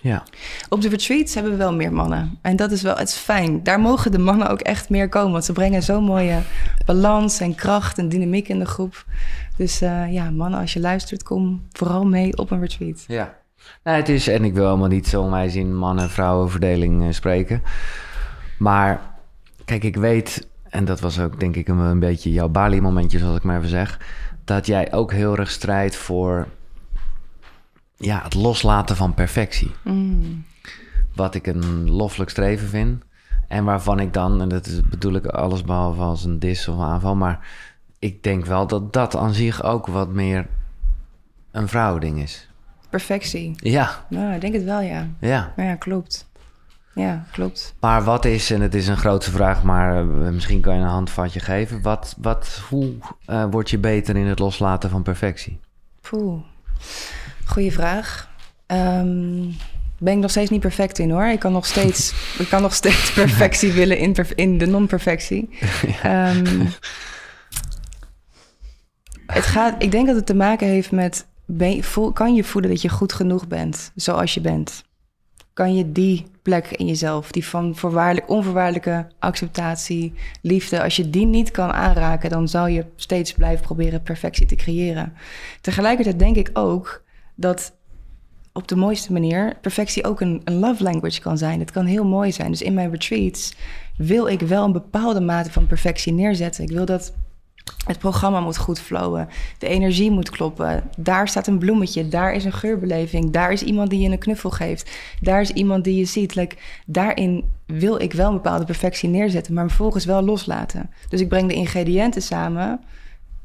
Ja. 0.00 0.22
Op 0.68 0.80
de 0.80 0.88
retreats 0.88 1.34
hebben 1.34 1.52
we 1.52 1.58
wel 1.58 1.74
meer 1.74 1.92
mannen. 1.92 2.38
En 2.42 2.56
dat 2.56 2.70
is 2.70 2.82
wel, 2.82 2.96
het 2.96 3.08
is 3.08 3.16
fijn. 3.16 3.62
Daar 3.62 3.80
mogen 3.80 4.12
de 4.12 4.18
mannen 4.18 4.48
ook 4.48 4.60
echt 4.60 4.88
meer 4.88 5.08
komen. 5.08 5.32
Want 5.32 5.44
ze 5.44 5.52
brengen 5.52 5.82
zo'n 5.82 6.04
mooie 6.04 6.38
balans 6.86 7.40
en 7.40 7.54
kracht 7.54 7.98
en 7.98 8.08
dynamiek 8.08 8.48
in 8.48 8.58
de 8.58 8.64
groep. 8.64 9.04
Dus 9.56 9.82
uh, 9.82 10.12
ja, 10.12 10.30
mannen, 10.30 10.60
als 10.60 10.72
je 10.72 10.80
luistert, 10.80 11.22
kom 11.22 11.66
vooral 11.72 12.06
mee 12.06 12.36
op 12.36 12.50
een 12.50 12.60
retreat. 12.60 13.04
Ja. 13.06 13.38
Nou, 13.84 13.96
het 13.96 14.08
is, 14.08 14.28
en 14.28 14.44
ik 14.44 14.54
wil 14.54 14.64
helemaal 14.64 14.88
niet 14.88 15.08
zo 15.08 15.28
mij 15.28 15.48
zien 15.48 15.76
mannen-vrouwen 15.76 16.50
verdeling 16.50 17.02
uh, 17.02 17.12
spreken. 17.12 17.62
Maar 18.58 19.00
kijk, 19.64 19.84
ik 19.84 19.96
weet, 19.96 20.48
en 20.68 20.84
dat 20.84 21.00
was 21.00 21.20
ook 21.20 21.40
denk 21.40 21.56
ik 21.56 21.68
een, 21.68 21.78
een 21.78 21.98
beetje 21.98 22.32
jouw 22.32 22.48
Bali-momentje, 22.48 23.18
zoals 23.18 23.36
ik 23.36 23.42
maar 23.42 23.56
even 23.56 23.68
zeg. 23.68 24.00
Dat 24.44 24.66
jij 24.66 24.92
ook 24.92 25.12
heel 25.12 25.36
erg 25.36 25.50
strijdt 25.50 25.96
voor 25.96 26.46
ja, 28.00 28.22
het 28.22 28.34
loslaten 28.34 28.96
van 28.96 29.14
perfectie. 29.14 29.70
Mm. 29.84 30.44
Wat 31.14 31.34
ik 31.34 31.46
een 31.46 31.90
loffelijk 31.90 32.30
streven 32.30 32.68
vind. 32.68 33.02
En 33.48 33.64
waarvan 33.64 34.00
ik 34.00 34.12
dan, 34.12 34.40
en 34.40 34.48
dat 34.48 34.66
is, 34.66 34.80
bedoel 34.80 35.14
ik 35.14 35.26
alles 35.26 35.62
behalve 35.62 36.00
als 36.00 36.24
een 36.24 36.38
dis 36.38 36.68
of 36.68 36.76
een 36.76 36.84
aanval, 36.84 37.16
maar 37.16 37.46
ik 37.98 38.22
denk 38.22 38.44
wel 38.46 38.66
dat 38.66 38.92
dat 38.92 39.16
aan 39.16 39.34
zich 39.34 39.62
ook 39.62 39.86
wat 39.86 40.08
meer 40.08 40.46
een 41.50 41.68
vrouwding 41.68 42.22
is. 42.22 42.48
Perfectie. 42.90 43.52
Ja. 43.56 44.04
Nou, 44.08 44.34
ik 44.34 44.40
denk 44.40 44.54
het 44.54 44.64
wel, 44.64 44.80
ja. 44.80 45.08
Ja. 45.20 45.52
Ja, 45.56 45.74
klopt. 45.74 46.28
Ja, 46.94 47.24
klopt. 47.32 47.74
Maar 47.80 48.04
wat 48.04 48.24
is, 48.24 48.50
en 48.50 48.60
het 48.60 48.74
is 48.74 48.88
een 48.88 48.96
grote 48.96 49.30
vraag, 49.30 49.62
maar 49.62 50.04
uh, 50.04 50.28
misschien 50.28 50.60
kan 50.60 50.74
je 50.74 50.80
een 50.80 50.86
handvatje 50.86 51.40
geven. 51.40 51.82
Wat, 51.82 52.16
wat, 52.18 52.62
hoe 52.68 52.92
uh, 53.26 53.44
word 53.50 53.70
je 53.70 53.78
beter 53.78 54.16
in 54.16 54.26
het 54.26 54.38
loslaten 54.38 54.90
van 54.90 55.02
perfectie? 55.02 55.60
Poeh. 56.00 56.42
Goeie 57.50 57.72
vraag. 57.72 58.30
Um, 58.66 59.56
ben 59.98 60.12
ik 60.12 60.18
nog 60.18 60.30
steeds 60.30 60.50
niet 60.50 60.60
perfect 60.60 60.98
in 60.98 61.10
hoor. 61.10 61.26
Ik 61.26 61.38
kan 61.38 61.52
nog 61.52 61.66
steeds, 61.66 62.12
ik 62.38 62.48
kan 62.48 62.62
nog 62.62 62.74
steeds 62.74 63.12
perfectie 63.22 63.72
willen 63.72 63.98
in, 63.98 64.14
in 64.34 64.58
de 64.58 64.66
non-perfectie. 64.66 65.48
Ja. 66.02 66.30
Um, 66.30 66.68
het 69.26 69.44
gaat, 69.44 69.82
ik 69.82 69.90
denk 69.90 70.06
dat 70.06 70.16
het 70.16 70.26
te 70.26 70.34
maken 70.34 70.66
heeft 70.66 70.90
met: 70.90 71.26
voel, 71.80 72.12
kan 72.12 72.34
je 72.34 72.44
voelen 72.44 72.70
dat 72.70 72.82
je 72.82 72.88
goed 72.88 73.12
genoeg 73.12 73.48
bent 73.48 73.92
zoals 73.94 74.34
je 74.34 74.40
bent? 74.40 74.84
Kan 75.52 75.74
je 75.74 75.92
die 75.92 76.26
plek 76.42 76.66
in 76.66 76.86
jezelf, 76.86 77.32
die 77.32 77.46
van 77.46 77.76
voorwaardelijk, 77.76 78.30
onvoorwaardelijke 78.30 79.06
acceptatie, 79.18 80.14
liefde, 80.42 80.82
als 80.82 80.96
je 80.96 81.10
die 81.10 81.26
niet 81.26 81.50
kan 81.50 81.72
aanraken, 81.72 82.30
dan 82.30 82.48
zal 82.48 82.66
je 82.66 82.84
steeds 82.96 83.32
blijven 83.32 83.64
proberen 83.64 84.02
perfectie 84.02 84.46
te 84.46 84.54
creëren. 84.54 85.12
Tegelijkertijd 85.60 86.18
denk 86.18 86.36
ik 86.36 86.50
ook 86.52 87.02
dat 87.40 87.72
op 88.52 88.68
de 88.68 88.76
mooiste 88.76 89.12
manier 89.12 89.56
perfectie 89.60 90.04
ook 90.04 90.20
een, 90.20 90.40
een, 90.44 90.58
love 90.58 90.82
language 90.82 91.20
kan 91.20 91.38
zijn. 91.38 91.60
Het 91.60 91.70
kan 91.70 91.84
heel 91.84 92.04
mooi 92.04 92.32
zijn. 92.32 92.50
Dus 92.50 92.62
in 92.62 92.74
mijn 92.74 92.90
retreats 92.90 93.54
wil 93.96 94.26
ik 94.26 94.40
wel 94.40 94.64
een 94.64 94.72
bepaalde 94.72 95.20
mate 95.20 95.52
van 95.52 95.66
perfectie 95.66 96.12
neerzetten. 96.12 96.64
Ik 96.64 96.70
wil 96.70 96.84
dat 96.84 97.12
het 97.86 97.98
programma 97.98 98.40
moet 98.40 98.56
goed 98.56 98.80
flowen. 98.80 99.28
De 99.58 99.66
energie 99.66 100.10
moet 100.10 100.30
kloppen. 100.30 100.90
Daar 100.96 101.28
staat 101.28 101.46
een 101.46 101.58
bloemetje. 101.58 102.08
Daar 102.08 102.34
is 102.34 102.44
een 102.44 102.52
geurbeleving. 102.52 103.30
Daar 103.30 103.52
is 103.52 103.62
iemand 103.62 103.90
die 103.90 104.00
je 104.00 104.10
een 104.10 104.18
knuffel 104.18 104.50
geeft. 104.50 104.90
Daar 105.20 105.40
is 105.40 105.50
iemand 105.50 105.84
die 105.84 105.96
je 105.96 106.04
ziet. 106.04 106.34
Like, 106.34 106.56
daarin 106.86 107.44
wil 107.66 108.00
ik 108.00 108.12
wel 108.12 108.28
een 108.28 108.34
bepaalde 108.34 108.64
perfectie 108.64 109.08
neerzetten, 109.08 109.54
maar 109.54 109.68
vervolgens 109.68 110.04
wel 110.04 110.22
loslaten. 110.22 110.90
Dus 111.08 111.20
ik 111.20 111.28
breng 111.28 111.48
de 111.48 111.54
ingrediënten 111.54 112.22
samen 112.22 112.80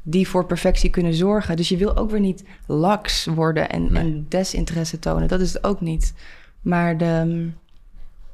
die 0.08 0.28
voor 0.28 0.46
perfectie 0.46 0.90
kunnen 0.90 1.14
zorgen. 1.14 1.56
Dus 1.56 1.68
je 1.68 1.76
wil 1.76 1.96
ook 1.96 2.10
weer 2.10 2.20
niet 2.20 2.44
laks 2.66 3.24
worden 3.24 3.68
en, 3.68 3.92
nee. 3.92 4.02
en 4.02 4.26
desinteresse 4.28 4.98
tonen. 4.98 5.28
Dat 5.28 5.40
is 5.40 5.52
het 5.52 5.64
ook 5.64 5.80
niet. 5.80 6.14
Maar 6.60 6.98
de, 6.98 7.48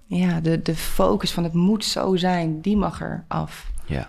ja, 0.07 0.41
de, 0.41 0.63
de 0.63 0.77
focus 0.77 1.33
van 1.33 1.45
het 1.45 1.53
moet 1.53 1.85
zo 1.85 2.17
zijn, 2.17 2.61
die 2.61 2.77
mag 2.77 3.01
er 3.01 3.25
af. 3.29 3.71
Ja. 3.87 4.09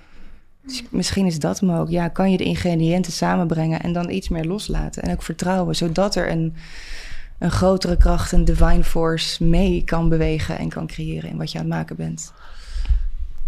Dus 0.66 0.84
misschien 0.90 1.26
is 1.26 1.40
dat 1.40 1.60
hem 1.60 1.72
ook. 1.72 1.90
Ja, 1.90 2.08
kan 2.08 2.32
je 2.32 2.38
de 2.38 2.44
ingrediënten 2.44 3.12
samenbrengen 3.12 3.82
en 3.82 3.94
dan 3.94 4.10
iets 4.10 4.30
meer 4.30 4.46
loslaten. 4.46 5.04
En 5.04 5.12
ook 5.12 5.24
vertrouwen, 5.24 5.76
zodat 5.76 6.16
er 6.16 6.32
een, 6.32 6.56
een 7.40 7.52
grotere 7.52 7.98
kracht, 7.98 8.32
een 8.32 8.46
divine 8.46 8.84
force 8.84 9.44
mee 9.44 9.84
kan 9.84 10.10
bewegen 10.10 10.58
en 10.58 10.70
kan 10.70 10.88
creëren 10.88 11.30
in 11.30 11.38
wat 11.38 11.52
je 11.52 11.58
aan 11.58 11.66
het 11.66 11.74
maken 11.74 11.96
bent. 11.96 12.34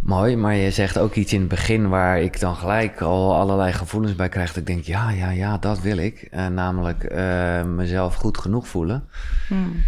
Mooi, 0.05 0.35
maar 0.35 0.55
je 0.55 0.71
zegt 0.71 0.97
ook 0.97 1.15
iets 1.15 1.33
in 1.33 1.39
het 1.39 1.49
begin 1.49 1.89
waar 1.89 2.21
ik 2.21 2.39
dan 2.39 2.55
gelijk 2.55 3.01
al 3.01 3.35
allerlei 3.35 3.73
gevoelens 3.73 4.15
bij 4.15 4.29
krijg. 4.29 4.47
Dat 4.47 4.57
ik 4.57 4.65
denk, 4.65 4.83
ja, 4.83 5.09
ja, 5.09 5.29
ja, 5.29 5.57
dat 5.57 5.81
wil 5.81 5.97
ik. 5.97 6.27
Uh, 6.33 6.47
namelijk 6.47 7.11
uh, 7.11 7.63
mezelf 7.63 8.15
goed 8.15 8.37
genoeg 8.37 8.67
voelen. 8.67 9.03
Hmm. 9.47 9.83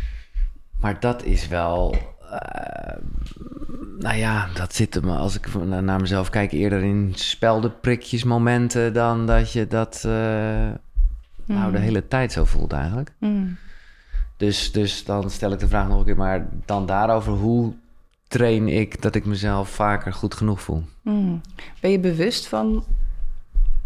Maar 0.80 1.00
dat 1.00 1.24
is 1.24 1.48
wel, 1.48 1.96
uh, 2.22 2.98
nou 4.00 4.16
ja, 4.16 4.48
dat 4.54 4.76
zit 4.76 5.02
me 5.02 5.16
als 5.16 5.36
ik 5.36 5.64
naar 5.64 6.02
mezelf 6.02 6.30
kijk 6.30 6.52
eerder 6.52 6.84
in 6.84 7.12
speldenprikjes 7.16 8.24
momenten 8.24 8.94
dan 8.94 9.26
dat 9.26 9.52
je 9.52 9.68
dat 9.68 10.00
nou 10.04 11.72
de 11.72 11.78
Hmm. 11.78 11.86
hele 11.86 12.08
tijd 12.08 12.32
zo 12.32 12.46
voelt 12.46 12.74
eigenlijk. 12.74 13.12
Mm. 13.20 13.58
Dus, 14.38 14.72
dus 14.72 15.06
dan 15.06 15.30
stel 15.30 15.52
ik 15.52 15.60
de 15.60 15.68
vraag 15.68 15.88
nog 15.88 16.00
een 16.00 16.06
keer, 16.06 16.16
maar 16.16 16.48
dan 16.66 16.86
daarover 16.86 17.34
hoe 17.34 17.74
train 18.28 18.68
ik 18.68 19.02
dat 19.02 19.16
ik 19.16 19.26
mezelf 19.26 19.70
vaker 19.70 20.14
goed 20.14 20.34
genoeg 20.34 20.62
voel. 20.62 20.84
Mm. 21.02 21.42
Ben 21.80 21.92
je 21.92 22.00
bewust 22.00 22.48
van 22.48 22.86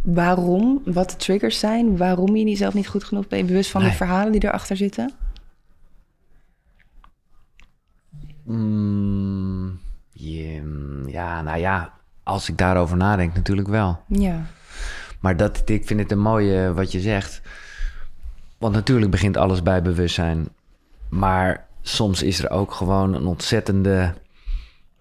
waarom, 0.02 0.82
wat 0.86 1.10
de 1.10 1.16
triggers 1.16 1.60
zijn, 1.60 1.98
waarom 1.98 2.36
je 2.36 2.46
jezelf 2.46 2.74
niet 2.74 2.88
goed 2.88 3.04
genoeg 3.04 3.28
bent? 3.28 3.30
Ben 3.32 3.40
je 3.40 3.46
bewust 3.46 3.72
van 3.72 3.82
Nee. 3.82 3.90
de 3.90 3.96
verhalen 3.96 4.32
die 4.32 4.44
erachter 4.44 4.78
zitten? 4.78 5.14
Mm, 8.44 9.80
je- 10.12 11.04
ja, 11.08 11.42
nou 11.42 11.60
ja, 11.60 11.94
als 12.24 12.50
ik 12.50 12.58
daarover 12.58 12.98
nadenk 12.98 13.34
natuurlijk 13.34 13.68
wel. 13.68 14.00
Ja. 14.08 14.42
Maar 15.20 15.38
dat, 15.38 15.62
ik 15.70 15.86
vind 15.86 16.00
het 16.00 16.12
een 16.12 16.20
mooie 16.20 16.74
wat 16.74 16.92
je 16.92 17.00
zegt. 17.00 17.42
Want 18.58 18.74
natuurlijk 18.74 19.12
begint 19.12 19.38
alles 19.38 19.64
bij 19.64 19.82
bewustzijn. 19.82 20.48
Maar 21.10 21.66
soms 21.82 22.24
is 22.24 22.44
er 22.44 22.50
ook 22.50 22.72
gewoon 22.74 23.14
een 23.14 23.26
ontzettende... 23.26 24.14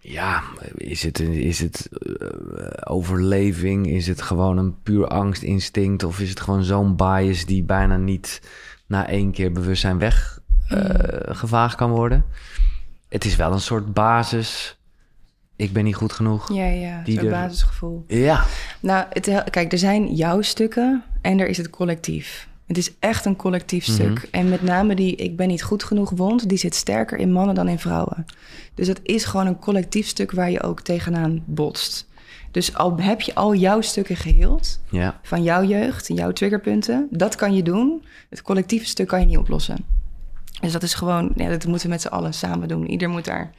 Ja, 0.03 0.42
is 0.74 1.03
het, 1.03 1.20
is 1.20 1.59
het 1.61 1.88
eh, 1.92 2.66
overleving? 2.92 3.86
Is 3.86 4.07
het 4.07 4.22
gewoon 4.22 4.59
een 4.59 4.82
puur 4.82 5.07
angstinstinct? 5.07 6.03
Of 6.05 6.20
is 6.20 6.28
het 6.30 6.40
gewoon 6.40 6.64
zo'n 6.64 6.96
bias 6.96 7.44
die 7.44 7.62
bijna 7.62 7.96
niet 7.96 8.40
na 8.86 9.09
één 9.09 9.30
keer 9.32 9.53
bewustzijn 9.53 9.98
weggevaagd 10.68 11.74
kan 11.76 11.90
worden? 11.90 12.24
Het 13.09 13.24
is 13.24 13.36
wel 13.36 13.53
een 13.53 13.61
soort 13.61 13.92
basis. 13.94 14.78
Ik 15.57 15.72
ben 15.72 15.84
niet 15.84 15.94
goed 15.94 16.12
genoeg. 16.12 16.53
Ja, 16.53 16.66
ja, 16.66 17.03
Die 17.05 17.20
er- 17.20 17.30
basisgevoel. 17.30 18.05
Ja, 18.07 18.44
Nou, 18.80 19.07
het, 19.11 19.30
kijk, 19.51 19.72
er 19.72 19.78
zijn 19.78 20.14
jouw 20.14 20.40
stukken 20.42 21.03
en 21.20 21.38
er 21.40 21.48
is 21.48 21.57
het 21.57 21.70
collectief. 21.70 22.48
Het 22.71 22.79
is 22.79 22.93
echt 22.99 23.25
een 23.25 23.37
collectief 23.37 23.87
Mhm. 23.87 23.95
stuk. 23.97 24.29
En 24.31 24.49
met 24.49 24.62
name 24.62 24.95
die 24.95 25.14
ik 25.16 25.37
ben 25.37 25.49
niet 25.49 25.62
goed 25.62 25.85
genoeg 25.85 26.11
wond, 26.11 26.49
die 26.49 26.59
zit 26.59 26.75
sterker 26.75 27.18
in 27.18 27.33
mannen 27.33 27.55
dan 27.55 27.68
in 27.68 27.79
vrouwen. 27.79 28.25
Dus 28.75 28.87
het 28.87 29.01
is 29.03 29.25
gewoon 29.25 29.47
een 29.47 29.59
collectief 29.59 30.07
stuk 30.07 30.33
waar 30.33 30.51
je 30.51 30.62
ook 30.62 30.81
tegenaan 30.81 31.43
botst. 31.47 32.09
Dus 32.51 32.75
al 32.75 32.97
heb 33.01 33.21
je 33.21 33.35
al 33.35 33.55
jouw 33.55 33.81
stukken 33.81 34.16
geheeld 34.16 34.81
ja, 34.91 35.21
van 35.23 35.43
jouw 35.43 35.64
jeugd, 35.64 36.09
jouw 36.14 36.33
triggerpunten, 36.33 37.07
dat 37.11 37.35
kan 37.37 37.55
je 37.55 37.62
doen. 37.62 38.05
Het 38.29 38.43
collectieve 38.43 38.87
stuk 38.87 39.09
kan 39.09 39.21
je 39.21 39.27
niet 39.27 39.39
oplossen. 39.39 39.77
Dus 40.61 40.73
dat 40.73 40.83
is 40.83 40.95
gewoon, 40.95 41.33
ja, 41.35 41.49
dat 41.49 41.66
moeten 41.66 41.87
we 41.87 41.93
met 41.93 42.01
z'n 42.03 42.09
allen 42.09 42.35
samen 42.35 42.68
doen. 42.68 42.91
Ieder 42.91 43.09
moet 43.09 43.25
daar 43.25 43.51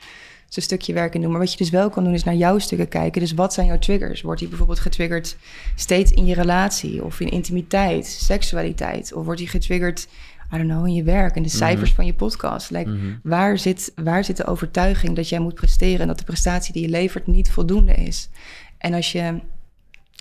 zijn 0.53 0.65
stukje 0.65 0.93
werk 0.93 1.15
in 1.15 1.21
doen. 1.21 1.31
Maar 1.31 1.39
wat 1.39 1.51
je 1.51 1.57
dus 1.57 1.69
wel 1.69 1.89
kan 1.89 2.03
doen, 2.03 2.13
is 2.13 2.23
naar 2.23 2.35
jouw 2.35 2.59
stukken 2.59 2.87
kijken. 2.87 3.21
Dus 3.21 3.33
wat 3.33 3.53
zijn 3.53 3.67
jouw 3.67 3.79
triggers? 3.79 4.21
Wordt 4.21 4.39
die 4.39 4.49
bijvoorbeeld 4.49 4.79
getriggerd 4.79 5.37
steeds 5.75 6.11
in 6.11 6.25
je 6.25 6.33
relatie 6.33 7.03
of 7.03 7.19
in 7.19 7.29
intimiteit, 7.29 8.05
seksualiteit? 8.07 9.13
Of 9.13 9.25
wordt 9.25 9.39
die 9.39 9.49
getriggerd, 9.49 10.07
I 10.53 10.57
don't 10.57 10.69
know, 10.69 10.85
in 10.85 10.93
je 10.93 11.03
werk, 11.03 11.35
in 11.35 11.43
de 11.43 11.49
cijfers 11.49 11.93
van 11.93 12.05
je 12.05 12.13
podcast? 12.13 12.69
Like, 12.69 12.89
Mhm. 12.89 13.05
waar, 13.23 13.57
zit, 13.57 13.91
waar 13.95 14.23
zit 14.23 14.37
de 14.37 14.45
overtuiging 14.45 15.15
dat 15.15 15.29
jij 15.29 15.39
moet 15.39 15.53
presteren 15.53 15.99
en 15.99 16.07
dat 16.07 16.17
de 16.17 16.23
prestatie 16.25 16.73
die 16.73 16.81
je 16.81 16.89
levert 16.89 17.27
niet 17.27 17.51
voldoende 17.51 17.93
is? 17.93 18.29
En 18.77 18.93
als 18.93 19.11
je 19.11 19.39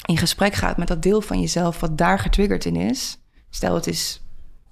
in 0.06 0.16
gesprek 0.16 0.54
gaat 0.54 0.76
met 0.76 0.88
dat 0.88 1.02
deel 1.02 1.20
van 1.20 1.40
jezelf 1.40 1.80
wat 1.80 1.98
daar 1.98 2.18
getriggerd 2.18 2.64
in 2.64 2.76
is, 2.76 3.18
stel 3.50 3.74
het 3.74 3.86
is 3.86 4.22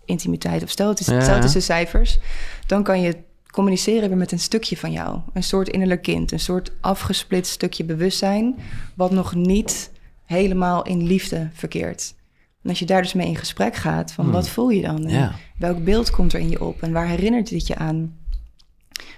intimiteit 0.04 0.62
of 0.62 0.70
stel 0.70 0.88
het 0.88 1.00
is, 1.00 1.06
Ja. 1.06 1.20
stel 1.20 1.34
het 1.34 1.44
is 1.44 1.52
de 1.52 1.60
cijfers, 1.60 2.18
dan 2.66 2.82
kan 2.82 3.00
je 3.00 3.16
communiceren 3.58 4.08
weer 4.08 4.18
met 4.18 4.32
een 4.32 4.38
stukje 4.38 4.76
van 4.76 4.92
jou. 4.92 5.20
Een 5.32 5.42
soort 5.42 5.68
innerlijk 5.68 6.02
kind, 6.02 6.32
een 6.32 6.40
soort 6.40 6.72
afgesplitst 6.80 7.52
stukje 7.52 7.84
bewustzijn, 7.84 8.56
wat 8.94 9.10
nog 9.10 9.34
niet 9.34 9.90
helemaal 10.24 10.82
in 10.82 11.06
liefde 11.06 11.50
verkeert. 11.52 12.14
En 12.62 12.68
als 12.68 12.78
je 12.78 12.86
daar 12.86 13.02
dus 13.02 13.12
mee 13.12 13.26
in 13.26 13.36
gesprek 13.36 13.74
gaat, 13.74 14.12
van 14.12 14.30
wat 14.30 14.48
voel 14.48 14.68
je 14.70 14.82
dan? 14.82 14.96
Hmm. 14.96 15.08
Ja. 15.08 15.34
Welk 15.56 15.84
beeld 15.84 16.10
komt 16.10 16.32
er 16.32 16.40
in 16.40 16.50
je 16.50 16.64
op 16.64 16.82
en 16.82 16.92
waar 16.92 17.06
herinnert 17.06 17.48
dit 17.48 17.66
je 17.66 17.76
aan? 17.76 18.16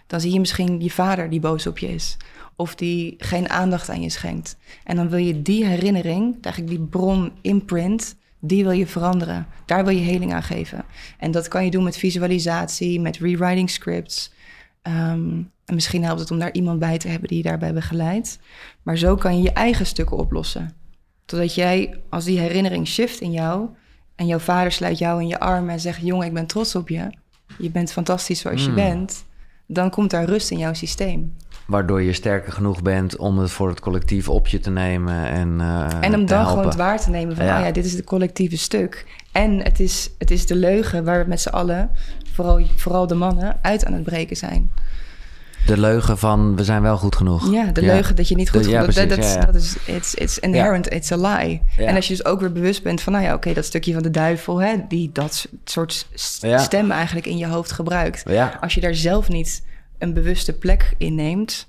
Dan 0.06 0.20
zie 0.20 0.32
je 0.32 0.40
misschien 0.40 0.80
je 0.80 0.90
vader 0.90 1.30
die 1.30 1.40
boos 1.40 1.66
op 1.66 1.78
je 1.78 1.88
is. 1.88 2.16
Of 2.56 2.74
die 2.74 3.14
geen 3.18 3.48
aandacht 3.48 3.88
aan 3.88 4.02
je 4.02 4.10
schenkt. 4.10 4.56
En 4.84 4.96
dan 4.96 5.08
wil 5.08 5.18
je 5.18 5.42
die 5.42 5.64
herinnering, 5.64 6.36
eigenlijk 6.42 6.76
die 6.76 6.86
bron 6.86 7.32
imprint, 7.40 8.16
die 8.40 8.62
wil 8.62 8.72
je 8.72 8.86
veranderen. 8.86 9.46
Daar 9.66 9.84
wil 9.84 9.94
je 9.94 10.00
heling 10.00 10.32
aan 10.32 10.42
geven. 10.42 10.84
En 11.18 11.30
dat 11.30 11.48
kan 11.48 11.64
je 11.64 11.70
doen 11.70 11.84
met 11.84 11.96
visualisatie, 11.96 13.00
met 13.00 13.16
rewriting 13.16 13.70
scripts. 13.70 14.32
Ehm, 14.82 15.42
en 15.64 15.74
misschien 15.74 16.04
helpt 16.04 16.20
het 16.20 16.30
om 16.30 16.38
daar 16.38 16.52
iemand 16.52 16.78
bij 16.78 16.98
te 16.98 17.08
hebben 17.08 17.28
die 17.28 17.36
je 17.36 17.42
daarbij 17.42 17.72
begeleidt. 17.72 18.38
Maar 18.82 18.96
zo 18.96 19.14
kan 19.14 19.36
je 19.36 19.42
je 19.42 19.52
eigen 19.52 19.86
stukken 19.86 20.16
oplossen. 20.16 20.74
Totdat 21.24 21.54
jij, 21.54 22.00
als 22.08 22.24
die 22.24 22.38
herinnering 22.38 22.86
shift 22.86 23.20
in 23.20 23.32
jou... 23.32 23.68
en 24.14 24.26
jouw 24.26 24.38
vader 24.38 24.72
sluit 24.72 24.98
jou 24.98 25.20
in 25.20 25.28
je 25.28 25.38
armen 25.38 25.70
en 25.70 25.80
zegt... 25.80 26.00
jongen, 26.02 26.26
ik 26.26 26.34
ben 26.34 26.46
trots 26.46 26.74
op 26.74 26.88
je. 26.88 27.10
Je 27.58 27.70
bent 27.70 27.92
fantastisch 27.92 28.40
zoals 28.40 28.64
je 28.64 28.72
bent. 28.72 29.24
Dan 29.66 29.90
komt 29.90 30.10
daar 30.10 30.24
rust 30.24 30.50
in 30.50 30.58
jouw 30.58 30.74
systeem. 30.74 31.36
Waardoor 31.70 32.02
je 32.02 32.12
sterker 32.12 32.52
genoeg 32.52 32.82
bent 32.82 33.16
om 33.16 33.38
het 33.38 33.50
voor 33.50 33.68
het 33.68 33.80
collectief 33.80 34.28
op 34.28 34.46
je 34.46 34.60
te 34.60 34.70
nemen 34.70 35.24
en 35.24 35.60
eh 35.60 35.86
En 36.00 36.14
om 36.14 36.26
dan 36.26 36.46
gewoon 36.46 36.64
het 36.64 36.76
waar 36.76 37.00
te 37.00 37.10
nemen 37.10 37.36
van, 37.36 37.44
Ja. 37.44 37.58
oh 37.58 37.64
ja, 37.64 37.72
dit 37.72 37.84
is 37.84 37.92
het 37.92 38.04
collectieve 38.04 38.56
stuk. 38.56 39.06
En 39.32 39.62
het 39.62 39.80
is, 39.80 40.10
het 40.18 40.30
is 40.30 40.46
de 40.46 40.54
leugen 40.56 41.04
waar 41.04 41.22
we 41.22 41.28
met 41.28 41.40
z'n 41.40 41.48
allen, 41.48 41.90
vooral, 42.32 42.60
vooral 42.76 43.06
de 43.06 43.14
mannen, 43.14 43.56
uit 43.62 43.84
aan 43.84 43.92
het 43.92 44.02
breken 44.02 44.36
zijn. 44.36 44.70
De 45.66 45.78
leugen 45.78 46.18
van 46.18 46.56
we 46.56 46.64
zijn 46.64 46.82
wel 46.82 46.96
goed 46.96 47.16
genoeg. 47.16 47.52
Ja, 47.52 47.64
de 47.64 47.82
leugen 47.82 48.16
dat 48.16 48.28
je 48.28 48.34
niet 48.34 48.50
goed 48.50 48.64
ja, 48.64 48.80
genoeg 48.80 48.94
dat, 48.94 49.06
precies, 49.06 49.24
dat, 49.24 49.34
ja, 49.34 49.40
ja. 49.40 49.46
dat 49.46 49.54
is, 49.54 49.76
it's, 49.84 50.14
it's 50.14 50.38
inherent, 50.38 50.92
it's 50.92 51.12
a 51.12 51.16
lie. 51.16 51.62
En 51.76 51.94
als 51.94 52.08
je 52.08 52.16
dus 52.16 52.24
ook 52.24 52.40
weer 52.40 52.52
bewust 52.52 52.82
bent 52.82 53.00
van, 53.00 53.12
nou 53.12 53.24
ja, 53.24 53.34
oké, 53.34 53.52
dat 53.52 53.64
stukje 53.64 53.92
van 53.92 54.02
de 54.02 54.10
duivel, 54.10 54.60
hè, 54.60 54.74
die 54.88 55.10
dat 55.12 55.48
soort 55.64 56.06
stem 56.54 56.90
eigenlijk 56.90 57.26
in 57.26 57.38
je 57.38 57.46
hoofd 57.46 57.72
gebruikt. 57.72 58.24
Als 58.60 58.74
je 58.74 58.80
daar 58.80 58.94
zelf 58.94 59.28
niet 59.28 59.62
een 60.00 60.14
bewuste 60.14 60.58
plek 60.58 60.94
in 60.98 61.14
neemt, 61.14 61.68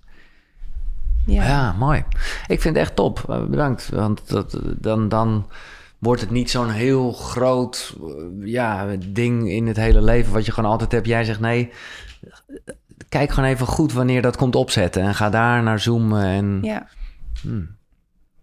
ja, 1.26 1.44
Ja, 1.44 1.74
mooi. 1.74 2.04
Ik 2.48 2.62
vind 2.62 2.76
het 2.76 2.86
echt 2.86 2.96
top. 2.96 3.24
Eh, 3.30 3.46
Bedankt. 3.46 3.90
Want 3.90 4.30
dat, 4.30 4.60
dan, 4.64 5.10
dan 5.10 5.48
wordt 6.00 6.22
het 6.22 6.30
niet 6.30 6.50
zo'n 6.50 6.70
heel 6.70 7.12
groot 7.12 7.96
eh, 8.02 8.48
ja, 8.48 8.88
ding 9.08 9.50
in 9.50 9.68
het 9.68 9.78
hele 9.78 10.02
leven... 10.02 10.34
wat 10.34 10.46
je 10.46 10.52
gewoon 10.52 10.72
altijd 10.72 10.92
hebt. 10.92 11.08
Jij 11.08 11.24
zegt 11.24 11.40
nee, 11.40 11.72
kijk 13.10 13.30
gewoon 13.30 13.50
even 13.50 13.68
goed 13.68 13.94
wanneer 13.94 14.22
dat 14.22 14.38
komt 14.38 14.56
opzetten... 14.56 15.02
en 15.02 15.16
ga 15.16 15.30
daar 15.30 15.64
naar 15.64 15.80
zoomen. 15.80 16.24
En... 16.24 16.60
Ja. 16.62 16.88
Hmm. 17.42 17.80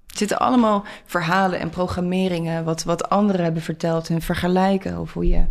Zitten 0.06 0.38
allemaal 0.38 0.84
verhalen 1.04 1.60
en 1.60 1.70
programmeringen, 1.70 2.64
wat, 2.64 2.84
wat 2.84 3.08
anderen 3.08 3.44
hebben 3.44 3.62
verteld 3.62 4.08
en 4.08 4.20
vergelijken. 4.20 4.98
Of 4.98 5.12
hoe 5.12 5.28
je, 5.28 5.44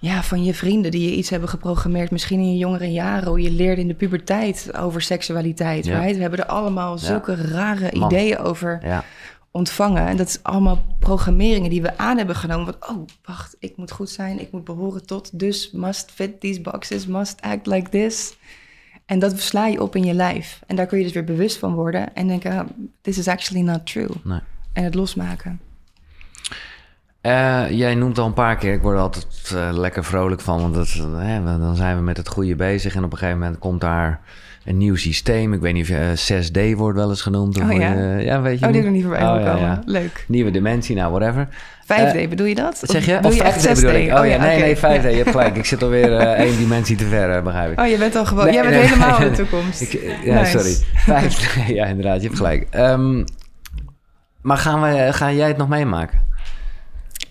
ja, 0.00 0.22
van 0.22 0.44
je 0.44 0.54
vrienden 0.54 0.90
die 0.90 1.10
je 1.10 1.16
iets 1.16 1.30
hebben 1.30 1.48
geprogrammeerd, 1.48 2.10
misschien 2.10 2.40
in 2.40 2.52
je 2.52 2.58
jongere 2.58 2.92
jaren, 2.92 3.28
hoe 3.28 3.40
je 3.40 3.50
leerde 3.50 3.80
in 3.80 3.88
de 3.88 3.94
puberteit 3.94 4.76
over 4.76 5.02
seksualiteit. 5.02 5.84
Ja. 5.84 5.98
Right? 5.98 6.14
We 6.14 6.20
hebben 6.20 6.38
er 6.38 6.46
allemaal 6.46 6.98
zulke 6.98 7.34
rare 7.34 7.90
Man. 7.96 8.10
ideeën 8.10 8.38
over 8.38 8.78
Ja, 8.82 9.04
ontvangen. 9.50 10.06
En 10.06 10.16
dat 10.16 10.28
is 10.28 10.42
allemaal 10.42 10.84
programmeringen 10.98 11.70
die 11.70 11.82
we 11.82 11.98
aan 11.98 12.16
hebben 12.16 12.36
genomen. 12.36 12.74
Van, 12.80 12.96
oh, 12.96 13.04
wacht, 13.24 13.56
ik 13.58 13.76
moet 13.76 13.90
goed 13.90 14.10
zijn, 14.10 14.40
ik 14.40 14.52
moet 14.52 14.64
behoren 14.64 15.06
tot, 15.06 15.38
dus 15.38 15.70
must 15.70 16.10
fit 16.10 16.40
these 16.40 16.60
boxes, 16.60 17.06
must 17.06 17.40
act 17.40 17.66
like 17.66 17.90
this. 17.90 18.36
En 19.06 19.18
dat 19.18 19.40
sla 19.40 19.66
je 19.66 19.82
op 19.82 19.96
in 19.96 20.04
je 20.04 20.14
lijf. 20.14 20.60
En 20.66 20.76
daar 20.76 20.86
kun 20.86 20.98
je 20.98 21.04
dus 21.04 21.12
weer 21.12 21.24
bewust 21.24 21.56
van 21.56 21.74
worden 21.74 22.14
en 22.14 22.26
denken, 22.26 22.52
oh, 22.52 22.66
this 23.00 23.18
is 23.18 23.28
actually 23.28 23.64
not 23.64 23.86
true. 23.86 24.10
nee. 24.24 24.40
En 24.72 24.84
het 24.84 24.94
losmaken. 24.94 25.60
Eh, 27.28 27.70
jij 27.70 27.94
noemt 27.94 28.18
al 28.18 28.26
een 28.26 28.32
paar 28.32 28.56
keer, 28.56 28.72
ik 28.72 28.82
word 28.82 28.96
er 28.96 29.02
altijd 29.02 29.52
eh, 29.54 29.68
lekker 29.78 30.04
vrolijk 30.04 30.40
van, 30.40 30.60
want 30.60 30.74
dat, 30.74 30.88
hè, 31.16 31.44
dan 31.44 31.76
zijn 31.76 31.96
we 31.96 32.02
met 32.02 32.16
het 32.16 32.28
goede 32.28 32.56
bezig 32.56 32.94
en 32.94 33.04
op 33.04 33.12
een 33.12 33.18
gegeven 33.18 33.38
moment 33.40 33.58
komt 33.58 33.80
daar 33.80 34.20
een 34.64 34.76
nieuw 34.76 34.96
systeem. 34.96 35.52
Ik 35.52 35.60
weet 35.60 35.72
niet 35.72 35.82
of 35.82 35.88
je, 35.88 35.96
eh, 35.96 36.72
6D 36.72 36.76
wordt 36.76 36.98
wel 36.98 37.08
eens 37.08 37.22
genoemd. 37.22 37.60
Oh 37.60 37.72
ja? 37.72 37.94
eh, 37.94 38.24
ja, 38.24 38.40
weet 38.40 38.58
je 38.58 38.66
Oh, 38.66 38.72
die 38.72 38.82
niet? 38.82 39.02
voorbij 39.02 39.20
Oh, 39.28 39.40
ja, 39.40 39.56
ja. 39.56 39.82
Leuk. 39.84 40.24
Nieuwe 40.28 40.50
dimensie, 40.50 40.96
nou 40.96 41.12
whatever. 41.12 41.48
5D, 41.84 42.28
bedoel 42.28 42.46
je 42.46 42.54
dat? 42.54 42.80
Zeg 42.82 43.06
je? 43.06 43.18
Of 43.22 43.34
je 43.34 43.42
echt 43.42 43.66
5D 43.66 43.70
6D? 43.70 43.74
bedoel 43.74 43.90
ik? 43.90 44.18
Oh, 44.18 44.26
ja, 44.26 44.36
nee, 44.36 44.60
nee, 44.60 44.76
5D, 44.76 44.80
je 44.80 45.16
hebt 45.16 45.30
gelijk. 45.30 45.56
Ik 45.56 45.64
zit 45.64 45.82
alweer 45.82 46.18
één 46.18 46.56
dimensie 46.58 46.96
te 46.96 47.04
ver, 47.04 47.42
begrijp 47.42 47.72
ik. 47.72 47.80
Oh, 47.80 47.86
je 47.86 47.98
bent 47.98 48.16
al 48.16 48.26
gewoon... 48.26 48.44
Nee, 48.44 48.54
jij 48.54 48.62
bent 48.62 48.74
nee, 48.74 48.84
helemaal 48.84 49.22
in 49.22 49.30
de 49.30 49.36
toekomst. 49.36 49.80
Ik, 49.80 50.16
ja, 50.24 50.40
Nice. 50.40 50.58
sorry. 50.58 50.74
5D, 50.76 51.66
ja, 51.78 51.84
inderdaad, 51.86 52.20
je 52.20 52.26
hebt 52.26 52.36
gelijk. 52.36 52.66
Ehm, 52.70 53.24
maar 54.40 54.56
gaan 54.56 54.80
we, 54.82 55.12
ga 55.12 55.32
jij 55.32 55.48
het 55.48 55.56
nog 55.56 55.68
meemaken? 55.68 56.27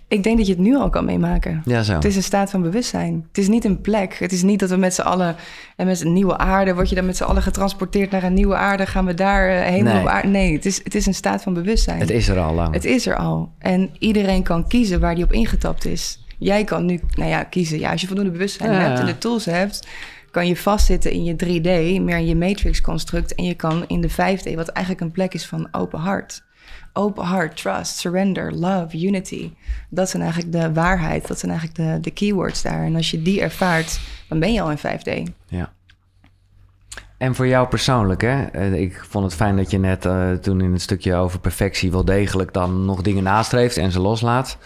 Ik 0.10 0.24
denk 0.24 0.38
dat 0.38 0.46
je 0.48 0.54
het 0.54 0.62
nu 0.62 0.76
al 0.76 0.90
kan 0.90 1.06
meemaken. 1.06 1.62
Ja, 1.66 1.84
zo. 1.84 1.94
Het 1.94 2.06
is 2.06 2.16
een 2.16 2.24
staat 2.24 2.50
van 2.50 2.62
bewustzijn. 2.62 3.26
Het 3.28 3.38
is 3.38 3.48
niet 3.48 3.66
een 3.66 3.82
plek. 3.82 4.14
Het 4.20 4.32
is 4.32 4.42
niet 4.42 4.60
dat 4.60 4.70
we 4.70 4.76
met 4.76 4.94
z'n 4.94 5.02
allen... 5.02 5.36
En 5.76 5.86
met 5.86 6.02
een 6.02 6.14
nieuwe 6.14 6.38
aarde... 6.38 6.74
Word 6.76 6.90
je 6.90 6.96
dan 6.96 7.06
met 7.06 7.18
z'n 7.18 7.24
allen 7.24 7.42
getransporteerd 7.42 8.12
naar 8.12 8.24
een 8.24 8.34
nieuwe 8.34 8.56
aarde? 8.56 8.86
Gaan 8.86 9.06
we 9.06 9.14
daar 9.14 9.50
eh, 9.50 9.62
heen 9.70 9.84
Nee. 9.84 10.00
op 10.02 10.08
aarde? 10.08 10.28
Nee, 10.28 10.54
het 10.54 10.66
is, 10.66 10.84
het 10.84 10.96
is 10.96 11.06
een 11.06 11.14
staat 11.14 11.44
van 11.44 11.54
bewustzijn. 11.54 12.00
Het 12.00 12.10
is 12.10 12.28
er 12.28 12.40
al 12.40 12.54
lang. 12.54 12.74
Het 12.74 12.86
is 12.86 13.08
er 13.08 13.16
al. 13.16 13.52
En 13.60 13.90
iedereen 14.00 14.44
kan 14.44 14.68
kiezen 14.68 15.00
waar 15.00 15.16
die 15.16 15.24
op 15.24 15.32
ingetapt 15.32 15.86
is. 15.86 16.26
Jij 16.40 16.64
kan 16.64 16.86
nu, 16.86 17.00
nou 17.16 17.30
ja, 17.30 17.44
kiezen. 17.44 17.80
Ja, 17.80 17.92
als 17.92 18.02
je 18.02 18.08
voldoende 18.08 18.32
bewustzijn 18.32 18.72
Ja. 18.72 18.78
hebt 18.80 19.00
en 19.00 19.06
de 19.06 19.18
tools 19.18 19.46
hebt, 19.46 19.88
kan 20.32 20.48
je 20.48 20.56
vastzitten 20.56 21.12
in 21.12 21.24
je 21.24 21.34
3D, 21.36 22.02
meer 22.04 22.18
in 22.18 22.26
je 22.28 22.36
matrix-construct. 22.36 23.36
En 23.36 23.44
je 23.44 23.54
kan 23.54 23.84
in 23.88 24.02
de 24.02 24.10
5D, 24.10 24.54
wat 24.56 24.68
eigenlijk 24.68 25.06
een 25.06 25.12
plek 25.12 25.34
is 25.34 25.46
van 25.46 25.68
open 25.72 26.00
hart. 26.00 26.46
Open 26.98 27.24
hart, 27.24 27.58
trust, 27.58 27.98
surrender, 27.98 28.54
love, 28.54 29.06
unity. 29.06 29.52
Dat 29.90 30.10
zijn 30.10 30.24
eigenlijk 30.24 30.52
de 30.52 30.74
waarheid. 30.74 31.28
Dat 31.28 31.40
zijn 31.40 31.52
eigenlijk 31.52 31.80
de, 31.80 32.00
de 32.02 32.12
keywords 32.12 32.62
daar. 32.62 32.84
En 32.84 32.96
als 32.96 33.12
je 33.12 33.22
die 33.22 33.42
ervaart, 33.42 34.00
dan 34.30 34.40
ben 34.40 34.54
je 34.54 34.62
al 34.62 34.72
in 34.72 34.78
5D. 34.78 35.32
Ja. 35.48 35.72
En 37.18 37.36
voor 37.36 37.48
jou 37.48 37.68
persoonlijk, 37.68 38.22
hè? 38.22 38.44
Eh, 38.44 38.74
Ik 38.74 39.06
vond 39.10 39.24
het 39.26 39.36
fijn 39.36 39.58
dat 39.58 39.72
je 39.72 39.80
net 39.80 40.06
eh, 40.06 40.32
toen 40.32 40.62
in 40.62 40.72
het 40.72 40.82
stukje 40.82 41.16
over 41.16 41.40
perfectie 41.40 41.92
wel 41.92 42.06
degelijk 42.06 42.54
dan 42.54 42.86
nog 42.86 43.02
dingen 43.02 43.24
nastreeft 43.24 43.78
en 43.78 43.92
ze 43.92 44.00
loslaat. 44.00 44.58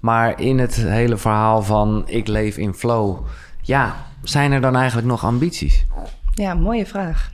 Maar 0.00 0.40
in 0.40 0.58
het 0.58 0.74
hele 0.74 1.16
verhaal 1.16 1.62
van 1.62 2.02
ik 2.06 2.26
leef 2.26 2.56
in 2.56 2.74
flow, 2.74 3.26
ja, 3.62 3.96
zijn 4.22 4.52
er 4.52 4.60
dan 4.60 4.76
eigenlijk 4.76 5.06
nog 5.06 5.24
ambities? 5.24 5.86
Ja, 6.34 6.54
mooie 6.54 6.86
vraag. 6.86 7.30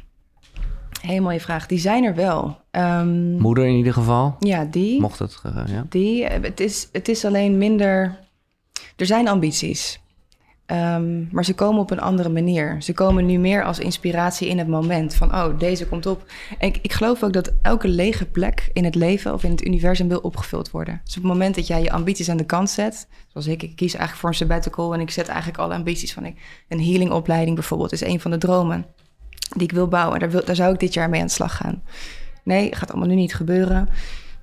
Hele 1.07 1.21
mooie 1.21 1.41
vraag. 1.41 1.67
Die 1.67 1.79
zijn 1.79 2.05
er 2.05 2.15
wel. 2.15 2.61
Ehm, 2.71 3.37
Moeder 3.37 3.67
in 3.67 3.75
ieder 3.75 3.93
geval, 3.93 4.37
ja, 4.39 4.65
die. 4.65 5.01
mocht 5.01 5.19
het, 5.19 5.41
eh, 5.43 5.63
ja. 5.67 5.87
Die, 5.89 6.25
eh, 6.25 6.43
het 6.43 6.61
is, 6.61 6.89
het 6.93 7.09
is 7.09 7.25
alleen 7.25 7.59
minder. 7.59 8.19
Er 8.97 9.07
zijn 9.07 9.29
ambities. 9.29 10.01
Ehm, 10.67 11.35
maar 11.35 11.45
ze 11.45 11.55
komen 11.55 11.81
op 11.81 11.91
een 11.91 12.01
andere 12.01 12.29
manier. 12.29 12.83
Ze 12.83 12.93
komen 12.93 13.27
nu 13.27 13.39
meer 13.39 13.65
als 13.65 13.79
inspiratie 13.79 14.49
in 14.49 14.59
het 14.59 14.69
moment. 14.69 15.15
Van, 15.15 15.35
oh, 15.35 15.59
deze 15.59 15.87
komt 15.87 16.07
op. 16.07 16.25
En 16.59 16.69
ik, 16.69 16.79
ik 16.83 16.93
geloof 16.93 17.23
ook 17.23 17.33
dat 17.33 17.53
elke 17.63 17.89
lege 17.89 18.27
plek 18.27 18.71
in 18.73 18.85
het 18.85 18.95
leven 18.95 19.33
of 19.33 19.45
in 19.45 19.51
het 19.51 19.67
universum 19.67 20.09
wil 20.09 20.19
opgevuld 20.19 20.71
worden. 20.71 21.01
Dus 21.05 21.17
op 21.17 21.23
het 21.23 21.33
moment 21.33 21.55
dat 21.55 21.67
jij 21.67 21.83
je 21.83 21.93
ambities 21.93 22.29
aan 22.29 22.37
de 22.37 22.47
kant 22.47 22.71
zet, 22.71 23.09
zoals 23.27 23.47
ik, 23.47 23.63
ik 23.63 23.77
kies 23.77 23.95
eigenlijk 23.95 24.21
voor 24.21 24.29
een 24.29 24.35
sabbatical 24.35 24.95
en 24.95 25.01
ik 25.01 25.11
zet 25.11 25.29
eigenlijk 25.29 25.59
alle 25.59 25.75
ambities 25.75 26.13
van 26.13 26.25
ik, 26.25 26.65
een 26.69 26.81
healingopleiding 26.81 27.55
bijvoorbeeld, 27.57 27.93
is 27.93 28.05
een 28.05 28.21
van 28.21 28.31
de 28.31 28.39
dromen 28.39 28.87
die 29.49 29.63
ik 29.63 29.73
wil 29.73 29.89
bouwen. 29.89 30.21
Daar, 30.21 30.31
wil, 30.31 30.45
daar 30.45 30.57
zou 30.57 30.73
ik 30.73 30.81
dit 30.81 30.95
jaar 30.95 31.09
mee 31.09 31.21
aan 31.21 31.27
de 31.27 31.33
slag 31.33 31.57
gaan. 31.57 31.83
Nee, 32.43 32.75
gaat 32.75 32.91
allemaal 32.91 33.09
nu 33.09 33.15
niet 33.15 33.35
gebeuren. 33.35 33.89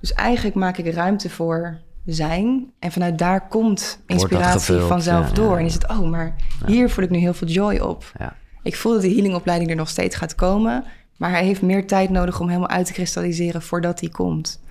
Dus 0.00 0.12
eigenlijk 0.12 0.56
maak 0.56 0.78
ik 0.78 0.94
ruimte 0.94 1.30
voor 1.30 1.78
zijn. 2.04 2.72
En 2.78 2.92
vanuit 2.92 3.18
daar 3.18 3.48
komt 3.48 4.00
inspiratie 4.06 4.60
gevuld, 4.60 4.88
vanzelf 4.88 5.28
ja, 5.28 5.34
door. 5.34 5.52
ja. 5.52 5.58
En 5.58 5.64
is 5.64 5.74
het, 5.74 5.88
oh, 5.88 6.10
maar 6.10 6.34
hier 6.66 6.90
voel 6.90 7.04
ik 7.04 7.10
nu 7.10 7.18
heel 7.18 7.34
veel 7.34 7.48
joy 7.48 7.78
op. 7.78 8.12
ja. 8.18 8.36
Ik 8.62 8.76
voel 8.76 8.92
dat 8.92 9.02
de 9.02 9.08
healingopleiding 9.08 9.70
er 9.70 9.76
nog 9.76 9.88
steeds 9.88 10.16
gaat 10.16 10.34
komen. 10.34 10.84
Maar 11.16 11.30
hij 11.30 11.44
heeft 11.44 11.62
meer 11.62 11.86
tijd 11.86 12.10
nodig 12.10 12.40
om 12.40 12.48
helemaal 12.48 12.68
uit 12.68 12.86
te 12.86 12.92
kristalliseren 12.92 13.62
voordat 13.62 14.00
hij 14.00 14.08
komt. 14.08 14.62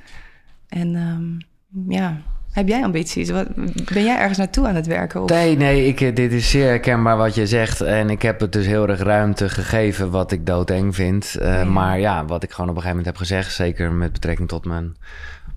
En 0.68 0.96
ehm, 0.96 1.92
ja, 1.94 2.22
heb 2.54 2.68
jij 2.68 2.84
ambities? 2.84 3.30
Wat, 3.30 3.48
ben 3.94 4.04
jij 4.04 4.18
ergens 4.18 4.38
naartoe 4.38 4.68
aan 4.68 4.76
het 4.76 4.88
werken? 4.88 5.22
Of? 5.24 5.30
Nee, 5.30 5.58
nee, 5.58 5.88
ik, 5.88 6.02
eh, 6.02 6.16
dit 6.16 6.32
is 6.32 6.50
zeer 6.50 6.68
herkenbaar 6.68 7.18
wat 7.18 7.36
je 7.36 7.48
zegt. 7.48 7.82
En 7.82 8.10
ik 8.10 8.22
heb 8.22 8.40
het 8.40 8.52
dus 8.52 8.66
heel 8.66 8.88
erg 8.88 9.00
ruimte 9.00 9.50
gegeven 9.50 10.12
wat 10.12 10.32
ik 10.32 10.46
doodeng 10.46 10.96
vind. 10.96 11.36
Eh. 11.36 11.64
Maar 11.64 12.00
ja, 12.00 12.26
wat 12.26 12.44
ik 12.44 12.52
gewoon 12.52 12.70
op 12.70 12.76
een 12.76 12.82
gegeven 12.82 13.04
moment 13.04 13.06
heb 13.06 13.28
gezegd... 13.28 13.54
zeker 13.54 13.92
met 13.92 14.12
betrekking 14.12 14.48
tot 14.48 14.66
mijn 14.66 14.96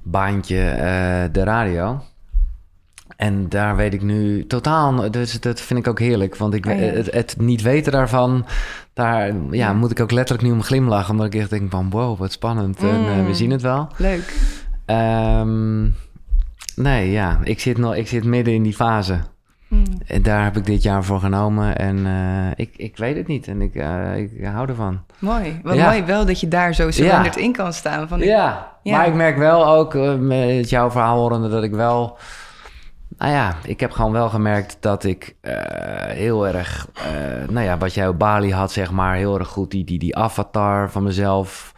baantje, 0.03 0.61
eh, 0.69 1.23
de 1.33 1.43
radio... 1.45 2.01
En 3.17 3.49
daar 3.49 3.77
weet 3.77 3.95
ik 3.95 4.03
nu 4.03 4.47
totaal, 4.47 5.11
dus 5.11 5.41
dat 5.41 5.61
vind 5.61 5.79
ik 5.81 5.89
ook 5.89 5.99
heerlijk. 5.99 6.37
Want 6.37 6.55
ik, 6.55 6.67
Oh 6.67 6.73
ja. 6.73 6.79
het, 6.81 7.13
het 7.13 7.35
niet 7.39 7.63
weten 7.63 7.93
daarvan, 7.93 8.47
daar 8.93 9.27
ja, 9.27 9.35
Ja. 9.51 9.73
moet 9.73 9.91
ik 9.91 10.01
ook 10.01 10.11
letterlijk 10.11 10.49
nu 10.49 10.55
om 10.55 10.63
glimlachen. 10.63 11.11
Omdat 11.11 11.27
ik 11.27 11.35
echt 11.35 11.51
denk 11.51 11.71
van 11.71 11.91
wow, 11.91 12.19
wat 12.19 12.33
spannend. 12.33 12.79
En 12.79 13.05
we 13.05 13.23
Mm. 13.23 13.35
zien 13.35 13.51
het 13.51 13.63
wel. 13.63 13.89
Leuk. 13.97 14.35
Ehm, 14.85 15.85
Nee, 16.77 17.11
ja. 17.11 17.39
Ik 17.43 17.61
zit, 17.61 17.79
nog, 17.79 17.95
ik 17.95 18.09
zit 18.09 18.25
midden 18.25 18.55
in 18.55 18.63
die 18.63 18.75
fase. 18.75 19.21
Mm. 19.69 19.85
En 20.07 20.23
daar 20.23 20.45
heb 20.45 20.57
ik 20.57 20.67
dit 20.67 20.83
jaar 20.83 21.05
voor 21.05 21.21
genomen. 21.21 21.77
En 21.77 22.07
eh, 22.07 22.51
ik, 22.65 22.75
ik 22.77 22.97
weet 22.97 23.17
het 23.17 23.27
niet. 23.27 23.49
En 23.49 23.61
ik, 23.61 23.75
eh, 23.75 24.17
ik 24.17 24.45
hou 24.45 24.69
ervan. 24.69 25.01
Mooi. 25.19 25.61
Wat 25.63 25.75
Ja. 25.75 25.87
mooi 25.87 26.05
wel 26.05 26.27
dat 26.27 26.41
je 26.41 26.49
daar 26.49 26.75
zo 26.75 26.91
surrendered 26.91 27.37
in 27.37 27.53
kan 27.53 27.73
staan. 27.73 28.09
Van, 28.09 28.19
Ja, 28.19 28.73
Ja. 28.83 28.97
maar 28.97 29.07
ik 29.07 29.15
merk 29.15 29.37
wel 29.37 29.67
ook 29.67 29.95
eh, 29.95 30.15
met 30.15 30.71
jouw 30.71 30.91
verhaal 30.91 31.19
horende 31.19 31.49
dat 31.49 31.63
ik 31.63 31.75
wel... 31.75 32.19
Nou 33.19 33.33
ja, 33.33 33.55
ik 33.63 33.81
heb 33.81 33.91
gewoon 33.91 34.13
wel 34.13 34.29
gemerkt 34.29 34.77
dat 34.81 35.05
ik 35.05 35.37
heel 36.09 36.47
erg... 36.47 36.89
nou 37.49 37.65
ja, 37.65 37.79
wat 37.79 37.95
jij 37.95 38.09
op 38.09 38.19
Bali 38.19 38.53
had, 38.53 38.73
zeg 38.73 38.91
maar, 38.91 39.15
heel 39.17 39.39
erg 39.39 39.49
goed 39.49 39.71
die, 39.71 39.85
die, 39.85 39.99
die 39.99 40.17
avatar 40.17 40.91
van 40.91 41.03
mezelf... 41.03 41.73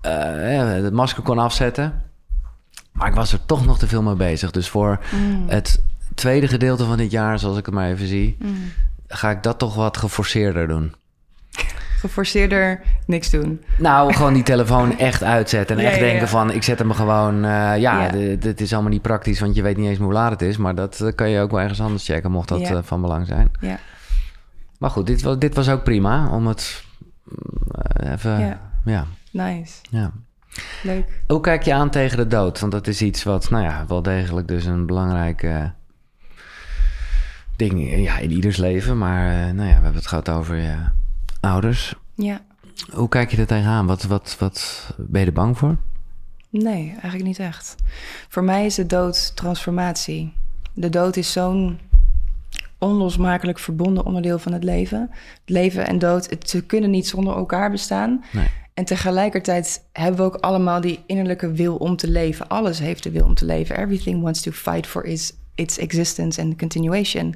het 0.00 0.92
masker 0.92 1.22
kon 1.22 1.38
afzetten. 1.38 2.02
Maar 2.96 3.08
ik 3.08 3.14
was 3.14 3.32
er 3.32 3.46
toch 3.46 3.66
nog 3.66 3.78
te 3.78 3.86
veel 3.86 4.02
mee 4.02 4.14
bezig. 4.14 4.50
Dus 4.50 4.68
voor 4.68 4.98
Mm. 5.12 5.44
het 5.48 5.82
tweede 6.14 6.48
gedeelte 6.48 6.84
van 6.84 6.96
dit 6.96 7.10
jaar, 7.10 7.38
zoals 7.38 7.58
ik 7.58 7.66
het 7.66 7.74
maar 7.74 7.88
even 7.88 8.06
zie... 8.06 8.36
Mm. 8.38 8.56
ga 9.08 9.30
ik 9.30 9.42
dat 9.42 9.58
toch 9.58 9.74
wat 9.74 9.96
geforceerder 9.96 10.68
doen. 10.68 10.94
Geforceerder 11.98 12.80
niks 13.06 13.30
doen. 13.30 13.62
Nou, 13.78 14.12
gewoon 14.14 14.32
die 14.34 14.42
telefoon 14.42 14.98
echt 14.98 15.22
uitzetten. 15.22 15.76
En 15.76 15.82
Ja, 15.82 15.88
echt 15.88 15.98
ja, 15.98 16.04
ja. 16.04 16.10
denken 16.10 16.28
van, 16.28 16.50
ik 16.50 16.62
zet 16.62 16.78
hem 16.78 16.92
gewoon... 16.92 17.44
eh, 17.44 17.78
ja, 17.78 18.08
dit- 18.38 18.60
is 18.60 18.72
allemaal 18.72 18.90
niet 18.90 19.02
praktisch, 19.02 19.40
want 19.40 19.54
je 19.54 19.62
weet 19.62 19.76
niet 19.76 19.88
eens 19.88 19.98
hoe 19.98 20.12
laat 20.12 20.30
het 20.30 20.42
is. 20.42 20.56
Maar 20.56 20.74
dat 20.74 21.12
kan 21.14 21.30
je 21.30 21.40
ook 21.40 21.50
wel 21.50 21.60
ergens 21.60 21.80
anders 21.80 22.04
checken, 22.06 22.30
mocht 22.30 22.48
dat 22.48 22.60
eh, 22.60 22.78
van 22.82 23.00
belang 23.00 23.26
zijn. 23.26 23.50
Ja. 23.60 23.78
Maar 24.78 24.90
goed, 24.90 25.06
dit 25.06 25.22
was, 25.22 25.38
dit 25.38 25.54
was 25.54 25.68
ook 25.68 25.82
prima, 25.84 26.28
om 26.30 26.46
het 26.46 26.84
mm, 27.24 27.82
eh, 27.82 28.12
even... 28.12 28.30
Ja. 28.40 28.60
Ja. 28.84 29.06
Ja, 29.32 29.44
Nice. 29.44 29.72
Leuk. 30.82 31.22
Hoe 31.26 31.40
kijk 31.40 31.62
je 31.62 31.74
aan 31.74 31.90
tegen 31.90 32.16
de 32.16 32.26
dood? 32.26 32.60
Want 32.60 32.72
dat 32.72 32.86
is 32.86 33.02
iets 33.02 33.22
wat, 33.22 33.50
nou 33.50 33.64
ja, 33.64 33.84
wel 33.88 34.02
degelijk 34.02 34.48
dus 34.48 34.64
een 34.64 34.86
belangrijk 34.86 35.42
eh, 35.42 35.64
ding 37.56 38.00
ja, 38.02 38.18
in 38.18 38.30
ieders 38.30 38.56
leven. 38.56 38.98
Maar 38.98 39.30
eh, 39.30 39.54
nou 39.54 39.68
ja, 39.68 39.76
we 39.76 39.82
hebben 39.82 39.94
het 39.94 40.06
gehad 40.06 40.28
over 40.28 40.56
je 40.56 40.76
ouders. 41.40 41.94
Ja. 42.14 42.40
Hoe 42.92 43.08
kijk 43.08 43.30
je 43.30 43.36
er 43.36 43.46
tegenaan? 43.46 43.86
Wat, 43.86 44.02
wat, 44.02 44.36
wat 44.38 44.88
ben 44.96 45.20
je 45.20 45.26
er 45.26 45.32
bang 45.32 45.58
voor? 45.58 45.76
Nee, 46.50 46.90
eigenlijk 46.90 47.24
niet 47.24 47.38
echt. 47.38 47.74
Voor 48.28 48.44
mij 48.44 48.66
is 48.66 48.74
de 48.74 48.86
dood 48.86 49.36
transformatie. 49.36 50.32
De 50.74 50.88
dood 50.88 51.16
is 51.16 51.32
zo'n 51.32 51.78
onlosmakelijk 52.78 53.58
verbonden 53.58 54.04
onderdeel 54.04 54.38
van 54.38 54.52
het 54.52 54.64
leven. 54.64 55.00
Het 55.10 55.40
leven 55.44 55.86
en 55.86 55.98
dood, 55.98 56.30
het, 56.30 56.50
ze 56.50 56.66
kunnen 56.66 56.90
niet 56.90 57.08
zonder 57.08 57.36
elkaar 57.36 57.70
bestaan. 57.70 58.24
Nee. 58.32 58.48
En 58.76 58.84
tegelijkertijd 58.84 59.86
hebben 59.92 60.16
we 60.16 60.22
ook 60.22 60.36
allemaal 60.36 60.80
die 60.80 61.02
innerlijke 61.06 61.52
wil 61.52 61.76
om 61.76 61.96
te 61.96 62.08
leven. 62.08 62.48
Alles 62.48 62.78
heeft 62.78 63.02
de 63.02 63.10
wil 63.10 63.24
om 63.24 63.34
te 63.34 63.44
leven. 63.44 63.78
Everything 63.78 64.22
wants 64.22 64.40
to 64.40 64.50
fight 64.50 64.86
for 64.86 65.04
its, 65.04 65.32
its 65.54 65.78
existence 65.78 66.40
and 66.42 66.58
continuation. 66.58 67.34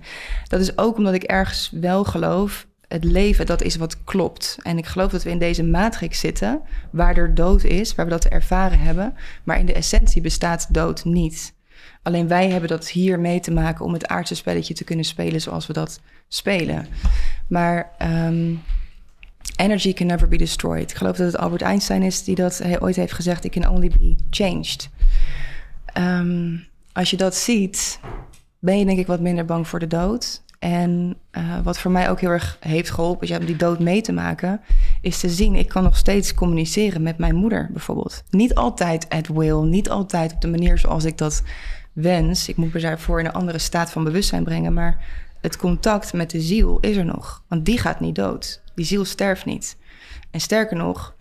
Dat 0.49 0.61
is 0.61 0.79
ook 0.79 0.97
omdat 0.97 1.15
ik 1.15 1.23
ergens 1.23 1.71
wel 1.81 2.05
geloof... 2.05 2.67
het 2.89 3.05
leven, 3.05 3.47
dat 3.47 3.63
is 3.63 3.77
wat 3.77 4.05
klopt. 4.05 4.59
En 4.63 4.79
ik 4.79 4.87
geloof 4.87 5.11
dat 5.11 5.23
we 5.23 5.31
in 5.31 5.39
deze 5.39 5.63
matrix 5.63 6.21
zitten... 6.21 6.61
waar 6.91 7.17
er 7.17 7.35
dood 7.35 7.65
is, 7.65 7.95
waar 7.95 8.05
we 8.05 8.11
dat 8.11 8.25
ervaren 8.25 8.79
hebben. 8.79 9.15
Maar 9.45 9.59
in 9.59 9.67
de 9.67 9.75
essentie 9.75 10.23
bestaat 10.23 10.75
dood 10.75 11.05
niet. 11.05 11.55
Alleen 12.03 12.29
wij 12.29 12.51
hebben 12.51 12.69
dat 12.69 12.89
hier 12.89 13.21
mee 13.21 13.41
te 13.41 13.51
maken... 13.51 13.85
om 13.85 13.93
het 13.93 14.07
aardse 14.07 14.35
spelletje 14.35 14.75
te 14.75 14.85
kunnen 14.85 15.05
spelen 15.05 15.41
zoals 15.41 15.67
we 15.67 15.73
dat 15.73 16.01
spelen. 16.29 16.87
Maar... 17.49 17.91
ehm, 17.99 18.55
Energy 19.61 19.93
can 19.93 20.07
never 20.07 20.29
be 20.29 20.37
destroyed. 20.37 20.91
Ik 20.91 20.97
geloof 20.97 21.17
dat 21.17 21.27
het 21.33 21.37
Albert 21.37 21.63
Einstein 21.63 22.03
is 22.03 22.25
die 22.25 22.35
dat 22.35 22.59
hij 22.59 22.81
ooit 22.81 22.97
heeft 22.97 23.13
gezegd: 23.13 23.45
It 23.45 23.53
can 23.53 23.69
only 23.69 23.89
be 23.89 24.17
changed. 24.31 24.89
Ehm, 25.85 26.57
als 26.93 27.11
je 27.11 27.17
dat 27.17 27.35
ziet, 27.35 28.01
ben 28.59 28.79
je 28.79 28.85
denk 28.85 28.99
ik 28.99 29.07
wat 29.07 29.21
minder 29.21 29.45
bang 29.45 29.69
voor 29.69 29.79
de 29.79 29.87
dood. 29.87 30.43
En 30.59 31.17
eh, 31.31 31.61
wat 31.63 31.79
voor 31.79 31.91
mij 31.91 32.11
ook 32.11 32.21
heel 32.21 32.31
erg 32.31 32.57
heeft 32.61 32.91
geholpen, 32.91 33.39
om 33.39 33.45
die 33.45 33.57
dood 33.57 33.79
mee 33.79 34.01
te 34.01 34.13
maken, 34.13 34.61
is 35.01 35.21
te 35.21 35.29
zien: 35.29 35.55
ik 35.55 35.69
kan 35.69 35.83
nog 35.83 35.97
steeds 35.97 36.35
communiceren 36.35 37.03
met 37.03 37.19
mijn 37.19 37.35
moeder 37.35 37.69
bijvoorbeeld. 37.73 38.23
Niet 38.31 38.55
altijd 38.55 39.09
at 39.09 39.29
will, 39.29 39.61
niet 39.63 39.91
altijd 39.91 40.33
op 40.33 40.41
de 40.41 40.49
manier 40.49 40.79
zoals 40.79 41.05
ik 41.05 41.19
dat 41.19 41.43
wens. 41.93 42.49
Ik 42.49 42.57
moet 42.57 42.73
me 42.73 42.81
daarvoor 42.81 43.21
in 43.21 43.27
een 43.27 43.33
andere 43.33 43.59
staat 43.59 43.91
van 43.91 44.05
bewustzijn 44.05 44.45
brengen, 44.45 44.73
maar 44.73 45.05
het 45.41 45.57
contact 45.57 46.13
met 46.13 46.31
de 46.31 46.41
ziel 46.41 46.79
is 46.81 46.97
er 46.97 47.05
nog, 47.05 47.45
want 47.49 47.65
die 47.65 47.79
gaat 47.79 48.01
niet 48.01 48.15
dood. 48.15 48.60
Die 48.75 48.85
ziel 48.85 49.05
sterft 49.05 49.45
niet. 49.45 49.77
En 50.31 50.41
sterker 50.41 50.77
nog, 50.77 51.15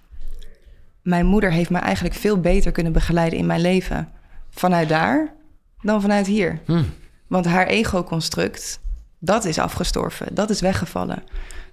mijn 1.01 1.25
moeder 1.25 1.51
heeft 1.51 1.69
me 1.69 1.77
eigenlijk 1.77 2.15
veel 2.15 2.39
beter 2.39 2.71
kunnen 2.71 2.93
begeleiden 2.93 3.39
in 3.39 3.45
mijn 3.45 3.61
leven. 3.61 4.09
Vanuit 4.49 4.89
daar 4.89 5.33
dan 5.81 6.01
vanuit 6.01 6.27
hier. 6.27 6.59
Hm. 6.65 6.83
Want 7.27 7.45
haar 7.45 7.67
ego-construct, 7.67 8.79
dat 9.19 9.45
is 9.45 9.59
afgestorven. 9.59 10.35
Dat 10.35 10.49
is 10.49 10.61
weggevallen. 10.61 11.23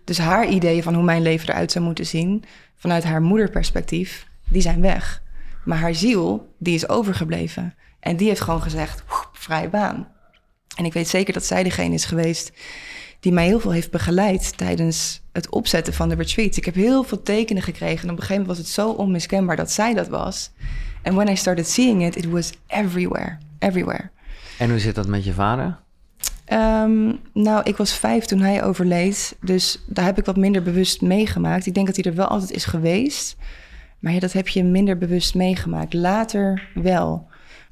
Dus 0.04 0.18
haar 0.18 0.46
ideeën 0.46 0.82
van 0.82 0.94
hoe 0.94 1.04
mijn 1.04 1.22
leven 1.22 1.48
eruit 1.48 1.72
zou 1.72 1.84
moeten 1.84 2.06
zien... 2.06 2.44
vanuit 2.76 3.04
haar 3.04 3.22
moederperspectief, 3.22 4.26
die 4.44 4.62
zijn 4.62 4.80
weg. 4.80 5.22
Maar 5.64 5.78
haar 5.78 5.94
ziel, 5.94 6.54
die 6.58 6.74
is 6.74 6.88
overgebleven. 6.88 7.74
En 8.00 8.16
die 8.16 8.28
heeft 8.28 8.40
gewoon 8.40 8.62
gezegd, 8.62 9.02
"Woe, 9.08 9.24
vrije 9.32 9.68
baan. 9.68 10.08
En 10.76 10.84
ik 10.84 10.92
weet 10.92 11.08
zeker 11.08 11.32
dat 11.32 11.44
zij 11.44 11.62
degene 11.62 11.94
is 11.94 12.04
geweest 12.04 12.52
die 13.20 13.32
mij 13.32 13.46
heel 13.46 13.60
veel 13.60 13.70
heeft 13.70 13.90
begeleid 13.90 14.58
tijdens 14.58 15.22
het 15.32 15.50
opzetten 15.50 15.94
van 15.94 16.08
de 16.08 16.14
retreat. 16.14 16.56
Ik 16.56 16.64
heb 16.64 16.74
heel 16.74 17.02
veel 17.02 17.22
tekenen 17.22 17.62
gekregen 17.62 18.02
en 18.02 18.10
op 18.10 18.16
een 18.16 18.22
gegeven 18.22 18.40
moment 18.40 18.58
was 18.58 18.66
het 18.66 18.74
zo 18.74 18.90
onmiskenbaar 18.90 19.56
dat 19.56 19.70
zij 19.70 19.94
dat 19.94 20.08
was. 20.08 20.50
En 21.02 21.14
when 21.14 21.28
I 21.28 21.36
started 21.36 21.68
seeing 21.68 22.06
it, 22.06 22.16
it 22.16 22.30
was 22.30 22.52
everywhere, 22.66 23.38
everywhere. 23.58 24.10
En 24.58 24.70
hoe 24.70 24.78
zit 24.78 24.94
dat 24.94 25.06
met 25.06 25.24
je 25.24 25.32
vader? 25.32 25.78
Ehm, 26.44 27.12
nou, 27.32 27.62
ik 27.64 27.76
was 27.76 27.94
vijf 27.94 28.24
toen 28.24 28.40
hij 28.40 28.64
overleed, 28.64 29.36
dus 29.40 29.84
daar 29.86 30.04
heb 30.04 30.18
ik 30.18 30.24
wat 30.24 30.36
minder 30.36 30.62
bewust 30.62 31.00
meegemaakt. 31.00 31.66
Ik 31.66 31.74
denk 31.74 31.86
dat 31.86 31.96
hij 31.96 32.04
er 32.04 32.14
wel 32.14 32.26
altijd 32.26 32.50
is 32.50 32.64
geweest, 32.64 33.36
maar 33.98 34.12
ja, 34.12 34.20
dat 34.20 34.32
heb 34.32 34.48
je 34.48 34.64
minder 34.64 34.98
bewust 34.98 35.34
meegemaakt. 35.34 35.94
Later 35.94 36.68
wel. 36.74 37.26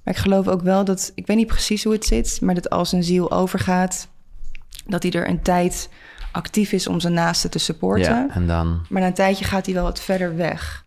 Maar 0.04 0.14
ik 0.14 0.20
geloof 0.20 0.48
ook 0.48 0.62
wel 0.62 0.84
dat, 0.84 1.12
ik 1.14 1.26
weet 1.26 1.36
niet 1.36 1.46
precies 1.46 1.84
hoe 1.84 1.92
het 1.92 2.04
zit, 2.04 2.38
maar 2.40 2.54
dat 2.54 2.70
als 2.70 2.92
een 2.92 3.04
ziel 3.04 3.30
overgaat, 3.30 4.08
dat 4.86 5.02
hij 5.02 5.12
er 5.12 5.28
een 5.28 5.42
tijd 5.42 5.88
actief 6.32 6.72
is 6.72 6.86
om 6.86 7.00
zijn 7.00 7.12
naasten 7.12 7.50
te 7.50 7.58
supporten. 7.58 8.14
Ja, 8.14 8.28
en 8.30 8.46
dan... 8.46 8.86
Maar 8.88 9.00
na 9.00 9.06
een 9.06 9.14
tijdje 9.14 9.44
gaat 9.44 9.66
hij 9.66 9.74
wel 9.74 9.84
wat 9.84 10.00
verder 10.00 10.36
weg. 10.36 10.84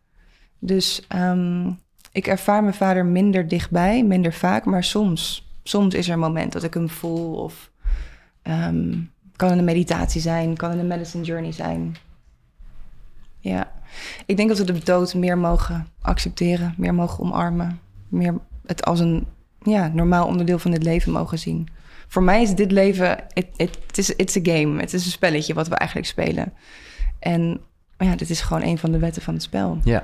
Dus 0.59 1.05
ehm, 1.07 1.71
ik 2.11 2.27
ervaar 2.27 2.61
mijn 2.61 2.73
vader 2.73 3.05
minder 3.05 3.47
dichtbij, 3.47 4.03
minder 4.03 4.33
vaak, 4.33 4.65
maar 4.65 4.83
soms, 4.83 5.51
soms 5.63 5.93
is 5.93 6.07
er 6.07 6.13
een 6.13 6.19
moment 6.19 6.53
dat 6.53 6.63
ik 6.63 6.73
hem 6.73 6.89
voel 6.89 7.35
of 7.35 7.71
ehm, 8.41 8.99
kan 9.35 9.51
in 9.51 9.57
een 9.57 9.63
meditatie 9.63 10.21
zijn, 10.21 10.57
kan 10.57 10.71
in 10.71 10.79
een 10.79 10.87
medicine 10.87 11.23
journey 11.23 11.51
zijn. 11.51 11.95
Ja, 13.39 13.71
ik 14.25 14.37
denk 14.37 14.49
dat 14.49 14.57
we 14.57 14.63
de 14.63 14.83
dood 14.83 15.13
meer 15.13 15.37
mogen 15.37 15.87
accepteren, 16.01 16.73
meer 16.77 16.93
mogen 16.93 17.23
omarmen, 17.23 17.79
meer 18.07 18.33
het 18.65 18.85
als 18.85 18.99
een 18.99 19.27
ja, 19.61 19.87
normaal 19.87 20.27
onderdeel 20.27 20.59
van 20.59 20.71
het 20.71 20.83
leven 20.83 21.11
mogen 21.11 21.39
zien. 21.39 21.67
Voor 22.07 22.23
mij 22.23 22.41
is 22.41 22.55
dit 22.55 22.71
leven, 22.71 23.09
het 23.09 23.47
it, 23.55 23.77
it 23.87 23.97
is 23.97 24.15
it's 24.15 24.37
a 24.37 24.39
game. 24.43 24.79
Het 24.79 24.93
is 24.93 25.05
een 25.05 25.11
spelletje 25.11 25.53
wat 25.53 25.67
we 25.67 25.75
eigenlijk 25.75 26.09
spelen. 26.09 26.53
En 27.19 27.61
ja, 27.97 28.15
dit 28.15 28.29
is 28.29 28.41
gewoon 28.41 28.63
een 28.63 28.77
van 28.77 28.91
de 28.91 28.99
wetten 28.99 29.21
van 29.21 29.33
het 29.33 29.43
spel. 29.43 29.79
Ja. 29.83 30.03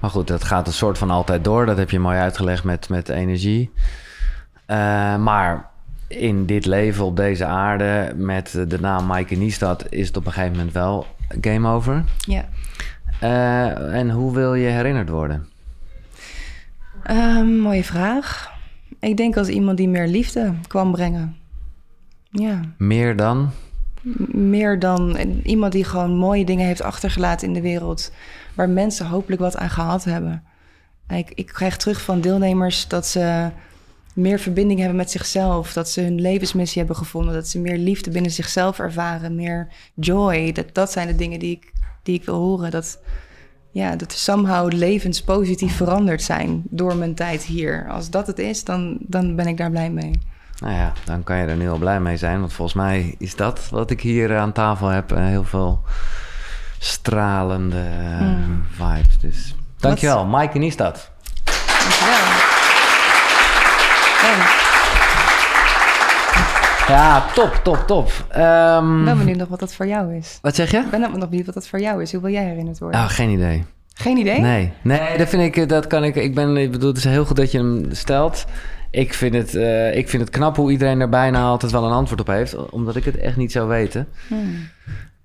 Maar 0.00 0.10
goed, 0.10 0.26
dat 0.26 0.44
gaat 0.44 0.66
een 0.66 0.72
soort 0.72 0.98
van 0.98 1.10
altijd 1.10 1.44
door. 1.44 1.66
Dat 1.66 1.76
heb 1.76 1.90
je 1.90 1.98
mooi 1.98 2.18
uitgelegd 2.18 2.64
met, 2.64 2.88
met 2.88 3.08
energie. 3.08 3.70
Eh, 4.66 5.16
maar 5.16 5.68
in 6.08 6.46
dit 6.46 6.66
leven 6.66 7.04
op 7.04 7.16
deze 7.16 7.44
aarde 7.44 8.12
met 8.16 8.64
de 8.68 8.80
naam 8.80 9.06
Maaike 9.06 9.34
Niestad 9.34 9.86
is 9.88 10.06
het 10.06 10.16
op 10.16 10.26
een 10.26 10.32
gegeven 10.32 10.56
moment 10.56 10.72
wel 10.72 11.06
game 11.40 11.68
over. 11.68 12.04
Ja. 12.18 12.44
Eh, 13.20 13.98
en 13.98 14.10
hoe 14.10 14.34
wil 14.34 14.54
je 14.54 14.68
herinnerd 14.68 15.08
worden? 15.08 15.48
Ehm, 17.02 17.58
mooie 17.58 17.84
vraag. 17.84 18.58
Ik 19.00 19.16
denk 19.16 19.36
als 19.36 19.48
iemand 19.48 19.76
die 19.76 19.88
meer 19.88 20.06
liefde 20.08 20.54
kwam 20.68 20.92
brengen. 20.92 21.36
Ja, 22.30 22.60
Meer 22.78 23.16
dan? 23.16 23.50
m- 24.02 24.48
meer 24.50 24.78
dan 24.78 25.16
iemand 25.42 25.72
die 25.72 25.84
gewoon 25.84 26.16
mooie 26.16 26.44
dingen 26.44 26.66
heeft 26.66 26.82
achtergelaten 26.82 27.48
in 27.48 27.54
de 27.54 27.60
wereld. 27.60 28.12
Waar 28.54 28.68
mensen 28.68 29.06
hopelijk 29.06 29.40
wat 29.40 29.56
aan 29.56 29.70
gehad 29.70 30.04
hebben. 30.04 30.42
Ik, 31.08 31.32
ik 31.34 31.46
krijg 31.46 31.76
terug 31.76 32.00
van 32.02 32.20
deelnemers 32.20 32.88
dat 32.88 33.06
ze 33.06 33.50
meer 34.14 34.38
verbinding 34.38 34.78
hebben 34.78 34.96
met 34.98 35.10
zichzelf. 35.10 35.72
Dat 35.72 35.88
ze 35.88 36.00
hun 36.00 36.20
levensmissie 36.20 36.78
hebben 36.78 36.96
gevonden. 36.96 37.34
Dat 37.34 37.48
ze 37.48 37.58
meer 37.58 37.78
liefde 37.78 38.10
binnen 38.10 38.30
zichzelf 38.30 38.78
ervaren. 38.78 39.34
Meer 39.34 39.68
joy. 39.94 40.52
Dat, 40.52 40.74
dat 40.74 40.92
zijn 40.92 41.06
de 41.06 41.14
dingen 41.16 41.38
die 41.38 41.50
ik, 41.56 41.72
die 42.02 42.14
ik 42.14 42.24
wil 42.24 42.34
horen. 42.38 42.70
Dat, 42.70 42.98
ja, 43.70 43.96
dat 43.96 44.12
somehow 44.12 44.72
levens 44.72 45.22
positief 45.22 45.76
veranderd 45.76 46.22
zijn 46.22 46.62
door 46.70 46.96
mijn 46.96 47.14
tijd 47.14 47.42
hier. 47.42 47.86
Als 47.90 48.10
dat 48.10 48.26
het 48.26 48.38
is, 48.38 48.64
dan, 48.64 48.96
dan 49.00 49.36
ben 49.36 49.46
ik 49.46 49.56
daar 49.56 49.70
blij 49.70 49.90
mee. 49.90 50.10
Nou 50.60 50.74
ja, 50.74 50.92
dan 51.04 51.22
kan 51.24 51.36
je 51.36 51.46
er 51.46 51.56
nu 51.56 51.70
al 51.70 51.78
blij 51.78 52.00
mee 52.00 52.16
zijn. 52.16 52.40
Want 52.40 52.52
volgens 52.52 52.76
mij 52.76 53.14
is 53.18 53.36
dat 53.36 53.68
wat 53.70 53.90
ik 53.90 54.00
hier 54.00 54.36
aan 54.38 54.52
tafel 54.52 54.88
heb. 54.88 55.12
eh, 55.12 55.24
heel 55.24 55.44
veel 55.44 55.82
stralende 56.78 57.80
eh, 57.80 58.20
Mm. 58.20 58.64
vibes. 58.70 59.18
Dus 59.20 59.54
dankjewel. 59.78 60.26
Maaike 60.26 60.58
Niestad. 60.58 61.10
Dankjewel. 61.44 62.39
Ja, 66.90 67.26
top, 67.34 67.60
top, 67.62 67.84
top. 67.86 68.10
Ehm, 68.28 68.98
Ik 68.98 69.04
ben 69.04 69.18
benieuwd 69.18 69.36
nog 69.38 69.48
wat 69.48 69.60
dat 69.60 69.74
voor 69.74 69.86
jou 69.86 70.14
is. 70.16 70.38
wat 70.42 70.54
zeg 70.54 70.70
je? 70.70 70.78
Ik 70.78 70.90
ben 70.90 71.00
nog 71.00 71.28
benieuwd 71.28 71.46
wat 71.46 71.54
dat 71.54 71.66
voor 71.66 71.80
jou 71.80 72.02
is. 72.02 72.12
Hoe 72.12 72.20
wil 72.20 72.32
jij 72.32 72.44
herinnerd 72.44 72.78
worden? 72.78 73.00
Oh, 73.00 73.08
geen 73.08 73.30
idee. 73.30 73.64
Geen 73.94 74.16
idee? 74.16 74.40
Nee, 74.40 74.72
nee, 74.82 75.18
dat 75.18 75.28
vind 75.28 75.56
ik, 75.56 75.68
dat 75.68 75.86
kan 75.86 76.04
ik. 76.04 76.14
Ik 76.16 76.34
ben, 76.34 76.56
ik 76.56 76.70
bedoel, 76.70 76.88
het 76.88 76.96
is 76.98 77.04
heel 77.04 77.24
goed 77.24 77.36
dat 77.36 77.50
je 77.52 77.58
hem 77.58 77.86
stelt. 77.90 78.44
Ik 78.90 79.14
vind 79.14 79.34
het, 79.34 79.54
eh, 79.54 79.96
ik 79.96 80.08
vind 80.08 80.22
het 80.22 80.30
knap 80.32 80.56
hoe 80.56 80.70
iedereen 80.70 81.00
er 81.00 81.08
bijna 81.08 81.42
altijd 81.42 81.72
wel 81.72 81.84
een 81.84 81.92
antwoord 81.92 82.20
op 82.20 82.26
heeft, 82.26 82.70
omdat 82.70 82.96
ik 82.96 83.04
het 83.04 83.16
echt 83.16 83.36
niet 83.36 83.52
zou 83.52 83.68
weten. 83.68 84.08
Hmm. 84.28 84.68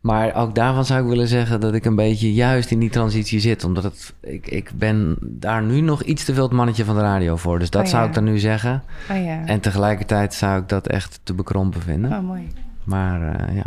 Maar 0.05 0.35
ook 0.35 0.55
daarvan 0.55 0.85
zou 0.85 1.01
ik 1.03 1.09
willen 1.09 1.27
zeggen 1.27 1.59
dat 1.59 1.73
ik 1.73 1.85
een 1.85 1.95
beetje 1.95 2.33
juist 2.33 2.71
in 2.71 2.79
die 2.79 2.89
transitie 2.89 3.39
zit. 3.39 3.63
Omdat 3.63 3.83
het, 3.83 4.13
ik, 4.21 4.47
ik 4.47 4.71
ben 4.75 5.17
daar 5.21 5.63
nu 5.63 5.81
nog 5.81 6.03
iets 6.03 6.25
te 6.25 6.33
veel 6.33 6.43
het 6.43 6.51
mannetje 6.51 6.85
van 6.85 6.95
de 6.95 7.01
radio 7.01 7.35
voor. 7.35 7.59
Dus 7.59 7.69
dat 7.69 7.83
Oh, 7.83 7.89
zou 7.89 8.07
ik 8.07 8.13
dan 8.13 8.23
nu 8.23 8.37
zeggen. 8.39 8.83
Oh 9.11 9.23
ja. 9.23 9.45
En 9.45 9.59
tegelijkertijd 9.59 10.33
zou 10.33 10.61
ik 10.61 10.69
dat 10.69 10.87
echt 10.87 11.19
te 11.23 11.33
bekrompen 11.33 11.81
vinden. 11.81 12.11
Oh, 12.11 12.19
mooi. 12.19 12.47
Maar 12.83 13.35
eh, 13.35 13.55
ja. 13.55 13.63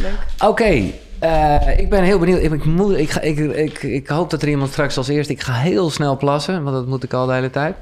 Leuk. 0.00 0.18
Oké, 0.48 0.82
eh, 1.18 1.78
ik 1.78 1.90
ben 1.90 2.02
heel 2.02 2.18
benieuwd. 2.18 2.42
Ik, 2.42 2.52
ik, 2.52 2.64
moet, 2.64 2.96
ik, 2.96 3.10
ga, 3.10 3.20
ik, 3.20 3.38
ik, 3.38 3.82
ik 3.82 4.08
hoop 4.08 4.30
dat 4.30 4.42
er 4.42 4.48
iemand 4.48 4.70
straks 4.70 4.96
als 4.96 5.08
eerste... 5.08 5.32
Ik 5.32 5.42
ga 5.42 5.52
heel 5.52 5.90
snel 5.90 6.16
plassen, 6.16 6.62
want 6.62 6.76
dat 6.76 6.86
moet 6.86 7.02
ik 7.04 7.12
al 7.12 7.26
de 7.26 7.32
hele 7.32 7.50
tijd. 7.50 7.76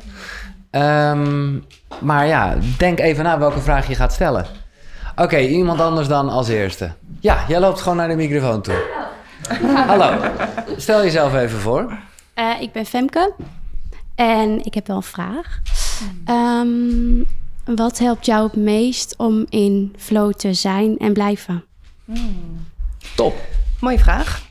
Ehm, 0.71 1.59
maar 2.01 2.27
ja, 2.27 2.57
denk 2.79 3.01
even 3.01 3.25
na 3.25 3.39
welke 3.39 3.61
vraag 3.61 3.89
je 3.89 3.95
gaat 3.95 4.13
stellen. 4.13 4.47
Oké, 5.17 5.39
iemand 5.39 5.81
anders 5.81 6.09
dan 6.09 6.29
als 6.29 6.49
eerste. 6.49 6.91
Ja, 7.21 7.45
jij 7.49 7.61
loopt 7.61 7.81
gewoon 7.81 7.97
naar 7.97 8.09
de 8.09 8.17
microfoon 8.17 8.63
toe. 8.63 9.09
Hallo, 9.87 10.31
stel 10.77 11.03
jezelf 11.03 11.35
even 11.35 11.59
voor. 11.59 11.99
Eh, 12.35 12.61
ik 12.61 12.73
ben 12.73 12.87
Femke 12.87 13.33
en 14.15 14.65
ik 14.65 14.75
heb 14.75 14.87
wel 14.87 14.97
een 14.97 15.03
vraag. 15.03 15.61
Ehm, 16.25 17.23
wat 17.77 17.99
helpt 17.99 18.27
jou 18.27 18.45
het 18.45 18.57
meest 18.57 19.15
om 19.17 19.47
in 19.49 19.95
flow 19.99 20.33
te 20.33 20.55
zijn 20.55 20.99
en 20.99 21.13
blijven? 21.13 21.65
Top. 23.17 23.35
Mooie 23.81 23.99
vraag. 23.99 24.49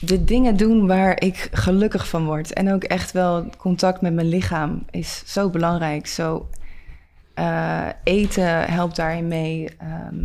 De 0.00 0.24
dingen 0.24 0.56
doen 0.56 0.86
waar 0.86 1.20
ik 1.20 1.48
gelukkig 1.52 2.08
van 2.08 2.24
word. 2.24 2.52
En 2.52 2.72
ook 2.72 2.84
echt 2.84 3.12
wel 3.12 3.46
contact 3.58 4.00
met 4.00 4.14
mijn 4.14 4.28
lichaam 4.28 4.84
is 4.90 5.22
zo 5.26 5.50
belangrijk. 5.50 6.06
Zo 6.06 6.48
eh, 7.34 7.86
eten 8.04 8.64
helpt 8.64 8.96
daarin 8.96 9.28
mee. 9.28 9.68
Ehm, 9.78 10.24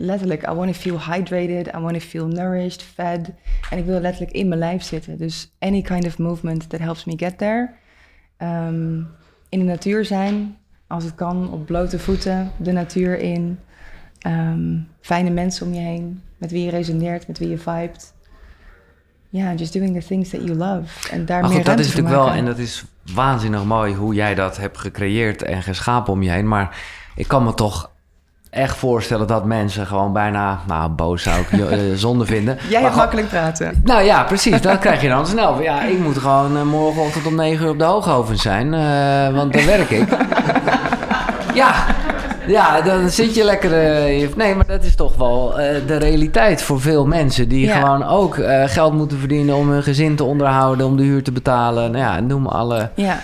letterlijk, 0.00 0.48
I 0.48 0.52
want 0.52 0.72
to 0.72 0.80
feel 0.80 1.00
hydrated. 1.00 1.66
I 1.74 1.78
want 1.78 1.94
to 1.94 2.00
feel 2.00 2.26
nourished, 2.26 2.82
fed. 2.82 3.30
En 3.70 3.78
ik 3.78 3.84
wil 3.84 4.00
letterlijk 4.00 4.32
in 4.32 4.48
mijn 4.48 4.60
lijf 4.60 4.82
zitten. 4.82 5.18
Dus 5.18 5.52
any 5.58 5.82
kind 5.82 6.06
of 6.06 6.18
movement 6.18 6.68
that 6.68 6.80
helps 6.80 7.04
me 7.04 7.12
get 7.16 7.38
there. 7.38 7.70
Ehm, 8.36 8.96
in 9.48 9.58
de 9.58 9.64
natuur 9.64 10.04
zijn, 10.04 10.56
als 10.86 11.04
het 11.04 11.14
kan, 11.14 11.52
op 11.52 11.66
blote 11.66 11.98
voeten, 11.98 12.50
de 12.56 12.72
natuur 12.72 13.18
in. 13.18 13.58
Ehm, 14.18 14.78
fijne 15.00 15.30
mensen 15.30 15.66
om 15.66 15.74
je 15.74 15.80
heen, 15.80 16.22
met 16.36 16.50
wie 16.50 16.64
je 16.64 16.70
resoneert, 16.70 17.26
met 17.26 17.38
wie 17.38 17.48
je 17.48 17.58
vibet. 17.58 18.14
Ja, 19.28 19.54
just 19.54 19.72
doing 19.72 20.00
the 20.00 20.06
things 20.06 20.30
that 20.30 20.42
you 20.42 20.54
love. 20.54 21.10
En 21.10 21.26
daar 21.26 21.40
Maar 21.40 21.50
goed, 21.50 21.64
dat 21.64 21.78
is 21.78 21.86
natuurlijk 21.86 22.14
wel... 22.14 22.30
En 22.30 22.44
dat 22.44 22.58
is 22.58 22.84
waanzinnig 23.14 23.64
mooi 23.64 23.94
hoe 23.94 24.14
jij 24.14 24.34
dat 24.34 24.56
hebt 24.56 24.78
gecreëerd 24.78 25.42
en 25.42 25.62
geschapen 25.62 26.12
om 26.12 26.22
je 26.22 26.30
heen. 26.30 26.48
Maar 26.48 26.76
ik 27.14 27.28
kan 27.28 27.44
me 27.44 27.54
toch 27.54 27.90
echt 28.50 28.76
voorstellen 28.76 29.26
dat 29.26 29.44
mensen 29.44 29.86
gewoon 29.86 30.12
bijna... 30.12 30.60
Nou, 30.66 30.88
boos 30.90 31.22
zou 31.22 31.40
ik 31.40 31.60
eh, 31.60 31.78
zonde 31.94 32.24
vinden. 32.26 32.58
Jij 32.68 32.82
hebt 32.82 32.94
makkelijk 32.96 33.28
praten. 33.28 33.80
Nou 33.84 34.02
ja, 34.02 34.22
precies. 34.22 34.60
Dat 34.60 34.78
krijg 34.78 35.02
je 35.02 35.08
dan 35.08 35.26
snel. 35.26 35.62
Ja, 35.62 35.82
ik 35.82 35.98
moet 35.98 36.18
gewoon 36.18 36.56
eh, 36.56 36.62
morgenochtend 36.62 37.26
om 37.26 37.34
9 37.34 37.64
uur 37.64 37.70
op 37.70 37.78
de 37.78 37.84
Hooghoven 37.84 38.36
zijn. 38.36 38.74
eh, 38.74 39.34
want 39.36 39.52
dan 39.52 39.64
werk 39.66 39.90
ik. 39.90 40.08
ja. 41.54 41.74
Ja, 42.46 42.80
dan 42.80 43.10
zit 43.10 43.34
je 43.34 43.44
lekker... 43.44 43.70
nee, 44.36 44.54
maar 44.54 44.66
dat 44.66 44.84
is 44.84 44.94
toch 44.94 45.16
wel 45.16 45.52
de 45.86 45.96
realiteit 45.96 46.62
voor 46.62 46.80
veel 46.80 47.06
mensen... 47.06 47.48
die 47.48 47.66
Ja. 47.66 47.74
gewoon 47.76 48.04
ook 48.06 48.38
geld 48.66 48.92
moeten 48.94 49.18
verdienen... 49.18 49.54
om 49.56 49.70
hun 49.70 49.82
gezin 49.82 50.16
te 50.16 50.24
onderhouden, 50.24 50.86
om 50.86 50.96
de 50.96 51.02
huur 51.02 51.22
te 51.22 51.32
betalen. 51.32 51.90
Nou 51.90 52.04
ja, 52.04 52.20
noem 52.20 52.46
alle 52.46 52.90
Ja, 52.94 53.20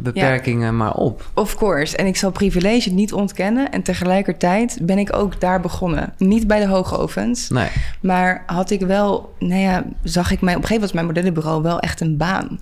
beperkingen 0.00 0.76
maar 0.76 0.94
op. 0.94 1.30
of 1.34 1.54
course. 1.54 1.96
En 1.96 2.06
ik 2.06 2.16
zal 2.16 2.30
privilege 2.30 2.90
niet 2.90 3.12
ontkennen. 3.12 3.70
En 3.70 3.82
tegelijkertijd 3.82 4.78
ben 4.82 4.98
ik 4.98 5.16
ook 5.16 5.40
daar 5.40 5.60
begonnen. 5.60 6.12
Niet 6.18 6.46
bij 6.46 6.60
de 6.60 6.66
hoogovens. 6.66 7.48
Nee. 7.48 7.68
Maar 8.00 8.42
had 8.46 8.70
ik 8.70 8.80
wel, 8.80 9.34
nou 9.38 9.60
ja, 9.60 9.84
zag 10.02 10.30
ik 10.30 10.40
mij 10.40 10.54
op 10.54 10.62
een 10.62 10.66
gegeven 10.66 10.74
moment 10.74 10.80
was 10.80 10.92
mijn 10.92 11.06
modellenbureau 11.06 11.62
wel 11.62 11.80
echt 11.80 12.00
een 12.00 12.16
baan. 12.16 12.60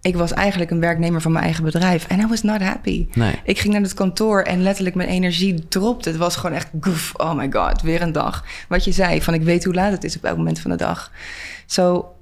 Ik 0.00 0.16
was 0.16 0.32
eigenlijk 0.32 0.70
een 0.70 0.80
werknemer 0.80 1.20
van 1.20 1.32
mijn 1.32 1.44
eigen 1.44 1.64
bedrijf 1.64 2.06
en 2.06 2.20
I 2.20 2.26
was 2.26 2.42
not 2.42 2.62
happy. 2.62 3.06
Nee. 3.14 3.34
Ik 3.44 3.58
ging 3.58 3.72
naar 3.72 3.82
het 3.82 3.94
kantoor 3.94 4.42
en 4.42 4.62
letterlijk 4.62 4.96
mijn 4.96 5.08
energie 5.08 5.68
dropte. 5.68 6.08
Het 6.08 6.18
was 6.18 6.36
gewoon 6.36 6.56
echt 6.56 6.68
goof, 6.80 7.12
oh 7.16 7.34
my 7.34 7.48
god, 7.50 7.82
weer 7.82 8.02
een 8.02 8.12
dag. 8.12 8.44
Wat 8.68 8.84
je 8.84 8.92
zei, 8.92 9.22
van 9.22 9.34
ik 9.34 9.42
weet 9.42 9.64
hoe 9.64 9.74
laat 9.74 9.92
het 9.92 10.04
is 10.04 10.16
op 10.16 10.24
elk 10.24 10.36
moment 10.36 10.60
van 10.60 10.70
de 10.70 10.76
dag. 10.76 11.12
So 11.66 12.12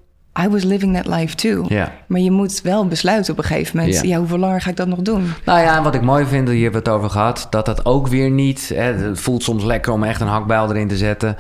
I 0.44 0.48
was 0.48 0.62
living 0.62 0.94
that 0.94 1.06
life 1.06 1.34
too. 1.34 1.64
Ja. 1.68 1.92
Maar 2.06 2.20
je 2.20 2.30
moet 2.30 2.60
wel 2.62 2.86
besluiten 2.86 3.32
op 3.32 3.38
een 3.38 3.44
gegeven 3.44 3.76
moment. 3.76 3.94
Ja. 3.94 4.02
Ja. 4.02 4.18
hoeveel 4.18 4.38
langer 4.38 4.60
ga 4.60 4.70
ik 4.70 4.76
dat 4.76 4.86
nog 4.88 4.98
doen? 4.98 5.32
Nou 5.44 5.60
ja, 5.60 5.76
en 5.76 5.82
wat 5.82 5.94
ik 5.94 6.02
mooi 6.02 6.26
vind, 6.26 6.48
hier 6.48 6.62
hebben 6.62 6.82
we 6.82 6.88
het 6.90 6.98
over 6.98 7.10
gehad, 7.10 7.46
dat 7.50 7.66
dat 7.66 7.86
ook 7.86 8.08
weer 8.08 8.30
niet. 8.30 8.68
Hè, 8.74 8.82
het 8.92 9.20
voelt 9.20 9.42
soms 9.42 9.64
lekker 9.64 9.92
om 9.92 10.02
echt 10.04 10.20
een 10.20 10.26
hakbijl 10.26 10.70
erin 10.70 10.88
te 10.88 10.96
zetten. 10.96 11.36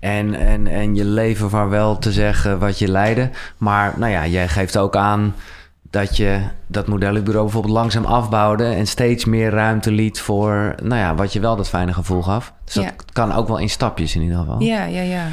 En, 0.00 0.34
en, 0.34 0.66
en 0.66 0.94
je 0.94 1.04
leven 1.04 1.50
vaarwel 1.50 1.98
te 1.98 2.12
zeggen 2.12 2.58
wat 2.58 2.78
je 2.78 2.88
leidde. 2.88 3.30
Maar 3.56 3.94
nou 3.96 4.12
ja, 4.12 4.26
jij 4.26 4.48
geeft 4.48 4.78
ook 4.78 4.96
aan 4.96 5.34
dat 5.90 6.16
je 6.16 6.40
dat 6.66 6.86
modellenbureau 6.86 7.44
bijvoorbeeld 7.44 7.74
langzaam 7.74 8.04
afbouwde. 8.04 8.64
En 8.64 8.86
steeds 8.86 9.24
meer 9.24 9.50
ruimte 9.50 9.90
liet 9.92 10.20
voor 10.20 10.74
nou 10.82 11.00
ja, 11.00 11.14
wat 11.14 11.32
je 11.32 11.40
wel 11.40 11.56
dat 11.56 11.68
fijne 11.68 11.92
gevoel 11.92 12.22
gaf. 12.22 12.52
Dus 12.64 12.74
dat 12.74 12.84
Ja. 12.84 12.90
kan 13.12 13.32
ook 13.34 13.48
wel 13.48 13.58
in 13.58 13.70
stapjes 13.70 14.14
in 14.14 14.22
ieder 14.22 14.38
geval. 14.38 14.60
Ja, 14.62 14.84
ja, 14.84 15.02
ja. 15.02 15.26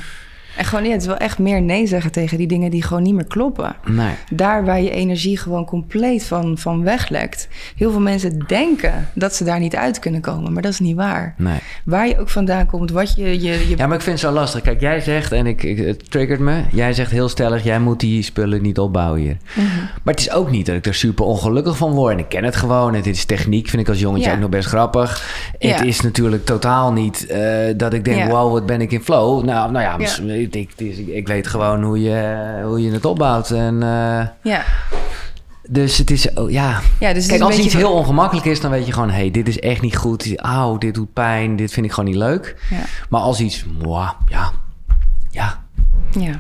En 0.57 0.65
gewoon, 0.65 0.85
ja, 0.85 0.91
het 0.91 1.01
is 1.01 1.07
wel 1.07 1.17
echt 1.17 1.39
meer 1.39 1.61
nee 1.61 1.87
zeggen 1.87 2.11
tegen 2.11 2.37
die 2.37 2.47
dingen 2.47 2.71
die 2.71 2.83
gewoon 2.83 3.03
niet 3.03 3.13
meer 3.13 3.27
kloppen. 3.27 3.75
Nee. 3.85 4.13
Daar 4.31 4.65
waar 4.65 4.81
je 4.81 4.89
energie 4.91 5.37
gewoon 5.37 5.65
compleet 5.65 6.23
van, 6.23 6.57
van 6.57 6.83
weglekt. 6.83 7.47
Heel 7.75 7.91
veel 7.91 7.99
mensen 7.99 8.39
denken 8.47 9.09
dat 9.13 9.35
ze 9.35 9.43
daar 9.43 9.59
niet 9.59 9.75
uit 9.75 9.99
kunnen 9.99 10.21
komen, 10.21 10.53
maar 10.53 10.61
dat 10.61 10.71
is 10.71 10.79
niet 10.79 10.95
waar. 10.95 11.33
Nee. 11.37 11.59
Waar 11.85 12.07
je 12.07 12.19
ook 12.19 12.29
vandaan 12.29 12.65
komt, 12.65 12.91
wat 12.91 13.15
je... 13.15 13.41
je, 13.41 13.67
je 13.69 13.77
Ja, 13.77 13.87
maar 13.87 13.95
ik 13.97 14.03
vind 14.03 14.21
het 14.21 14.29
zo 14.29 14.33
lastig. 14.35 14.61
Kijk, 14.61 14.79
jij 14.81 14.99
zegt, 14.99 15.31
en 15.31 15.45
ik, 15.45 15.63
ik, 15.63 15.77
het 15.77 16.11
triggert 16.11 16.39
me. 16.39 16.61
Jij 16.71 16.93
zegt 16.93 17.11
heel 17.11 17.29
stellig, 17.29 17.63
jij 17.63 17.79
moet 17.79 17.99
die 17.99 18.23
spullen 18.23 18.61
niet 18.61 18.79
opbouwen 18.79 19.21
hier. 19.21 19.37
Mhm. 19.53 19.65
Maar 20.03 20.13
het 20.13 20.19
is 20.19 20.31
ook 20.31 20.51
niet 20.51 20.65
dat 20.65 20.75
ik 20.75 20.85
er 20.85 20.95
super 20.95 21.25
ongelukkig 21.25 21.77
van 21.77 21.91
word. 21.91 22.13
En 22.13 22.19
ik 22.19 22.29
ken 22.29 22.43
het 22.43 22.55
gewoon. 22.55 22.95
En 22.95 23.01
dit 23.01 23.15
is 23.15 23.25
techniek, 23.25 23.69
vind 23.69 23.81
ik 23.81 23.89
als 23.89 23.99
jongetje 23.99 24.29
Ja. 24.29 24.33
ook 24.33 24.39
nog 24.41 24.49
best 24.49 24.67
grappig. 24.67 25.23
Ja. 25.59 25.75
Het 25.75 25.85
is 25.85 26.01
natuurlijk 26.01 26.45
totaal 26.45 26.91
niet 26.91 27.25
eh, 27.27 27.39
dat 27.77 27.93
ik 27.93 28.05
denk, 28.05 28.31
wow, 28.31 28.51
wat 28.51 28.65
ben 28.65 28.81
ik 28.81 28.91
in 28.91 29.01
flow. 29.01 29.43
Nou, 29.43 29.71
nou 29.71 29.83
ja, 29.83 30.09
Ik, 30.53 30.73
ik, 30.77 30.97
ik 31.07 31.27
weet 31.27 31.47
gewoon 31.47 31.83
hoe 31.83 32.01
je, 32.01 32.61
hoe 32.63 32.81
je 32.81 32.91
het 32.91 33.05
opbouwt. 33.05 33.51
En, 33.51 33.83
eh, 33.83 34.27
ja. 34.43 34.63
dus 35.69 35.97
het 35.97 36.11
is, 36.11 36.33
oh, 36.33 36.51
ja... 36.51 36.81
ja, 36.99 37.13
dus 37.13 37.25
Kijk, 37.25 37.41
als 37.41 37.57
iets 37.57 37.73
heel 37.73 37.93
ongemakkelijk 37.93 38.45
is, 38.45 38.61
dan 38.61 38.71
weet 38.71 38.85
je 38.85 38.91
gewoon... 38.91 39.09
hé, 39.09 39.15
hey, 39.15 39.31
dit 39.31 39.47
is 39.47 39.59
echt 39.59 39.81
niet 39.81 39.97
goed. 39.97 40.39
Auw, 40.39 40.77
dit 40.77 40.93
doet 40.93 41.13
pijn. 41.13 41.55
Dit 41.55 41.71
vind 41.71 41.85
ik 41.85 41.91
gewoon 41.91 42.09
niet 42.09 42.19
leuk. 42.19 42.55
Ja. 42.69 42.83
Maar 43.09 43.21
als 43.21 43.39
iets... 43.39 43.65
mwah, 43.81 44.11
ja, 44.27 44.51
ja, 45.29 45.63
Ja. 46.11 46.35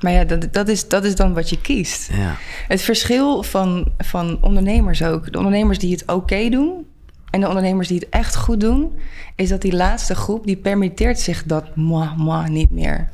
Maar 0.00 0.12
ja, 0.12 0.24
dat, 0.24 0.52
dat, 0.52 0.68
is, 0.68 0.88
dat 0.88 1.04
is 1.04 1.16
dan 1.16 1.34
wat 1.34 1.50
je 1.50 1.60
kiest. 1.60 2.10
ja. 2.12 2.36
Het 2.68 2.82
verschil 2.82 3.42
van, 3.42 3.92
van 3.98 4.38
ondernemers 4.40 5.02
ook. 5.02 5.32
De 5.32 5.38
ondernemers 5.38 5.78
die 5.78 5.92
het 5.92 6.12
oké 6.12 6.48
doen 6.48 6.86
en 7.34 7.40
de 7.40 7.48
ondernemers 7.48 7.88
die 7.88 7.98
het 7.98 8.08
echt 8.08 8.36
goed 8.36 8.60
doen, 8.60 8.92
is 9.36 9.48
dat 9.48 9.62
die 9.62 9.76
laatste 9.76 10.14
groep 10.14 10.46
die 10.46 10.56
permitteert 10.56 11.20
zich 11.20 11.44
dat 11.44 11.76
moi, 11.76 12.08
moi 12.16 12.50
niet 12.50 12.70
meer. 12.70 13.08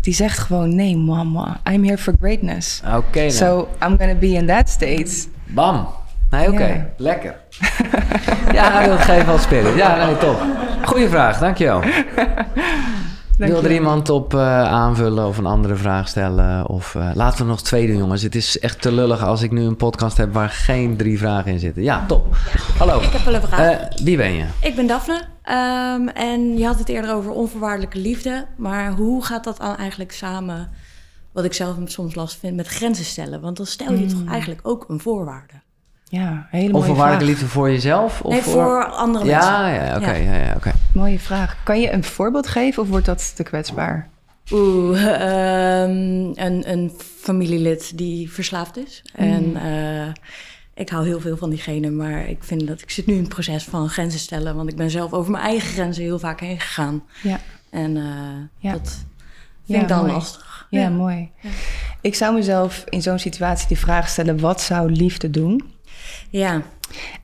Die 0.00 0.14
zegt 0.14 0.38
gewoon 0.38 0.74
nee, 0.74 0.96
moi. 0.96 1.48
I'm 1.70 1.84
here 1.84 1.98
for 1.98 2.14
greatness. 2.20 2.82
Oké, 2.96 3.20
dan. 3.20 3.30
So 3.30 3.68
I'm 3.82 3.98
gonna 3.98 4.14
be 4.14 4.28
in 4.28 4.46
that 4.46 4.68
state. 4.68 5.26
Bam. 5.46 5.88
Nee, 6.30 6.48
oké. 6.48 6.90
Lekker. 6.96 7.36
ja, 8.52 8.86
dat 8.86 8.98
geeft 8.98 9.26
wel 9.26 9.38
spirit. 9.38 9.76
Ja, 9.76 10.06
nee, 10.06 10.18
top. 10.18 10.42
Goeie 10.84 11.08
vraag, 11.08 11.38
dankjewel. 11.46 11.82
Wil 13.36 13.64
er 13.64 13.72
iemand 13.72 14.10
op 14.10 14.34
eh, 14.34 14.62
aanvullen 14.62 15.26
of 15.26 15.38
een 15.38 15.46
andere 15.46 15.76
vraag 15.76 16.08
stellen? 16.08 16.68
Of 16.68 16.94
eh, 16.94 17.10
laten 17.14 17.38
we 17.38 17.50
nog 17.50 17.62
twee 17.62 17.86
doen, 17.86 17.96
jongens. 17.96 18.22
Het 18.22 18.34
is 18.34 18.58
echt 18.58 18.82
te 18.82 18.92
lullig 18.92 19.24
als 19.24 19.42
ik 19.42 19.50
nu 19.50 19.62
een 19.62 19.76
podcast 19.76 20.16
heb 20.16 20.32
waar 20.32 20.48
geen 20.48 20.96
drie 20.96 21.18
vragen 21.18 21.52
in 21.52 21.58
zitten. 21.58 21.82
Ja, 21.82 22.04
top. 22.06 22.36
Hallo. 22.78 23.00
Ik 23.00 23.12
heb 23.12 23.24
wel 23.24 23.34
een 23.34 23.42
vraag. 23.42 23.60
Eh, 23.60 24.04
wie 24.04 24.16
ben 24.16 24.32
je? 24.32 24.44
ik 24.60 24.74
ben 24.74 24.86
Daphne 24.86 25.22
ehm, 25.50 26.08
en 26.08 26.58
je 26.58 26.66
had 26.66 26.78
het 26.78 26.88
eerder 26.88 27.14
over 27.14 27.30
onvoorwaardelijke 27.30 27.98
liefde. 27.98 28.46
Maar 28.56 28.92
hoe 28.92 29.24
gaat 29.24 29.44
dat 29.44 29.56
dan 29.56 29.76
eigenlijk 29.76 30.12
samen, 30.12 30.70
wat 31.32 31.44
ik 31.44 31.52
zelf 31.52 31.76
soms 31.84 32.14
last 32.14 32.38
vind, 32.38 32.56
met 32.56 32.66
grenzen 32.66 33.04
stellen? 33.04 33.40
Want 33.40 33.56
dan 33.56 33.66
stel 33.66 33.92
je 33.92 34.06
toch 34.06 34.26
eigenlijk 34.28 34.60
ook 34.62 34.84
een 34.88 35.00
voorwaarde. 35.00 35.54
Ja, 36.04 36.46
hele 36.50 36.62
mooie 36.72 36.74
Onvoorwaardelijke 36.74 37.24
vraag. 37.24 37.28
liefde 37.28 37.46
voor 37.46 37.70
jezelf? 37.70 38.20
Of 38.22 38.32
nee, 38.32 38.42
voor 38.42 38.84
andere 38.84 39.24
mensen. 39.24 39.52
Ja, 39.52 39.68
ja, 39.68 39.96
oké. 39.96 40.10
Ja. 40.10 40.32
Ja. 40.32 40.44
Ja, 40.44 40.54
oké. 40.56 40.72
Mooie 40.94 41.18
vraag. 41.18 41.56
Kan 41.64 41.80
je 41.80 41.92
een 41.92 42.04
voorbeeld 42.04 42.46
geven 42.46 42.82
of 42.82 42.88
wordt 42.88 43.06
dat 43.06 43.36
te 43.36 43.42
kwetsbaar? 43.42 44.08
Oeh, 44.52 45.04
ehm, 45.06 45.90
een, 46.34 46.70
een 46.70 46.92
familielid 47.20 47.98
die 47.98 48.32
verslaafd 48.32 48.76
is. 48.76 49.02
En 49.14 49.56
eh, 49.56 50.12
ik 50.80 50.88
hou 50.88 51.06
heel 51.06 51.20
veel 51.20 51.36
van 51.36 51.50
diegene, 51.50 51.90
maar 51.90 52.28
ik 52.28 52.44
vind 52.44 52.66
dat 52.66 52.80
ik 52.80 52.90
zit 52.90 53.06
nu 53.06 53.14
in 53.14 53.20
het 53.20 53.28
proces 53.28 53.64
van 53.64 53.88
grenzen 53.88 54.20
stellen. 54.20 54.56
Want 54.56 54.68
ik 54.70 54.76
ben 54.76 54.90
zelf 54.90 55.12
over 55.12 55.30
mijn 55.30 55.44
eigen 55.44 55.68
grenzen 55.68 56.02
heel 56.02 56.18
vaak 56.18 56.40
heen 56.40 56.60
gegaan. 56.60 57.02
Ja. 57.22 57.40
En 57.70 57.96
eh, 57.96 58.02
Ja. 58.58 58.72
dat 58.72 58.88
vind 58.88 59.04
Ja, 59.64 59.80
ik 59.80 59.88
dan 59.88 60.00
mooi. 60.00 60.12
lastig. 60.12 60.66
Ja, 60.70 60.88
mooi. 60.88 61.30
Ik 62.00 62.14
zou 62.14 62.34
mezelf 62.34 62.84
in 62.88 63.02
zo'n 63.02 63.18
situatie 63.18 63.68
de 63.68 63.76
vraag 63.76 64.08
stellen: 64.08 64.40
wat 64.40 64.60
zou 64.60 64.90
liefde 64.90 65.30
doen? 65.30 65.62
Ja, 66.30 66.62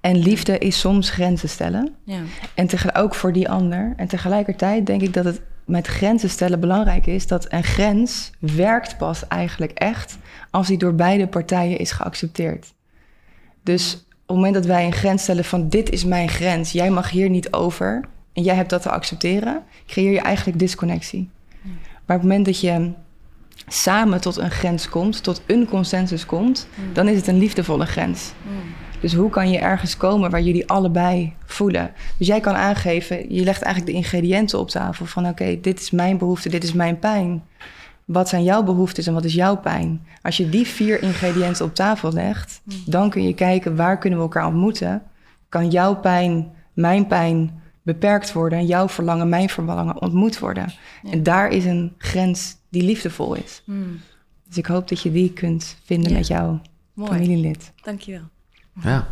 En 0.00 0.16
liefde 0.16 0.58
is 0.58 0.78
soms 0.80 1.10
grenzen 1.10 1.48
stellen. 1.48 1.94
ja. 2.04 2.20
En 2.54 2.66
tegelijk 2.66 2.98
ook 2.98 3.14
voor 3.14 3.32
die 3.32 3.48
ander. 3.48 3.92
En 3.96 4.08
tegelijkertijd 4.08 4.86
denk 4.86 5.02
ik 5.02 5.12
dat 5.14 5.24
het 5.24 5.40
met 5.64 5.86
grenzen 5.86 6.30
stellen 6.30 6.60
belangrijk 6.60 7.06
is 7.06 7.26
dat 7.26 7.52
een 7.52 7.64
grens 7.64 8.30
werkt 8.38 8.96
pas 8.98 9.28
eigenlijk 9.28 9.72
echt 9.72 10.18
als 10.50 10.66
die 10.66 10.78
door 10.78 10.94
beide 10.94 11.26
partijen 11.28 11.78
is 11.78 11.90
geaccepteerd. 11.90 12.74
Dus 13.66 13.94
op 13.94 14.00
het 14.26 14.36
moment 14.36 14.54
dat 14.54 14.66
wij 14.66 14.86
een 14.86 14.92
grens 14.92 15.22
stellen 15.22 15.44
van 15.44 15.68
dit 15.68 15.90
is 15.90 16.04
mijn 16.04 16.28
grens, 16.28 16.72
jij 16.72 16.90
mag 16.90 17.10
hier 17.10 17.30
niet 17.30 17.52
over 17.52 18.04
en 18.32 18.42
jij 18.42 18.54
hebt 18.54 18.70
dat 18.70 18.82
te 18.82 18.90
accepteren, 18.90 19.62
creëer 19.86 20.12
je 20.12 20.20
eigenlijk 20.20 20.58
disconnectie. 20.58 21.28
Maar 22.04 22.16
op 22.16 22.22
het 22.22 22.30
moment 22.30 22.44
dat 22.44 22.60
je 22.60 22.90
samen 23.66 24.20
tot 24.20 24.36
een 24.36 24.50
grens 24.50 24.88
komt, 24.88 25.22
tot 25.22 25.42
een 25.46 25.68
consensus 25.68 26.26
komt, 26.26 26.68
dan 26.92 27.08
is 27.08 27.16
het 27.16 27.26
een 27.26 27.38
liefdevolle 27.38 27.86
grens. 27.86 28.32
Dus 29.00 29.14
hoe 29.14 29.30
kan 29.30 29.50
je 29.50 29.58
ergens 29.58 29.96
komen 29.96 30.30
waar 30.30 30.42
jullie 30.42 30.68
allebei 30.68 31.32
voelen? 31.44 31.92
Dus 32.18 32.26
jij 32.26 32.40
kan 32.40 32.54
aangeven, 32.54 33.34
je 33.34 33.42
legt 33.42 33.62
eigenlijk 33.62 33.92
de 33.92 33.98
ingrediënten 33.98 34.58
op 34.58 34.70
tafel 34.70 35.06
van 35.06 35.28
oké, 35.28 35.60
dit 35.60 35.80
is 35.80 35.90
mijn 35.90 36.18
behoefte, 36.18 36.48
dit 36.48 36.64
is 36.64 36.72
mijn 36.72 36.98
pijn. 36.98 37.44
Wat 38.06 38.28
zijn 38.28 38.42
jouw 38.44 38.62
behoeftes 38.62 39.06
en 39.06 39.12
wat 39.14 39.24
is 39.24 39.34
jouw 39.34 39.56
pijn? 39.56 40.06
Als 40.22 40.36
je 40.36 40.48
die 40.48 40.66
vier 40.66 41.02
ingrediënten 41.02 41.64
op 41.64 41.74
tafel 41.74 42.12
legt, 42.12 42.60
dan 42.86 43.10
kun 43.10 43.22
je 43.22 43.34
kijken 43.34 43.76
waar 43.76 43.98
kunnen 43.98 44.18
we 44.18 44.24
elkaar 44.24 44.46
ontmoeten. 44.46 45.02
Kan 45.48 45.70
jouw 45.70 45.96
pijn, 45.96 46.52
mijn 46.72 47.06
pijn 47.06 47.62
beperkt 47.82 48.32
worden 48.32 48.58
en 48.58 48.66
jouw 48.66 48.88
verlangen, 48.88 49.28
mijn 49.28 49.48
verlangen 49.48 50.00
ontmoet 50.02 50.38
worden. 50.38 50.72
En 51.10 51.22
daar 51.22 51.48
is 51.48 51.64
een 51.64 51.94
grens 51.98 52.56
die 52.68 52.82
liefdevol 52.82 53.34
is. 53.34 53.62
Hmm. 53.64 54.00
Dus 54.48 54.56
ik 54.56 54.66
hoop 54.66 54.88
dat 54.88 55.00
je 55.00 55.12
die 55.12 55.32
kunt 55.32 55.76
vinden 55.84 56.10
Ja. 56.10 56.16
met 56.16 56.26
jouw 56.26 56.60
Mooi. 56.92 57.10
familielid. 57.10 57.72
Dankjewel. 57.82 58.28
Ja. 58.82 59.06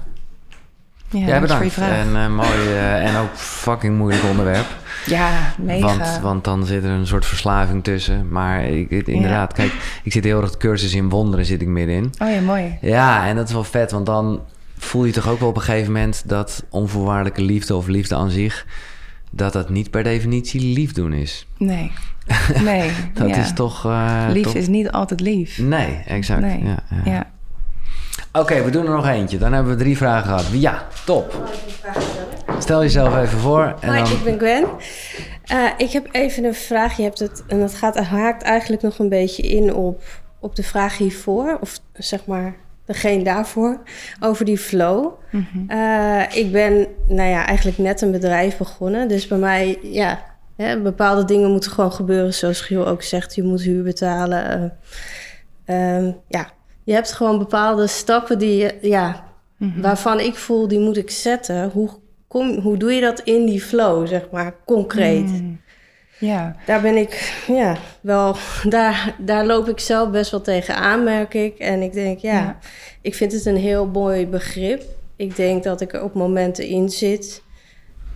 Ja, 1.11 1.27
Jij 1.27 1.41
bedankt. 1.41 1.73
vraag. 1.73 1.91
En 1.91 2.17
eh, 2.17 2.29
mooi 2.35 2.49
eh, 2.49 3.07
en 3.09 3.17
ook 3.17 3.35
fucking 3.35 3.97
moeilijk 3.97 4.25
onderwerp. 4.25 4.67
Ja, 5.07 5.31
mega. 5.59 5.87
Want, 5.87 6.19
want 6.23 6.45
dan 6.45 6.67
zit 6.67 6.85
er 6.85 6.91
een 6.91 7.07
soort 7.07 7.27
verslaving 7.27 7.85
tussen. 7.85 8.29
Maar 8.29 8.65
ik, 8.65 8.91
ik- 8.91 9.07
inderdaad, 9.07 9.53
kijk, 9.53 9.73
ik 10.03 10.13
zit 10.13 10.25
heel 10.25 10.41
erg 10.43 10.57
cursus 10.57 10.95
in 10.95 11.09
wonderen 11.09 11.45
zit 11.45 11.61
ik 11.63 11.69
middenin. 11.69 12.13
Oh 12.19 12.31
ja, 12.31 12.41
mooi. 12.41 12.79
Ja, 12.81 13.27
en 13.27 13.37
dat 13.37 13.47
is 13.49 13.55
wel 13.55 13.65
vet, 13.65 13.91
want 13.91 14.07
dan 14.07 14.41
voel 14.79 15.05
je 15.05 15.13
toch 15.13 15.29
ook 15.29 15.41
wel 15.41 15.49
op 15.49 15.57
een 15.57 15.63
gegeven 15.63 15.93
moment 15.93 16.23
dat 16.29 16.65
onvoorwaardelijke 16.71 17.43
liefde 17.43 17.75
of 17.77 17.87
liefde 17.87 18.15
aan 18.15 18.31
zich, 18.31 18.67
dat 19.31 19.53
dat 19.53 19.69
niet 19.71 19.91
per 19.91 20.03
definitie 20.03 20.61
lief 20.75 20.93
doen 20.93 21.13
is. 21.13 21.47
Nee. 21.59 21.93
Nee. 22.65 22.91
Dat 23.15 23.29
ja. 23.29 23.37
is 23.37 23.53
toch. 23.53 23.85
eh, 23.87 24.25
Lief 24.31 24.45
toch- 24.45 24.55
is 24.55 24.67
niet 24.69 24.91
altijd 24.91 25.21
lief. 25.21 25.59
Nee, 25.59 26.01
exact. 26.07 26.41
Nee. 26.41 26.63
Ja, 26.65 26.79
ja. 27.05 27.27
Oké, 28.33 28.63
we 28.63 28.71
doen 28.71 28.87
er 28.87 28.93
nog 28.93 29.07
eentje. 29.07 29.39
Dan 29.39 29.53
hebben 29.53 29.73
we 29.73 29.79
drie 29.79 29.97
vragen 29.97 30.25
gehad. 30.25 30.47
Ja, 30.53 30.87
top. 31.05 31.49
Stel 32.59 32.81
jezelf 32.81 33.17
even 33.17 33.39
voor. 33.39 33.75
En 33.81 33.89
Hoi, 33.89 34.03
dan... 34.03 34.13
ik 34.13 34.25
ben 34.25 34.39
Gwen. 34.39 34.67
Eh, 35.45 35.71
ik 35.77 35.91
heb 35.91 36.09
even 36.13 36.45
een 36.45 36.55
vraag. 36.55 36.97
Je 36.97 37.03
hebt 37.03 37.19
het, 37.19 37.45
en 37.47 37.61
dat 37.61 37.75
gaat, 37.75 37.99
haakt 37.99 38.43
eigenlijk 38.43 38.83
nog 38.83 38.99
een 38.99 39.09
beetje 39.09 39.43
in 39.43 39.75
op, 39.75 40.03
op 40.41 40.57
de 40.57 40.63
vraag 40.63 40.99
hiervoor. 40.99 41.59
Of 41.61 41.81
zeg 41.93 42.27
maar 42.27 42.55
degene 42.85 43.25
daarvoor. 43.25 43.81
Over 44.21 44.45
die 44.45 44.59
flow. 44.59 45.13
Eh, 45.69 46.23
ik 46.33 46.53
ben 46.53 46.87
nou 47.09 47.29
ja, 47.29 47.47
eigenlijk 47.47 47.79
net 47.79 48.01
een 48.01 48.11
bedrijf 48.11 48.57
begonnen. 48.57 49.09
Dus 49.09 49.27
bij 49.27 49.39
mij, 49.39 49.79
ja, 49.83 50.25
hè, 50.57 50.81
bepaalde 50.81 51.25
dingen 51.25 51.51
moeten 51.51 51.71
gewoon 51.71 51.93
gebeuren. 51.93 52.35
Zoals 52.35 52.61
Giel 52.61 52.87
ook 52.87 53.03
zegt, 53.03 53.35
je 53.35 53.43
moet 53.43 53.63
huur 53.63 53.83
betalen. 53.83 54.73
eh, 55.65 55.97
ehm, 55.97 56.13
ja, 56.29 56.51
je 56.85 56.93
hebt 56.93 57.13
gewoon 57.13 57.39
bepaalde 57.39 57.87
stappen 57.87 58.39
die 58.39 58.57
je, 58.57 58.75
ja, 58.81 59.25
waarvan 59.77 60.21
ik 60.21 60.35
voel, 60.35 60.69
die 60.69 60.79
moet 60.79 60.97
ik 60.97 61.11
zetten. 61.11 61.71
Hoe, 61.71 61.89
kom, 62.29 62.59
hoe 62.59 62.77
doe 62.77 62.93
je 62.93 63.01
dat 63.01 63.21
in 63.21 63.47
die 63.47 63.61
flow, 63.61 64.07
zeg 64.07 64.31
maar, 64.33 64.55
concreet? 64.67 65.27
Mm. 65.43 65.61
Ja. 66.19 66.57
Daar 66.67 66.81
ben 66.81 66.97
ik, 66.97 67.43
ja, 67.47 67.77
wel, 68.01 68.37
daar, 68.69 69.15
daar 69.19 69.47
loop 69.47 69.69
ik 69.69 69.81
zelf 69.81 70.11
best 70.11 70.31
wel 70.31 70.41
tegen 70.41 70.77
aan, 70.77 71.05
merk 71.05 71.35
ik. 71.35 71.59
En 71.59 71.83
ik 71.83 71.93
denk, 71.93 72.19
ja, 72.19 72.33
Ja. 72.33 72.59
ik 73.01 73.15
vind 73.15 73.33
het 73.33 73.47
een 73.47 73.57
heel 73.57 73.87
mooi 73.87 74.27
begrip. 74.27 74.83
Ik 75.17 75.37
denk 75.37 75.63
dat 75.63 75.81
ik 75.81 75.93
er 75.93 76.03
op 76.03 76.15
momenten 76.15 76.67
in 76.67 76.89
zit. 76.91 77.43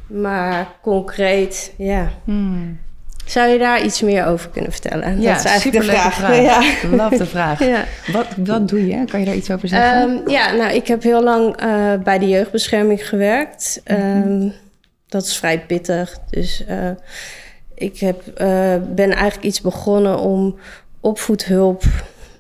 Maar 0.07 0.73
concreet, 0.83 1.75
ja. 1.77 2.11
Hmm. 2.25 2.79
Zou 3.29 3.49
je 3.49 3.59
daar 3.59 3.85
iets 3.85 4.01
meer 4.01 4.27
over 4.27 4.49
kunnen 4.51 4.73
vertellen? 4.73 5.21
Ja, 5.21 5.33
dat 5.33 5.45
is 5.45 5.51
eigenlijk 5.51 5.87
de 5.87 5.93
superleuke 5.93 6.11
vraag. 6.11 6.79
vraag. 6.79 6.83
Love 6.83 7.17
de 7.17 7.27
vraag. 7.27 7.59
Ja. 7.69 7.85
Wat, 8.13 8.27
wat 8.37 8.69
doe 8.69 8.87
je? 8.87 9.05
Kan 9.05 9.21
je 9.21 9.27
daar 9.27 9.35
iets 9.35 9.51
over 9.51 9.69
zeggen? 9.69 10.21
Ehm, 10.23 10.31
ja, 10.31 10.53
nou, 10.53 10.75
ik 10.75 10.87
heb 10.87 11.03
heel 11.03 11.23
lang 11.23 11.57
eh, 11.57 11.95
bij 12.05 12.19
de 12.19 12.29
jeugdbescherming 12.29 13.09
gewerkt. 13.09 13.81
Ehm, 13.85 14.49
dat 15.09 15.25
is 15.25 15.37
vrij 15.37 15.61
pittig. 15.61 16.19
Dus 16.31 16.65
eh, 16.65 16.91
ik 17.75 17.99
heb, 17.99 18.27
eh, 18.27 18.75
ben 18.89 19.11
eigenlijk 19.11 19.45
iets 19.45 19.61
begonnen 19.61 20.19
om 20.19 20.59
opvoedhulp 21.01 21.85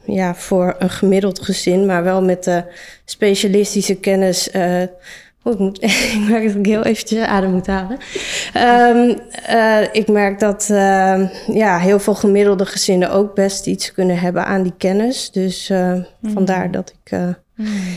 ja, 0.05 0.35
voor 0.35 0.77
een 0.79 0.91
gemiddeld 0.91 1.41
gezin, 1.41 1.87
maar 1.87 2.05
wel 2.05 2.23
met 2.23 2.45
de 2.45 2.65
specialistische 3.05 3.95
kennis. 3.95 4.51
Oh, 5.43 5.53
ik, 5.53 5.59
moet, 5.59 5.83
ik 6.15 6.25
merk 6.29 6.47
dat 6.47 6.55
ik 6.55 6.67
heel 6.67 6.85
eventjes 6.85 7.27
adem 7.27 7.51
moet 7.51 7.67
halen. 7.67 7.99
Ehm, 8.53 9.19
eh, 9.47 9.89
ik 9.93 10.09
merk 10.09 10.39
dat 10.39 10.71
eh, 10.71 11.21
ja, 11.47 11.79
heel 11.79 11.99
veel 12.01 12.15
gemiddelde 12.15 12.67
gezinnen 12.67 13.11
ook 13.11 13.35
best 13.35 13.67
iets 13.67 13.93
kunnen 13.93 14.19
hebben 14.19 14.47
aan 14.47 14.63
die 14.63 14.75
kennis. 14.79 15.31
Dus 15.31 15.71
eh, 15.71 15.95
vandaar 16.23 16.71
dat 16.71 16.95
ik 17.03 17.13
eh, 17.13 17.29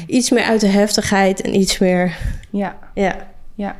iets 0.07 0.29
meer 0.29 0.43
uit 0.43 0.61
de 0.61 0.67
heftigheid 0.67 1.41
en 1.41 1.55
iets 1.59 1.79
meer. 1.79 2.17
ja. 2.51 2.77
Ja, 2.93 3.15
Ja. 3.55 3.75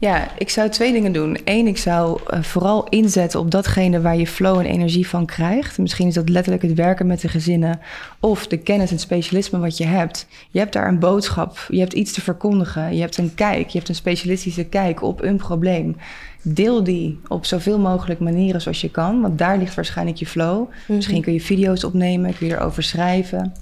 Ja, 0.00 0.28
ik 0.38 0.48
zou 0.48 0.68
twee 0.68 0.92
dingen 0.92 1.12
doen. 1.12 1.38
Eén, 1.44 1.66
ik 1.66 1.78
zou 1.78 2.20
eh, 2.26 2.42
vooral 2.42 2.88
inzetten 2.88 3.40
op 3.40 3.50
datgene 3.50 4.00
waar 4.00 4.16
je 4.16 4.26
flow 4.26 4.58
en 4.58 4.66
energie 4.66 5.08
van 5.08 5.26
krijgt. 5.26 5.78
Misschien 5.78 6.06
is 6.06 6.14
dat 6.14 6.28
letterlijk 6.28 6.62
het 6.62 6.74
werken 6.74 7.06
met 7.06 7.20
de 7.20 7.28
gezinnen 7.28 7.80
of 8.20 8.46
de 8.46 8.56
kennis 8.56 8.90
en 8.90 8.98
specialisme 8.98 9.58
wat 9.58 9.76
je 9.76 9.84
hebt. 9.84 10.26
Je 10.50 10.58
hebt 10.58 10.72
daar 10.72 10.88
een 10.88 10.98
boodschap, 10.98 11.66
je 11.68 11.78
hebt 11.78 11.92
iets 11.92 12.12
te 12.12 12.20
verkondigen, 12.20 12.94
je 12.94 13.00
hebt 13.00 13.16
een 13.16 13.34
kijk, 13.34 13.68
je 13.68 13.78
hebt 13.78 13.88
een 13.88 13.94
specialistische 13.94 14.64
kijk 14.64 15.02
op 15.02 15.22
een 15.22 15.36
probleem. 15.36 15.96
Deel 16.42 16.84
die 16.84 17.20
op 17.28 17.44
zoveel 17.44 17.78
mogelijk 17.78 18.20
manieren 18.20 18.60
zoals 18.60 18.80
je 18.80 18.90
kan, 18.90 19.20
want 19.20 19.38
daar 19.38 19.58
ligt 19.58 19.74
waarschijnlijk 19.74 20.18
je 20.18 20.26
flow. 20.26 20.68
Misschien 20.88 21.22
kun 21.22 21.32
je 21.32 21.40
video's 21.40 21.84
opnemen, 21.84 22.36
kun 22.36 22.46
je 22.46 22.54
erover 22.54 22.82
schrijven. 22.82 23.52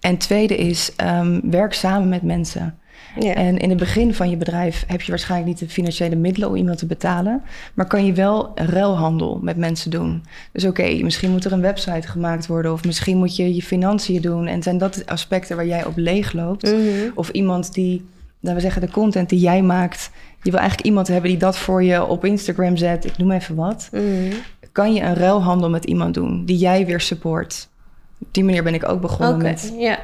En 0.00 0.16
tweede 0.16 0.56
is, 0.56 0.92
ehm, 0.96 1.40
werk 1.42 1.74
samen 1.74 2.08
met 2.08 2.22
mensen. 2.22 2.76
Ja. 3.20 3.34
En 3.34 3.58
in 3.58 3.68
het 3.68 3.78
begin 3.78 4.14
van 4.14 4.30
je 4.30 4.36
bedrijf 4.36 4.84
heb 4.86 5.02
je 5.02 5.10
waarschijnlijk 5.10 5.50
niet 5.50 5.58
de 5.58 5.74
financiële 5.74 6.16
middelen 6.16 6.48
om 6.48 6.56
iemand 6.56 6.78
te 6.78 6.86
betalen. 6.86 7.42
Maar 7.74 7.86
kan 7.86 8.06
je 8.06 8.12
wel 8.12 8.52
ruilhandel 8.54 9.38
met 9.42 9.56
mensen 9.56 9.90
doen. 9.90 10.24
Dus 10.52 10.64
oké, 10.64 11.02
misschien 11.02 11.30
moet 11.30 11.44
er 11.44 11.52
een 11.52 11.60
website 11.60 12.08
gemaakt 12.08 12.46
worden. 12.46 12.72
Of 12.72 12.84
misschien 12.84 13.16
moet 13.16 13.36
je 13.36 13.54
je 13.54 13.62
financiën 13.62 14.20
doen. 14.20 14.46
En 14.46 14.62
zijn 14.62 14.78
dat 14.78 14.94
de 14.94 15.06
aspecten 15.06 15.56
waar 15.56 15.66
jij 15.66 15.84
op 15.84 15.96
leeg 15.96 16.32
loopt? 16.32 16.62
Mhm. 16.62 17.10
Of 17.14 17.28
iemand 17.28 17.74
die, 17.74 18.04
laten 18.40 18.54
we 18.54 18.64
zeggen, 18.64 18.80
de 18.82 18.90
content 18.90 19.28
die 19.28 19.40
jij 19.40 19.62
maakt. 19.62 20.10
Je 20.42 20.50
wil 20.50 20.60
eigenlijk 20.60 20.88
iemand 20.88 21.08
hebben 21.08 21.30
die 21.30 21.38
dat 21.38 21.58
voor 21.58 21.82
je 21.82 22.06
op 22.06 22.24
Instagram 22.24 22.76
zet. 22.76 23.04
Ik 23.04 23.18
noem 23.18 23.30
even 23.30 23.54
wat. 23.54 23.88
Mhm. 23.92 24.32
Kan 24.72 24.94
je 24.94 25.00
een 25.00 25.14
ruilhandel 25.14 25.70
met 25.70 25.84
iemand 25.84 26.14
doen 26.14 26.44
die 26.44 26.58
jij 26.58 26.86
weer 26.86 27.00
support? 27.00 27.68
Op 28.18 28.28
die 28.30 28.44
manier 28.44 28.62
ben 28.62 28.74
ik 28.74 28.88
ook 28.88 29.00
begonnen 29.00 29.34
Oké, 29.34 29.44
met... 29.44 29.74
ja. 29.78 29.98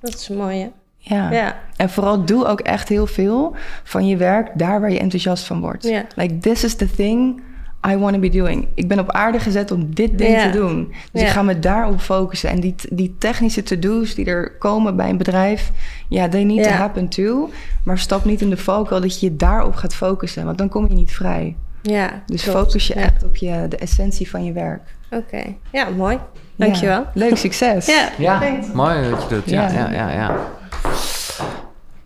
Dat 0.00 0.14
is 0.14 0.28
mooi, 0.28 0.60
hè? 0.60 0.68
Ja. 1.04 1.30
Ja. 1.30 1.56
En 1.76 1.90
vooral 1.90 2.24
doe 2.24 2.46
ook 2.46 2.60
echt 2.60 2.88
heel 2.88 3.06
veel 3.06 3.54
van 3.84 4.06
je 4.06 4.16
werk 4.16 4.50
daar 4.54 4.80
waar 4.80 4.90
je 4.92 4.98
enthousiast 4.98 5.44
van 5.44 5.60
wordt. 5.60 5.84
Ja. 5.84 6.04
Like, 6.14 6.38
this 6.38 6.64
is 6.64 6.74
the 6.74 6.90
thing 6.90 7.40
I 7.88 7.96
want 7.96 8.14
to 8.14 8.20
be 8.20 8.28
doing. 8.28 8.66
Ik 8.74 8.88
ben 8.88 8.98
op 8.98 9.10
aarde 9.10 9.38
gezet 9.38 9.70
om 9.70 9.94
dit 9.94 10.18
ding 10.18 10.30
Ja. 10.36 10.50
te 10.50 10.58
doen. 10.58 10.94
Dus 11.12 11.20
Ja. 11.20 11.26
ik 11.26 11.32
ga 11.32 11.42
me 11.42 11.58
daarop 11.58 12.00
focussen. 12.00 12.50
En 12.50 12.60
die, 12.60 12.74
die 12.90 13.14
technische 13.18 13.62
to-do's 13.62 14.14
die 14.14 14.24
er 14.26 14.50
komen 14.58 14.96
bij 14.96 15.08
een 15.10 15.16
bedrijf... 15.16 15.70
ja, 16.08 16.28
they 16.28 16.44
need 16.44 16.62
to 16.64 16.70
happen 16.70 17.08
too. 17.08 17.50
Maar 17.84 17.98
stap 17.98 18.24
niet 18.24 18.40
in 18.40 18.50
de 18.50 18.56
valkuil 18.56 19.00
dat 19.00 19.20
je 19.20 19.26
je 19.26 19.36
daarop 19.36 19.74
gaat 19.74 19.94
focussen. 19.94 20.44
Want 20.44 20.58
dan 20.58 20.68
kom 20.68 20.88
je 20.88 20.94
niet 20.94 21.12
vrij. 21.12 21.56
Ja, 21.82 22.22
Dus 22.26 22.42
klopt. 22.42 22.58
focus 22.58 22.86
je 22.86 22.94
Ja. 22.94 23.00
echt 23.00 23.24
op 23.24 23.36
je, 23.36 23.66
de 23.68 23.76
essentie 23.76 24.30
van 24.30 24.44
je 24.44 24.52
werk. 24.52 24.82
Oké, 25.10 25.42
ja, 25.72 25.88
mooi. 25.96 26.18
Dankjewel. 26.56 26.98
Ja. 27.00 27.10
Leuk, 27.14 27.36
succes. 27.36 27.86
Ja, 27.86 28.08
Ja, 28.18 28.42
mooi 28.74 29.10
dat 29.10 29.22
je 29.22 29.28
doet. 29.34 29.50
Ja, 29.50 29.68
Ja. 29.72 29.90
ja, 30.10 30.36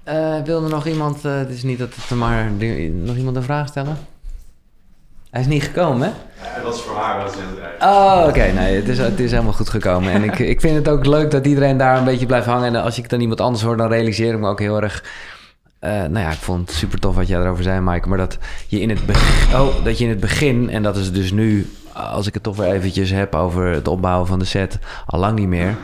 ja. 0.06 0.12
ja. 0.12 0.36
Eh, 0.36 0.44
wil 0.44 0.64
er 0.64 0.70
nog 0.70 0.86
iemand, 0.86 1.24
eh, 1.24 1.36
het 1.36 1.50
is 1.50 1.62
niet 1.62 1.78
dat 1.78 1.94
het 1.94 2.10
er 2.10 2.16
maar, 2.16 2.50
nog 2.92 3.16
iemand 3.16 3.36
een 3.36 3.42
vraag 3.42 3.68
stellen? 3.68 3.96
Hij 5.30 5.40
is 5.40 5.46
niet 5.46 5.62
gekomen, 5.62 6.06
hè? 6.06 6.12
was 6.66 6.82
voor 6.82 6.96
haar 6.96 7.16
wel 7.16 7.28
zendrijf. 7.28 7.82
Oh, 7.82 8.24
oké. 8.28 8.52
Nee, 8.52 8.76
het 8.76 8.88
is, 8.88 8.98
het 8.98 9.20
is 9.20 9.30
helemaal 9.30 9.52
goed 9.52 9.68
gekomen. 9.68 10.12
En 10.12 10.24
ik, 10.24 10.38
ik 10.38 10.60
vind 10.60 10.76
het 10.76 10.88
ook 10.88 11.06
leuk 11.06 11.30
dat 11.30 11.46
iedereen 11.46 11.76
daar 11.76 11.98
een 11.98 12.04
beetje 12.04 12.26
blijft 12.26 12.46
hangen. 12.46 12.74
En 12.74 12.82
als 12.82 12.98
ik 12.98 13.08
dan 13.08 13.20
iemand 13.20 13.40
anders 13.40 13.62
hoor, 13.62 13.76
dan 13.76 13.88
realiseer 13.88 14.34
ik 14.34 14.40
me 14.40 14.48
ook 14.48 14.60
heel 14.60 14.82
erg... 14.82 15.04
eh, 15.78 15.90
nou 15.90 16.18
ja, 16.18 16.30
ik 16.30 16.38
vond 16.38 16.68
het 16.68 16.76
super 16.76 16.98
tof 16.98 17.14
wat 17.14 17.28
jij 17.28 17.40
erover 17.40 17.62
zei, 17.62 17.80
Mike. 17.80 18.08
Maar 18.08 18.18
dat 18.18 18.38
je 18.68 18.80
in 18.80 18.88
het 18.88 19.06
begin... 19.06 19.60
Oh, 19.60 19.84
dat 19.84 19.98
je 19.98 20.04
in 20.04 20.10
het 20.10 20.20
begin... 20.20 20.70
En 20.70 20.82
dat 20.82 20.96
is 20.96 21.12
dus 21.12 21.32
nu, 21.32 21.70
als 21.92 22.26
ik 22.26 22.34
het 22.34 22.42
toch 22.42 22.56
weer 22.56 22.72
eventjes 22.72 23.10
heb 23.10 23.34
over 23.34 23.66
het 23.66 23.88
opbouwen 23.88 24.26
van 24.26 24.38
de 24.38 24.44
set... 24.44 24.78
Al 25.06 25.18
lang 25.18 25.38
niet 25.38 25.48
meer. 25.48 25.76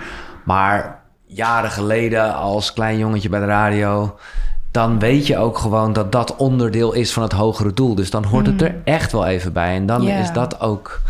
Maar 0.44 1.01
jaren 1.34 1.70
geleden 1.70 2.34
als 2.34 2.72
klein 2.72 2.98
jongetje 2.98 3.28
bij 3.28 3.40
de 3.40 3.46
radio... 3.46 4.16
Dan 4.70 4.98
weet 4.98 5.26
je 5.26 5.38
ook 5.38 5.58
gewoon 5.58 5.92
dat 5.92 6.12
dat 6.12 6.36
onderdeel 6.36 6.92
is 6.92 7.12
van 7.12 7.22
het 7.22 7.32
hogere 7.32 7.72
doel. 7.72 7.94
Dus 7.94 8.10
dan 8.10 8.24
hoort 8.24 8.46
het 8.46 8.62
er 8.62 8.74
echt 8.84 9.12
wel 9.12 9.26
even 9.26 9.52
bij. 9.52 9.74
En 9.74 9.86
dan 9.86 10.08
is 10.08 10.32
dat 10.32 10.60
ook 10.60 11.02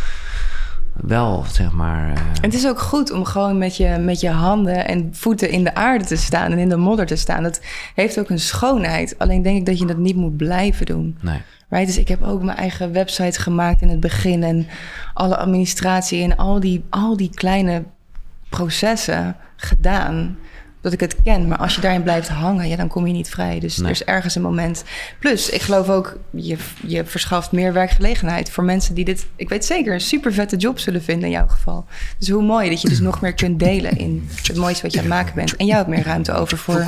wel, 0.92 1.44
zeg 1.52 1.72
maar... 1.72 2.08
eh, 2.12 2.22
Het 2.40 2.54
is 2.54 2.66
ook 2.66 2.80
goed 2.80 3.10
om 3.12 3.24
gewoon 3.24 3.58
met 3.58 3.76
je, 3.76 3.88
met 4.00 4.20
je 4.20 4.30
handen 4.30 4.88
en 4.88 5.08
voeten 5.12 5.50
in 5.50 5.64
de 5.64 5.74
aarde 5.74 6.04
te 6.04 6.16
staan 6.16 6.52
en 6.52 6.58
in 6.58 6.68
de 6.68 6.76
modder 6.76 7.06
te 7.06 7.16
staan. 7.16 7.42
Dat 7.42 7.60
heeft 7.94 8.18
ook 8.18 8.30
een 8.30 8.38
schoonheid. 8.40 9.14
Alleen 9.18 9.42
denk 9.42 9.56
ik 9.58 9.66
dat 9.66 9.78
je 9.78 9.86
dat 9.86 9.96
niet 9.96 10.16
moet 10.16 10.36
blijven 10.36 10.86
doen. 10.86 11.18
nee. 11.20 11.40
Right? 11.68 11.86
Dus 11.86 11.98
ik 11.98 12.08
heb 12.08 12.22
ook 12.22 12.42
mijn 12.42 12.58
eigen 12.58 12.92
website 12.92 13.40
gemaakt 13.40 13.82
in 13.82 13.88
het 13.88 14.00
begin 14.00 14.42
en 14.42 14.66
alle 15.14 15.36
administratie 15.36 16.22
en 16.22 16.36
al 16.36 16.60
die, 16.60 16.84
al 16.90 17.16
die 17.16 17.30
kleine 17.34 17.82
processen 18.52 19.36
gedaan. 19.56 20.38
Dat 20.82 20.92
ik 20.92 21.00
het 21.00 21.16
ken. 21.24 21.48
Maar 21.48 21.58
als 21.58 21.74
je 21.74 21.80
daarin 21.80 22.02
blijft 22.02 22.28
hangen, 22.28 22.68
ja, 22.68 22.76
dan 22.76 22.88
kom 22.88 23.06
je 23.06 23.12
niet 23.12 23.28
vrij. 23.30 23.60
Dus 23.60 23.76
Nee. 23.76 23.84
er 23.86 23.92
is 23.92 24.04
ergens 24.04 24.34
een 24.34 24.42
moment. 24.42 24.84
Plus, 25.18 25.48
ik 25.50 25.62
geloof 25.62 25.88
ook, 25.88 26.16
je, 26.30 26.56
je 26.86 27.04
verschaft 27.04 27.52
meer 27.52 27.72
werkgelegenheid 27.72 28.50
voor 28.50 28.64
mensen 28.64 28.94
die 28.94 29.04
dit, 29.04 29.26
ik 29.36 29.48
weet 29.48 29.64
zeker, 29.64 29.94
een 29.94 30.00
super 30.00 30.32
vette 30.32 30.56
job 30.56 30.78
zullen 30.78 31.02
vinden 31.02 31.24
in 31.24 31.30
jouw 31.34 31.46
geval. 31.46 31.84
Dus 32.18 32.28
hoe 32.28 32.42
mooi 32.42 32.68
dat 32.70 32.80
je 32.82 32.88
dus 32.88 33.00
nog 33.00 33.20
meer 33.20 33.32
kunt 33.34 33.58
delen 33.58 33.96
in 33.98 34.28
het 34.42 34.56
mooiste 34.56 34.82
wat 34.82 34.92
je 34.92 34.98
aan 34.98 35.04
het 35.04 35.14
maken 35.14 35.34
bent. 35.34 35.56
En 35.56 35.66
jij 35.66 35.76
hebt 35.76 35.88
meer 35.88 36.04
ruimte 36.04 36.32
over 36.32 36.58
voor 36.58 36.84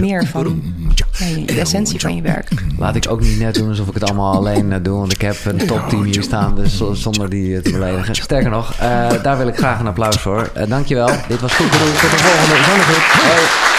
meer 0.00 0.26
van 0.26 0.62
ja, 0.94 1.44
de 1.46 1.60
essentie 1.60 2.00
van 2.00 2.14
je 2.16 2.22
werk. 2.22 2.48
Laat 2.78 2.96
ik 2.96 3.10
ook 3.10 3.20
niet 3.20 3.38
net 3.38 3.54
doen 3.54 3.68
alsof 3.68 3.88
ik 3.88 3.94
het 3.94 4.04
allemaal 4.04 4.32
alleen 4.34 4.72
eh, 4.72 4.78
doe. 4.82 4.98
Want 4.98 5.12
ik 5.12 5.20
heb 5.20 5.36
een 5.44 5.66
topteam 5.66 6.02
hier 6.02 6.22
staan, 6.22 6.54
dus 6.56 6.82
zonder 6.92 7.30
die 7.30 7.56
eh, 7.56 7.62
te 7.62 7.70
beledigen. 7.70 8.14
Sterker 8.14 8.50
nog, 8.50 8.72
eh, 8.78 9.22
daar 9.22 9.38
wil 9.38 9.46
ik 9.48 9.56
graag 9.56 9.80
een 9.80 9.86
applaus 9.86 10.16
voor. 10.16 10.50
Eh 10.54 10.68
dankjewel. 10.68 11.10
Dit 11.28 11.40
was 11.40 11.52
goed 11.54 11.70
bedoeld. 11.70 12.00
Tot 12.00 12.10
de 12.10 12.16
volgende. 12.16 12.64
Zonnegoed. 12.64 13.15
Hoi. 13.18 13.75